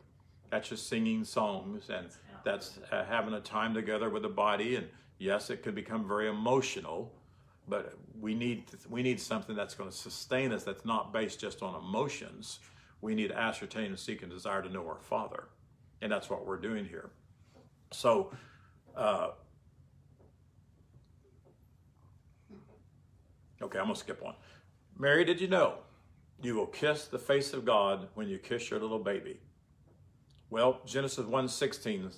That's 0.49 0.69
just 0.69 0.87
singing 0.87 1.23
songs 1.23 1.89
and 1.89 2.07
that's 2.43 2.79
uh, 2.91 3.03
having 3.05 3.33
a 3.33 3.41
time 3.41 3.73
together 3.73 4.09
with 4.09 4.23
the 4.23 4.29
body. 4.29 4.75
And 4.75 4.87
yes, 5.19 5.49
it 5.49 5.61
could 5.61 5.75
become 5.75 6.07
very 6.07 6.29
emotional, 6.29 7.11
but 7.67 7.93
we 8.19 8.33
need 8.33 8.65
we 8.89 9.03
need 9.03 9.19
something 9.19 9.55
that's 9.55 9.75
going 9.75 9.89
to 9.89 9.95
sustain 9.95 10.51
us. 10.51 10.63
That's 10.63 10.85
not 10.85 11.13
based 11.13 11.39
just 11.39 11.61
on 11.61 11.75
emotions. 11.75 12.59
We 13.01 13.13
need 13.13 13.27
to 13.27 13.37
ascertain 13.37 13.85
and 13.85 13.99
seek 13.99 14.23
and 14.23 14.31
desire 14.31 14.63
to 14.63 14.69
know 14.69 14.87
our 14.87 14.99
Father, 14.99 15.49
and 16.01 16.11
that's 16.11 16.29
what 16.29 16.45
we're 16.45 16.57
doing 16.57 16.85
here. 16.85 17.09
So. 17.91 18.31
Uh, 18.95 19.31
Okay, 23.61 23.79
I'm 23.79 23.85
gonna 23.85 23.95
skip 23.95 24.21
one. 24.21 24.35
Mary, 24.97 25.25
did 25.25 25.41
you 25.41 25.47
know 25.47 25.75
you 26.41 26.55
will 26.55 26.67
kiss 26.67 27.05
the 27.05 27.19
face 27.19 27.53
of 27.53 27.65
God 27.65 28.07
when 28.13 28.29
you 28.29 28.37
kiss 28.37 28.69
your 28.69 28.79
little 28.79 28.99
baby? 28.99 29.39
Well, 30.49 30.79
Genesis 30.85 31.25
1:16 31.25 32.15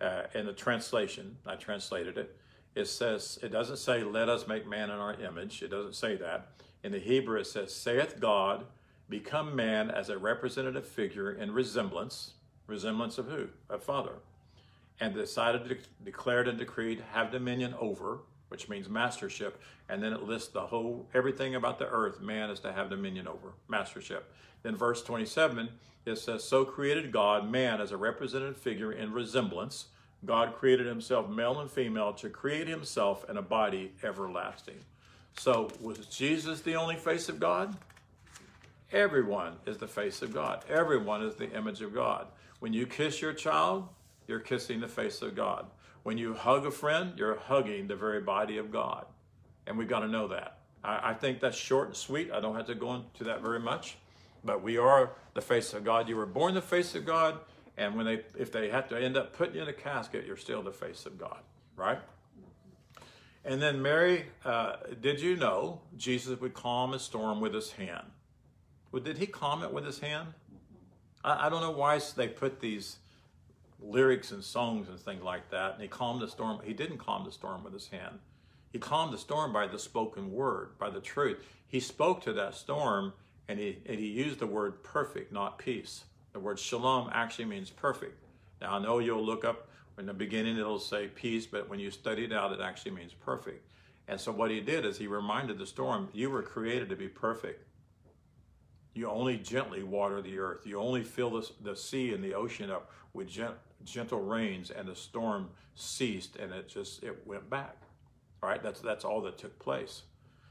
uh, 0.00 0.22
in 0.34 0.46
the 0.46 0.52
translation, 0.52 1.36
I 1.46 1.54
translated 1.54 2.18
it. 2.18 2.36
It 2.74 2.86
says 2.86 3.38
it 3.40 3.50
doesn't 3.52 3.76
say 3.76 4.02
"Let 4.02 4.28
us 4.28 4.48
make 4.48 4.66
man 4.66 4.90
in 4.90 4.96
our 4.96 5.14
image." 5.14 5.62
It 5.62 5.68
doesn't 5.68 5.94
say 5.94 6.16
that. 6.16 6.48
In 6.82 6.90
the 6.90 6.98
Hebrew, 6.98 7.38
it 7.38 7.46
says 7.46 7.72
"Saith 7.72 8.18
God, 8.18 8.66
become 9.08 9.54
man 9.54 9.88
as 9.88 10.08
a 10.08 10.18
representative 10.18 10.86
figure 10.86 11.30
in 11.30 11.52
resemblance." 11.52 12.34
Resemblance 12.66 13.18
of 13.18 13.26
who? 13.26 13.48
Of 13.68 13.84
Father. 13.84 14.14
And 14.98 15.14
decided, 15.14 15.68
to, 15.68 15.76
declared, 16.04 16.48
and 16.48 16.58
decreed, 16.58 17.04
have 17.12 17.30
dominion 17.30 17.74
over 17.78 18.20
which 18.52 18.68
means 18.68 18.86
mastership. 18.86 19.58
And 19.88 20.02
then 20.02 20.12
it 20.12 20.24
lists 20.24 20.48
the 20.48 20.60
whole, 20.60 21.08
everything 21.14 21.54
about 21.54 21.78
the 21.78 21.88
earth 21.88 22.20
man 22.20 22.50
is 22.50 22.60
to 22.60 22.70
have 22.70 22.90
dominion 22.90 23.26
over, 23.26 23.54
mastership. 23.66 24.30
Then 24.62 24.76
verse 24.76 25.02
27, 25.02 25.70
it 26.04 26.18
says, 26.18 26.44
So 26.44 26.66
created 26.66 27.12
God 27.12 27.50
man 27.50 27.80
as 27.80 27.92
a 27.92 27.96
representative 27.96 28.58
figure 28.58 28.92
in 28.92 29.10
resemblance. 29.10 29.86
God 30.26 30.54
created 30.54 30.86
himself 30.86 31.30
male 31.30 31.60
and 31.60 31.70
female 31.70 32.12
to 32.12 32.28
create 32.28 32.68
himself 32.68 33.24
in 33.30 33.38
a 33.38 33.42
body 33.42 33.92
everlasting. 34.02 34.80
So 35.38 35.70
was 35.80 36.04
Jesus 36.04 36.60
the 36.60 36.76
only 36.76 36.96
face 36.96 37.30
of 37.30 37.40
God? 37.40 37.74
Everyone 38.92 39.54
is 39.64 39.78
the 39.78 39.88
face 39.88 40.20
of 40.20 40.34
God. 40.34 40.62
Everyone 40.68 41.22
is 41.22 41.36
the 41.36 41.50
image 41.52 41.80
of 41.80 41.94
God. 41.94 42.26
When 42.60 42.74
you 42.74 42.86
kiss 42.86 43.22
your 43.22 43.32
child, 43.32 43.88
you're 44.28 44.40
kissing 44.40 44.80
the 44.80 44.88
face 44.88 45.22
of 45.22 45.34
God. 45.34 45.64
When 46.02 46.18
you 46.18 46.34
hug 46.34 46.66
a 46.66 46.70
friend, 46.70 47.12
you're 47.16 47.38
hugging 47.38 47.86
the 47.86 47.96
very 47.96 48.20
body 48.20 48.58
of 48.58 48.72
God. 48.72 49.06
And 49.66 49.78
we've 49.78 49.88
got 49.88 50.00
to 50.00 50.08
know 50.08 50.28
that. 50.28 50.58
I, 50.82 51.10
I 51.10 51.14
think 51.14 51.40
that's 51.40 51.56
short 51.56 51.88
and 51.88 51.96
sweet. 51.96 52.32
I 52.32 52.40
don't 52.40 52.56
have 52.56 52.66
to 52.66 52.74
go 52.74 52.94
into 52.94 53.24
that 53.24 53.42
very 53.42 53.60
much. 53.60 53.96
But 54.44 54.62
we 54.62 54.76
are 54.76 55.12
the 55.34 55.40
face 55.40 55.72
of 55.72 55.84
God. 55.84 56.08
You 56.08 56.16
were 56.16 56.26
born 56.26 56.54
the 56.54 56.62
face 56.62 56.94
of 56.94 57.06
God. 57.06 57.38
And 57.76 57.94
when 57.94 58.06
they, 58.06 58.20
if 58.36 58.50
they 58.52 58.68
have 58.70 58.88
to 58.88 59.00
end 59.00 59.16
up 59.16 59.36
putting 59.36 59.56
you 59.56 59.62
in 59.62 59.68
a 59.68 59.72
casket, 59.72 60.26
you're 60.26 60.36
still 60.36 60.62
the 60.62 60.72
face 60.72 61.06
of 61.06 61.18
God, 61.18 61.38
right? 61.76 61.98
And 63.44 63.60
then 63.60 63.82
Mary, 63.82 64.26
uh, 64.44 64.76
did 65.00 65.20
you 65.20 65.36
know 65.36 65.80
Jesus 65.96 66.40
would 66.40 66.54
calm 66.54 66.94
a 66.94 66.98
storm 66.98 67.40
with 67.40 67.54
his 67.54 67.72
hand? 67.72 68.06
Well, 68.90 69.02
did 69.02 69.18
he 69.18 69.26
calm 69.26 69.62
it 69.62 69.72
with 69.72 69.84
his 69.84 70.00
hand? 70.00 70.28
I, 71.24 71.46
I 71.46 71.48
don't 71.48 71.60
know 71.60 71.70
why 71.70 72.00
they 72.14 72.28
put 72.28 72.60
these 72.60 72.98
lyrics 73.82 74.30
and 74.32 74.42
songs 74.42 74.88
and 74.88 74.98
things 74.98 75.22
like 75.22 75.50
that. 75.50 75.74
And 75.74 75.82
he 75.82 75.88
calmed 75.88 76.22
the 76.22 76.28
storm. 76.28 76.60
He 76.64 76.72
didn't 76.72 76.98
calm 76.98 77.24
the 77.24 77.32
storm 77.32 77.64
with 77.64 77.72
his 77.72 77.88
hand. 77.88 78.18
He 78.72 78.78
calmed 78.78 79.12
the 79.12 79.18
storm 79.18 79.52
by 79.52 79.66
the 79.66 79.78
spoken 79.78 80.32
word, 80.32 80.78
by 80.78 80.90
the 80.90 81.00
truth. 81.00 81.44
He 81.66 81.80
spoke 81.80 82.22
to 82.22 82.32
that 82.34 82.54
storm 82.54 83.12
and 83.48 83.58
he, 83.58 83.78
and 83.86 83.98
he 83.98 84.06
used 84.06 84.38
the 84.38 84.46
word 84.46 84.82
perfect, 84.82 85.32
not 85.32 85.58
peace. 85.58 86.04
The 86.32 86.40
word 86.40 86.58
shalom 86.58 87.10
actually 87.12 87.44
means 87.44 87.70
perfect. 87.70 88.22
Now, 88.60 88.76
I 88.76 88.78
know 88.78 88.98
you'll 88.98 89.24
look 89.24 89.44
up 89.44 89.68
in 89.98 90.06
the 90.06 90.14
beginning, 90.14 90.56
it'll 90.56 90.78
say 90.78 91.08
peace, 91.08 91.46
but 91.46 91.68
when 91.68 91.78
you 91.78 91.90
study 91.90 92.24
it 92.24 92.32
out, 92.32 92.52
it 92.52 92.60
actually 92.60 92.92
means 92.92 93.12
perfect. 93.12 93.68
And 94.08 94.18
so, 94.18 94.32
what 94.32 94.50
he 94.50 94.60
did 94.60 94.86
is 94.86 94.96
he 94.96 95.06
reminded 95.06 95.58
the 95.58 95.66
storm, 95.66 96.08
You 96.12 96.30
were 96.30 96.42
created 96.42 96.88
to 96.88 96.96
be 96.96 97.08
perfect. 97.08 97.66
You 98.94 99.08
only 99.08 99.36
gently 99.38 99.82
water 99.82 100.20
the 100.20 100.38
earth. 100.38 100.66
You 100.66 100.80
only 100.80 101.02
fill 101.02 101.30
the, 101.30 101.50
the 101.62 101.76
sea 101.76 102.12
and 102.12 102.22
the 102.22 102.34
ocean 102.34 102.70
up 102.70 102.90
with 103.14 103.28
gent, 103.28 103.54
gentle 103.84 104.20
rains, 104.20 104.70
and 104.70 104.88
the 104.88 104.94
storm 104.94 105.50
ceased, 105.74 106.36
and 106.36 106.52
it 106.52 106.68
just 106.68 107.02
it 107.02 107.26
went 107.26 107.48
back. 107.50 107.76
All 108.42 108.48
right, 108.48 108.62
that's 108.62 108.80
that's 108.80 109.04
all 109.04 109.20
that 109.22 109.38
took 109.38 109.58
place. 109.58 110.02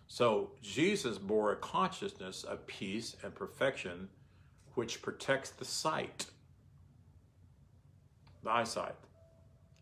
So 0.07 0.51
Jesus 0.61 1.17
bore 1.17 1.53
a 1.53 1.55
consciousness 1.55 2.43
of 2.43 2.67
peace 2.67 3.15
and 3.23 3.33
perfection, 3.33 4.09
which 4.75 5.01
protects 5.01 5.51
the 5.51 5.65
sight, 5.65 6.25
the 8.43 8.51
eyesight. 8.51 8.95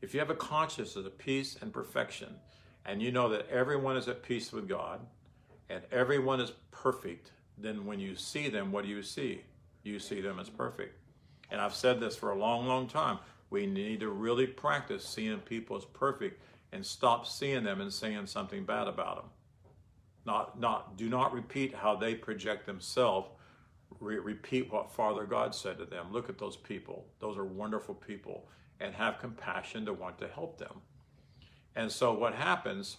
If 0.02 0.14
you 0.14 0.20
have 0.20 0.30
a 0.30 0.36
consciousness 0.36 1.06
of 1.06 1.18
peace 1.18 1.58
and 1.62 1.74
perfection, 1.74 2.36
and 2.86 3.02
you 3.02 3.12
know 3.12 3.30
that 3.30 3.50
everyone 3.50 3.98
is 3.98 4.08
at 4.08 4.24
peace 4.24 4.52
with 4.52 4.68
God, 4.68 5.00
and 5.70 5.82
everyone 5.92 6.40
is 6.40 6.52
perfect, 6.72 7.32
then 7.58 7.86
when 7.86 8.00
you 8.00 8.16
see 8.16 8.50
them, 8.50 8.72
what 8.72 8.84
do 8.84 8.90
you 8.90 9.04
see? 9.04 9.42
You 9.84 10.00
see 10.00 10.22
them 10.22 10.40
as 10.40 10.50
perfect. 10.50 10.96
And 11.52 11.60
I've 11.60 11.74
said 11.74 12.00
this 12.00 12.16
for 12.16 12.32
a 12.32 12.36
long, 12.36 12.68
long 12.68 12.88
time. 12.88 13.20
We 13.50 13.66
need 13.66 14.02
to 14.02 14.10
really 14.10 14.48
practice 14.48 15.06
seeing 15.06 15.40
people 15.40 15.76
as 15.76 15.86
perfect 15.86 16.42
and 16.72 16.86
stop 16.86 17.26
seeing 17.26 17.64
them 17.64 17.82
and 17.82 17.92
saying 17.92 18.28
something 18.28 18.64
bad 18.64 18.88
about 18.88 19.18
them. 19.18 19.32
Not, 20.26 20.60
not, 20.60 20.98
do 20.98 21.10
not 21.10 21.34
repeat 21.34 21.74
how 21.74 21.96
they 21.96 22.14
project 22.14 22.66
themselves. 22.66 23.30
Re- 24.00 24.20
repeat 24.20 24.72
what 24.72 24.92
Father 24.92 25.26
God 25.26 25.56
said 25.56 25.78
to 25.80 25.86
them. 25.86 26.08
Look 26.12 26.30
at 26.30 26.38
those 26.38 26.58
people. 26.58 27.06
Those 27.20 27.38
are 27.38 27.46
wonderful 27.46 27.96
people. 27.96 28.48
And 28.80 28.94
have 28.94 29.20
compassion 29.20 29.86
to 29.86 29.94
want 29.94 30.20
to 30.20 30.28
help 30.28 30.58
them. 30.58 30.82
And 31.76 31.92
so 31.92 32.14
what 32.14 32.34
happens 32.36 32.98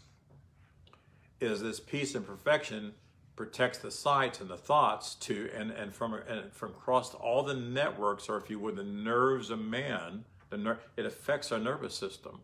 is 1.40 1.62
this 1.62 1.80
peace 1.80 2.14
and 2.14 2.26
perfection 2.26 2.92
protects 3.36 3.78
the 3.78 3.90
sights 3.90 4.40
and 4.40 4.50
the 4.50 4.56
thoughts 4.56 5.14
to 5.14 5.48
and, 5.56 5.70
and 5.70 5.94
from 5.94 6.12
and 6.12 6.52
from 6.52 6.70
across 6.72 7.14
all 7.14 7.42
the 7.42 7.54
networks 7.54 8.28
or 8.28 8.36
if 8.36 8.50
you 8.50 8.58
would 8.58 8.76
the 8.76 8.84
nerves 8.84 9.48
of 9.48 9.58
man 9.58 10.24
the 10.50 10.56
ner- 10.56 10.80
it 10.96 11.06
affects 11.06 11.52
our 11.52 11.58
nervous 11.58 11.94
system 11.94 12.40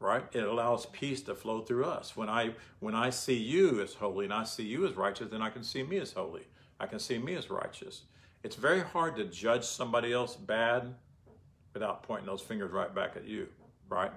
right? 0.00 0.24
It 0.32 0.42
allows 0.42 0.86
peace 0.86 1.22
to 1.22 1.34
flow 1.36 1.60
through 1.60 1.84
us. 1.84 2.16
When 2.16 2.28
i 2.28 2.54
when 2.80 2.94
i 2.94 3.10
see 3.10 3.36
you 3.36 3.80
as 3.80 3.94
holy 3.94 4.24
and 4.24 4.34
i 4.34 4.44
see 4.44 4.64
you 4.64 4.86
as 4.86 4.94
righteous 4.94 5.28
then 5.30 5.42
i 5.42 5.48
can 5.50 5.62
see 5.62 5.82
me 5.82 5.98
as 5.98 6.12
holy. 6.12 6.46
I 6.80 6.86
can 6.86 6.98
see 6.98 7.18
me 7.18 7.34
as 7.34 7.50
righteous. 7.50 8.02
It's 8.42 8.56
very 8.56 8.80
hard 8.80 9.14
to 9.16 9.24
judge 9.24 9.64
somebody 9.64 10.12
else 10.12 10.34
bad 10.34 10.94
without 11.72 12.02
pointing 12.02 12.26
those 12.26 12.42
fingers 12.42 12.72
right 12.72 12.92
back 12.94 13.16
at 13.16 13.26
you 13.26 13.48
right? 13.88 14.12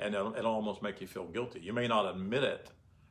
And 0.00 0.14
it'll, 0.14 0.34
it'll 0.36 0.52
almost 0.52 0.82
make 0.82 1.00
you 1.00 1.06
feel 1.06 1.24
guilty. 1.24 1.60
You 1.60 1.72
may 1.72 1.88
not 1.88 2.04
admit 2.14 2.44
it 2.44 2.70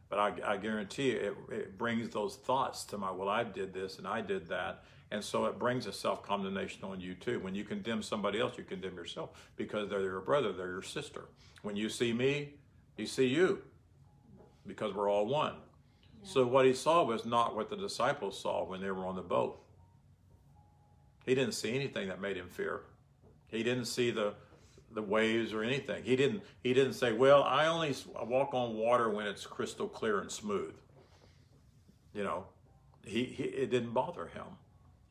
but 0.09 0.19
I, 0.19 0.53
I 0.53 0.57
guarantee 0.57 1.11
you, 1.11 1.35
it, 1.49 1.53
it 1.53 1.77
brings 1.77 2.09
those 2.09 2.35
thoughts 2.35 2.85
to 2.85 2.97
my, 2.97 3.11
well, 3.11 3.29
I 3.29 3.43
did 3.43 3.73
this 3.73 3.97
and 3.97 4.07
I 4.07 4.21
did 4.21 4.47
that. 4.47 4.83
And 5.11 5.23
so 5.23 5.45
it 5.45 5.57
brings 5.57 5.85
a 5.87 5.93
self 5.93 6.21
condemnation 6.21 6.83
on 6.83 6.99
you 6.99 7.13
too. 7.15 7.39
When 7.39 7.55
you 7.55 7.63
condemn 7.63 8.01
somebody 8.01 8.39
else, 8.39 8.57
you 8.57 8.63
condemn 8.63 8.95
yourself 8.95 9.29
because 9.55 9.89
they're 9.89 10.01
your 10.01 10.21
brother, 10.21 10.51
they're 10.51 10.71
your 10.71 10.81
sister. 10.81 11.25
When 11.61 11.75
you 11.75 11.89
see 11.89 12.11
me, 12.13 12.55
you 12.97 13.05
see 13.05 13.27
you 13.27 13.61
because 14.65 14.93
we're 14.93 15.09
all 15.09 15.25
one. 15.25 15.53
Yeah. 16.21 16.29
So 16.29 16.45
what 16.45 16.65
he 16.65 16.73
saw 16.73 17.03
was 17.03 17.25
not 17.25 17.55
what 17.55 17.69
the 17.69 17.77
disciples 17.77 18.39
saw 18.39 18.65
when 18.65 18.81
they 18.81 18.91
were 18.91 19.05
on 19.05 19.15
the 19.15 19.21
boat. 19.21 19.63
He 21.25 21.35
didn't 21.35 21.53
see 21.53 21.73
anything 21.73 22.07
that 22.09 22.21
made 22.21 22.37
him 22.37 22.49
fear. 22.49 22.81
He 23.47 23.63
didn't 23.63 23.85
see 23.85 24.11
the 24.11 24.33
the 24.93 25.01
waves 25.01 25.53
or 25.53 25.63
anything. 25.63 26.03
He 26.03 26.15
didn't 26.15 26.43
he 26.63 26.73
didn't 26.73 26.93
say, 26.93 27.13
"Well, 27.13 27.43
I 27.43 27.67
only 27.67 27.95
walk 28.25 28.53
on 28.53 28.75
water 28.75 29.09
when 29.09 29.27
it's 29.27 29.45
crystal 29.45 29.87
clear 29.87 30.19
and 30.19 30.31
smooth." 30.31 30.73
You 32.13 32.23
know, 32.23 32.45
he, 33.05 33.25
he 33.25 33.43
it 33.43 33.69
didn't 33.69 33.91
bother 33.93 34.27
him. 34.27 34.45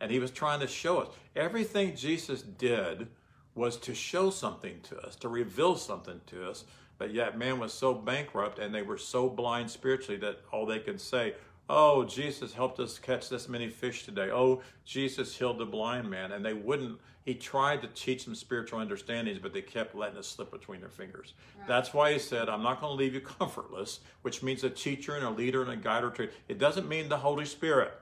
And 0.01 0.11
he 0.11 0.18
was 0.18 0.30
trying 0.30 0.61
to 0.61 0.66
show 0.66 0.99
us 0.99 1.09
everything 1.34 1.97
Jesus 1.97 2.42
did 2.42 3.09
was 3.55 3.78
to 3.78 3.94
show 3.94 4.30
something 4.30 4.80
to 4.82 4.99
us, 4.99 5.16
to 5.16 5.28
reveal 5.28 5.76
something 5.76 6.20
to 6.26 6.49
us. 6.49 6.64
But 6.99 7.12
yet 7.12 7.38
man 7.38 7.59
was 7.59 7.72
so 7.72 7.94
bankrupt 7.94 8.59
and 8.59 8.74
they 8.74 8.82
were 8.82 8.99
so 8.99 9.28
blind 9.28 9.70
spiritually 9.70 10.18
that 10.20 10.40
all 10.53 10.66
they 10.66 10.78
could 10.78 11.01
say, 11.01 11.34
Oh, 11.68 12.05
Jesus 12.05 12.53
helped 12.53 12.78
us 12.78 12.97
catch 12.99 13.28
this 13.28 13.49
many 13.49 13.68
fish 13.68 14.05
today. 14.05 14.30
Oh, 14.30 14.62
Jesus 14.84 15.36
healed 15.36 15.59
the 15.59 15.66
blind 15.66 16.09
man. 16.09 16.30
And 16.30 16.44
they 16.44 16.53
wouldn't, 16.53 17.01
he 17.24 17.34
tried 17.34 17.82
to 17.82 17.88
teach 17.88 18.24
them 18.24 18.36
spiritual 18.36 18.78
understandings, 18.78 19.40
but 19.40 19.53
they 19.53 19.62
kept 19.62 19.97
letting 19.97 20.16
it 20.16 20.24
slip 20.24 20.53
between 20.53 20.78
their 20.80 20.88
fingers. 20.90 21.34
Right. 21.59 21.66
That's 21.66 21.92
why 21.92 22.12
he 22.12 22.20
said, 22.20 22.49
I'm 22.49 22.62
not 22.62 22.80
going 22.80 22.92
to 22.92 22.96
leave 22.96 23.14
you 23.14 23.21
comfortless, 23.38 23.99
which 24.22 24.45
means 24.45 24.62
a 24.62 24.71
teacher 24.71 25.16
and 25.16 25.25
a 25.25 25.30
leader 25.30 25.61
and 25.61 25.72
a 25.72 25.76
guide 25.76 26.04
or 26.04 26.11
two. 26.11 26.29
It 26.49 26.58
doesn't 26.58 26.88
mean 26.88 27.08
the 27.08 27.18
Holy 27.18 27.46
Spirit, 27.46 27.92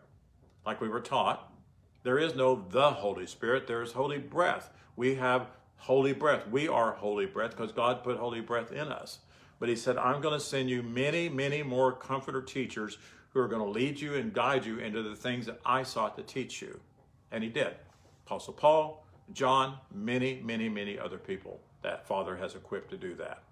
like 0.66 0.82
we 0.82 0.88
were 0.88 1.00
taught. 1.00 1.53
There 2.04 2.18
is 2.18 2.36
no 2.36 2.64
the 2.70 2.92
Holy 2.92 3.26
Spirit, 3.26 3.66
there 3.66 3.82
is 3.82 3.92
holy 3.92 4.18
breath. 4.18 4.70
We 4.94 5.16
have 5.16 5.48
holy 5.76 6.12
breath. 6.12 6.46
We 6.48 6.68
are 6.68 6.92
holy 6.92 7.26
breath 7.26 7.50
because 7.50 7.72
God 7.72 8.04
put 8.04 8.16
holy 8.16 8.40
breath 8.40 8.70
in 8.70 8.92
us. 8.92 9.18
But 9.58 9.68
he 9.68 9.76
said, 9.76 9.96
I'm 9.96 10.20
going 10.20 10.38
to 10.38 10.44
send 10.44 10.70
you 10.70 10.82
many, 10.82 11.28
many 11.28 11.62
more 11.62 11.92
comforter 11.92 12.42
teachers 12.42 12.98
who 13.30 13.40
are 13.40 13.48
going 13.48 13.62
to 13.62 13.68
lead 13.68 14.00
you 14.00 14.14
and 14.14 14.32
guide 14.32 14.64
you 14.64 14.78
into 14.78 15.02
the 15.02 15.16
things 15.16 15.46
that 15.46 15.60
I 15.64 15.82
sought 15.82 16.16
to 16.16 16.22
teach 16.22 16.62
you. 16.62 16.80
And 17.32 17.42
he 17.42 17.50
did. 17.50 17.74
Apostle 18.26 18.52
Paul, 18.52 19.04
John, 19.32 19.78
many, 19.92 20.40
many, 20.44 20.68
many 20.68 20.98
other 20.98 21.18
people 21.18 21.60
that 21.82 22.06
Father 22.06 22.36
has 22.36 22.54
equipped 22.54 22.90
to 22.90 22.96
do 22.96 23.14
that. 23.16 23.42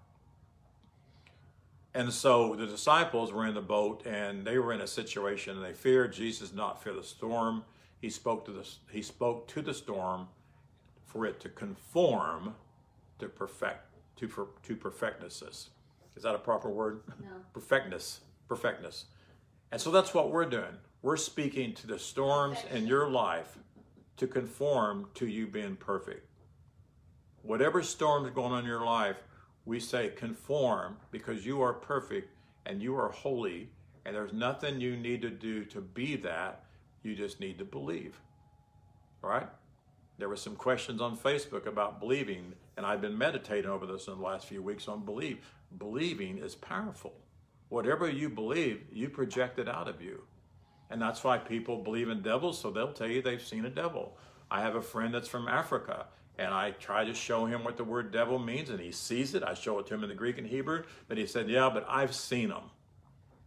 And 1.93 2.11
so 2.11 2.55
the 2.55 2.65
disciples 2.65 3.31
were 3.31 3.45
in 3.45 3.53
the 3.53 3.61
boat 3.61 4.05
and 4.05 4.45
they 4.45 4.57
were 4.57 4.73
in 4.73 4.81
a 4.81 4.87
situation 4.87 5.55
and 5.57 5.65
they 5.65 5.73
feared 5.73 6.13
Jesus 6.13 6.53
not 6.53 6.83
fear 6.83 6.93
the 6.93 7.03
storm. 7.03 7.63
He 8.03 8.09
spoke 8.09 8.43
to 8.47 8.51
the 8.51 8.67
he 8.91 9.01
spoke 9.01 9.47
to 9.47 9.61
the 9.61 9.73
storm 9.73 10.27
for 11.05 11.25
it 11.25 11.39
to 11.39 11.47
conform 11.47 12.53
to 13.17 13.29
perfect 13.29 13.95
to 14.17 14.49
to 14.63 14.75
perfectness. 14.75 15.41
Is 15.41 16.23
that 16.23 16.35
a 16.35 16.37
proper 16.37 16.69
word? 16.69 17.03
No. 17.21 17.29
Perfectness. 17.53 18.19
Perfectness. 18.49 19.05
And 19.71 19.79
so 19.79 19.89
that's 19.89 20.13
what 20.13 20.31
we're 20.31 20.43
doing. 20.43 20.75
We're 21.01 21.15
speaking 21.15 21.73
to 21.75 21.87
the 21.87 21.97
storms 21.97 22.57
in 22.73 22.87
your 22.87 23.09
life 23.09 23.57
to 24.17 24.27
conform 24.27 25.07
to 25.13 25.25
you 25.25 25.47
being 25.47 25.77
perfect. 25.77 26.27
Whatever 27.41 27.81
storm's 27.81 28.31
going 28.31 28.51
on 28.51 28.59
in 28.59 28.65
your 28.65 28.85
life, 28.85 29.23
we 29.63 29.79
say 29.79 30.09
conform 30.09 30.97
because 31.09 31.45
you 31.45 31.61
are 31.61 31.71
perfect 31.71 32.35
and 32.65 32.81
you 32.81 32.97
are 32.97 33.11
holy, 33.11 33.69
and 34.03 34.13
there's 34.13 34.33
nothing 34.33 34.81
you 34.81 34.97
need 34.97 35.21
to 35.21 35.29
do 35.29 35.63
to 35.63 35.79
be 35.79 36.17
that. 36.17 36.62
You 37.03 37.15
just 37.15 37.39
need 37.39 37.59
to 37.59 37.65
believe. 37.65 38.19
All 39.23 39.29
right? 39.29 39.49
There 40.17 40.29
were 40.29 40.35
some 40.35 40.55
questions 40.55 41.01
on 41.01 41.17
Facebook 41.17 41.65
about 41.65 41.99
believing. 41.99 42.53
and 42.77 42.85
I've 42.85 43.01
been 43.01 43.17
meditating 43.17 43.69
over 43.69 43.85
this 43.85 44.07
in 44.07 44.17
the 44.17 44.23
last 44.23 44.47
few 44.47 44.61
weeks 44.61 44.87
on 44.87 45.05
belief. 45.05 45.37
Believing 45.77 46.37
is 46.37 46.55
powerful. 46.55 47.13
Whatever 47.69 48.09
you 48.09 48.29
believe, 48.29 48.83
you 48.91 49.09
project 49.09 49.59
it 49.59 49.67
out 49.67 49.87
of 49.87 50.01
you. 50.01 50.23
And 50.89 51.01
that's 51.01 51.23
why 51.23 51.39
people 51.39 51.77
believe 51.77 52.09
in 52.09 52.21
devils, 52.21 52.59
so 52.59 52.69
they'll 52.69 52.93
tell 52.93 53.07
you 53.07 53.21
they've 53.21 53.41
seen 53.41 53.65
a 53.65 53.69
devil. 53.69 54.17
I 54.51 54.61
have 54.61 54.75
a 54.75 54.81
friend 54.81 55.13
that's 55.13 55.27
from 55.27 55.47
Africa, 55.47 56.05
and 56.37 56.53
I 56.53 56.71
try 56.71 57.03
to 57.03 57.13
show 57.13 57.45
him 57.45 57.63
what 57.63 57.77
the 57.77 57.83
word 57.83 58.11
devil 58.11 58.37
means, 58.37 58.69
and 58.69 58.79
he 58.79 58.91
sees 58.91 59.33
it. 59.33 59.43
I 59.43 59.55
show 59.55 59.79
it 59.79 59.87
to 59.87 59.95
him 59.95 60.03
in 60.03 60.09
the 60.09 60.15
Greek 60.15 60.37
and 60.37 60.45
Hebrew, 60.45 60.83
but 61.07 61.17
he 61.17 61.25
said, 61.25 61.49
Yeah, 61.49 61.71
but 61.73 61.85
I've 61.89 62.13
seen 62.13 62.49
them. 62.49 62.69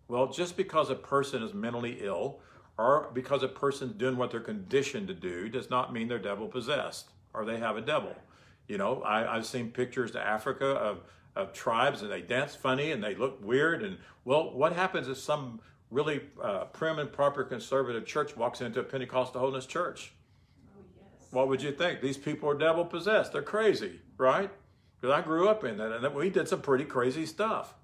Well, 0.08 0.32
just 0.32 0.56
because 0.56 0.90
a 0.90 0.96
person 0.96 1.42
is 1.42 1.54
mentally 1.54 1.98
ill 2.00 2.40
or 2.78 3.10
because 3.14 3.42
a 3.42 3.48
person's 3.48 3.92
doing 3.92 4.16
what 4.16 4.30
they're 4.30 4.40
conditioned 4.40 5.08
to 5.08 5.14
do 5.14 5.48
does 5.48 5.70
not 5.70 5.92
mean 5.92 6.08
they're 6.08 6.18
devil 6.18 6.46
possessed 6.46 7.10
or 7.32 7.44
they 7.44 7.58
have 7.58 7.76
a 7.76 7.80
devil. 7.80 8.14
You 8.68 8.78
know, 8.78 9.02
I, 9.02 9.36
I've 9.36 9.46
seen 9.46 9.70
pictures 9.70 10.10
to 10.12 10.20
Africa 10.20 10.66
of, 10.66 11.00
of 11.34 11.52
tribes 11.52 12.02
and 12.02 12.10
they 12.10 12.20
dance 12.20 12.54
funny 12.54 12.92
and 12.92 13.02
they 13.02 13.14
look 13.14 13.44
weird. 13.44 13.82
And 13.82 13.98
well, 14.24 14.52
what 14.52 14.72
happens 14.72 15.08
if 15.08 15.18
some 15.18 15.60
really 15.90 16.22
uh, 16.42 16.64
prim 16.64 16.98
and 16.98 17.12
proper 17.12 17.44
conservative 17.44 18.04
church 18.06 18.36
walks 18.36 18.60
into 18.60 18.80
a 18.80 18.82
Pentecostal 18.82 19.40
holiness 19.40 19.66
church? 19.66 20.12
Oh, 20.68 20.82
yes. 20.96 21.32
What 21.32 21.48
would 21.48 21.62
you 21.62 21.72
think? 21.72 22.00
These 22.00 22.18
people 22.18 22.50
are 22.50 22.58
devil 22.58 22.84
possessed. 22.84 23.32
They're 23.32 23.42
crazy, 23.42 24.00
right? 24.18 24.50
Because 25.00 25.14
I 25.14 25.22
grew 25.22 25.48
up 25.48 25.64
in 25.64 25.78
that 25.78 25.92
and 25.92 26.14
we 26.14 26.28
did 26.28 26.48
some 26.48 26.60
pretty 26.60 26.84
crazy 26.84 27.26
stuff. 27.26 27.74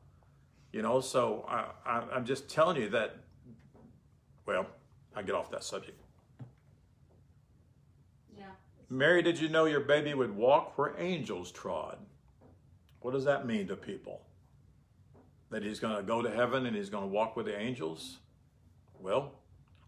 You 0.72 0.82
know, 0.82 1.00
so 1.00 1.46
I, 1.48 1.66
I, 1.86 2.02
I'm 2.14 2.24
just 2.24 2.48
telling 2.48 2.80
you 2.80 2.88
that, 2.90 3.16
well, 4.46 4.66
I 5.14 5.22
get 5.22 5.34
off 5.34 5.50
that 5.50 5.64
subject. 5.64 6.00
Yeah. 8.36 8.44
Mary, 8.88 9.22
did 9.22 9.38
you 9.38 9.48
know 9.48 9.66
your 9.66 9.80
baby 9.80 10.14
would 10.14 10.34
walk 10.34 10.76
where 10.78 10.94
angels 10.98 11.50
trod? 11.50 11.98
What 13.00 13.12
does 13.12 13.24
that 13.24 13.46
mean 13.46 13.66
to 13.68 13.76
people? 13.76 14.22
That 15.50 15.62
he's 15.62 15.80
going 15.80 15.96
to 15.96 16.02
go 16.02 16.22
to 16.22 16.30
heaven 16.30 16.66
and 16.66 16.74
he's 16.74 16.88
going 16.88 17.04
to 17.04 17.08
walk 17.08 17.36
with 17.36 17.46
the 17.46 17.58
angels? 17.58 18.18
Well, 18.98 19.32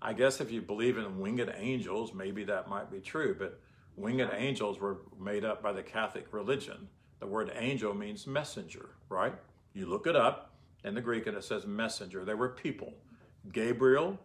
I 0.02 0.12
guess 0.12 0.40
if 0.40 0.50
you 0.50 0.60
believe 0.60 0.98
in 0.98 1.18
winged 1.18 1.50
angels, 1.56 2.12
maybe 2.12 2.44
that 2.44 2.68
might 2.68 2.90
be 2.90 3.00
true, 3.00 3.34
but 3.38 3.60
winged 3.96 4.28
angels 4.36 4.78
were 4.78 4.98
made 5.18 5.44
up 5.44 5.62
by 5.62 5.72
the 5.72 5.82
Catholic 5.82 6.26
religion. 6.32 6.88
The 7.20 7.26
word 7.26 7.50
angel 7.54 7.94
means 7.94 8.26
messenger, 8.26 8.90
right? 9.08 9.34
You 9.72 9.86
look 9.86 10.06
it 10.06 10.16
up 10.16 10.54
in 10.84 10.94
the 10.94 11.00
Greek 11.00 11.26
and 11.26 11.36
it 11.36 11.44
says 11.44 11.66
messenger. 11.66 12.24
They 12.24 12.34
were 12.34 12.50
people. 12.50 12.92
Gabriel 13.52 14.18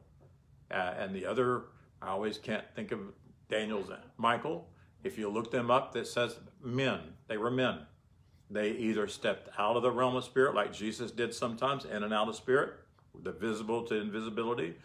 uh, 0.71 0.93
and 0.97 1.13
the 1.15 1.25
other, 1.25 1.63
I 2.01 2.09
always 2.09 2.37
can't 2.37 2.63
think 2.75 2.91
of 2.91 2.99
Daniel's, 3.49 3.91
Michael. 4.17 4.67
If 5.03 5.17
you 5.17 5.29
look 5.29 5.51
them 5.51 5.71
up, 5.71 5.93
that 5.93 6.07
says 6.07 6.37
men. 6.63 6.99
They 7.27 7.37
were 7.37 7.51
men. 7.51 7.79
They 8.49 8.71
either 8.71 9.07
stepped 9.07 9.49
out 9.57 9.77
of 9.77 9.83
the 9.83 9.91
realm 9.91 10.15
of 10.15 10.23
spirit, 10.23 10.55
like 10.55 10.73
Jesus 10.73 11.11
did 11.11 11.33
sometimes, 11.33 11.85
in 11.85 12.03
and 12.03 12.13
out 12.13 12.27
of 12.27 12.35
spirit, 12.35 12.73
the 13.23 13.31
visible 13.31 13.83
to 13.83 13.95
invisibility. 13.95 14.75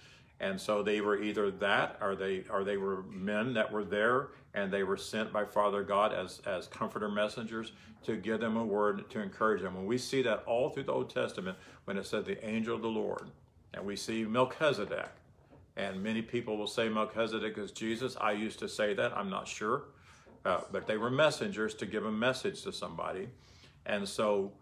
And 0.40 0.60
so 0.60 0.82
they 0.82 1.00
were 1.00 1.22
either 1.22 1.50
that 1.52 1.96
or 2.00 2.14
they 2.14 2.44
or 2.50 2.64
they 2.64 2.76
were 2.76 3.04
men 3.04 3.54
that 3.54 3.70
were 3.72 3.84
there 3.84 4.28
and 4.52 4.70
they 4.70 4.82
were 4.82 4.96
sent 4.96 5.32
by 5.32 5.44
Father 5.44 5.82
God 5.82 6.12
as, 6.12 6.40
as 6.44 6.66
comforter 6.66 7.08
messengers 7.08 7.72
to 8.04 8.16
give 8.16 8.40
them 8.40 8.56
a 8.56 8.64
word 8.64 9.08
to 9.10 9.20
encourage 9.20 9.62
them. 9.62 9.76
And 9.76 9.86
we 9.86 9.96
see 9.96 10.22
that 10.22 10.42
all 10.46 10.70
through 10.70 10.84
the 10.84 10.92
Old 10.92 11.10
Testament 11.10 11.56
when 11.84 11.96
it 11.96 12.06
said 12.06 12.24
the 12.24 12.44
angel 12.46 12.76
of 12.76 12.82
the 12.82 12.88
Lord. 12.88 13.30
And 13.72 13.84
we 13.84 13.96
see 13.96 14.24
Melchizedek. 14.24 15.08
And 15.76 16.02
many 16.02 16.22
people 16.22 16.56
will 16.56 16.68
say 16.68 16.88
Melchizedek 16.88 17.58
is 17.58 17.72
Jesus. 17.72 18.16
I 18.20 18.32
used 18.32 18.58
to 18.60 18.68
say 18.68 18.94
that, 18.94 19.16
I'm 19.16 19.28
not 19.28 19.48
sure. 19.48 19.86
Uh, 20.44 20.60
but 20.70 20.86
they 20.86 20.96
were 20.96 21.10
messengers 21.10 21.74
to 21.74 21.86
give 21.86 22.04
a 22.04 22.12
message 22.12 22.62
to 22.62 22.72
somebody. 22.72 23.28
And 23.86 24.06
so, 24.06 24.52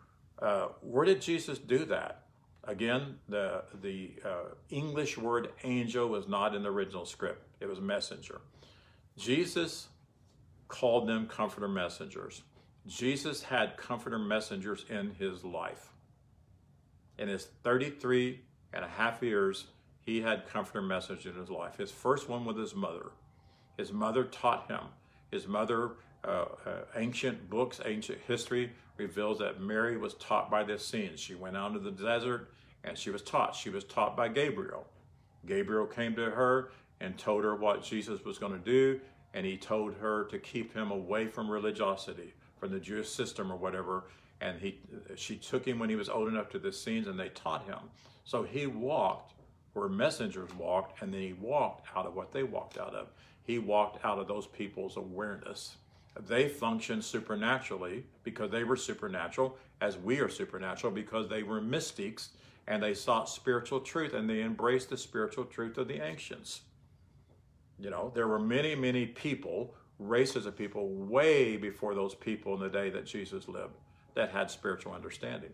uh, 0.40 0.68
where 0.80 1.04
did 1.04 1.20
Jesus 1.20 1.58
do 1.58 1.84
that? 1.86 2.22
Again, 2.64 3.16
the, 3.28 3.64
the 3.80 4.12
uh, 4.24 4.54
English 4.70 5.18
word 5.18 5.50
angel 5.64 6.08
was 6.08 6.28
not 6.28 6.54
in 6.54 6.62
the 6.62 6.70
original 6.70 7.04
script, 7.04 7.46
it 7.60 7.66
was 7.66 7.80
messenger. 7.80 8.40
Jesus 9.18 9.88
called 10.68 11.08
them 11.08 11.26
comforter 11.26 11.68
messengers. 11.68 12.42
Jesus 12.86 13.42
had 13.42 13.76
comforter 13.76 14.18
messengers 14.18 14.84
in 14.88 15.10
his 15.18 15.44
life. 15.44 15.88
In 17.18 17.28
his 17.28 17.46
33 17.62 18.40
and 18.72 18.84
a 18.84 18.88
half 18.88 19.22
years, 19.22 19.66
he 20.04 20.20
had 20.20 20.48
comforter 20.48 20.82
message 20.82 21.26
in 21.26 21.34
his 21.34 21.50
life. 21.50 21.76
His 21.76 21.90
first 21.90 22.28
one 22.28 22.44
with 22.44 22.56
his 22.56 22.74
mother. 22.74 23.10
His 23.76 23.92
mother 23.92 24.24
taught 24.24 24.68
him. 24.68 24.80
His 25.30 25.46
mother, 25.46 25.92
uh, 26.24 26.46
uh, 26.66 26.70
ancient 26.96 27.48
books, 27.48 27.80
ancient 27.84 28.18
history 28.26 28.72
reveals 28.96 29.38
that 29.38 29.60
Mary 29.60 29.96
was 29.96 30.14
taught 30.14 30.50
by 30.50 30.62
the 30.64 30.74
Essenes. 30.74 31.20
She 31.20 31.34
went 31.34 31.56
out 31.56 31.68
into 31.68 31.80
the 31.80 31.90
desert 31.90 32.50
and 32.84 32.98
she 32.98 33.10
was 33.10 33.22
taught. 33.22 33.54
She 33.54 33.70
was 33.70 33.84
taught 33.84 34.16
by 34.16 34.28
Gabriel. 34.28 34.86
Gabriel 35.46 35.86
came 35.86 36.14
to 36.16 36.30
her 36.30 36.70
and 37.00 37.16
told 37.18 37.44
her 37.44 37.54
what 37.54 37.82
Jesus 37.82 38.24
was 38.24 38.38
going 38.38 38.52
to 38.52 38.58
do, 38.58 39.00
and 39.34 39.44
he 39.44 39.56
told 39.56 39.94
her 39.94 40.24
to 40.24 40.38
keep 40.38 40.72
him 40.72 40.90
away 40.90 41.26
from 41.26 41.50
religiosity, 41.50 42.32
from 42.58 42.70
the 42.70 42.78
Jewish 42.78 43.08
system 43.08 43.50
or 43.50 43.56
whatever. 43.56 44.04
And 44.40 44.60
he, 44.60 44.78
she 45.16 45.36
took 45.36 45.66
him 45.66 45.78
when 45.78 45.90
he 45.90 45.96
was 45.96 46.08
old 46.08 46.28
enough 46.28 46.48
to 46.50 46.58
the 46.58 46.68
Essenes, 46.68 47.06
and 47.06 47.18
they 47.18 47.28
taught 47.30 47.64
him. 47.64 47.78
So 48.24 48.42
he 48.42 48.66
walked 48.66 49.34
where 49.72 49.88
messengers 49.88 50.50
walked, 50.54 51.02
and 51.02 51.12
then 51.12 51.20
he 51.20 51.32
walked 51.32 51.86
out 51.96 52.06
of 52.06 52.14
what 52.14 52.32
they 52.32 52.42
walked 52.42 52.78
out 52.78 52.94
of. 52.94 53.08
He 53.42 53.58
walked 53.58 54.04
out 54.04 54.18
of 54.18 54.28
those 54.28 54.46
people's 54.46 54.96
awareness. 54.96 55.76
They 56.28 56.48
functioned 56.48 57.04
supernaturally 57.04 58.04
because 58.22 58.50
they 58.50 58.64
were 58.64 58.76
supernatural, 58.76 59.56
as 59.80 59.96
we 59.96 60.20
are 60.20 60.28
supernatural 60.28 60.92
because 60.92 61.28
they 61.28 61.42
were 61.42 61.60
mystics 61.60 62.30
and 62.66 62.82
they 62.82 62.94
sought 62.94 63.28
spiritual 63.28 63.80
truth 63.80 64.14
and 64.14 64.28
they 64.28 64.42
embraced 64.42 64.90
the 64.90 64.96
spiritual 64.96 65.44
truth 65.44 65.78
of 65.78 65.88
the 65.88 66.04
ancients. 66.04 66.60
You 67.78 67.90
know, 67.90 68.12
there 68.14 68.28
were 68.28 68.38
many, 68.38 68.74
many 68.74 69.06
people, 69.06 69.74
races 69.98 70.46
of 70.46 70.56
people, 70.56 70.88
way 70.88 71.56
before 71.56 71.94
those 71.94 72.14
people 72.14 72.54
in 72.54 72.60
the 72.60 72.68
day 72.68 72.90
that 72.90 73.06
Jesus 73.06 73.48
lived 73.48 73.74
that 74.14 74.30
had 74.30 74.50
spiritual 74.50 74.92
understanding. 74.92 75.50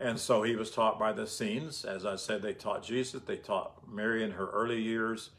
And 0.00 0.18
so 0.18 0.42
he 0.42 0.54
was 0.54 0.70
taught 0.70 0.98
by 0.98 1.12
the 1.12 1.24
Essenes. 1.24 1.84
As 1.84 2.06
I 2.06 2.16
said, 2.16 2.42
they 2.42 2.52
taught 2.52 2.84
Jesus, 2.84 3.22
they 3.22 3.36
taught 3.36 3.88
Mary 3.90 4.22
in 4.22 4.32
her 4.32 4.48
early 4.50 4.80
years, 4.80 5.30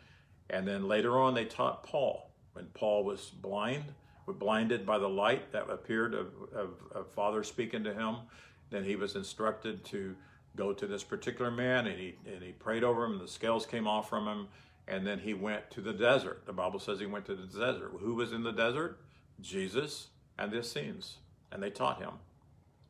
and 0.49 0.67
then 0.67 0.87
later 0.87 1.17
on 1.17 1.33
they 1.33 1.45
taught 1.45 1.83
Paul. 1.83 2.29
When 2.53 2.65
Paul 2.67 3.05
was 3.05 3.29
blind, 3.29 3.85
blinded 4.27 4.85
by 4.85 4.97
the 4.97 5.07
light 5.07 5.51
that 5.53 5.69
appeared 5.69 6.13
of, 6.13 6.27
of, 6.53 6.69
of 6.93 7.07
Father 7.11 7.43
speaking 7.43 7.83
to 7.85 7.93
him, 7.93 8.17
then 8.69 8.83
he 8.83 8.95
was 8.95 9.15
instructed 9.15 9.85
to 9.85 10.15
go 10.55 10.73
to 10.73 10.87
this 10.87 11.03
particular 11.03 11.51
man 11.51 11.87
and 11.87 11.97
he, 11.99 12.15
and 12.25 12.43
he 12.43 12.51
prayed 12.51 12.83
over 12.83 13.05
him 13.05 13.13
and 13.13 13.21
the 13.21 13.27
scales 13.27 13.65
came 13.65 13.87
off 13.87 14.09
from 14.09 14.27
him 14.27 14.47
and 14.87 15.05
then 15.05 15.19
he 15.19 15.33
went 15.33 15.69
to 15.71 15.81
the 15.81 15.93
desert. 15.93 16.43
The 16.45 16.53
Bible 16.53 16.79
says 16.79 16.99
he 16.99 17.05
went 17.05 17.25
to 17.25 17.35
the 17.35 17.45
desert. 17.45 17.91
Who 17.99 18.15
was 18.15 18.33
in 18.33 18.43
the 18.43 18.51
desert? 18.51 18.99
Jesus 19.39 20.07
and 20.37 20.51
the 20.51 20.59
Essenes. 20.59 21.17
And 21.51 21.61
they 21.61 21.69
taught 21.69 22.01
him. 22.01 22.13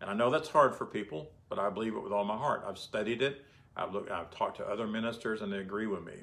And 0.02 0.10
I 0.10 0.14
know 0.14 0.30
that's 0.30 0.50
hard 0.50 0.76
for 0.76 0.86
people, 0.86 1.32
but 1.50 1.60
I 1.60 1.70
believe 1.70 1.96
it 1.96 2.04
with 2.04 2.14
all 2.14 2.24
my 2.24 2.38
heart. 2.38 2.64
I've 2.68 2.78
studied 2.78 3.22
it. 3.22 3.46
I've, 3.76 3.94
looked, 3.94 4.12
I've 4.12 4.32
talked 4.32 4.58
to 4.58 4.66
other 4.66 4.88
ministers 4.88 5.42
and 5.42 5.52
they 5.52 5.58
agree 5.58 5.88
with 5.88 6.04
me. 6.04 6.14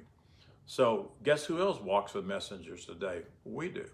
So 0.66 1.12
guess 1.22 1.44
who 1.44 1.60
else 1.60 1.80
walks 1.80 2.14
with 2.14 2.24
messengers 2.24 2.84
today? 2.86 3.22
We 3.44 3.68
do. 3.68 3.86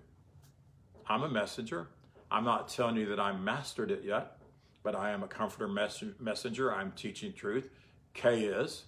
I'm 1.07 1.23
a 1.23 1.29
messenger. 1.29 1.89
I'm 2.31 2.45
not 2.45 2.69
telling 2.69 2.97
you 2.97 3.07
that 3.07 3.21
I 3.21 3.33
mastered 3.33 3.91
it 3.91 4.03
yet, 4.05 4.39
but 4.83 4.97
I 4.97 5.11
am 5.11 5.23
a 5.23 5.29
comforter 5.29 5.69
mess- 5.69 6.03
messenger. 6.19 6.73
I'm 6.73 6.93
teaching 6.93 7.33
truth. 7.33 7.69
Kay 8.15 8.45
is. 8.45 8.85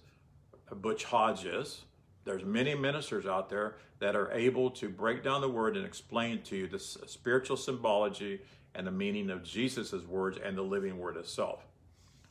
Butch 0.71 1.03
Hodge 1.03 1.45
is. 1.45 1.81
There's 2.23 2.43
many 2.43 2.73
ministers 2.73 3.27
out 3.27 3.49
there 3.49 3.75
that 3.99 4.15
are 4.15 4.31
able 4.31 4.71
to 4.71 4.89
break 4.89 5.23
down 5.23 5.41
the 5.41 5.49
word 5.49 5.77
and 5.77 5.85
explain 5.85 6.41
to 6.43 6.55
you 6.55 6.67
the 6.67 6.79
spiritual 6.79 7.55
symbology 7.55 8.41
and 8.75 8.85
the 8.85 8.91
meaning 8.91 9.29
of 9.29 9.43
Jesus' 9.43 9.93
words 9.93 10.37
and 10.43 10.57
the 10.57 10.61
living 10.61 10.97
word 10.97 11.17
itself. 11.17 11.65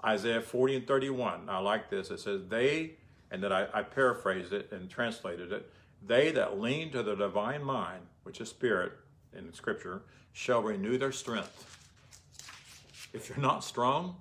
Isaiah 0.04 0.40
40 0.40 0.76
and 0.76 0.86
31, 0.86 1.48
I 1.48 1.58
like 1.58 1.88
this. 1.88 2.10
It 2.10 2.20
says, 2.20 2.42
They, 2.48 2.92
and 3.30 3.42
that 3.42 3.52
I, 3.52 3.66
I 3.72 3.82
paraphrased 3.82 4.52
it 4.52 4.70
and 4.70 4.88
translated 4.90 5.52
it, 5.52 5.72
they 6.06 6.30
that 6.32 6.60
lean 6.60 6.90
to 6.92 7.02
the 7.02 7.14
divine 7.14 7.64
mind, 7.64 8.02
which 8.24 8.40
is 8.40 8.50
spirit 8.50 8.92
in 9.36 9.52
scripture, 9.54 10.02
shall 10.32 10.62
renew 10.62 10.98
their 10.98 11.12
strength. 11.12 11.70
If 13.14 13.28
you're 13.28 13.38
not 13.38 13.64
strong 13.64 14.16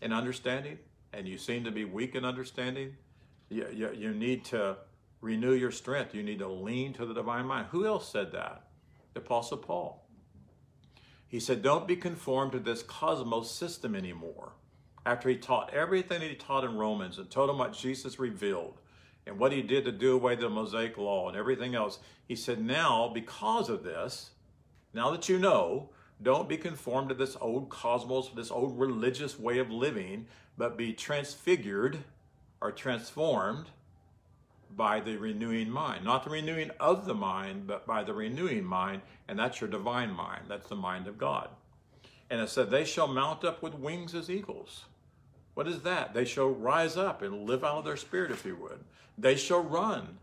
in 0.00 0.12
understanding 0.12 0.78
and 1.12 1.26
you 1.26 1.38
seem 1.38 1.64
to 1.64 1.72
be 1.72 1.84
weak 1.84 2.14
in 2.14 2.24
understanding, 2.24 2.94
you, 3.48 3.66
you, 3.72 3.90
you 3.92 4.14
need 4.14 4.44
to 4.46 4.76
renew 5.20 5.54
your 5.54 5.70
strength. 5.70 6.14
You 6.14 6.22
need 6.22 6.38
to 6.38 6.48
lean 6.48 6.92
to 6.94 7.06
the 7.06 7.14
divine 7.14 7.46
mind. 7.46 7.68
Who 7.70 7.86
else 7.86 8.08
said 8.08 8.32
that? 8.32 8.64
The 9.14 9.20
Apostle 9.20 9.58
Paul. 9.58 10.07
He 11.28 11.40
said, 11.40 11.62
Don't 11.62 11.86
be 11.86 11.96
conformed 11.96 12.52
to 12.52 12.58
this 12.58 12.82
cosmos 12.82 13.50
system 13.50 13.94
anymore. 13.94 14.52
After 15.06 15.28
he 15.28 15.36
taught 15.36 15.72
everything 15.72 16.20
that 16.20 16.28
he 16.30 16.34
taught 16.36 16.64
in 16.64 16.76
Romans 16.76 17.18
and 17.18 17.30
told 17.30 17.48
them 17.48 17.58
what 17.58 17.72
Jesus 17.72 18.18
revealed 18.18 18.80
and 19.26 19.38
what 19.38 19.52
he 19.52 19.62
did 19.62 19.84
to 19.84 19.92
do 19.92 20.14
away 20.14 20.34
the 20.34 20.48
Mosaic 20.48 20.96
law 20.98 21.28
and 21.28 21.36
everything 21.36 21.74
else, 21.74 21.98
he 22.26 22.34
said, 22.34 22.62
Now, 22.64 23.10
because 23.12 23.68
of 23.68 23.84
this, 23.84 24.30
now 24.92 25.10
that 25.10 25.28
you 25.28 25.38
know, 25.38 25.90
Don't 26.20 26.48
be 26.48 26.56
conformed 26.56 27.10
to 27.10 27.14
this 27.14 27.36
old 27.40 27.68
cosmos, 27.68 28.30
this 28.34 28.50
old 28.50 28.78
religious 28.78 29.38
way 29.38 29.58
of 29.58 29.70
living, 29.70 30.26
but 30.56 30.76
be 30.76 30.92
transfigured 30.92 31.98
or 32.60 32.72
transformed 32.72 33.66
by 34.76 35.00
the 35.00 35.16
renewing 35.16 35.70
mind. 35.70 36.04
Not 36.04 36.24
the 36.24 36.30
renewing 36.30 36.70
of 36.78 37.06
the 37.06 37.14
mind, 37.14 37.66
but 37.66 37.86
by 37.86 38.04
the 38.04 38.14
renewing 38.14 38.64
mind, 38.64 39.02
and 39.28 39.38
that's 39.38 39.60
your 39.60 39.70
divine 39.70 40.12
mind. 40.12 40.44
That's 40.48 40.68
the 40.68 40.76
mind 40.76 41.06
of 41.06 41.18
God. 41.18 41.50
And 42.30 42.40
it 42.40 42.48
said, 42.48 42.70
They 42.70 42.84
shall 42.84 43.08
mount 43.08 43.44
up 43.44 43.62
with 43.62 43.74
wings 43.74 44.14
as 44.14 44.30
eagles. 44.30 44.84
What 45.54 45.66
is 45.66 45.82
that? 45.82 46.14
They 46.14 46.24
shall 46.24 46.48
rise 46.48 46.96
up 46.96 47.22
and 47.22 47.48
live 47.48 47.64
out 47.64 47.78
of 47.78 47.84
their 47.84 47.96
spirit, 47.96 48.30
if 48.30 48.44
you 48.44 48.56
would. 48.56 48.84
They 49.16 49.34
shall 49.34 49.62
run 49.62 50.18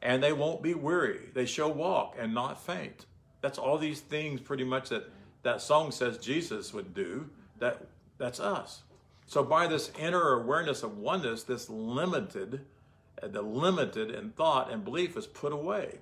and 0.00 0.22
they 0.22 0.32
won't 0.32 0.62
be 0.62 0.74
weary. 0.74 1.28
They 1.34 1.46
shall 1.46 1.72
walk 1.72 2.16
and 2.18 2.32
not 2.32 2.64
faint. 2.64 3.06
That's 3.40 3.58
all 3.58 3.78
these 3.78 4.00
things 4.00 4.40
pretty 4.40 4.64
much 4.64 4.88
that 4.88 5.10
that 5.42 5.60
song 5.60 5.90
says 5.90 6.18
Jesus 6.18 6.72
would 6.72 6.94
do. 6.94 7.28
That 7.58 7.86
that's 8.18 8.40
us. 8.40 8.82
So 9.26 9.44
by 9.44 9.66
this 9.66 9.92
inner 9.98 10.32
awareness 10.40 10.82
of 10.82 10.98
oneness, 10.98 11.42
this 11.42 11.68
limited, 11.68 12.64
the 13.22 13.42
limited 13.42 14.10
in 14.10 14.30
thought 14.30 14.70
and 14.70 14.84
belief 14.84 15.16
is 15.16 15.26
put 15.26 15.52
away. 15.52 15.98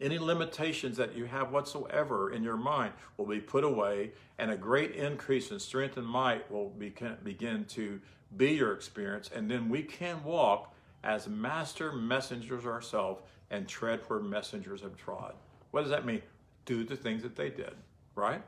Any 0.00 0.18
limitations 0.18 0.98
that 0.98 1.16
you 1.16 1.24
have 1.24 1.52
whatsoever 1.52 2.30
in 2.30 2.42
your 2.42 2.58
mind 2.58 2.92
will 3.16 3.26
be 3.26 3.40
put 3.40 3.64
away, 3.64 4.12
and 4.38 4.50
a 4.50 4.56
great 4.56 4.94
increase 4.94 5.50
in 5.50 5.58
strength 5.58 5.96
and 5.96 6.06
might 6.06 6.50
will 6.50 6.68
begin, 6.68 7.16
begin 7.24 7.64
to 7.66 8.00
be 8.36 8.52
your 8.52 8.74
experience. 8.74 9.30
And 9.34 9.50
then 9.50 9.70
we 9.70 9.82
can 9.82 10.22
walk 10.22 10.74
as 11.02 11.28
master 11.28 11.92
messengers 11.92 12.66
ourselves 12.66 13.22
and 13.50 13.66
tread 13.66 14.00
where 14.08 14.20
messengers 14.20 14.82
have 14.82 14.96
trod. 14.96 15.34
What 15.70 15.82
does 15.82 15.90
that 15.90 16.04
mean? 16.04 16.20
Do 16.66 16.84
the 16.84 16.96
things 16.96 17.22
that 17.22 17.36
they 17.36 17.48
did, 17.48 17.74
right? 18.14 18.42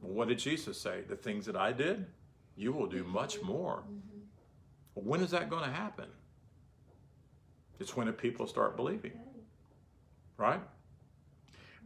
Well, 0.00 0.12
what 0.14 0.28
did 0.28 0.38
Jesus 0.38 0.80
say? 0.80 1.02
The 1.06 1.16
things 1.16 1.44
that 1.46 1.56
I 1.56 1.72
did, 1.72 2.06
you 2.56 2.72
will 2.72 2.86
do 2.86 3.04
much 3.04 3.42
more. 3.42 3.82
Well, 4.94 5.04
when 5.04 5.20
is 5.20 5.32
that 5.32 5.50
going 5.50 5.64
to 5.64 5.70
happen? 5.70 6.06
It's 7.80 7.96
when 7.96 8.06
the 8.06 8.12
people 8.12 8.46
start 8.46 8.76
believing 8.76 9.12
right? 10.42 10.60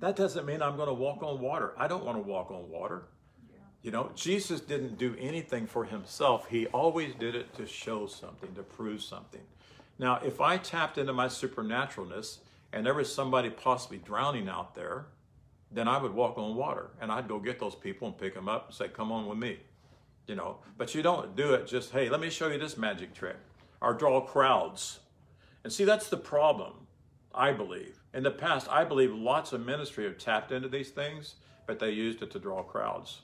That 0.00 0.16
doesn't 0.16 0.46
mean 0.46 0.62
I'm 0.62 0.76
going 0.76 0.88
to 0.88 0.94
walk 0.94 1.22
on 1.22 1.40
water. 1.40 1.72
I 1.76 1.86
don't 1.88 2.04
want 2.04 2.16
to 2.16 2.22
walk 2.22 2.50
on 2.50 2.68
water. 2.70 3.04
You 3.82 3.92
know, 3.92 4.10
Jesus 4.16 4.60
didn't 4.60 4.98
do 4.98 5.14
anything 5.20 5.66
for 5.66 5.84
himself. 5.84 6.48
He 6.48 6.66
always 6.68 7.14
did 7.14 7.36
it 7.36 7.54
to 7.54 7.66
show 7.66 8.06
something, 8.06 8.52
to 8.54 8.62
prove 8.62 9.00
something. 9.02 9.42
Now, 9.98 10.16
if 10.24 10.40
I 10.40 10.56
tapped 10.56 10.98
into 10.98 11.12
my 11.12 11.26
supernaturalness 11.26 12.38
and 12.72 12.84
there 12.84 12.94
was 12.94 13.12
somebody 13.12 13.48
possibly 13.48 13.98
drowning 13.98 14.48
out 14.48 14.74
there, 14.74 15.06
then 15.70 15.86
I 15.86 15.98
would 16.02 16.14
walk 16.14 16.36
on 16.36 16.56
water 16.56 16.90
and 17.00 17.12
I'd 17.12 17.28
go 17.28 17.38
get 17.38 17.60
those 17.60 17.74
people 17.74 18.08
and 18.08 18.18
pick 18.18 18.34
them 18.34 18.48
up 18.48 18.66
and 18.66 18.74
say, 18.74 18.88
Come 18.88 19.12
on 19.12 19.26
with 19.26 19.38
me. 19.38 19.58
You 20.26 20.34
know, 20.34 20.58
but 20.76 20.94
you 20.94 21.02
don't 21.02 21.36
do 21.36 21.54
it 21.54 21.68
just, 21.68 21.92
hey, 21.92 22.08
let 22.08 22.20
me 22.20 22.30
show 22.30 22.48
you 22.48 22.58
this 22.58 22.76
magic 22.76 23.14
trick 23.14 23.36
or 23.80 23.94
draw 23.94 24.20
crowds. 24.20 24.98
And 25.66 25.72
see, 25.72 25.82
that's 25.82 26.08
the 26.08 26.16
problem, 26.16 26.74
I 27.34 27.50
believe. 27.50 27.98
In 28.14 28.22
the 28.22 28.30
past, 28.30 28.68
I 28.70 28.84
believe 28.84 29.12
lots 29.12 29.52
of 29.52 29.66
ministry 29.66 30.04
have 30.04 30.16
tapped 30.16 30.52
into 30.52 30.68
these 30.68 30.90
things, 30.90 31.34
but 31.66 31.80
they 31.80 31.90
used 31.90 32.22
it 32.22 32.30
to 32.30 32.38
draw 32.38 32.62
crowds. 32.62 33.22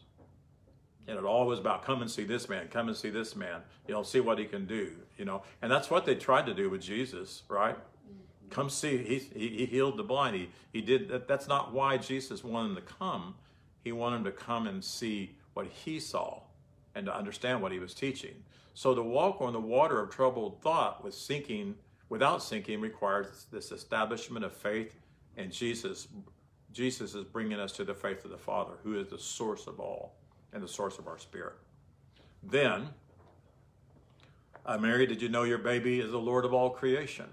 And 1.07 1.17
it 1.17 1.23
all 1.25 1.47
was 1.47 1.61
about 1.61 1.85
come 1.85 2.03
and 2.03 2.11
see 2.11 2.25
this 2.25 2.49
man, 2.49 2.67
come 2.67 2.89
and 2.89 2.97
see 2.97 3.11
this 3.11 3.37
man, 3.37 3.61
you 3.87 3.95
know, 3.95 4.03
see 4.03 4.19
what 4.19 4.41
he 4.41 4.45
can 4.45 4.67
do, 4.67 4.91
you 5.17 5.25
know. 5.25 5.45
And 5.63 5.71
that's 5.71 5.89
what 5.89 6.05
they 6.05 6.17
tried 6.17 6.47
to 6.47 6.53
do 6.53 6.69
with 6.69 6.83
Jesus, 6.83 7.45
right? 7.47 7.77
Come 8.51 8.71
see, 8.71 8.99
he, 8.99 9.19
he, 9.39 9.49
he 9.59 9.67
healed 9.67 9.97
the 9.97 10.03
blind. 10.03 10.35
He, 10.35 10.51
he 10.73 10.81
did 10.81 11.11
that. 11.11 11.29
That's 11.29 11.47
not 11.47 11.73
why 11.73 11.97
Jesus 11.97 12.43
wanted 12.43 12.71
him 12.71 12.75
to 12.75 12.83
come. 12.83 13.37
He 13.85 13.93
wanted 13.93 14.17
him 14.17 14.25
to 14.25 14.33
come 14.33 14.67
and 14.67 14.83
see 14.83 15.37
what 15.55 15.67
he 15.67 16.01
saw 16.01 16.41
and 16.97 17.07
to 17.07 17.17
understand 17.17 17.63
what 17.63 17.71
he 17.71 17.79
was 17.79 17.95
teaching. 17.95 18.35
So 18.75 18.97
to 18.97 19.03
walk 19.05 19.41
on 19.41 19.53
the 19.53 19.61
water 19.61 20.01
of 20.01 20.11
troubled 20.11 20.61
thought 20.61 21.05
with 21.05 21.15
sinking 21.15 21.77
without 22.13 22.43
sinking 22.43 22.79
requires 22.79 23.47
this 23.51 23.73
establishment 23.73 24.45
of 24.45 24.53
faith 24.53 25.01
and 25.39 25.51
Jesus 25.51 26.09
Jesus 26.71 27.15
is 27.15 27.25
bringing 27.25 27.59
us 27.59 27.73
to 27.73 27.85
the 27.85 27.95
faith 27.95 28.23
of 28.27 28.31
the 28.31 28.37
Father 28.37 28.75
who 28.85 29.01
is 29.01 29.09
the 29.09 29.19
source 29.19 29.67
of 29.67 29.81
all 29.81 30.15
and 30.53 30.63
the 30.63 30.69
source 30.69 30.99
of 30.99 31.09
our 31.09 31.19
spirit. 31.19 31.55
Then 32.43 32.91
uh, 34.67 34.77
Mary, 34.77 35.07
did 35.07 35.23
you 35.23 35.31
know 35.31 35.45
your 35.45 35.57
baby 35.57 36.01
is 36.01 36.11
the 36.11 36.19
Lord 36.19 36.45
of 36.45 36.53
all 36.53 36.69
creation? 36.69 37.29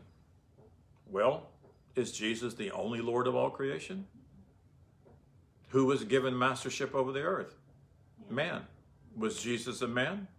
Well, 1.12 1.50
is 1.98 2.14
Jesus 2.14 2.54
the 2.54 2.72
only 2.72 3.02
Lord 3.02 3.28
of 3.28 3.36
all 3.36 3.50
creation? 3.50 4.08
Who 5.72 5.88
was 5.88 6.06
given 6.06 6.38
mastership 6.38 6.96
over 6.96 7.12
the 7.12 7.24
earth? 7.24 7.54
Man. 8.30 8.62
Was 9.18 9.42
Jesus 9.42 9.82
a 9.82 9.90
man? 9.90 10.30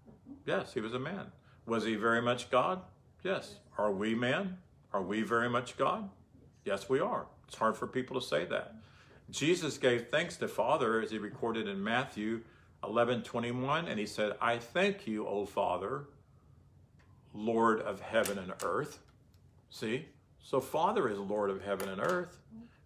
Yes, 0.46 0.72
he 0.72 0.80
was 0.80 0.94
a 0.94 0.98
man. 0.98 1.26
Was 1.66 1.84
he 1.84 1.94
very 1.94 2.22
much 2.22 2.50
God? 2.50 2.80
Yes. 3.22 3.56
Are 3.78 3.92
we 3.92 4.14
man? 4.14 4.58
Are 4.92 5.02
we 5.02 5.22
very 5.22 5.48
much 5.48 5.76
God? 5.76 6.08
Yes, 6.64 6.88
we 6.88 7.00
are. 7.00 7.26
It's 7.46 7.56
hard 7.56 7.76
for 7.76 7.86
people 7.86 8.20
to 8.20 8.26
say 8.26 8.44
that. 8.46 8.74
Jesus 9.30 9.78
gave 9.78 10.08
thanks 10.08 10.36
to 10.38 10.48
Father, 10.48 11.00
as 11.00 11.10
he 11.10 11.18
recorded 11.18 11.68
in 11.68 11.82
Matthew 11.82 12.40
11 12.82 13.22
21, 13.22 13.86
and 13.86 13.98
he 13.98 14.06
said, 14.06 14.32
I 14.40 14.58
thank 14.58 15.06
you, 15.06 15.26
O 15.26 15.44
Father, 15.44 16.04
Lord 17.32 17.80
of 17.80 18.00
heaven 18.00 18.38
and 18.38 18.52
earth. 18.64 19.00
See? 19.68 20.06
So 20.42 20.60
Father 20.60 21.08
is 21.08 21.18
Lord 21.18 21.50
of 21.50 21.62
heaven 21.62 21.88
and 21.88 22.00
earth, 22.00 22.38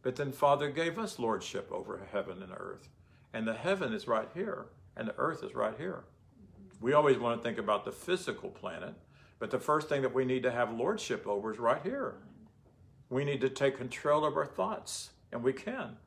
but 0.03 0.17
then 0.17 0.33
Father 0.33 0.71
gave 0.71 0.99
us 0.99 1.19
lordship 1.19 1.71
over 1.73 2.07
heaven 2.13 2.43
and 2.43 2.53
earth. 2.53 2.89
And 3.33 3.47
the 3.49 3.55
heaven 3.55 3.93
is 3.93 4.07
right 4.07 4.29
here, 4.35 4.67
and 4.97 5.09
the 5.09 5.15
earth 5.17 5.43
is 5.43 5.55
right 5.55 5.75
here. 5.79 6.05
We 6.81 6.93
always 6.93 7.19
want 7.19 7.41
to 7.41 7.43
think 7.43 7.59
about 7.59 7.85
the 7.85 7.93
physical 7.93 8.51
planet, 8.51 8.95
but 9.45 9.51
the 9.51 9.59
first 9.59 9.91
thing 9.91 10.01
that 10.01 10.15
we 10.15 10.25
need 10.25 10.43
to 10.45 10.51
have 10.51 10.73
lordship 10.73 11.27
over 11.27 11.53
is 11.53 11.59
right 11.59 11.83
here. 11.83 12.15
We 13.11 13.27
need 13.27 13.43
to 13.43 13.51
take 13.51 13.77
control 13.77 14.25
of 14.25 14.39
our 14.39 14.47
thoughts, 14.47 15.11
and 15.33 15.43
we 15.43 15.53
can. 15.53 15.99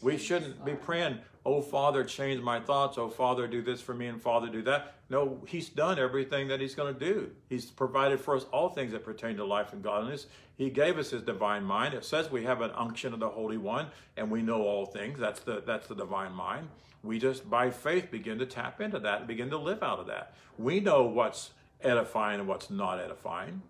We 0.00 0.16
shouldn't 0.16 0.64
be 0.64 0.72
praying, 0.72 1.18
oh, 1.44 1.60
Father, 1.60 2.04
change 2.04 2.40
my 2.40 2.58
thoughts. 2.58 2.96
Oh, 2.96 3.10
Father, 3.10 3.46
do 3.46 3.60
this 3.60 3.82
for 3.82 3.92
me, 3.92 4.06
and 4.06 4.18
Father, 4.18 4.48
do 4.48 4.62
that. 4.62 4.94
No, 5.10 5.42
He's 5.46 5.68
done 5.68 5.98
everything 5.98 6.48
that 6.48 6.58
He's 6.58 6.74
going 6.74 6.94
to 6.94 6.98
do. 6.98 7.32
He's 7.50 7.66
provided 7.66 8.18
for 8.18 8.34
us 8.34 8.44
all 8.44 8.70
things 8.70 8.92
that 8.92 9.04
pertain 9.04 9.36
to 9.36 9.44
life 9.44 9.74
and 9.74 9.82
godliness. 9.82 10.26
He 10.56 10.70
gave 10.70 10.96
us 10.96 11.10
His 11.10 11.20
divine 11.20 11.64
mind. 11.64 11.92
It 11.92 12.02
says 12.02 12.30
we 12.30 12.44
have 12.44 12.62
an 12.62 12.70
unction 12.70 13.12
of 13.12 13.20
the 13.20 13.28
Holy 13.28 13.58
One, 13.58 13.88
and 14.16 14.30
we 14.30 14.40
know 14.40 14.62
all 14.62 14.86
things. 14.86 15.18
That's 15.18 15.40
the, 15.40 15.62
that's 15.66 15.86
the 15.86 15.94
divine 15.94 16.32
mind. 16.32 16.70
We 17.02 17.18
just, 17.18 17.50
by 17.50 17.68
faith, 17.72 18.10
begin 18.10 18.38
to 18.38 18.46
tap 18.46 18.80
into 18.80 18.98
that 19.00 19.18
and 19.18 19.28
begin 19.28 19.50
to 19.50 19.58
live 19.58 19.82
out 19.82 19.98
of 19.98 20.06
that. 20.06 20.32
We 20.56 20.80
know 20.80 21.02
what's 21.02 21.50
edifying 21.82 22.40
and 22.40 22.48
what's 22.48 22.70
not 22.70 22.98
edifying. 22.98 23.62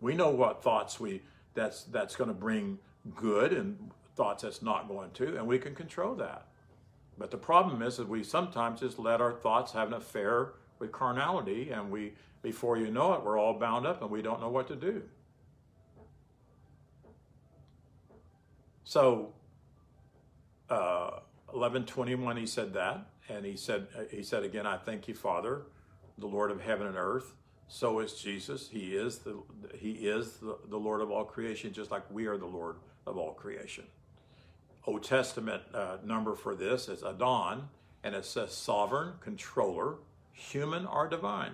We 0.00 0.14
know 0.14 0.30
what 0.30 0.62
thoughts 0.62 0.98
we 0.98 1.22
that's 1.54 1.84
that's 1.84 2.16
going 2.16 2.28
to 2.28 2.34
bring 2.34 2.78
good 3.14 3.52
and 3.52 3.90
thoughts 4.16 4.42
that's 4.42 4.62
not 4.62 4.88
going 4.88 5.10
to, 5.12 5.36
and 5.36 5.46
we 5.46 5.58
can 5.58 5.74
control 5.74 6.14
that. 6.16 6.46
But 7.18 7.30
the 7.30 7.36
problem 7.36 7.82
is 7.82 7.96
that 7.98 8.08
we 8.08 8.22
sometimes 8.22 8.80
just 8.80 8.98
let 8.98 9.20
our 9.20 9.32
thoughts 9.32 9.72
have 9.72 9.88
an 9.88 9.94
affair 9.94 10.52
with 10.78 10.90
carnality, 10.92 11.70
and 11.70 11.90
we, 11.90 12.14
before 12.42 12.78
you 12.78 12.90
know 12.90 13.12
it, 13.14 13.22
we're 13.22 13.38
all 13.38 13.54
bound 13.54 13.86
up 13.86 14.00
and 14.00 14.10
we 14.10 14.22
don't 14.22 14.40
know 14.40 14.48
what 14.48 14.68
to 14.68 14.76
do. 14.76 15.02
So, 18.84 19.32
uh, 20.68 21.20
eleven 21.52 21.84
twenty 21.84 22.14
one, 22.14 22.36
he 22.36 22.46
said 22.46 22.72
that, 22.74 23.06
and 23.28 23.44
he 23.44 23.56
said 23.56 23.86
he 24.10 24.22
said 24.22 24.42
again, 24.42 24.66
"I 24.66 24.78
thank 24.78 25.06
you, 25.06 25.14
Father, 25.14 25.62
the 26.18 26.26
Lord 26.26 26.50
of 26.50 26.60
heaven 26.60 26.86
and 26.86 26.96
earth." 26.96 27.34
So 27.72 28.00
is 28.00 28.14
Jesus. 28.14 28.68
He 28.68 28.96
is 28.96 29.18
the 29.18 29.36
he 29.78 29.92
is 29.92 30.38
the, 30.38 30.58
the 30.68 30.76
Lord 30.76 31.00
of 31.00 31.12
all 31.12 31.24
creation, 31.24 31.72
just 31.72 31.92
like 31.92 32.02
we 32.10 32.26
are 32.26 32.36
the 32.36 32.44
Lord 32.44 32.76
of 33.06 33.16
all 33.16 33.32
creation. 33.32 33.84
Old 34.86 35.04
Testament 35.04 35.62
uh, 35.72 35.98
number 36.04 36.34
for 36.34 36.56
this 36.56 36.88
is 36.88 37.04
Adon, 37.04 37.68
and 38.02 38.16
it 38.16 38.24
says 38.24 38.52
sovereign, 38.52 39.12
controller, 39.20 39.98
human 40.32 40.84
or 40.84 41.06
divine. 41.06 41.52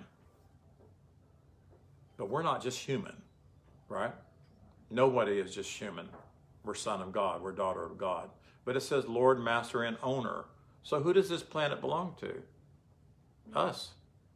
But 2.17 2.31
we're 2.31 2.43
not 2.43 2.63
just 2.63 2.79
human, 2.79 3.17
right? 3.91 4.15
Nobody 4.91 5.39
is 5.39 5.55
just 5.55 5.71
human. 5.71 6.09
We're 6.65 6.75
son 6.75 7.03
of 7.03 7.13
God, 7.13 7.43
we're 7.43 7.53
daughter 7.53 7.85
of 7.85 7.99
God. 7.99 8.31
But 8.65 8.75
it 8.75 8.81
says 8.81 9.07
Lord, 9.07 9.39
master, 9.39 9.83
and 9.83 9.99
owner. 10.03 10.47
So 10.83 11.01
who 11.01 11.13
does 11.13 11.29
this 11.29 11.43
planet 11.43 11.83
belong 11.83 12.15
to? 12.21 12.43
Us, 13.55 13.91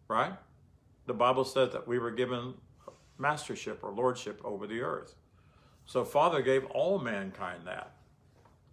right? 0.09 0.35
The 1.11 1.15
Bible 1.15 1.45
says 1.45 1.73
that 1.73 1.89
we 1.89 1.99
were 1.99 2.13
given 2.13 2.55
mastership 3.19 3.83
or 3.83 3.91
lordship 3.91 4.41
over 4.45 4.69
the 4.69 4.81
earth. 4.83 5.17
So 5.85 6.05
Father 6.05 6.41
gave 6.41 6.65
all 6.67 7.01
mankind 7.01 7.67
that. 7.67 7.97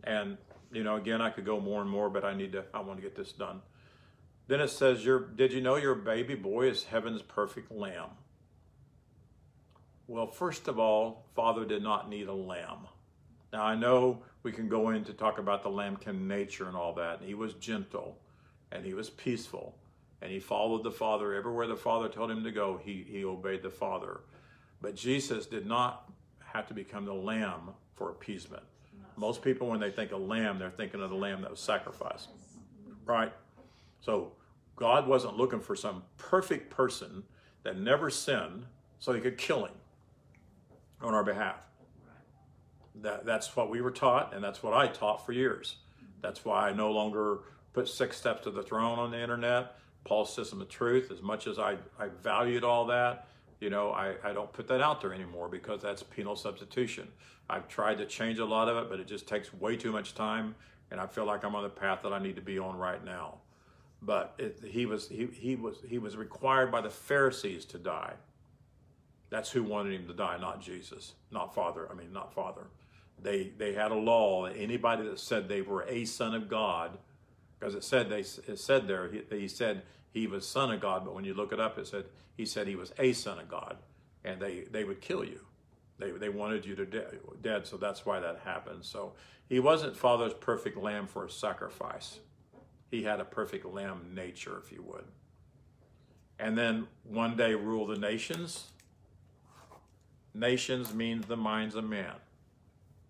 And, 0.04 0.38
you 0.72 0.84
know, 0.84 0.98
again, 0.98 1.20
I 1.20 1.32
could 1.32 1.46
go 1.46 1.60
more 1.60 1.82
and 1.82 1.90
more, 1.90 2.12
but 2.12 2.24
I 2.24 2.36
need 2.36 2.52
to, 2.52 2.66
I 2.76 2.82
want 2.82 3.00
to 3.00 3.02
get 3.02 3.16
this 3.16 3.32
done. 3.32 3.64
Then 4.46 4.62
it 4.62 4.68
says, 4.68 5.04
your, 5.04 5.20
Did 5.20 5.52
you 5.52 5.62
know 5.62 5.78
your 5.78 5.96
baby 5.96 6.36
boy 6.36 6.70
is 6.70 6.84
heaven's 6.84 7.24
perfect 7.24 7.72
lamb? 7.72 8.12
Well, 10.06 10.28
first 10.28 10.68
of 10.68 10.78
all, 10.78 11.26
Father 11.36 11.66
did 11.66 11.82
not 11.82 12.08
need 12.08 12.28
a 12.28 12.36
lamb. 12.36 12.86
Now, 13.52 13.64
I 13.64 13.74
know 13.74 14.22
we 14.44 14.52
can 14.52 14.70
go 14.70 14.92
in 14.92 15.04
to 15.06 15.14
talk 15.14 15.40
about 15.40 15.64
the 15.64 15.70
lambkin 15.70 16.28
nature 16.28 16.68
and 16.68 16.78
all 16.78 16.94
that. 16.94 17.18
And 17.18 17.28
He 17.28 17.34
was 17.34 17.56
gentle. 17.56 18.20
and 18.72 18.86
he 18.86 18.94
was 18.94 19.10
peaceful 19.10 19.74
and 20.22 20.32
he 20.32 20.40
followed 20.40 20.84
the 20.84 20.92
Father 20.92 21.34
everywhere 21.34 21.68
the 21.68 21.76
Father 21.76 22.10
told 22.10 22.32
him 22.32 22.44
to 22.44 22.52
go. 22.52 22.80
He, 22.84 23.06
he 23.08 23.24
obeyed 23.24 23.62
the 23.62 23.70
Father. 23.70 24.22
But 24.82 24.96
Jesus 24.96 25.46
did 25.46 25.66
not 25.66 26.12
have 26.44 26.68
to 26.68 26.74
become 26.74 27.06
the 27.06 27.14
lamb 27.14 27.72
for 27.94 28.10
appeasement. 28.10 28.64
Most 29.16 29.42
people, 29.42 29.68
when 29.68 29.80
they 29.80 29.90
think 29.90 30.12
of 30.12 30.22
lamb, 30.22 30.60
they're 30.60 30.70
thinking 30.70 31.02
of 31.02 31.10
the 31.10 31.16
lamb 31.16 31.42
that 31.42 31.50
was 31.50 31.60
sacrificed, 31.60 32.30
right? 33.06 33.34
So 34.00 34.34
God 34.76 35.08
wasn't 35.08 35.38
looking 35.38 35.60
for 35.60 35.76
some 35.76 36.04
perfect 36.18 36.70
person 36.70 37.24
that 37.64 37.80
never 37.80 38.10
sinned 38.10 38.66
so 39.00 39.14
he 39.14 39.22
could 39.22 39.38
kill 39.38 39.66
him 39.66 39.74
on 41.02 41.14
our 41.14 41.24
behalf. 41.24 41.68
That, 43.02 43.26
that's 43.26 43.56
what 43.56 43.70
we 43.70 43.82
were 43.82 43.92
taught, 43.92 44.34
and 44.34 44.44
that's 44.44 44.64
what 44.64 44.74
I 44.74 44.88
taught 44.88 45.26
for 45.26 45.32
years. 45.32 45.78
That's 46.22 46.46
why 46.46 46.70
I 46.70 46.74
no 46.74 46.92
longer 46.92 47.40
put 47.74 47.88
Six 47.88 48.18
Steps 48.18 48.44
to 48.44 48.52
the 48.52 48.64
Throne 48.64 48.98
on 48.98 49.12
the 49.12 49.20
internet, 49.20 49.76
Paul's 50.08 50.34
System 50.34 50.62
of 50.62 50.70
Truth. 50.70 51.12
As 51.12 51.22
much 51.22 51.48
as 51.48 51.60
I, 51.60 51.76
I 52.00 52.08
valued 52.24 52.64
all 52.64 52.86
that, 52.86 53.28
you 53.60 53.70
know, 53.70 53.92
I, 53.92 54.16
I 54.24 54.32
don't 54.32 54.52
put 54.54 54.68
that 54.70 54.82
out 54.82 55.02
there 55.02 55.14
anymore 55.14 55.50
because 55.50 55.82
that's 55.82 56.02
penal 56.02 56.36
substitution. 56.36 57.10
I've 57.50 57.68
tried 57.68 57.98
to 57.98 58.06
change 58.06 58.40
a 58.40 58.46
lot 58.46 58.70
of 58.70 58.78
it, 58.78 58.90
but 58.90 59.00
it 59.00 59.08
just 59.08 59.28
takes 59.28 59.54
way 59.54 59.76
too 59.76 59.92
much 59.92 60.16
time, 60.16 60.56
and 60.92 61.00
I 61.02 61.08
feel 61.08 61.26
like 61.26 61.44
I'm 61.44 61.56
on 61.56 61.64
the 61.64 61.70
path 61.70 62.00
that 62.04 62.14
I 62.14 62.20
need 62.20 62.36
to 62.38 62.42
be 62.42 62.58
on 62.58 62.78
right 62.78 63.04
now. 63.04 63.40
But 64.02 64.36
it, 64.38 64.60
he 64.64 64.86
was 64.86 65.10
he, 65.10 65.28
he 65.34 65.56
was 65.56 65.78
he 65.88 65.98
was 65.98 66.16
required 66.16 66.72
by 66.72 66.82
the 66.82 66.90
Pharisees 66.90 67.66
to 67.66 67.78
die. 67.78 68.14
That's 69.30 69.52
who 69.52 69.64
wanted 69.64 69.94
him 69.94 70.08
to 70.08 70.14
die, 70.14 70.38
not 70.40 70.62
Jesus, 70.62 71.14
not 71.32 71.54
Father. 71.54 71.88
I 71.92 71.96
mean, 71.96 72.14
not 72.14 72.34
Father. 72.34 72.68
They 73.22 73.52
they 73.58 73.74
had 73.74 73.92
a 73.92 73.96
law 73.96 74.46
anybody 74.46 75.04
that 75.04 75.20
said 75.20 75.50
they 75.50 75.62
were 75.62 75.84
a 75.84 76.06
son 76.06 76.36
of 76.36 76.48
God, 76.48 76.98
because 77.60 77.76
it 77.76 77.84
said 77.84 78.10
they 78.10 78.20
it 78.20 78.60
said 78.60 78.88
there 78.88 79.10
he, 79.10 79.24
he 79.36 79.48
said 79.48 79.82
he 80.18 80.28
was 80.28 80.48
son 80.48 80.72
of 80.72 80.80
God, 80.80 81.06
but 81.06 81.14
when 81.14 81.26
you 81.26 81.34
look 81.34 81.54
it 81.54 81.60
up, 81.60 81.78
it 81.78 81.88
said 81.88 82.06
he 82.36 82.46
said 82.46 82.68
he 82.68 82.76
was 82.76 82.92
a 82.98 83.14
son 83.14 83.40
of 83.40 83.48
God, 83.48 83.78
and 84.24 84.42
they 84.42 84.62
they 84.72 84.84
would 84.84 85.00
kill 85.00 85.24
you. 85.24 85.42
They 86.00 86.12
they 86.12 86.30
wanted 86.30 86.66
you 86.66 86.76
to 86.76 86.86
de- 86.86 87.08
dead, 87.42 87.68
so 87.68 87.78
that's 87.78 88.06
why 88.06 88.20
that 88.20 88.40
happened. 88.44 88.84
So 88.84 89.14
he 89.48 89.60
wasn't 89.60 89.96
Father's 89.96 90.34
perfect 90.34 90.78
lamb 90.78 91.08
for 91.08 91.26
a 91.26 91.30
sacrifice. 91.30 92.20
He 92.90 93.04
had 93.04 93.20
a 93.20 93.26
perfect 93.26 93.66
lamb 93.66 94.12
nature, 94.16 94.60
if 94.64 94.72
you 94.72 94.82
would. 94.84 95.06
And 96.40 96.58
then 96.58 96.88
one 97.04 97.36
day 97.36 97.54
rule 97.54 97.86
the 97.86 97.98
nations. 97.98 98.72
Nations 100.34 100.94
means 100.94 101.26
the 101.26 101.38
minds 101.38 101.76
of 101.76 101.84
man. 101.84 102.14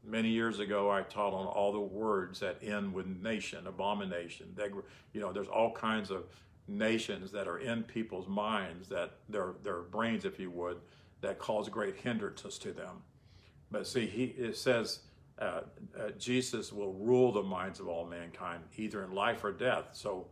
Many 0.03 0.29
years 0.29 0.59
ago, 0.59 0.89
I 0.89 1.01
taught 1.01 1.33
on 1.33 1.45
all 1.45 1.73
the 1.73 1.79
words 1.81 2.39
that 2.39 2.63
end 2.63 2.93
with 2.93 3.05
nation, 3.07 3.67
abomination. 3.67 4.53
degr- 4.55 4.83
You 5.13 5.19
know, 5.21 5.33
there's 5.33 5.49
all 5.49 5.73
kinds 5.73 6.11
of 6.11 6.23
nations 6.67 7.31
that 7.31 7.47
are 7.47 7.59
in 7.59 7.83
people's 7.83 8.27
minds, 8.27 8.89
that 8.89 9.17
their 9.29 9.53
their 9.63 9.81
brains, 9.81 10.25
if 10.25 10.39
you 10.39 10.51
would, 10.51 10.77
that 11.21 11.39
cause 11.39 11.69
great 11.69 11.95
hindrances 11.97 12.57
to 12.59 12.71
them. 12.71 13.03
But 13.71 13.87
see, 13.87 14.05
he 14.05 14.25
it 14.25 14.57
says 14.57 14.99
uh, 15.39 15.61
uh, 15.97 16.09
Jesus 16.17 16.73
will 16.73 16.93
rule 16.93 17.31
the 17.31 17.43
minds 17.43 17.79
of 17.79 17.87
all 17.87 18.05
mankind, 18.05 18.63
either 18.77 19.03
in 19.03 19.13
life 19.13 19.43
or 19.43 19.51
death. 19.51 19.89
So 19.93 20.27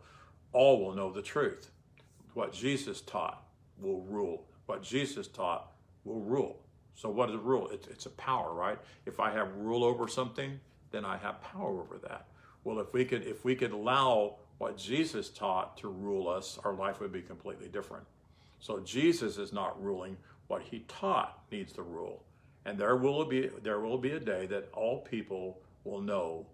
all 0.52 0.84
will 0.84 0.94
know 0.94 1.12
the 1.12 1.22
truth. 1.22 1.70
What 2.34 2.54
Jesus 2.54 3.02
taught 3.02 3.44
will 3.80 4.02
rule. 4.02 4.48
What 4.66 4.82
Jesus 4.82 5.28
taught 5.28 5.72
will 6.04 6.22
rule. 6.22 6.62
So 6.96 7.10
what 7.10 7.30
is 7.30 7.36
a 7.36 7.40
rule? 7.40 7.70
It's, 7.70 7.88
it's 7.88 8.06
a 8.06 8.12
power, 8.12 8.54
right? 8.54 8.80
If 9.06 9.20
I 9.20 9.32
have 9.32 9.54
rule 9.58 9.84
over 9.84 10.08
something, 10.08 10.60
then 10.92 11.06
I 11.06 11.18
have 11.18 11.42
power 11.42 11.82
over 11.82 11.98
that. 12.00 12.28
Well, 12.64 12.80
if 12.80 12.94
we 12.94 13.06
could, 13.06 13.24
if 13.24 13.44
we 13.44 13.56
could 13.56 13.72
allow 13.72 14.38
what 14.58 14.78
Jesus 14.78 15.30
taught 15.30 15.78
to 15.78 15.90
rule 15.90 16.28
us, 16.30 16.60
our 16.64 16.74
life 16.74 17.00
would 17.00 17.12
be 17.12 17.22
completely 17.22 17.68
different. 17.68 18.06
So 18.60 18.80
Jesus 18.80 19.38
is 19.38 19.52
not 19.52 19.82
ruling. 19.84 20.18
What 20.48 20.62
he 20.62 20.86
taught 20.88 21.40
needs 21.52 21.74
to 21.74 21.82
rule. 21.82 22.24
And 22.66 22.78
there 22.78 22.96
will 22.96 23.26
be 23.26 23.50
there 23.64 23.80
will 23.80 23.98
be 23.98 24.12
a 24.12 24.20
day 24.20 24.46
that 24.48 24.70
all 24.74 25.00
people 25.00 25.60
will 25.84 26.02
know 26.02 26.46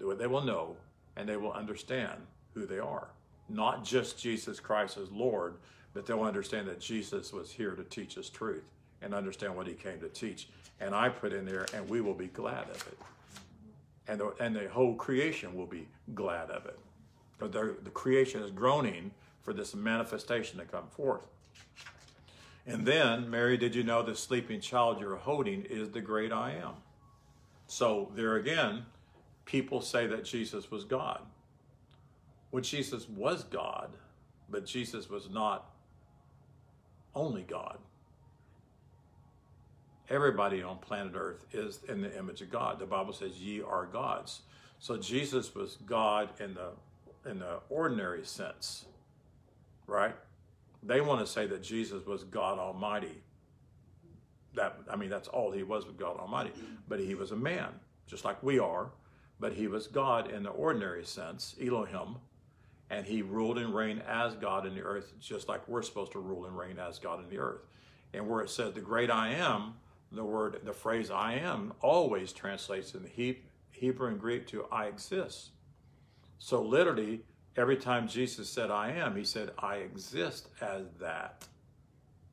what 0.00 0.18
they 0.18 0.26
will 0.26 0.42
know 0.42 0.76
and 1.16 1.28
they 1.28 1.36
will 1.36 1.52
understand 1.52 2.20
who 2.54 2.66
they 2.66 2.78
are. 2.78 3.08
Not 3.48 3.84
just 3.84 4.18
Jesus 4.18 4.60
Christ 4.60 4.98
as 4.98 5.10
Lord, 5.10 5.54
but 5.94 6.04
they'll 6.06 6.22
understand 6.22 6.68
that 6.68 6.80
Jesus 6.80 7.32
was 7.32 7.50
here 7.50 7.72
to 7.72 7.84
teach 7.84 8.18
us 8.18 8.28
truth 8.28 8.64
and 9.02 9.14
understand 9.14 9.56
what 9.56 9.66
he 9.66 9.74
came 9.74 9.98
to 10.00 10.08
teach. 10.08 10.48
And 10.80 10.94
I 10.94 11.08
put 11.08 11.32
in 11.32 11.46
there, 11.46 11.66
and 11.72 11.88
we 11.88 12.00
will 12.00 12.14
be 12.14 12.26
glad 12.26 12.64
of 12.64 12.86
it. 12.86 12.98
And 14.08 14.20
the, 14.20 14.34
and 14.40 14.54
the 14.54 14.68
whole 14.68 14.94
creation 14.94 15.54
will 15.54 15.66
be 15.66 15.88
glad 16.14 16.50
of 16.50 16.66
it. 16.66 16.78
Because 17.38 17.74
the 17.82 17.90
creation 17.90 18.42
is 18.42 18.50
groaning 18.50 19.12
for 19.42 19.52
this 19.52 19.74
manifestation 19.74 20.58
to 20.58 20.64
come 20.64 20.88
forth. 20.88 21.26
And 22.66 22.86
then, 22.86 23.30
Mary, 23.30 23.56
did 23.56 23.74
you 23.74 23.84
know 23.84 24.02
the 24.02 24.16
sleeping 24.16 24.60
child 24.60 25.00
you're 25.00 25.16
holding 25.16 25.64
is 25.64 25.90
the 25.90 26.00
great 26.00 26.32
I 26.32 26.52
am? 26.52 26.74
So, 27.68 28.10
there 28.14 28.36
again, 28.36 28.86
people 29.44 29.80
say 29.80 30.06
that 30.06 30.24
Jesus 30.24 30.70
was 30.70 30.84
God. 30.84 31.20
Well, 32.50 32.62
Jesus 32.62 33.08
was 33.08 33.44
God, 33.44 33.90
but 34.48 34.66
Jesus 34.66 35.08
was 35.08 35.28
not 35.30 35.70
only 37.14 37.42
God. 37.42 37.78
Everybody 40.08 40.62
on 40.62 40.78
planet 40.78 41.14
Earth 41.16 41.44
is 41.52 41.80
in 41.88 42.00
the 42.00 42.16
image 42.16 42.40
of 42.40 42.50
God. 42.50 42.78
The 42.78 42.86
Bible 42.86 43.12
says, 43.12 43.40
"Ye 43.40 43.60
are 43.60 43.86
gods." 43.86 44.42
So 44.78 44.96
Jesus 44.96 45.54
was 45.54 45.76
God 45.86 46.40
in 46.40 46.54
the 46.54 46.72
in 47.26 47.38
the 47.40 47.60
ordinary 47.68 48.24
sense, 48.24 48.86
right? 49.86 50.14
They 50.82 51.00
want 51.00 51.20
to 51.20 51.26
say 51.26 51.46
that 51.46 51.62
Jesus 51.62 52.06
was 52.06 52.24
God 52.24 52.58
Almighty. 52.58 53.22
That 54.54 54.78
I 54.90 54.96
mean, 54.96 55.10
that's 55.10 55.28
all 55.28 55.50
he 55.50 55.62
was 55.62 55.86
with 55.86 55.98
God 55.98 56.18
Almighty. 56.18 56.52
But 56.88 57.00
he 57.00 57.14
was 57.14 57.32
a 57.32 57.36
man, 57.36 57.68
just 58.06 58.24
like 58.24 58.42
we 58.42 58.58
are. 58.58 58.90
But 59.38 59.52
he 59.52 59.66
was 59.66 59.86
God 59.86 60.30
in 60.30 60.42
the 60.42 60.50
ordinary 60.50 61.04
sense, 61.04 61.56
Elohim, 61.62 62.16
and 62.88 63.04
he 63.04 63.20
ruled 63.20 63.58
and 63.58 63.74
reigned 63.74 64.02
as 64.08 64.34
God 64.34 64.66
in 64.66 64.74
the 64.74 64.80
earth, 64.82 65.12
just 65.20 65.48
like 65.48 65.66
we're 65.68 65.82
supposed 65.82 66.12
to 66.12 66.20
rule 66.20 66.46
and 66.46 66.56
reign 66.56 66.78
as 66.78 66.98
God 66.98 67.22
in 67.22 67.28
the 67.28 67.38
earth. 67.38 67.60
And 68.14 68.28
where 68.28 68.40
it 68.42 68.48
says 68.48 68.72
the 68.72 68.80
great 68.80 69.10
I 69.10 69.32
am, 69.32 69.74
the 70.10 70.24
word, 70.24 70.60
the 70.64 70.72
phrase 70.72 71.10
I 71.10 71.34
am 71.34 71.74
always 71.82 72.32
translates 72.32 72.94
in 72.94 73.02
the 73.02 73.36
Hebrew 73.72 74.08
and 74.08 74.18
Greek 74.18 74.46
to 74.48 74.64
I 74.72 74.86
exist. 74.86 75.50
So 76.38 76.62
literally, 76.62 77.20
every 77.56 77.76
time 77.76 78.08
Jesus 78.08 78.48
said 78.48 78.70
I 78.70 78.92
am, 78.92 79.16
he 79.16 79.24
said 79.24 79.50
I 79.58 79.76
exist 79.76 80.48
as 80.60 80.84
that. 81.00 81.44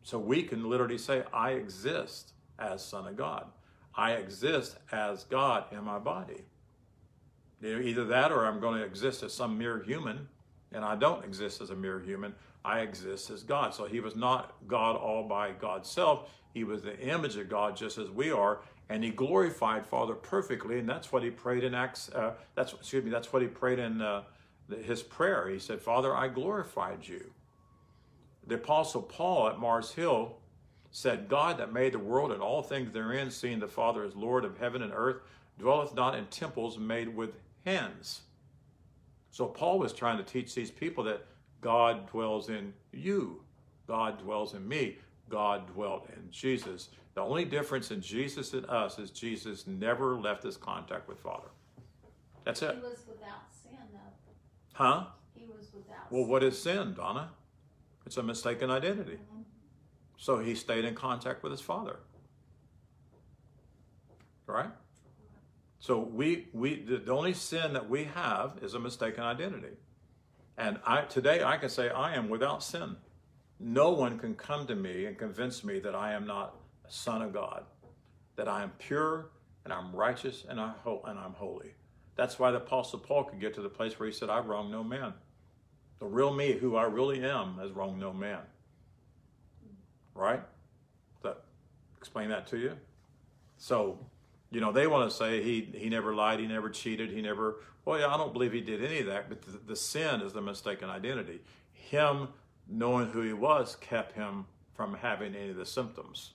So 0.04 0.20
we 0.20 0.44
can 0.44 0.70
literally 0.70 0.98
say 0.98 1.24
I 1.34 1.52
exist 1.52 2.34
as 2.60 2.84
Son 2.84 3.08
of 3.08 3.16
God. 3.16 3.48
I 3.96 4.14
exist 4.14 4.78
as 4.92 5.24
God 5.26 5.66
in 5.72 5.84
my 5.84 6.00
body. 6.00 6.44
Either 7.64 8.04
that 8.06 8.32
or 8.32 8.46
I'm 8.46 8.60
going 8.60 8.80
to 8.80 8.86
exist 8.86 9.24
as 9.24 9.34
some 9.34 9.58
mere 9.58 9.82
human, 9.84 10.28
and 10.74 10.84
I 10.84 10.96
don't 10.96 11.24
exist 11.24 11.62
as 11.62 11.70
a 11.70 11.76
mere 11.76 12.00
human. 12.00 12.36
I 12.66 12.80
exist 12.80 13.30
as 13.30 13.44
God. 13.44 13.74
So 13.74 13.86
he 13.86 14.02
was 14.02 14.16
not 14.16 14.56
God 14.68 14.96
all 14.98 15.24
by 15.24 15.52
God's 15.52 15.90
self. 15.90 16.30
He 16.54 16.64
was 16.64 16.82
the 16.82 17.00
image 17.00 17.38
of 17.38 17.50
God 17.50 17.78
just 17.78 17.98
as 17.98 18.10
we 18.10 18.32
are, 18.32 18.60
and 18.90 19.04
he 19.04 19.10
glorified 19.10 19.86
Father 19.86 20.14
perfectly, 20.14 20.80
and 20.80 20.88
that's 20.88 21.12
what 21.12 21.24
he 21.24 21.30
prayed 21.30 21.64
in 21.64 21.74
Acts. 21.74 22.10
Uh, 22.10 22.34
that's 22.56 22.74
excuse 22.74 23.04
me. 23.04 23.10
That's 23.10 23.32
what 23.32 23.42
he 23.42 23.48
prayed 23.48 23.80
in 23.80 24.02
uh, 24.02 24.24
his 24.84 25.02
prayer. 25.02 25.50
He 25.50 25.60
said, 25.60 25.82
"Father, 25.82 26.16
I 26.16 26.28
glorified 26.28 27.08
you." 27.08 27.32
The 28.46 28.56
Apostle 28.56 29.02
Paul 29.02 29.48
at 29.48 29.60
Mars 29.60 29.92
Hill 29.92 30.38
said, 30.92 31.28
"God 31.30 31.58
that 31.58 31.74
made 31.74 31.94
the 31.94 32.00
world 32.00 32.32
and 32.32 32.42
all 32.42 32.62
things 32.62 32.92
therein, 32.92 33.32
seeing 33.32 33.60
the 33.60 33.68
Father 33.68 34.04
as 34.04 34.16
Lord 34.16 34.46
of 34.46 34.58
heaven 34.58 34.82
and 34.82 34.94
earth, 34.94 35.22
dwelleth 35.58 35.96
not 35.96 36.16
in 36.16 36.26
temples 36.28 36.78
made 36.78 37.16
with 37.16 37.38
hands." 37.66 38.22
So 39.32 39.48
Paul 39.48 39.80
was 39.80 39.94
trying 39.94 40.18
to 40.18 40.24
teach 40.24 40.54
these 40.54 40.70
people 40.70 41.04
that 41.06 41.26
God 41.62 42.08
dwells 42.12 42.50
in 42.50 42.74
you. 42.92 43.42
God 43.88 44.20
dwells 44.20 44.54
in 44.54 44.68
me. 44.68 44.98
God 45.30 45.74
dwelt 45.74 46.08
in 46.16 46.30
Jesus. 46.30 46.90
The 47.16 47.22
only 47.22 47.46
difference 47.46 47.92
in 47.92 48.02
Jesus 48.02 48.54
and 48.54 48.66
us 48.66 48.98
is 48.98 49.12
Jesus 49.12 49.68
never 49.68 50.16
left 50.16 50.44
his 50.44 50.58
contact 50.58 51.08
with 51.08 51.20
Father. 51.20 51.50
That's 52.44 52.62
it. 52.62 52.76
He 52.76 52.82
was 52.82 53.04
without 53.08 53.44
sin, 53.52 53.78
though. 53.92 54.34
Huh? 54.74 55.06
He 55.36 55.46
was 55.46 55.68
without 55.74 56.12
Well, 56.12 56.24
sin. 56.24 56.30
what 56.30 56.44
is 56.44 56.62
sin, 56.62 56.94
Donna? 56.96 57.30
It's 58.06 58.18
a 58.18 58.24
mistaken 58.24 58.70
identity. 58.70 59.14
Mm-hmm. 59.14 59.42
So 60.18 60.40
he 60.40 60.56
stayed 60.56 60.86
in 60.86 60.96
contact 60.96 61.44
with 61.44 61.52
his 61.52 61.62
Father. 61.62 61.98
Right? 64.48 64.72
So 65.80 66.00
we 66.00 66.48
we 66.54 66.82
the, 66.82 66.98
the 66.98 67.12
only 67.12 67.34
sin 67.34 67.74
that 67.74 67.90
we 67.90 68.06
have 68.06 68.58
is 68.62 68.74
a 68.74 68.80
mistaken 68.80 69.24
identity. 69.24 69.76
And 70.58 70.80
I 70.86 71.02
today 71.02 71.44
I 71.44 71.58
can 71.58 71.70
say 71.70 71.90
I 71.90 72.16
am 72.16 72.30
without 72.30 72.64
sin. 72.64 72.98
No 73.60 73.90
one 73.92 74.18
can 74.18 74.34
come 74.36 74.66
to 74.68 74.76
me 74.76 75.06
and 75.06 75.18
convince 75.18 75.64
me 75.64 75.80
that 75.80 75.94
I 75.96 76.14
am 76.14 76.26
not 76.26 76.56
son 76.94 77.22
of 77.24 77.34
God, 77.34 77.64
that 78.36 78.48
I 78.48 78.62
am 78.62 78.72
pure 78.78 79.30
and 79.64 79.74
I'm 79.74 79.96
righteous 79.96 80.46
and 80.48 80.60
I 80.60 80.74
and 80.86 81.18
I'm 81.18 81.34
holy. 81.34 81.74
That's 82.16 82.38
why 82.38 82.52
the 82.52 82.58
apostle 82.58 83.00
Paul 83.00 83.24
could 83.24 83.40
get 83.40 83.56
to 83.56 83.62
the 83.62 83.70
place 83.70 84.00
where 84.00 84.08
he 84.08 84.14
said, 84.14 84.30
"I 84.30 84.40
wrong 84.40 84.70
no 84.70 84.84
man." 84.84 85.14
The 86.00 86.06
real 86.06 86.34
me, 86.34 86.54
who 86.54 86.76
I 86.76 86.84
really 86.84 87.24
am, 87.24 87.58
has 87.58 87.72
wronged 87.72 88.00
no 88.00 88.14
man. 88.14 88.42
Right? 90.14 90.42
That 91.24 91.44
explain 91.98 92.30
that 92.30 92.48
to 92.48 92.58
you? 92.58 92.78
So, 93.58 93.98
you 94.52 94.62
know, 94.62 94.72
they 94.72 94.86
want 94.86 95.10
to 95.10 95.16
say 95.16 95.42
he 95.42 95.62
he 95.76 95.90
never 95.90 96.14
lied, 96.14 96.40
he 96.40 96.48
never 96.48 96.70
cheated, 96.70 97.10
he 97.10 97.22
never. 97.22 97.56
Well, 97.86 98.00
yeah, 98.00 98.14
I 98.14 98.18
don't 98.18 98.34
believe 98.34 98.54
he 98.54 98.62
did 98.62 98.84
any 98.84 99.00
of 99.00 99.08
that. 99.08 99.30
But 99.30 99.42
the, 99.42 99.60
the 99.66 99.76
sin 99.76 100.22
is 100.22 100.34
the 100.34 100.42
mistaken 100.42 100.90
identity. 100.90 101.42
Him 101.74 102.30
knowing 102.68 103.08
who 103.10 103.22
he 103.22 103.34
was 103.34 103.76
kept 103.78 104.14
him 104.14 104.46
from 104.76 104.94
having 104.96 105.36
any 105.36 105.50
of 105.50 105.56
the 105.56 105.66
symptoms. 105.66 106.34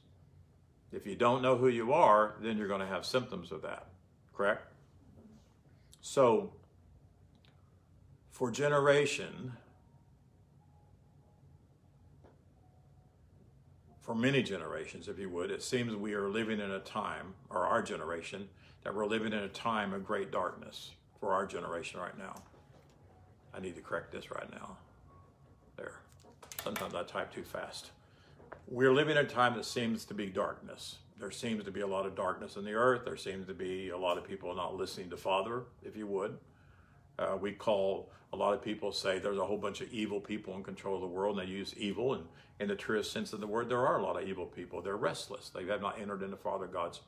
If 0.92 1.06
you 1.06 1.16
don't 1.16 1.42
know 1.42 1.56
who 1.56 1.68
you 1.68 1.92
are, 1.92 2.34
then 2.40 2.56
you're 2.56 2.68
going 2.68 2.80
to 2.80 2.86
have 2.86 3.04
symptoms 3.04 3.52
of 3.52 3.62
that. 3.62 3.86
Correct? 4.34 4.72
So, 6.00 6.52
for 8.30 8.50
generation, 8.50 9.52
for 14.00 14.14
many 14.14 14.42
generations, 14.42 15.08
if 15.08 15.18
you 15.18 15.28
would, 15.28 15.50
it 15.50 15.62
seems 15.62 15.94
we 15.94 16.14
are 16.14 16.28
living 16.28 16.60
in 16.60 16.70
a 16.70 16.78
time, 16.78 17.34
or 17.50 17.66
our 17.66 17.82
generation, 17.82 18.48
that 18.84 18.94
we're 18.94 19.06
living 19.06 19.32
in 19.32 19.40
a 19.40 19.48
time 19.48 19.92
of 19.92 20.06
great 20.06 20.30
darkness 20.30 20.92
for 21.20 21.32
our 21.32 21.44
generation 21.44 22.00
right 22.00 22.16
now. 22.16 22.34
I 23.52 23.60
need 23.60 23.74
to 23.74 23.82
correct 23.82 24.12
this 24.12 24.30
right 24.30 24.50
now. 24.50 24.76
There. 25.76 26.00
Sometimes 26.62 26.94
I 26.94 27.02
type 27.02 27.32
too 27.34 27.42
fast. 27.42 27.90
We're 28.70 28.92
living 28.92 29.16
in 29.16 29.24
a 29.24 29.26
time 29.26 29.54
that 29.54 29.64
seems 29.64 30.04
to 30.04 30.14
be 30.14 30.26
darkness. 30.26 30.98
There 31.18 31.30
seems 31.30 31.64
to 31.64 31.70
be 31.70 31.80
a 31.80 31.86
lot 31.86 32.04
of 32.04 32.14
darkness 32.14 32.56
in 32.56 32.66
the 32.66 32.74
earth. 32.74 33.00
There 33.06 33.16
seems 33.16 33.46
to 33.46 33.54
be 33.54 33.88
a 33.88 33.96
lot 33.96 34.18
of 34.18 34.28
people 34.28 34.54
not 34.54 34.76
listening 34.76 35.08
to 35.08 35.16
Father, 35.16 35.62
if 35.82 35.96
you 35.96 36.06
would. 36.06 36.36
Uh, 37.18 37.38
we 37.40 37.52
call 37.52 38.10
a 38.30 38.36
lot 38.36 38.52
of 38.52 38.60
people 38.60 38.92
say 38.92 39.18
there's 39.18 39.38
a 39.38 39.46
whole 39.46 39.56
bunch 39.56 39.80
of 39.80 39.90
evil 39.90 40.20
people 40.20 40.54
in 40.54 40.62
control 40.62 40.96
of 40.96 41.00
the 41.00 41.06
world, 41.06 41.38
and 41.38 41.48
they 41.48 41.50
use 41.50 41.74
evil. 41.78 42.12
And 42.12 42.24
in 42.60 42.68
the 42.68 42.76
truest 42.76 43.10
sense 43.10 43.32
of 43.32 43.40
the 43.40 43.46
word, 43.46 43.70
there 43.70 43.86
are 43.86 43.98
a 43.98 44.02
lot 44.02 44.20
of 44.22 44.28
evil 44.28 44.44
people. 44.44 44.82
They're 44.82 44.98
restless. 44.98 45.48
They 45.48 45.64
have 45.64 45.80
not 45.80 45.98
entered 45.98 46.22
into 46.22 46.36
Father 46.36 46.66
God's 46.66 47.00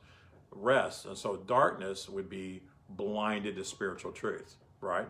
rest. 0.49 1.05
And 1.05 1.15
so 1.15 1.37
darkness 1.37 2.09
would 2.09 2.27
be 2.27 2.63
blinded 2.89 3.55
to 3.57 3.63
spiritual 3.63 4.13
truth, 4.13 4.55
right? 4.81 5.07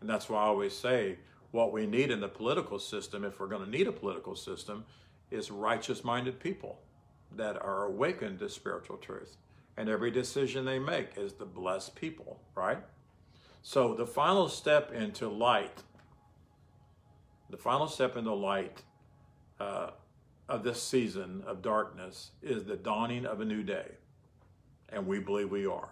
And 0.00 0.08
that's 0.08 0.28
why 0.28 0.42
I 0.42 0.46
always 0.46 0.78
say 0.78 1.18
what 1.50 1.72
we 1.72 1.86
need 1.88 2.12
in 2.12 2.20
the 2.20 2.28
political 2.28 2.78
system, 2.78 3.24
if 3.24 3.40
we're 3.40 3.48
going 3.48 3.64
to 3.64 3.70
need 3.70 3.88
a 3.88 3.92
political 3.92 4.36
system, 4.36 4.84
is 5.32 5.50
righteous 5.50 6.04
minded 6.04 6.38
people 6.38 6.78
that 7.36 7.56
are 7.60 7.84
awakened 7.84 8.38
to 8.40 8.48
spiritual 8.48 8.96
truth. 8.96 9.36
And 9.76 9.88
every 9.88 10.10
decision 10.10 10.64
they 10.64 10.78
make 10.78 11.16
is 11.16 11.32
the 11.32 11.46
blessed 11.46 11.94
people, 11.94 12.40
right? 12.54 12.78
So 13.62 13.94
the 13.94 14.06
final 14.06 14.48
step 14.48 14.92
into 14.92 15.28
light, 15.28 15.82
the 17.48 17.56
final 17.56 17.86
step 17.86 18.16
into 18.16 18.34
light 18.34 18.82
uh, 19.60 19.90
of 20.48 20.64
this 20.64 20.82
season 20.82 21.42
of 21.46 21.62
darkness 21.62 22.32
is 22.42 22.64
the 22.64 22.76
dawning 22.76 23.24
of 23.24 23.40
a 23.40 23.44
new 23.44 23.62
day. 23.62 23.92
And 24.90 25.06
we 25.06 25.20
believe 25.20 25.50
we 25.50 25.66
are. 25.66 25.88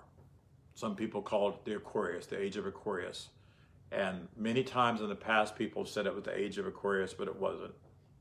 Some 0.75 0.95
people 0.95 1.23
call 1.23 1.51
it 1.51 1.65
the 1.65 1.77
Aquarius, 1.77 2.27
the 2.27 2.41
age 2.41 2.57
of 2.57 2.67
Aquarius. 2.67 3.29
And 3.93 4.29
many 4.37 4.62
times 4.62 5.01
in 5.01 5.09
the 5.09 5.15
past, 5.15 5.57
people 5.57 5.85
said 5.85 6.07
it 6.07 6.15
was 6.15 6.25
the 6.25 6.39
age 6.39 6.59
of 6.59 6.67
Aquarius, 6.67 7.15
but 7.15 7.29
it 7.29 7.37
wasn't, 7.37 7.73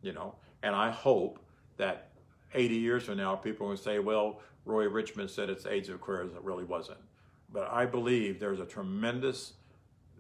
you 0.02 0.14
know. 0.14 0.36
And 0.64 0.76
I 0.76 0.90
hope 0.92 1.40
that 1.78 2.10
80 2.54 2.76
years 2.76 3.04
from 3.04 3.18
now, 3.18 3.36
people 3.36 3.68
will 3.68 3.78
say, 3.78 4.00
well, 4.00 4.42
Roy 4.66 4.88
Richmond 4.88 5.30
said 5.30 5.50
it's 5.50 5.66
age 5.66 5.90
of 5.90 5.96
Aquarius. 5.96 6.34
It 6.36 6.44
really 6.44 6.64
wasn't. 6.64 7.00
But 7.52 7.70
I 7.72 7.86
believe 7.86 8.40
there's 8.40 8.60
a 8.60 8.66
tremendous 8.66 9.54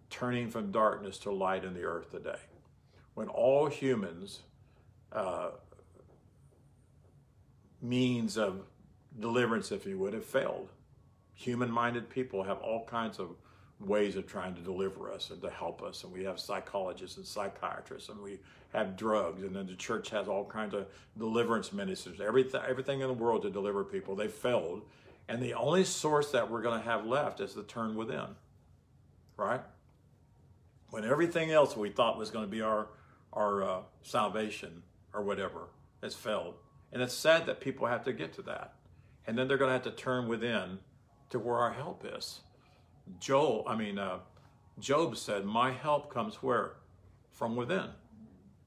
turning 0.09 0.49
from 0.49 0.71
darkness 0.71 1.17
to 1.19 1.31
light 1.31 1.63
in 1.63 1.73
the 1.73 1.83
earth 1.83 2.11
today. 2.11 2.39
When 3.13 3.27
all 3.27 3.67
humans, 3.67 4.39
uh, 5.11 5.49
means 7.81 8.37
of 8.37 8.61
deliverance, 9.19 9.71
if 9.71 9.85
you 9.85 9.97
would, 9.97 10.13
have 10.13 10.25
failed. 10.25 10.69
Human 11.33 11.71
minded 11.71 12.09
people 12.09 12.43
have 12.43 12.59
all 12.59 12.85
kinds 12.85 13.19
of 13.19 13.35
ways 13.79 14.15
of 14.15 14.27
trying 14.27 14.53
to 14.55 14.61
deliver 14.61 15.11
us 15.11 15.29
and 15.29 15.41
to 15.41 15.49
help 15.49 15.81
us. 15.81 16.03
And 16.03 16.11
we 16.11 16.23
have 16.25 16.39
psychologists 16.39 17.17
and 17.17 17.25
psychiatrists, 17.25 18.09
and 18.09 18.21
we 18.21 18.39
have 18.73 18.95
drugs, 18.95 19.43
and 19.43 19.55
then 19.55 19.65
the 19.65 19.75
church 19.75 20.09
has 20.09 20.27
all 20.27 20.45
kinds 20.45 20.73
of 20.73 20.87
deliverance 21.17 21.73
ministers, 21.73 22.21
everything, 22.21 22.61
everything 22.67 23.01
in 23.01 23.07
the 23.07 23.13
world 23.13 23.41
to 23.41 23.49
deliver 23.49 23.83
people. 23.83 24.15
They 24.15 24.27
failed. 24.27 24.83
And 25.27 25.41
the 25.41 25.53
only 25.53 25.83
source 25.83 26.31
that 26.31 26.49
we're 26.49 26.61
going 26.61 26.79
to 26.79 26.85
have 26.85 27.05
left 27.05 27.39
is 27.39 27.53
the 27.53 27.63
turn 27.63 27.95
within, 27.95 28.35
right? 29.37 29.61
When 30.89 31.05
everything 31.05 31.51
else 31.51 31.75
we 31.75 31.89
thought 31.89 32.17
was 32.17 32.31
going 32.31 32.45
to 32.45 32.51
be 32.51 32.61
our, 32.61 32.87
our 33.33 33.63
uh, 33.63 33.79
salvation 34.01 34.81
or 35.13 35.21
whatever 35.21 35.67
has 36.01 36.15
failed. 36.15 36.55
And 36.91 37.01
it's 37.01 37.13
sad 37.13 37.45
that 37.45 37.61
people 37.61 37.87
have 37.87 38.03
to 38.05 38.13
get 38.13 38.33
to 38.33 38.41
that. 38.43 38.73
And 39.27 39.37
then 39.37 39.47
they're 39.47 39.57
going 39.57 39.69
to 39.69 39.73
have 39.73 39.83
to 39.83 39.91
turn 39.91 40.27
within 40.27 40.79
to 41.29 41.37
where 41.37 41.57
our 41.57 41.73
help 41.73 42.05
is. 42.17 42.39
Joel, 43.19 43.63
I 43.67 43.75
mean, 43.75 43.99
uh, 43.99 44.19
Job 44.79 45.17
said, 45.17 45.45
My 45.45 45.71
help 45.71 46.11
comes 46.11 46.35
where? 46.35 46.73
From 47.31 47.55
within. 47.55 47.89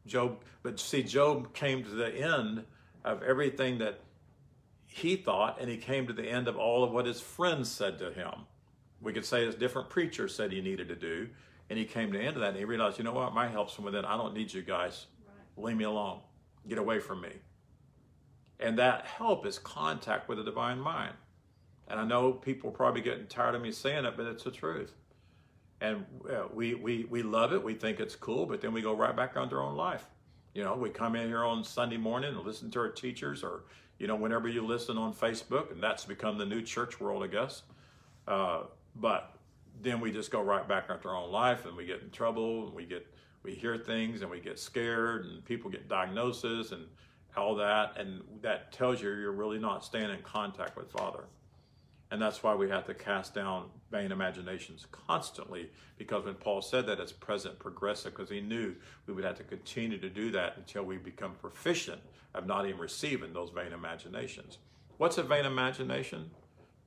Job, 0.06 0.42
but 0.62 0.80
see, 0.80 1.02
Job 1.02 1.54
came 1.54 1.84
to 1.84 1.90
the 1.90 2.08
end 2.08 2.64
of 3.04 3.22
everything 3.22 3.78
that 3.78 4.00
he 4.86 5.16
thought, 5.16 5.60
and 5.60 5.70
he 5.70 5.76
came 5.76 6.06
to 6.06 6.12
the 6.12 6.28
end 6.28 6.48
of 6.48 6.56
all 6.56 6.84
of 6.84 6.90
what 6.90 7.06
his 7.06 7.20
friends 7.20 7.70
said 7.70 7.98
to 7.98 8.12
him. 8.12 8.46
We 9.00 9.12
could 9.12 9.24
say 9.24 9.44
his 9.46 9.54
different 9.54 9.88
preachers 9.88 10.34
said 10.34 10.52
he 10.52 10.60
needed 10.60 10.88
to 10.88 10.96
do, 10.96 11.28
and 11.70 11.78
he 11.78 11.84
came 11.84 12.12
to 12.12 12.18
the 12.18 12.24
end 12.24 12.36
of 12.36 12.42
that, 12.42 12.50
and 12.50 12.58
he 12.58 12.64
realized, 12.64 12.98
you 12.98 13.04
know 13.04 13.12
what, 13.12 13.32
my 13.34 13.48
help's 13.48 13.74
from 13.74 13.84
within. 13.84 14.04
I 14.04 14.16
don't 14.16 14.34
need 14.34 14.52
you 14.52 14.62
guys. 14.62 15.06
Right. 15.56 15.64
Leave 15.64 15.76
me 15.76 15.84
alone. 15.84 16.20
Get 16.68 16.78
away 16.78 17.00
from 17.00 17.20
me. 17.20 17.32
And 18.60 18.78
that 18.78 19.06
help 19.06 19.46
is 19.46 19.58
contact 19.58 20.28
with 20.28 20.38
the 20.38 20.44
divine 20.44 20.78
mind. 20.78 21.14
And 21.88 21.98
I 21.98 22.04
know 22.04 22.32
people 22.32 22.70
are 22.70 22.74
probably 22.74 23.00
getting 23.00 23.26
tired 23.26 23.54
of 23.54 23.62
me 23.62 23.72
saying 23.72 24.04
it, 24.04 24.14
but 24.16 24.26
it's 24.26 24.44
the 24.44 24.50
truth. 24.50 24.92
And 25.82 26.06
uh, 26.30 26.44
we, 26.54 26.74
we, 26.74 27.06
we 27.10 27.22
love 27.22 27.52
it. 27.52 27.62
We 27.62 27.74
think 27.74 27.98
it's 27.98 28.14
cool, 28.14 28.46
but 28.46 28.60
then 28.60 28.72
we 28.72 28.80
go 28.80 28.94
right 28.94 29.14
back 29.14 29.36
on 29.36 29.52
our 29.52 29.60
own 29.60 29.76
life. 29.76 30.06
You 30.54 30.62
know, 30.62 30.74
we 30.74 30.90
come 30.90 31.16
in 31.16 31.26
here 31.26 31.44
on 31.44 31.64
Sunday 31.64 31.96
morning 31.96 32.36
and 32.36 32.46
listen 32.46 32.70
to 32.70 32.78
our 32.78 32.88
teachers, 32.88 33.42
or, 33.42 33.64
you 33.98 34.06
know, 34.06 34.14
whenever 34.14 34.48
you 34.48 34.64
listen 34.64 34.96
on 34.96 35.12
Facebook, 35.12 35.72
and 35.72 35.82
that's 35.82 36.04
become 36.04 36.38
the 36.38 36.46
new 36.46 36.62
church 36.62 37.00
world, 37.00 37.24
I 37.24 37.26
guess. 37.26 37.62
Uh, 38.28 38.60
but 38.94 39.36
then 39.80 40.00
we 40.00 40.12
just 40.12 40.30
go 40.30 40.40
right 40.40 40.68
back 40.68 40.88
into 40.88 41.08
our 41.08 41.16
own 41.16 41.32
life 41.32 41.66
and 41.66 41.76
we 41.76 41.84
get 41.84 42.00
in 42.00 42.10
trouble 42.10 42.66
and 42.66 42.74
we 42.74 42.84
get 42.84 43.06
we 43.42 43.52
hear 43.54 43.76
things 43.76 44.22
and 44.22 44.30
we 44.30 44.38
get 44.38 44.58
scared 44.58 45.24
and 45.24 45.44
people 45.44 45.68
get 45.70 45.88
diagnoses 45.88 46.72
and 46.72 46.86
all 47.36 47.54
that 47.56 47.98
and 47.98 48.22
that 48.42 48.70
tells 48.70 49.02
you 49.02 49.08
you're 49.08 49.32
really 49.32 49.58
not 49.58 49.84
staying 49.84 50.10
in 50.10 50.20
contact 50.22 50.76
with 50.76 50.90
father 50.90 51.24
and 52.12 52.22
that's 52.22 52.44
why 52.44 52.54
we 52.54 52.68
have 52.68 52.86
to 52.86 52.94
cast 52.94 53.34
down 53.34 53.66
vain 53.90 54.12
imaginations 54.12 54.86
constantly 54.92 55.68
because 55.98 56.24
when 56.24 56.34
paul 56.34 56.62
said 56.62 56.86
that 56.86 57.00
it's 57.00 57.12
present 57.12 57.58
progressive 57.58 58.12
because 58.12 58.30
he 58.30 58.40
knew 58.40 58.74
we 59.06 59.14
would 59.14 59.24
have 59.24 59.36
to 59.36 59.44
continue 59.44 59.98
to 59.98 60.08
do 60.08 60.30
that 60.30 60.56
until 60.56 60.84
we 60.84 60.96
become 60.96 61.32
proficient 61.40 62.00
of 62.34 62.46
not 62.46 62.66
even 62.66 62.80
receiving 62.80 63.32
those 63.32 63.50
vain 63.50 63.72
imaginations 63.72 64.58
what's 64.98 65.18
a 65.18 65.22
vain 65.22 65.44
imagination 65.44 66.30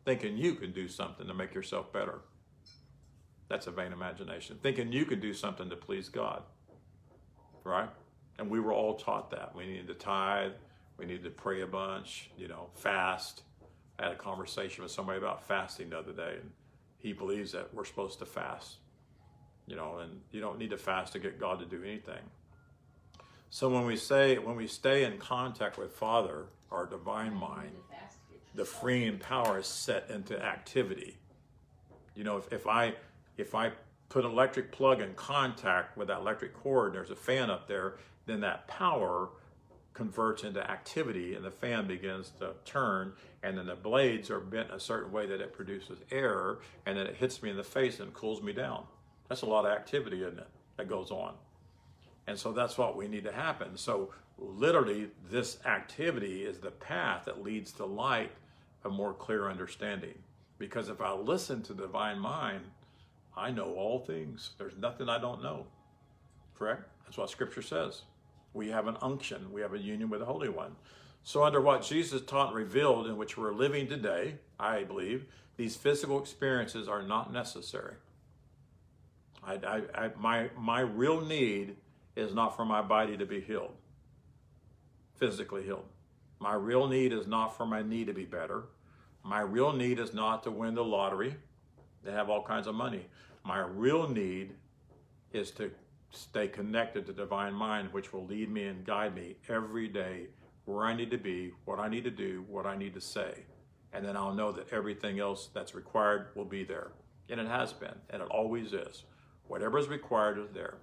thinking 0.06 0.38
you 0.38 0.54
can 0.56 0.72
do 0.72 0.88
something 0.88 1.28
to 1.28 1.34
make 1.34 1.54
yourself 1.54 1.92
better 1.92 2.22
that's 3.50 3.68
a 3.68 3.72
vain 3.72 3.94
imagination. 3.94 4.58
Thinking 4.62 4.92
you 4.92 5.06
can 5.06 5.20
do 5.20 5.34
something 5.34 5.70
to 5.70 5.76
please 5.76 6.10
God. 6.10 6.44
Right? 7.64 7.90
And 8.40 8.50
we 8.50 8.60
were 8.60 8.74
all 8.74 8.96
taught 8.96 9.32
that. 9.32 9.56
We 9.56 9.66
needed 9.66 9.88
to 9.88 9.94
tithe. 9.94 10.54
We 10.98 11.06
needed 11.06 11.24
to 11.24 11.30
pray 11.30 11.62
a 11.62 11.68
bunch, 11.68 12.30
you 12.38 12.48
know, 12.48 12.70
fast. 12.76 13.44
I 14.00 14.04
had 14.04 14.12
a 14.12 14.18
conversation 14.18 14.84
with 14.84 14.92
somebody 14.92 15.18
about 15.18 15.48
fasting 15.48 15.90
the 15.90 16.00
other 16.00 16.12
day, 16.12 16.38
and 16.42 16.52
he 16.98 17.14
believes 17.14 17.52
that 17.54 17.74
we're 17.74 17.86
supposed 17.86 18.20
to 18.20 18.26
fast. 18.26 18.78
You 19.68 19.76
know, 19.76 19.98
and 20.00 20.22
you 20.32 20.42
don't 20.42 20.60
need 20.60 20.70
to 20.72 20.78
fast 20.78 21.14
to 21.14 21.20
get 21.20 21.40
God 21.40 21.60
to 21.60 21.66
do 21.66 21.84
anything. 21.84 22.22
So 23.50 23.70
when 23.70 23.86
we 23.86 23.96
say, 23.96 24.38
when 24.38 24.56
we 24.56 24.68
stay 24.68 25.06
in 25.06 25.18
contact 25.18 25.78
with 25.78 25.92
Father, 25.94 26.46
our 26.72 26.86
divine 26.86 27.34
mind, 27.34 27.72
the 28.54 28.66
freeing 28.66 29.18
power 29.18 29.60
is 29.60 29.68
set 29.68 30.10
into 30.10 30.42
activity. 30.42 31.18
You 32.16 32.24
know, 32.24 32.38
if, 32.38 32.52
if 32.52 32.68
I 32.68 32.96
if 33.38 33.54
I 33.56 33.72
put 34.10 34.24
an 34.24 34.32
electric 34.32 34.72
plug 34.72 35.02
in 35.02 35.14
contact 35.16 35.98
with 35.98 36.08
that 36.08 36.20
electric 36.20 36.54
cord, 36.54 36.88
and 36.88 36.96
there's 36.96 37.12
a 37.12 37.16
fan 37.16 37.50
up 37.50 37.68
there, 37.68 37.96
then 38.26 38.40
that 38.42 38.68
power 38.68 39.30
converts 39.96 40.44
into 40.44 40.62
activity 40.70 41.36
and 41.36 41.44
the 41.44 41.50
fan 41.50 41.88
begins 41.88 42.32
to 42.38 42.52
turn 42.66 43.14
and 43.42 43.58
then 43.58 43.66
the 43.66 43.76
blades 43.76 44.30
are 44.30 44.42
bent 44.42 44.70
a 44.72 44.80
certain 44.80 45.12
way 45.12 45.26
that 45.26 45.42
it 45.42 45.54
produces 45.54 45.98
air 46.12 46.58
and 46.86 46.98
then 46.98 47.08
it 47.08 47.16
hits 47.16 47.42
me 47.42 47.50
in 47.50 47.58
the 47.58 47.64
face 47.64 48.00
and 48.00 48.14
cools 48.14 48.44
me 48.44 48.54
down. 48.54 48.84
That's 49.30 49.42
a 49.42 49.46
lot 49.48 49.66
of 49.66 49.72
activity, 49.72 50.22
isn't 50.22 50.38
it, 50.38 50.48
that 50.78 50.90
goes 50.90 51.12
on. 51.12 51.34
And 52.28 52.38
so 52.38 52.52
that's 52.52 52.78
what 52.78 52.98
we 52.98 53.08
need 53.08 53.24
to 53.24 53.32
happen. 53.32 53.78
So 53.78 54.12
literally 54.38 55.10
this 55.32 55.60
activity 55.66 56.44
is 56.44 56.60
the 56.60 56.72
path 56.72 57.26
that 57.26 57.42
leads 57.42 57.72
to 57.74 57.86
light, 57.86 58.32
a 58.84 58.90
more 58.90 59.14
clear 59.14 59.50
understanding. 59.50 60.16
Because 60.58 60.90
if 60.90 61.00
I 61.00 61.14
listen 61.14 61.62
to 61.64 61.74
the 61.74 61.84
divine 61.84 62.20
mind, 62.20 62.66
I 63.36 63.52
know 63.52 63.74
all 63.74 64.00
things. 64.00 64.52
There's 64.58 64.76
nothing 64.78 65.08
I 65.08 65.20
don't 65.20 65.42
know. 65.42 65.68
Correct? 66.58 66.84
That's 67.06 67.18
what 67.18 67.30
Scripture 67.30 67.62
says. 67.62 68.02
We 68.56 68.70
have 68.70 68.88
an 68.88 68.96
unction, 69.02 69.52
we 69.52 69.60
have 69.62 69.74
a 69.74 69.78
union 69.80 70.10
with 70.10 70.22
the 70.22 70.26
Holy 70.26 70.48
One. 70.48 70.78
So, 71.24 71.44
under 71.44 71.60
what 71.60 71.84
Jesus 71.84 72.22
taught 72.22 72.48
and 72.48 72.56
revealed, 72.56 73.06
in 73.06 73.18
which 73.18 73.38
we're 73.38 73.54
living 73.54 73.88
today, 73.88 74.36
I 74.58 74.84
believe, 74.84 75.26
these 75.58 75.76
physical 75.76 76.20
experiences 76.20 76.88
are 76.88 77.04
not 77.04 77.34
necessary. 77.34 77.96
I, 79.44 79.54
I, 79.56 79.82
I, 79.94 80.12
my, 80.18 80.50
my 80.58 80.80
real 80.80 81.20
need 81.20 81.76
is 82.16 82.34
not 82.34 82.56
for 82.56 82.64
my 82.64 82.82
body 82.82 83.18
to 83.18 83.26
be 83.26 83.42
healed, 83.42 83.74
physically 85.16 85.64
healed. 85.64 85.86
My 86.40 86.54
real 86.54 86.88
need 86.88 87.12
is 87.12 87.28
not 87.28 87.58
for 87.58 87.66
my 87.66 87.82
knee 87.82 88.06
to 88.06 88.14
be 88.14 88.26
better. 88.26 88.64
My 89.22 89.42
real 89.42 89.74
need 89.74 90.00
is 90.00 90.14
not 90.14 90.44
to 90.44 90.52
win 90.52 90.76
the 90.76 90.84
lottery. 90.84 91.36
They 92.04 92.12
have 92.12 92.30
all 92.30 92.44
kinds 92.44 92.68
of 92.68 92.76
money. 92.76 93.08
My 93.44 93.60
real 93.60 94.08
need 94.08 94.52
is 95.34 95.52
to 95.52 95.72
stay 96.16 96.48
connected 96.48 97.06
to 97.06 97.14
divine 97.14 97.54
mind, 97.54 97.90
which 97.92 98.14
will 98.14 98.26
lead 98.26 98.50
me 98.50 98.68
and 98.68 98.86
guide 98.86 99.16
me 99.16 99.36
every 99.50 99.88
day 99.88 100.28
where 100.66 100.86
I 100.86 100.96
need 100.96 101.12
to 101.12 101.18
be, 101.18 101.54
what 101.66 101.80
I 101.80 101.88
need 101.88 102.04
to 102.06 102.12
do, 102.12 102.44
what 102.48 102.66
I 102.66 102.76
need 102.76 102.94
to 102.96 103.02
say. 103.02 103.44
And 103.94 104.06
then 104.06 104.18
I'll 104.18 104.34
know 104.34 104.52
that 104.52 104.74
everything 104.74 105.20
else 105.20 105.50
that's 105.54 105.76
required 105.76 106.28
will 106.36 106.46
be 106.46 106.64
there. 106.64 106.92
And 107.30 107.40
it 107.40 107.48
has 107.48 107.72
been, 107.72 107.96
and 108.10 108.22
it 108.22 108.28
always 108.30 108.74
is. 108.74 109.04
Whatever 109.48 109.78
is 109.78 109.88
required 109.88 110.40
is 110.40 110.50
there. 110.54 110.78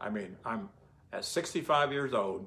I 0.00 0.10
mean, 0.10 0.36
I'm 0.44 0.68
at 1.12 1.24
65 1.24 1.92
years 1.92 2.14
old. 2.14 2.46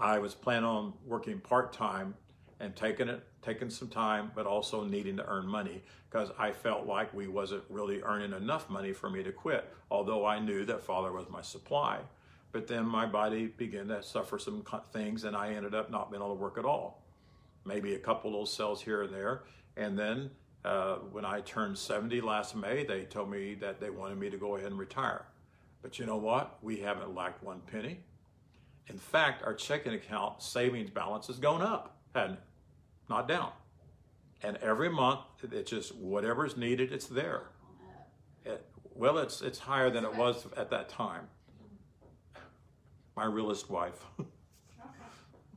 I 0.00 0.18
was 0.18 0.34
planning 0.34 0.64
on 0.64 0.92
working 1.04 1.40
part 1.40 1.72
time 1.72 2.14
and 2.60 2.74
taking 2.74 3.08
it, 3.08 3.22
taking 3.42 3.70
some 3.70 3.88
time, 3.88 4.32
but 4.34 4.46
also 4.46 4.84
needing 4.84 5.16
to 5.16 5.26
earn 5.26 5.46
money 5.46 5.82
because 6.10 6.30
I 6.38 6.52
felt 6.52 6.86
like 6.86 7.12
we 7.14 7.28
wasn't 7.28 7.64
really 7.68 8.02
earning 8.02 8.32
enough 8.32 8.68
money 8.68 8.92
for 8.92 9.10
me 9.10 9.22
to 9.22 9.32
quit. 9.32 9.72
Although 9.90 10.26
I 10.26 10.38
knew 10.38 10.64
that 10.64 10.82
Father 10.82 11.12
was 11.12 11.28
my 11.28 11.42
supply, 11.42 12.00
but 12.50 12.66
then 12.66 12.86
my 12.86 13.06
body 13.06 13.46
began 13.46 13.88
to 13.88 14.02
suffer 14.02 14.38
some 14.38 14.64
things, 14.92 15.24
and 15.24 15.36
I 15.36 15.52
ended 15.52 15.74
up 15.74 15.90
not 15.90 16.10
being 16.10 16.22
able 16.22 16.34
to 16.34 16.40
work 16.40 16.58
at 16.58 16.64
all. 16.64 17.02
Maybe 17.64 17.94
a 17.94 17.98
couple 17.98 18.30
little 18.30 18.46
cells 18.46 18.82
here 18.82 19.02
and 19.02 19.14
there, 19.14 19.42
and 19.76 19.98
then 19.98 20.30
uh, 20.64 20.96
when 21.12 21.24
I 21.24 21.40
turned 21.42 21.78
70 21.78 22.20
last 22.20 22.56
May, 22.56 22.84
they 22.84 23.04
told 23.04 23.30
me 23.30 23.54
that 23.56 23.80
they 23.80 23.90
wanted 23.90 24.18
me 24.18 24.30
to 24.30 24.36
go 24.36 24.56
ahead 24.56 24.70
and 24.70 24.78
retire. 24.78 25.26
But 25.82 25.98
you 25.98 26.06
know 26.06 26.16
what? 26.16 26.58
We 26.62 26.78
haven't 26.78 27.14
lacked 27.14 27.42
one 27.42 27.60
penny. 27.60 28.00
In 28.88 28.98
fact, 28.98 29.42
our 29.44 29.54
checking 29.54 29.92
account 29.92 30.42
savings 30.42 30.90
balance 30.90 31.26
has 31.28 31.38
gone 31.38 31.62
up, 31.62 31.98
hadn't 32.14 32.34
it? 32.34 32.40
Not 33.08 33.28
down. 33.28 33.50
And 34.42 34.56
every 34.58 34.88
month, 34.88 35.20
it's 35.50 35.70
just 35.70 35.94
whatever's 35.96 36.56
needed, 36.56 36.92
it's 36.92 37.06
there. 37.06 37.44
It, 38.44 38.64
well, 38.94 39.18
it's 39.18 39.40
it's 39.42 39.58
higher 39.58 39.90
than 39.90 40.04
it 40.04 40.14
was 40.14 40.46
at 40.56 40.70
that 40.70 40.88
time. 40.88 41.28
My 43.16 43.24
realist 43.24 43.70
wife. 43.70 44.04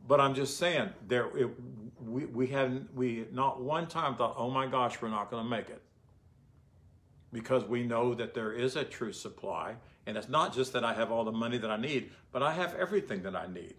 But 0.08 0.20
I'm 0.20 0.34
just 0.34 0.58
saying, 0.58 0.90
there 1.08 1.28
it, 1.38 1.50
we 2.06 2.26
we 2.26 2.48
hadn't 2.48 2.94
we 2.94 3.28
not 3.32 3.62
one 3.62 3.88
time 3.88 4.16
thought, 4.16 4.34
oh 4.36 4.50
my 4.50 4.68
gosh, 4.68 5.02
we're 5.02 5.10
not 5.10 5.32
going 5.32 5.44
to 5.44 5.50
make 5.50 5.70
it, 5.70 5.82
because 7.32 7.64
we 7.64 7.84
know 7.84 8.14
that 8.16 8.34
there 8.34 8.52
is 8.52 8.76
a 8.76 8.84
true 8.84 9.14
supply, 9.14 9.76
and 10.06 10.18
it's 10.18 10.28
not 10.28 10.54
just 10.54 10.74
that 10.74 10.84
I 10.84 10.94
have 10.94 11.12
all 11.12 11.24
the 11.24 11.32
money 11.32 11.58
that 11.60 11.70
I 11.70 11.78
need, 11.78 12.12
but 12.32 12.44
I 12.44 12.52
have 12.54 12.76
everything 12.76 13.24
that 13.24 13.36
I 13.36 13.48
need, 13.48 13.76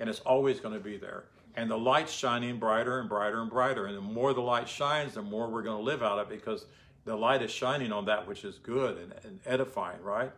and 0.00 0.08
it's 0.08 0.20
always 0.20 0.58
going 0.58 0.74
to 0.74 0.80
be 0.80 0.96
there. 0.96 1.26
And 1.54 1.70
the 1.70 1.76
light's 1.76 2.12
shining 2.12 2.58
brighter 2.58 3.00
and 3.00 3.08
brighter 3.08 3.40
and 3.40 3.50
brighter, 3.50 3.86
and 3.86 3.96
the 3.96 4.00
more 4.00 4.32
the 4.32 4.40
light 4.40 4.68
shines, 4.68 5.14
the 5.14 5.22
more 5.22 5.50
we're 5.50 5.62
going 5.62 5.76
to 5.76 5.82
live 5.82 6.02
out 6.02 6.18
of 6.18 6.30
it, 6.30 6.38
because 6.38 6.64
the 7.04 7.14
light 7.16 7.42
is 7.42 7.50
shining 7.50 7.92
on 7.92 8.06
that 8.06 8.26
which 8.26 8.44
is 8.44 8.58
good 8.58 8.96
and, 8.96 9.12
and 9.24 9.40
edifying, 9.44 10.00
right? 10.02 10.32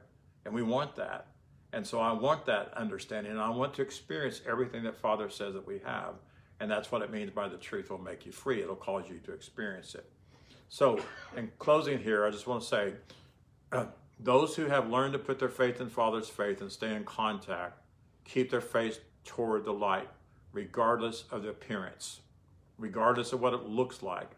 And 0.45 0.53
we 0.55 0.63
want 0.63 0.97
that. 0.97 1.27
And 1.73 1.87
so 1.87 2.01
I 2.01 2.13
want 2.13 2.47
that 2.47 2.73
understanding, 2.75 3.33
and 3.33 3.41
I 3.41 3.51
want 3.51 3.75
to 3.75 3.83
experience 3.83 4.41
everything 4.47 4.85
that 4.85 4.97
Father 4.97 5.29
says 5.29 5.55
that 5.55 5.67
we 5.67 5.81
have. 5.85 6.15
And 6.61 6.71
that's 6.71 6.93
what 6.93 7.03
it 7.03 7.11
means 7.11 7.31
by 7.31 7.49
the 7.49 7.57
truth 7.57 7.91
will 7.91 7.99
make 7.99 8.25
you 8.25 8.33
free. 8.33 8.63
It'll 8.63 8.77
cause 8.77 9.05
you 9.09 9.19
to 9.25 9.33
experience 9.33 9.95
it. 9.95 10.09
So, 10.69 11.01
in 11.37 11.51
closing 11.59 11.99
here, 11.99 12.25
I 12.25 12.31
just 12.31 12.47
want 12.47 12.63
to 12.63 12.69
say 12.69 12.93
uh, 13.73 13.87
those 14.21 14.55
who 14.55 14.67
have 14.67 14.89
learned 14.89 15.13
to 15.15 15.19
put 15.19 15.39
their 15.39 15.49
faith 15.49 15.81
in 15.81 15.89
Father's 15.89 16.29
faith 16.29 16.61
and 16.61 16.71
stay 16.71 16.95
in 16.95 17.05
contact, 17.05 17.81
keep 18.25 18.51
their 18.51 18.61
face 18.61 19.01
toward 19.25 19.65
the 19.65 19.73
light, 19.73 20.09
regardless 20.55 21.25
of 21.31 21.43
the 21.43 21.51
appearance, 21.51 22.21
regardless 22.79 23.35
of 23.35 23.43
what 23.43 23.53
it 23.53 23.69
looks 23.69 24.03
like. 24.03 24.31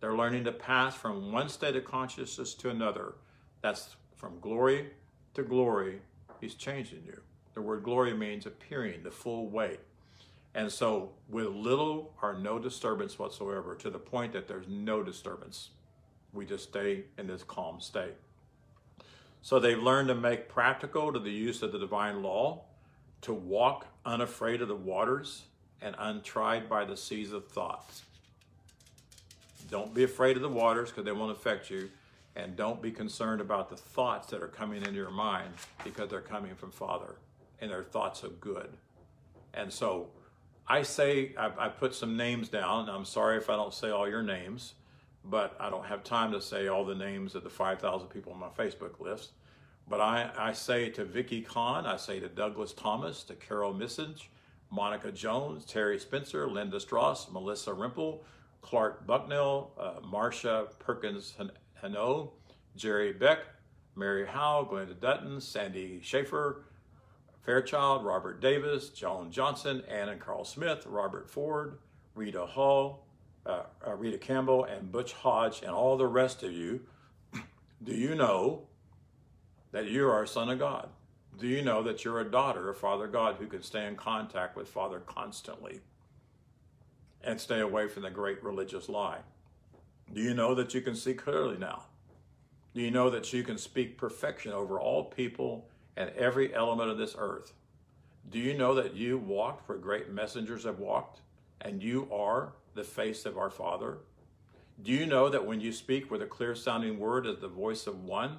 They're 0.00 0.16
learning 0.16 0.44
to 0.44 0.52
pass 0.52 0.94
from 0.94 1.32
one 1.32 1.50
state 1.50 1.76
of 1.76 1.84
consciousness 1.84 2.54
to 2.54 2.70
another. 2.70 3.14
That's 3.60 3.96
from 4.16 4.40
glory 4.40 4.90
to 5.34 5.42
glory 5.42 6.00
He's 6.40 6.54
changing 6.54 7.04
you. 7.06 7.22
The 7.54 7.62
word 7.62 7.82
glory 7.82 8.12
means 8.12 8.44
appearing, 8.44 9.02
the 9.02 9.10
full 9.10 9.48
weight. 9.48 9.80
And 10.54 10.70
so, 10.70 11.12
with 11.28 11.46
little 11.46 12.12
or 12.20 12.34
no 12.34 12.58
disturbance 12.58 13.18
whatsoever, 13.18 13.74
to 13.76 13.88
the 13.88 13.98
point 13.98 14.34
that 14.34 14.46
there's 14.46 14.68
no 14.68 15.02
disturbance, 15.02 15.70
we 16.34 16.44
just 16.44 16.64
stay 16.64 17.04
in 17.16 17.26
this 17.26 17.42
calm 17.42 17.80
state. 17.80 18.14
So, 19.40 19.58
they've 19.58 19.82
learned 19.82 20.08
to 20.08 20.14
make 20.14 20.50
practical 20.50 21.14
to 21.14 21.18
the 21.18 21.30
use 21.30 21.62
of 21.62 21.72
the 21.72 21.78
divine 21.78 22.22
law, 22.22 22.64
to 23.22 23.32
walk 23.32 23.86
unafraid 24.04 24.60
of 24.60 24.68
the 24.68 24.76
waters 24.76 25.44
and 25.82 25.94
untried 25.98 26.68
by 26.68 26.84
the 26.84 26.96
seas 26.96 27.32
of 27.32 27.46
thought. 27.48 28.02
Don't 29.70 29.94
be 29.94 30.04
afraid 30.04 30.36
of 30.36 30.42
the 30.42 30.48
waters 30.48 30.90
because 30.90 31.04
they 31.04 31.12
won't 31.12 31.32
affect 31.32 31.70
you. 31.70 31.90
And 32.36 32.56
don't 32.56 32.82
be 32.82 32.90
concerned 32.90 33.40
about 33.40 33.70
the 33.70 33.76
thoughts 33.76 34.28
that 34.28 34.42
are 34.42 34.48
coming 34.48 34.78
into 34.78 34.94
your 34.94 35.10
mind 35.10 35.50
because 35.84 36.10
they're 36.10 36.20
coming 36.20 36.54
from 36.54 36.72
Father 36.72 37.16
and 37.60 37.70
they're 37.70 37.84
thoughts 37.84 38.22
of 38.24 38.40
good. 38.40 38.70
And 39.52 39.72
so 39.72 40.08
I 40.66 40.82
say, 40.82 41.32
I, 41.38 41.50
I 41.58 41.68
put 41.68 41.94
some 41.94 42.16
names 42.16 42.48
down, 42.48 42.88
and 42.88 42.90
I'm 42.90 43.04
sorry 43.04 43.36
if 43.36 43.48
I 43.48 43.56
don't 43.56 43.72
say 43.72 43.90
all 43.90 44.08
your 44.08 44.22
names, 44.22 44.74
but 45.24 45.56
I 45.60 45.70
don't 45.70 45.86
have 45.86 46.02
time 46.02 46.32
to 46.32 46.40
say 46.40 46.66
all 46.66 46.84
the 46.84 46.94
names 46.94 47.34
of 47.34 47.44
the 47.44 47.50
5,000 47.50 48.08
people 48.08 48.32
on 48.32 48.40
my 48.40 48.48
Facebook 48.48 49.00
list. 49.00 49.32
But 49.88 50.00
I, 50.00 50.30
I 50.36 50.52
say 50.52 50.88
to 50.90 51.04
Vicky 51.04 51.42
Kahn, 51.42 51.86
I 51.86 51.96
say 51.96 52.18
to 52.18 52.28
Douglas 52.28 52.72
Thomas, 52.72 53.22
to 53.24 53.34
Carol 53.34 53.74
Missage, 53.74 54.28
Monica 54.74 55.12
Jones, 55.12 55.64
Terry 55.64 55.98
Spencer, 55.98 56.48
Linda 56.48 56.80
Strauss, 56.80 57.30
Melissa 57.30 57.70
Rimple, 57.70 58.20
Clark 58.60 59.06
Bucknell, 59.06 59.70
uh, 59.78 60.00
Marcia 60.04 60.66
Perkins 60.80 61.34
Hano, 61.82 62.30
Jerry 62.74 63.12
Beck, 63.12 63.38
Mary 63.94 64.26
Howe, 64.26 64.68
Glenda 64.68 64.98
Dutton, 64.98 65.40
Sandy 65.40 66.00
Schaefer, 66.02 66.64
Fairchild, 67.42 68.04
Robert 68.04 68.40
Davis, 68.40 68.88
Joan 68.88 69.30
Johnson, 69.30 69.82
Ann 69.88 70.08
and 70.08 70.20
Carl 70.20 70.44
Smith, 70.44 70.84
Robert 70.86 71.30
Ford, 71.30 71.78
Rita 72.14 72.44
Hall, 72.44 73.06
uh, 73.46 73.64
uh, 73.86 73.94
Rita 73.94 74.18
Campbell, 74.18 74.64
and 74.64 74.90
Butch 74.90 75.12
Hodge, 75.12 75.62
and 75.62 75.70
all 75.70 75.96
the 75.96 76.06
rest 76.06 76.42
of 76.42 76.50
you. 76.50 76.80
Do 77.84 77.92
you 77.92 78.14
know 78.14 78.66
that 79.70 79.86
you 79.86 80.08
are 80.08 80.22
a 80.22 80.28
son 80.28 80.50
of 80.50 80.58
God? 80.58 80.88
Do 81.38 81.48
you 81.48 81.62
know 81.62 81.82
that 81.82 82.04
you're 82.04 82.20
a 82.20 82.30
daughter 82.30 82.68
of 82.68 82.78
Father 82.78 83.08
God 83.08 83.36
who 83.38 83.46
can 83.46 83.62
stay 83.62 83.86
in 83.86 83.96
contact 83.96 84.56
with 84.56 84.68
Father 84.68 85.00
constantly 85.00 85.80
and 87.22 87.40
stay 87.40 87.60
away 87.60 87.88
from 87.88 88.02
the 88.02 88.10
great 88.10 88.42
religious 88.42 88.88
lie? 88.88 89.18
Do 90.12 90.20
you 90.20 90.32
know 90.32 90.54
that 90.54 90.74
you 90.74 90.80
can 90.80 90.94
see 90.94 91.14
clearly 91.14 91.58
now? 91.58 91.84
Do 92.74 92.82
you 92.82 92.90
know 92.90 93.10
that 93.10 93.32
you 93.32 93.42
can 93.42 93.58
speak 93.58 93.98
perfection 93.98 94.52
over 94.52 94.78
all 94.78 95.04
people 95.04 95.68
and 95.96 96.10
every 96.10 96.54
element 96.54 96.90
of 96.90 96.98
this 96.98 97.16
earth? 97.18 97.52
Do 98.30 98.38
you 98.38 98.56
know 98.56 98.74
that 98.74 98.94
you 98.94 99.18
walked 99.18 99.68
where 99.68 99.78
great 99.78 100.10
messengers 100.10 100.64
have 100.64 100.78
walked 100.78 101.20
and 101.60 101.82
you 101.82 102.08
are 102.12 102.52
the 102.74 102.84
face 102.84 103.26
of 103.26 103.38
our 103.38 103.50
Father? 103.50 103.98
Do 104.82 104.92
you 104.92 105.06
know 105.06 105.28
that 105.28 105.46
when 105.46 105.60
you 105.60 105.72
speak 105.72 106.10
with 106.10 106.22
a 106.22 106.26
clear 106.26 106.54
sounding 106.54 106.98
word 106.98 107.26
as 107.26 107.38
the 107.38 107.48
voice 107.48 107.86
of 107.86 108.04
one, 108.04 108.38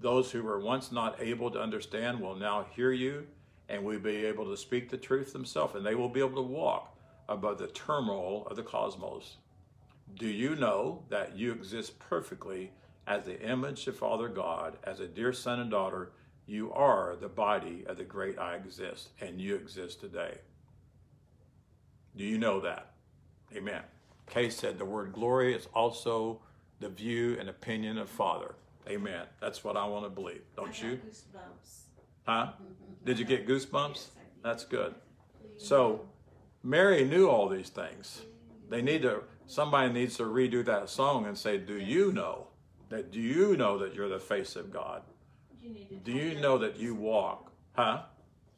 those 0.00 0.30
who 0.30 0.42
were 0.42 0.60
once 0.60 0.92
not 0.92 1.20
able 1.20 1.50
to 1.50 1.60
understand 1.60 2.20
will 2.20 2.36
now 2.36 2.66
hear 2.74 2.92
you 2.92 3.26
and 3.68 3.84
will 3.84 3.98
be 3.98 4.24
able 4.26 4.44
to 4.46 4.56
speak 4.56 4.88
the 4.88 4.96
truth 4.96 5.32
themselves 5.32 5.74
and 5.74 5.84
they 5.84 5.94
will 5.94 6.08
be 6.08 6.20
able 6.20 6.36
to 6.36 6.48
walk 6.48 6.96
above 7.28 7.58
the 7.58 7.66
turmoil 7.68 8.46
of 8.46 8.56
the 8.56 8.62
cosmos? 8.62 9.36
Do 10.16 10.26
you 10.26 10.56
know 10.56 11.02
that 11.10 11.36
you 11.36 11.52
exist 11.52 11.98
perfectly 11.98 12.70
as 13.06 13.24
the 13.24 13.40
image 13.40 13.86
of 13.86 13.96
Father 13.96 14.28
God, 14.28 14.78
as 14.84 15.00
a 15.00 15.06
dear 15.06 15.32
son 15.32 15.60
and 15.60 15.70
daughter? 15.70 16.12
You 16.46 16.72
are 16.72 17.14
the 17.20 17.28
body 17.28 17.84
of 17.86 17.98
the 17.98 18.04
great 18.04 18.38
I 18.38 18.54
exist, 18.56 19.10
and 19.20 19.40
you 19.40 19.54
exist 19.54 20.00
today. 20.00 20.38
Do 22.16 22.24
you 22.24 22.38
know 22.38 22.60
that? 22.60 22.92
Amen. 23.54 23.82
Kay 24.26 24.48
said 24.48 24.78
the 24.78 24.84
word 24.84 25.12
glory 25.12 25.54
is 25.54 25.68
also 25.74 26.40
the 26.80 26.88
view 26.88 27.36
and 27.38 27.48
opinion 27.48 27.98
of 27.98 28.08
Father. 28.08 28.54
Amen. 28.88 29.26
That's 29.40 29.62
what 29.62 29.76
I 29.76 29.86
want 29.86 30.04
to 30.04 30.10
believe. 30.10 30.42
Don't 30.56 30.80
you? 30.82 30.98
Goosebumps. 31.06 31.80
Huh? 32.26 32.46
Mm-hmm. 32.52 33.04
Did 33.04 33.18
you 33.18 33.24
get 33.24 33.46
goosebumps? 33.46 34.06
That's 34.42 34.64
good. 34.64 34.94
So 35.56 36.08
Mary 36.62 37.04
knew 37.04 37.28
all 37.28 37.48
these 37.48 37.68
things. 37.68 38.22
They 38.68 38.82
need 38.82 39.02
to 39.02 39.22
somebody 39.46 39.92
needs 39.92 40.16
to 40.18 40.24
redo 40.24 40.64
that 40.66 40.88
song 40.88 41.26
and 41.26 41.36
say, 41.36 41.58
Do 41.58 41.78
you 41.78 42.12
know 42.12 42.48
that 42.88 43.10
do 43.10 43.20
you 43.20 43.56
know 43.56 43.78
that 43.78 43.94
you're 43.94 44.08
the 44.08 44.18
face 44.18 44.56
of 44.56 44.72
God? 44.72 45.02
You 45.60 45.68
You 45.68 45.74
need 45.74 45.88
to. 45.88 45.96
Do 45.96 46.12
you 46.12 46.40
know 46.40 46.58
that 46.58 46.78
you 46.78 46.94
walk? 46.94 47.52
Huh? 47.72 48.02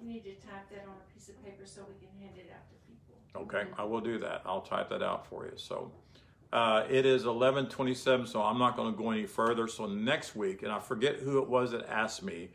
You 0.01 0.09
need 0.09 0.25
to 0.25 0.35
type 0.35 0.69
that 0.71 0.85
on 0.87 0.95
a 0.95 1.15
piece 1.15 1.29
of 1.29 1.43
paper 1.45 1.67
so 1.67 1.83
we 1.89 1.95
can 2.07 2.09
hand 2.21 2.37
it 2.37 2.51
out 2.53 2.69
to 2.71 2.77
people. 2.87 3.43
Okay, 3.43 3.71
I 3.79 3.85
will 3.85 4.01
do 4.01 4.19
that. 4.19 4.43
I'll 4.47 4.63
type 4.63 4.89
that 4.91 5.03
out 5.03 5.27
for 5.27 5.45
you. 5.47 5.53
So 5.57 5.93
uh, 6.53 6.85
it 6.89 7.07
is 7.07 7.25
11:27, 7.25 8.27
so 8.27 8.43
I'm 8.43 8.59
not 8.59 8.77
going 8.77 8.93
to 8.93 8.99
go 8.99 9.11
any 9.11 9.27
further. 9.27 9.69
So 9.69 9.87
next 9.87 10.35
week, 10.35 10.63
and 10.63 10.73
I 10.73 10.81
forget 10.81 11.17
who 11.17 11.39
it 11.43 11.49
was 11.49 11.71
that 11.71 11.89
asked 11.89 12.23
me 12.23 12.51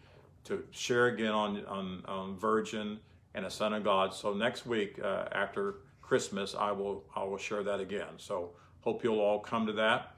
to 0.46 0.64
share 0.72 1.08
again 1.08 1.32
on 1.32 1.66
on, 1.66 2.04
on 2.08 2.38
Virgin 2.38 3.00
and 3.34 3.46
a 3.46 3.50
Son 3.50 3.74
of 3.74 3.84
God. 3.84 4.14
So 4.14 4.34
next 4.34 4.66
week 4.66 5.00
uh, 5.02 5.26
after 5.32 5.76
Christmas, 6.02 6.56
I 6.56 6.72
will 6.72 7.04
I 7.16 7.24
will 7.24 7.38
share 7.38 7.64
that 7.64 7.80
again. 7.80 8.18
So 8.18 8.52
hope 8.82 9.04
you'll 9.04 9.20
all 9.20 9.40
come 9.40 9.66
to 9.68 9.74
that. 9.74 10.16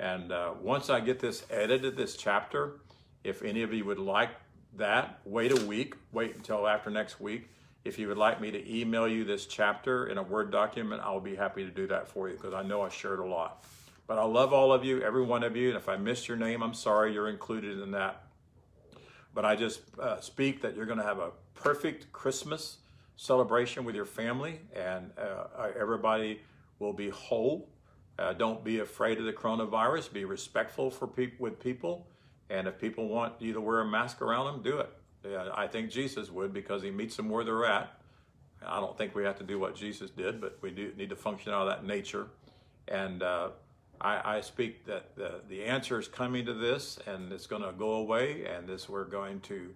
And 0.00 0.32
uh, 0.32 0.52
once 0.60 0.90
I 0.90 1.00
get 1.00 1.18
this 1.18 1.44
edited, 1.50 1.96
this 1.96 2.16
chapter, 2.16 2.80
if 3.24 3.42
any 3.42 3.62
of 3.62 3.74
you 3.74 3.84
would 3.84 3.98
like 3.98 4.30
that, 4.76 5.20
wait 5.24 5.50
a 5.52 5.66
week, 5.66 5.94
wait 6.12 6.36
until 6.36 6.66
after 6.66 6.88
next 6.88 7.20
week. 7.20 7.48
If 7.88 7.98
you 7.98 8.06
would 8.08 8.18
like 8.18 8.38
me 8.38 8.50
to 8.50 8.70
email 8.70 9.08
you 9.08 9.24
this 9.24 9.46
chapter 9.46 10.08
in 10.08 10.18
a 10.18 10.22
Word 10.22 10.50
document, 10.50 11.00
I'll 11.02 11.20
be 11.20 11.34
happy 11.34 11.64
to 11.64 11.70
do 11.70 11.86
that 11.86 12.06
for 12.06 12.28
you 12.28 12.34
because 12.34 12.52
I 12.52 12.62
know 12.62 12.82
I 12.82 12.90
shared 12.90 13.18
a 13.18 13.24
lot. 13.24 13.64
But 14.06 14.18
I 14.18 14.24
love 14.24 14.52
all 14.52 14.74
of 14.74 14.84
you, 14.84 15.00
every 15.00 15.22
one 15.22 15.42
of 15.42 15.56
you, 15.56 15.68
and 15.68 15.76
if 15.78 15.88
I 15.88 15.96
missed 15.96 16.28
your 16.28 16.36
name, 16.36 16.62
I'm 16.62 16.74
sorry 16.74 17.14
you're 17.14 17.30
included 17.30 17.80
in 17.80 17.92
that. 17.92 18.24
But 19.32 19.46
I 19.46 19.56
just 19.56 19.80
uh, 19.98 20.20
speak 20.20 20.60
that 20.60 20.76
you're 20.76 20.84
going 20.84 20.98
to 20.98 21.04
have 21.04 21.18
a 21.18 21.30
perfect 21.54 22.12
Christmas 22.12 22.76
celebration 23.16 23.86
with 23.86 23.94
your 23.94 24.04
family, 24.04 24.60
and 24.76 25.10
uh, 25.16 25.68
everybody 25.74 26.42
will 26.80 26.92
be 26.92 27.08
whole. 27.08 27.70
Uh, 28.18 28.34
don't 28.34 28.62
be 28.62 28.80
afraid 28.80 29.16
of 29.16 29.24
the 29.24 29.32
coronavirus. 29.32 30.12
Be 30.12 30.26
respectful 30.26 30.90
for 30.90 31.06
peop- 31.06 31.40
with 31.40 31.58
people, 31.58 32.06
and 32.50 32.68
if 32.68 32.78
people 32.78 33.08
want 33.08 33.40
you 33.40 33.54
to 33.54 33.62
wear 33.62 33.80
a 33.80 33.86
mask 33.86 34.20
around 34.20 34.44
them, 34.44 34.62
do 34.62 34.76
it. 34.76 34.90
Yeah, 35.24 35.48
I 35.54 35.66
think 35.66 35.90
Jesus 35.90 36.30
would 36.30 36.52
because 36.52 36.82
he 36.82 36.90
meets 36.90 37.16
them 37.16 37.28
where 37.28 37.44
they're 37.44 37.64
at. 37.64 37.92
I 38.64 38.80
don't 38.80 38.96
think 38.96 39.14
we 39.14 39.24
have 39.24 39.38
to 39.38 39.44
do 39.44 39.58
what 39.58 39.74
Jesus 39.74 40.10
did, 40.10 40.40
but 40.40 40.58
we 40.60 40.70
do 40.70 40.92
need 40.96 41.10
to 41.10 41.16
function 41.16 41.52
out 41.52 41.62
of 41.62 41.68
that 41.68 41.84
nature. 41.84 42.26
And 42.88 43.22
uh, 43.22 43.50
I, 44.00 44.36
I 44.36 44.40
speak 44.40 44.84
that 44.86 45.14
the, 45.16 45.40
the 45.48 45.64
answer 45.64 45.98
is 45.98 46.08
coming 46.08 46.46
to 46.46 46.54
this, 46.54 46.98
and 47.06 47.32
it's 47.32 47.46
going 47.46 47.62
to 47.62 47.72
go 47.72 47.92
away. 47.94 48.46
And 48.46 48.68
this, 48.68 48.88
we're 48.88 49.04
going 49.04 49.40
to, 49.42 49.74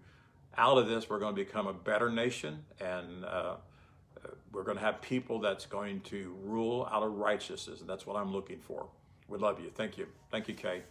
out 0.57 0.79
of 0.79 0.89
this, 0.89 1.09
we're 1.09 1.19
going 1.19 1.35
to 1.35 1.45
become 1.45 1.67
a 1.67 1.73
better 1.73 2.11
nation, 2.11 2.65
and 2.81 3.25
uh, 3.25 3.55
we're 4.53 4.65
going 4.65 4.77
to 4.77 4.83
have 4.83 5.01
people 5.01 5.39
that's 5.39 5.67
going 5.67 6.01
to 6.03 6.37
rule 6.43 6.89
out 6.91 7.03
of 7.03 7.13
righteousness, 7.13 7.81
and 7.81 7.89
that's 7.89 8.07
what 8.07 8.17
I'm 8.17 8.33
looking 8.33 8.59
for. 8.59 8.87
We 9.29 9.39
love 9.39 9.61
you. 9.61 9.71
Thank 9.75 9.97
you. 9.97 10.07
Thank 10.31 10.49
you, 10.49 10.55
Kay. 10.55 10.83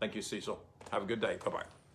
Thank 0.00 0.14
you, 0.14 0.22
Cecil. 0.22 0.58
Have 0.90 1.02
a 1.02 1.06
good 1.06 1.20
day. 1.20 1.38
Bye 1.44 1.50
bye. 1.50 1.85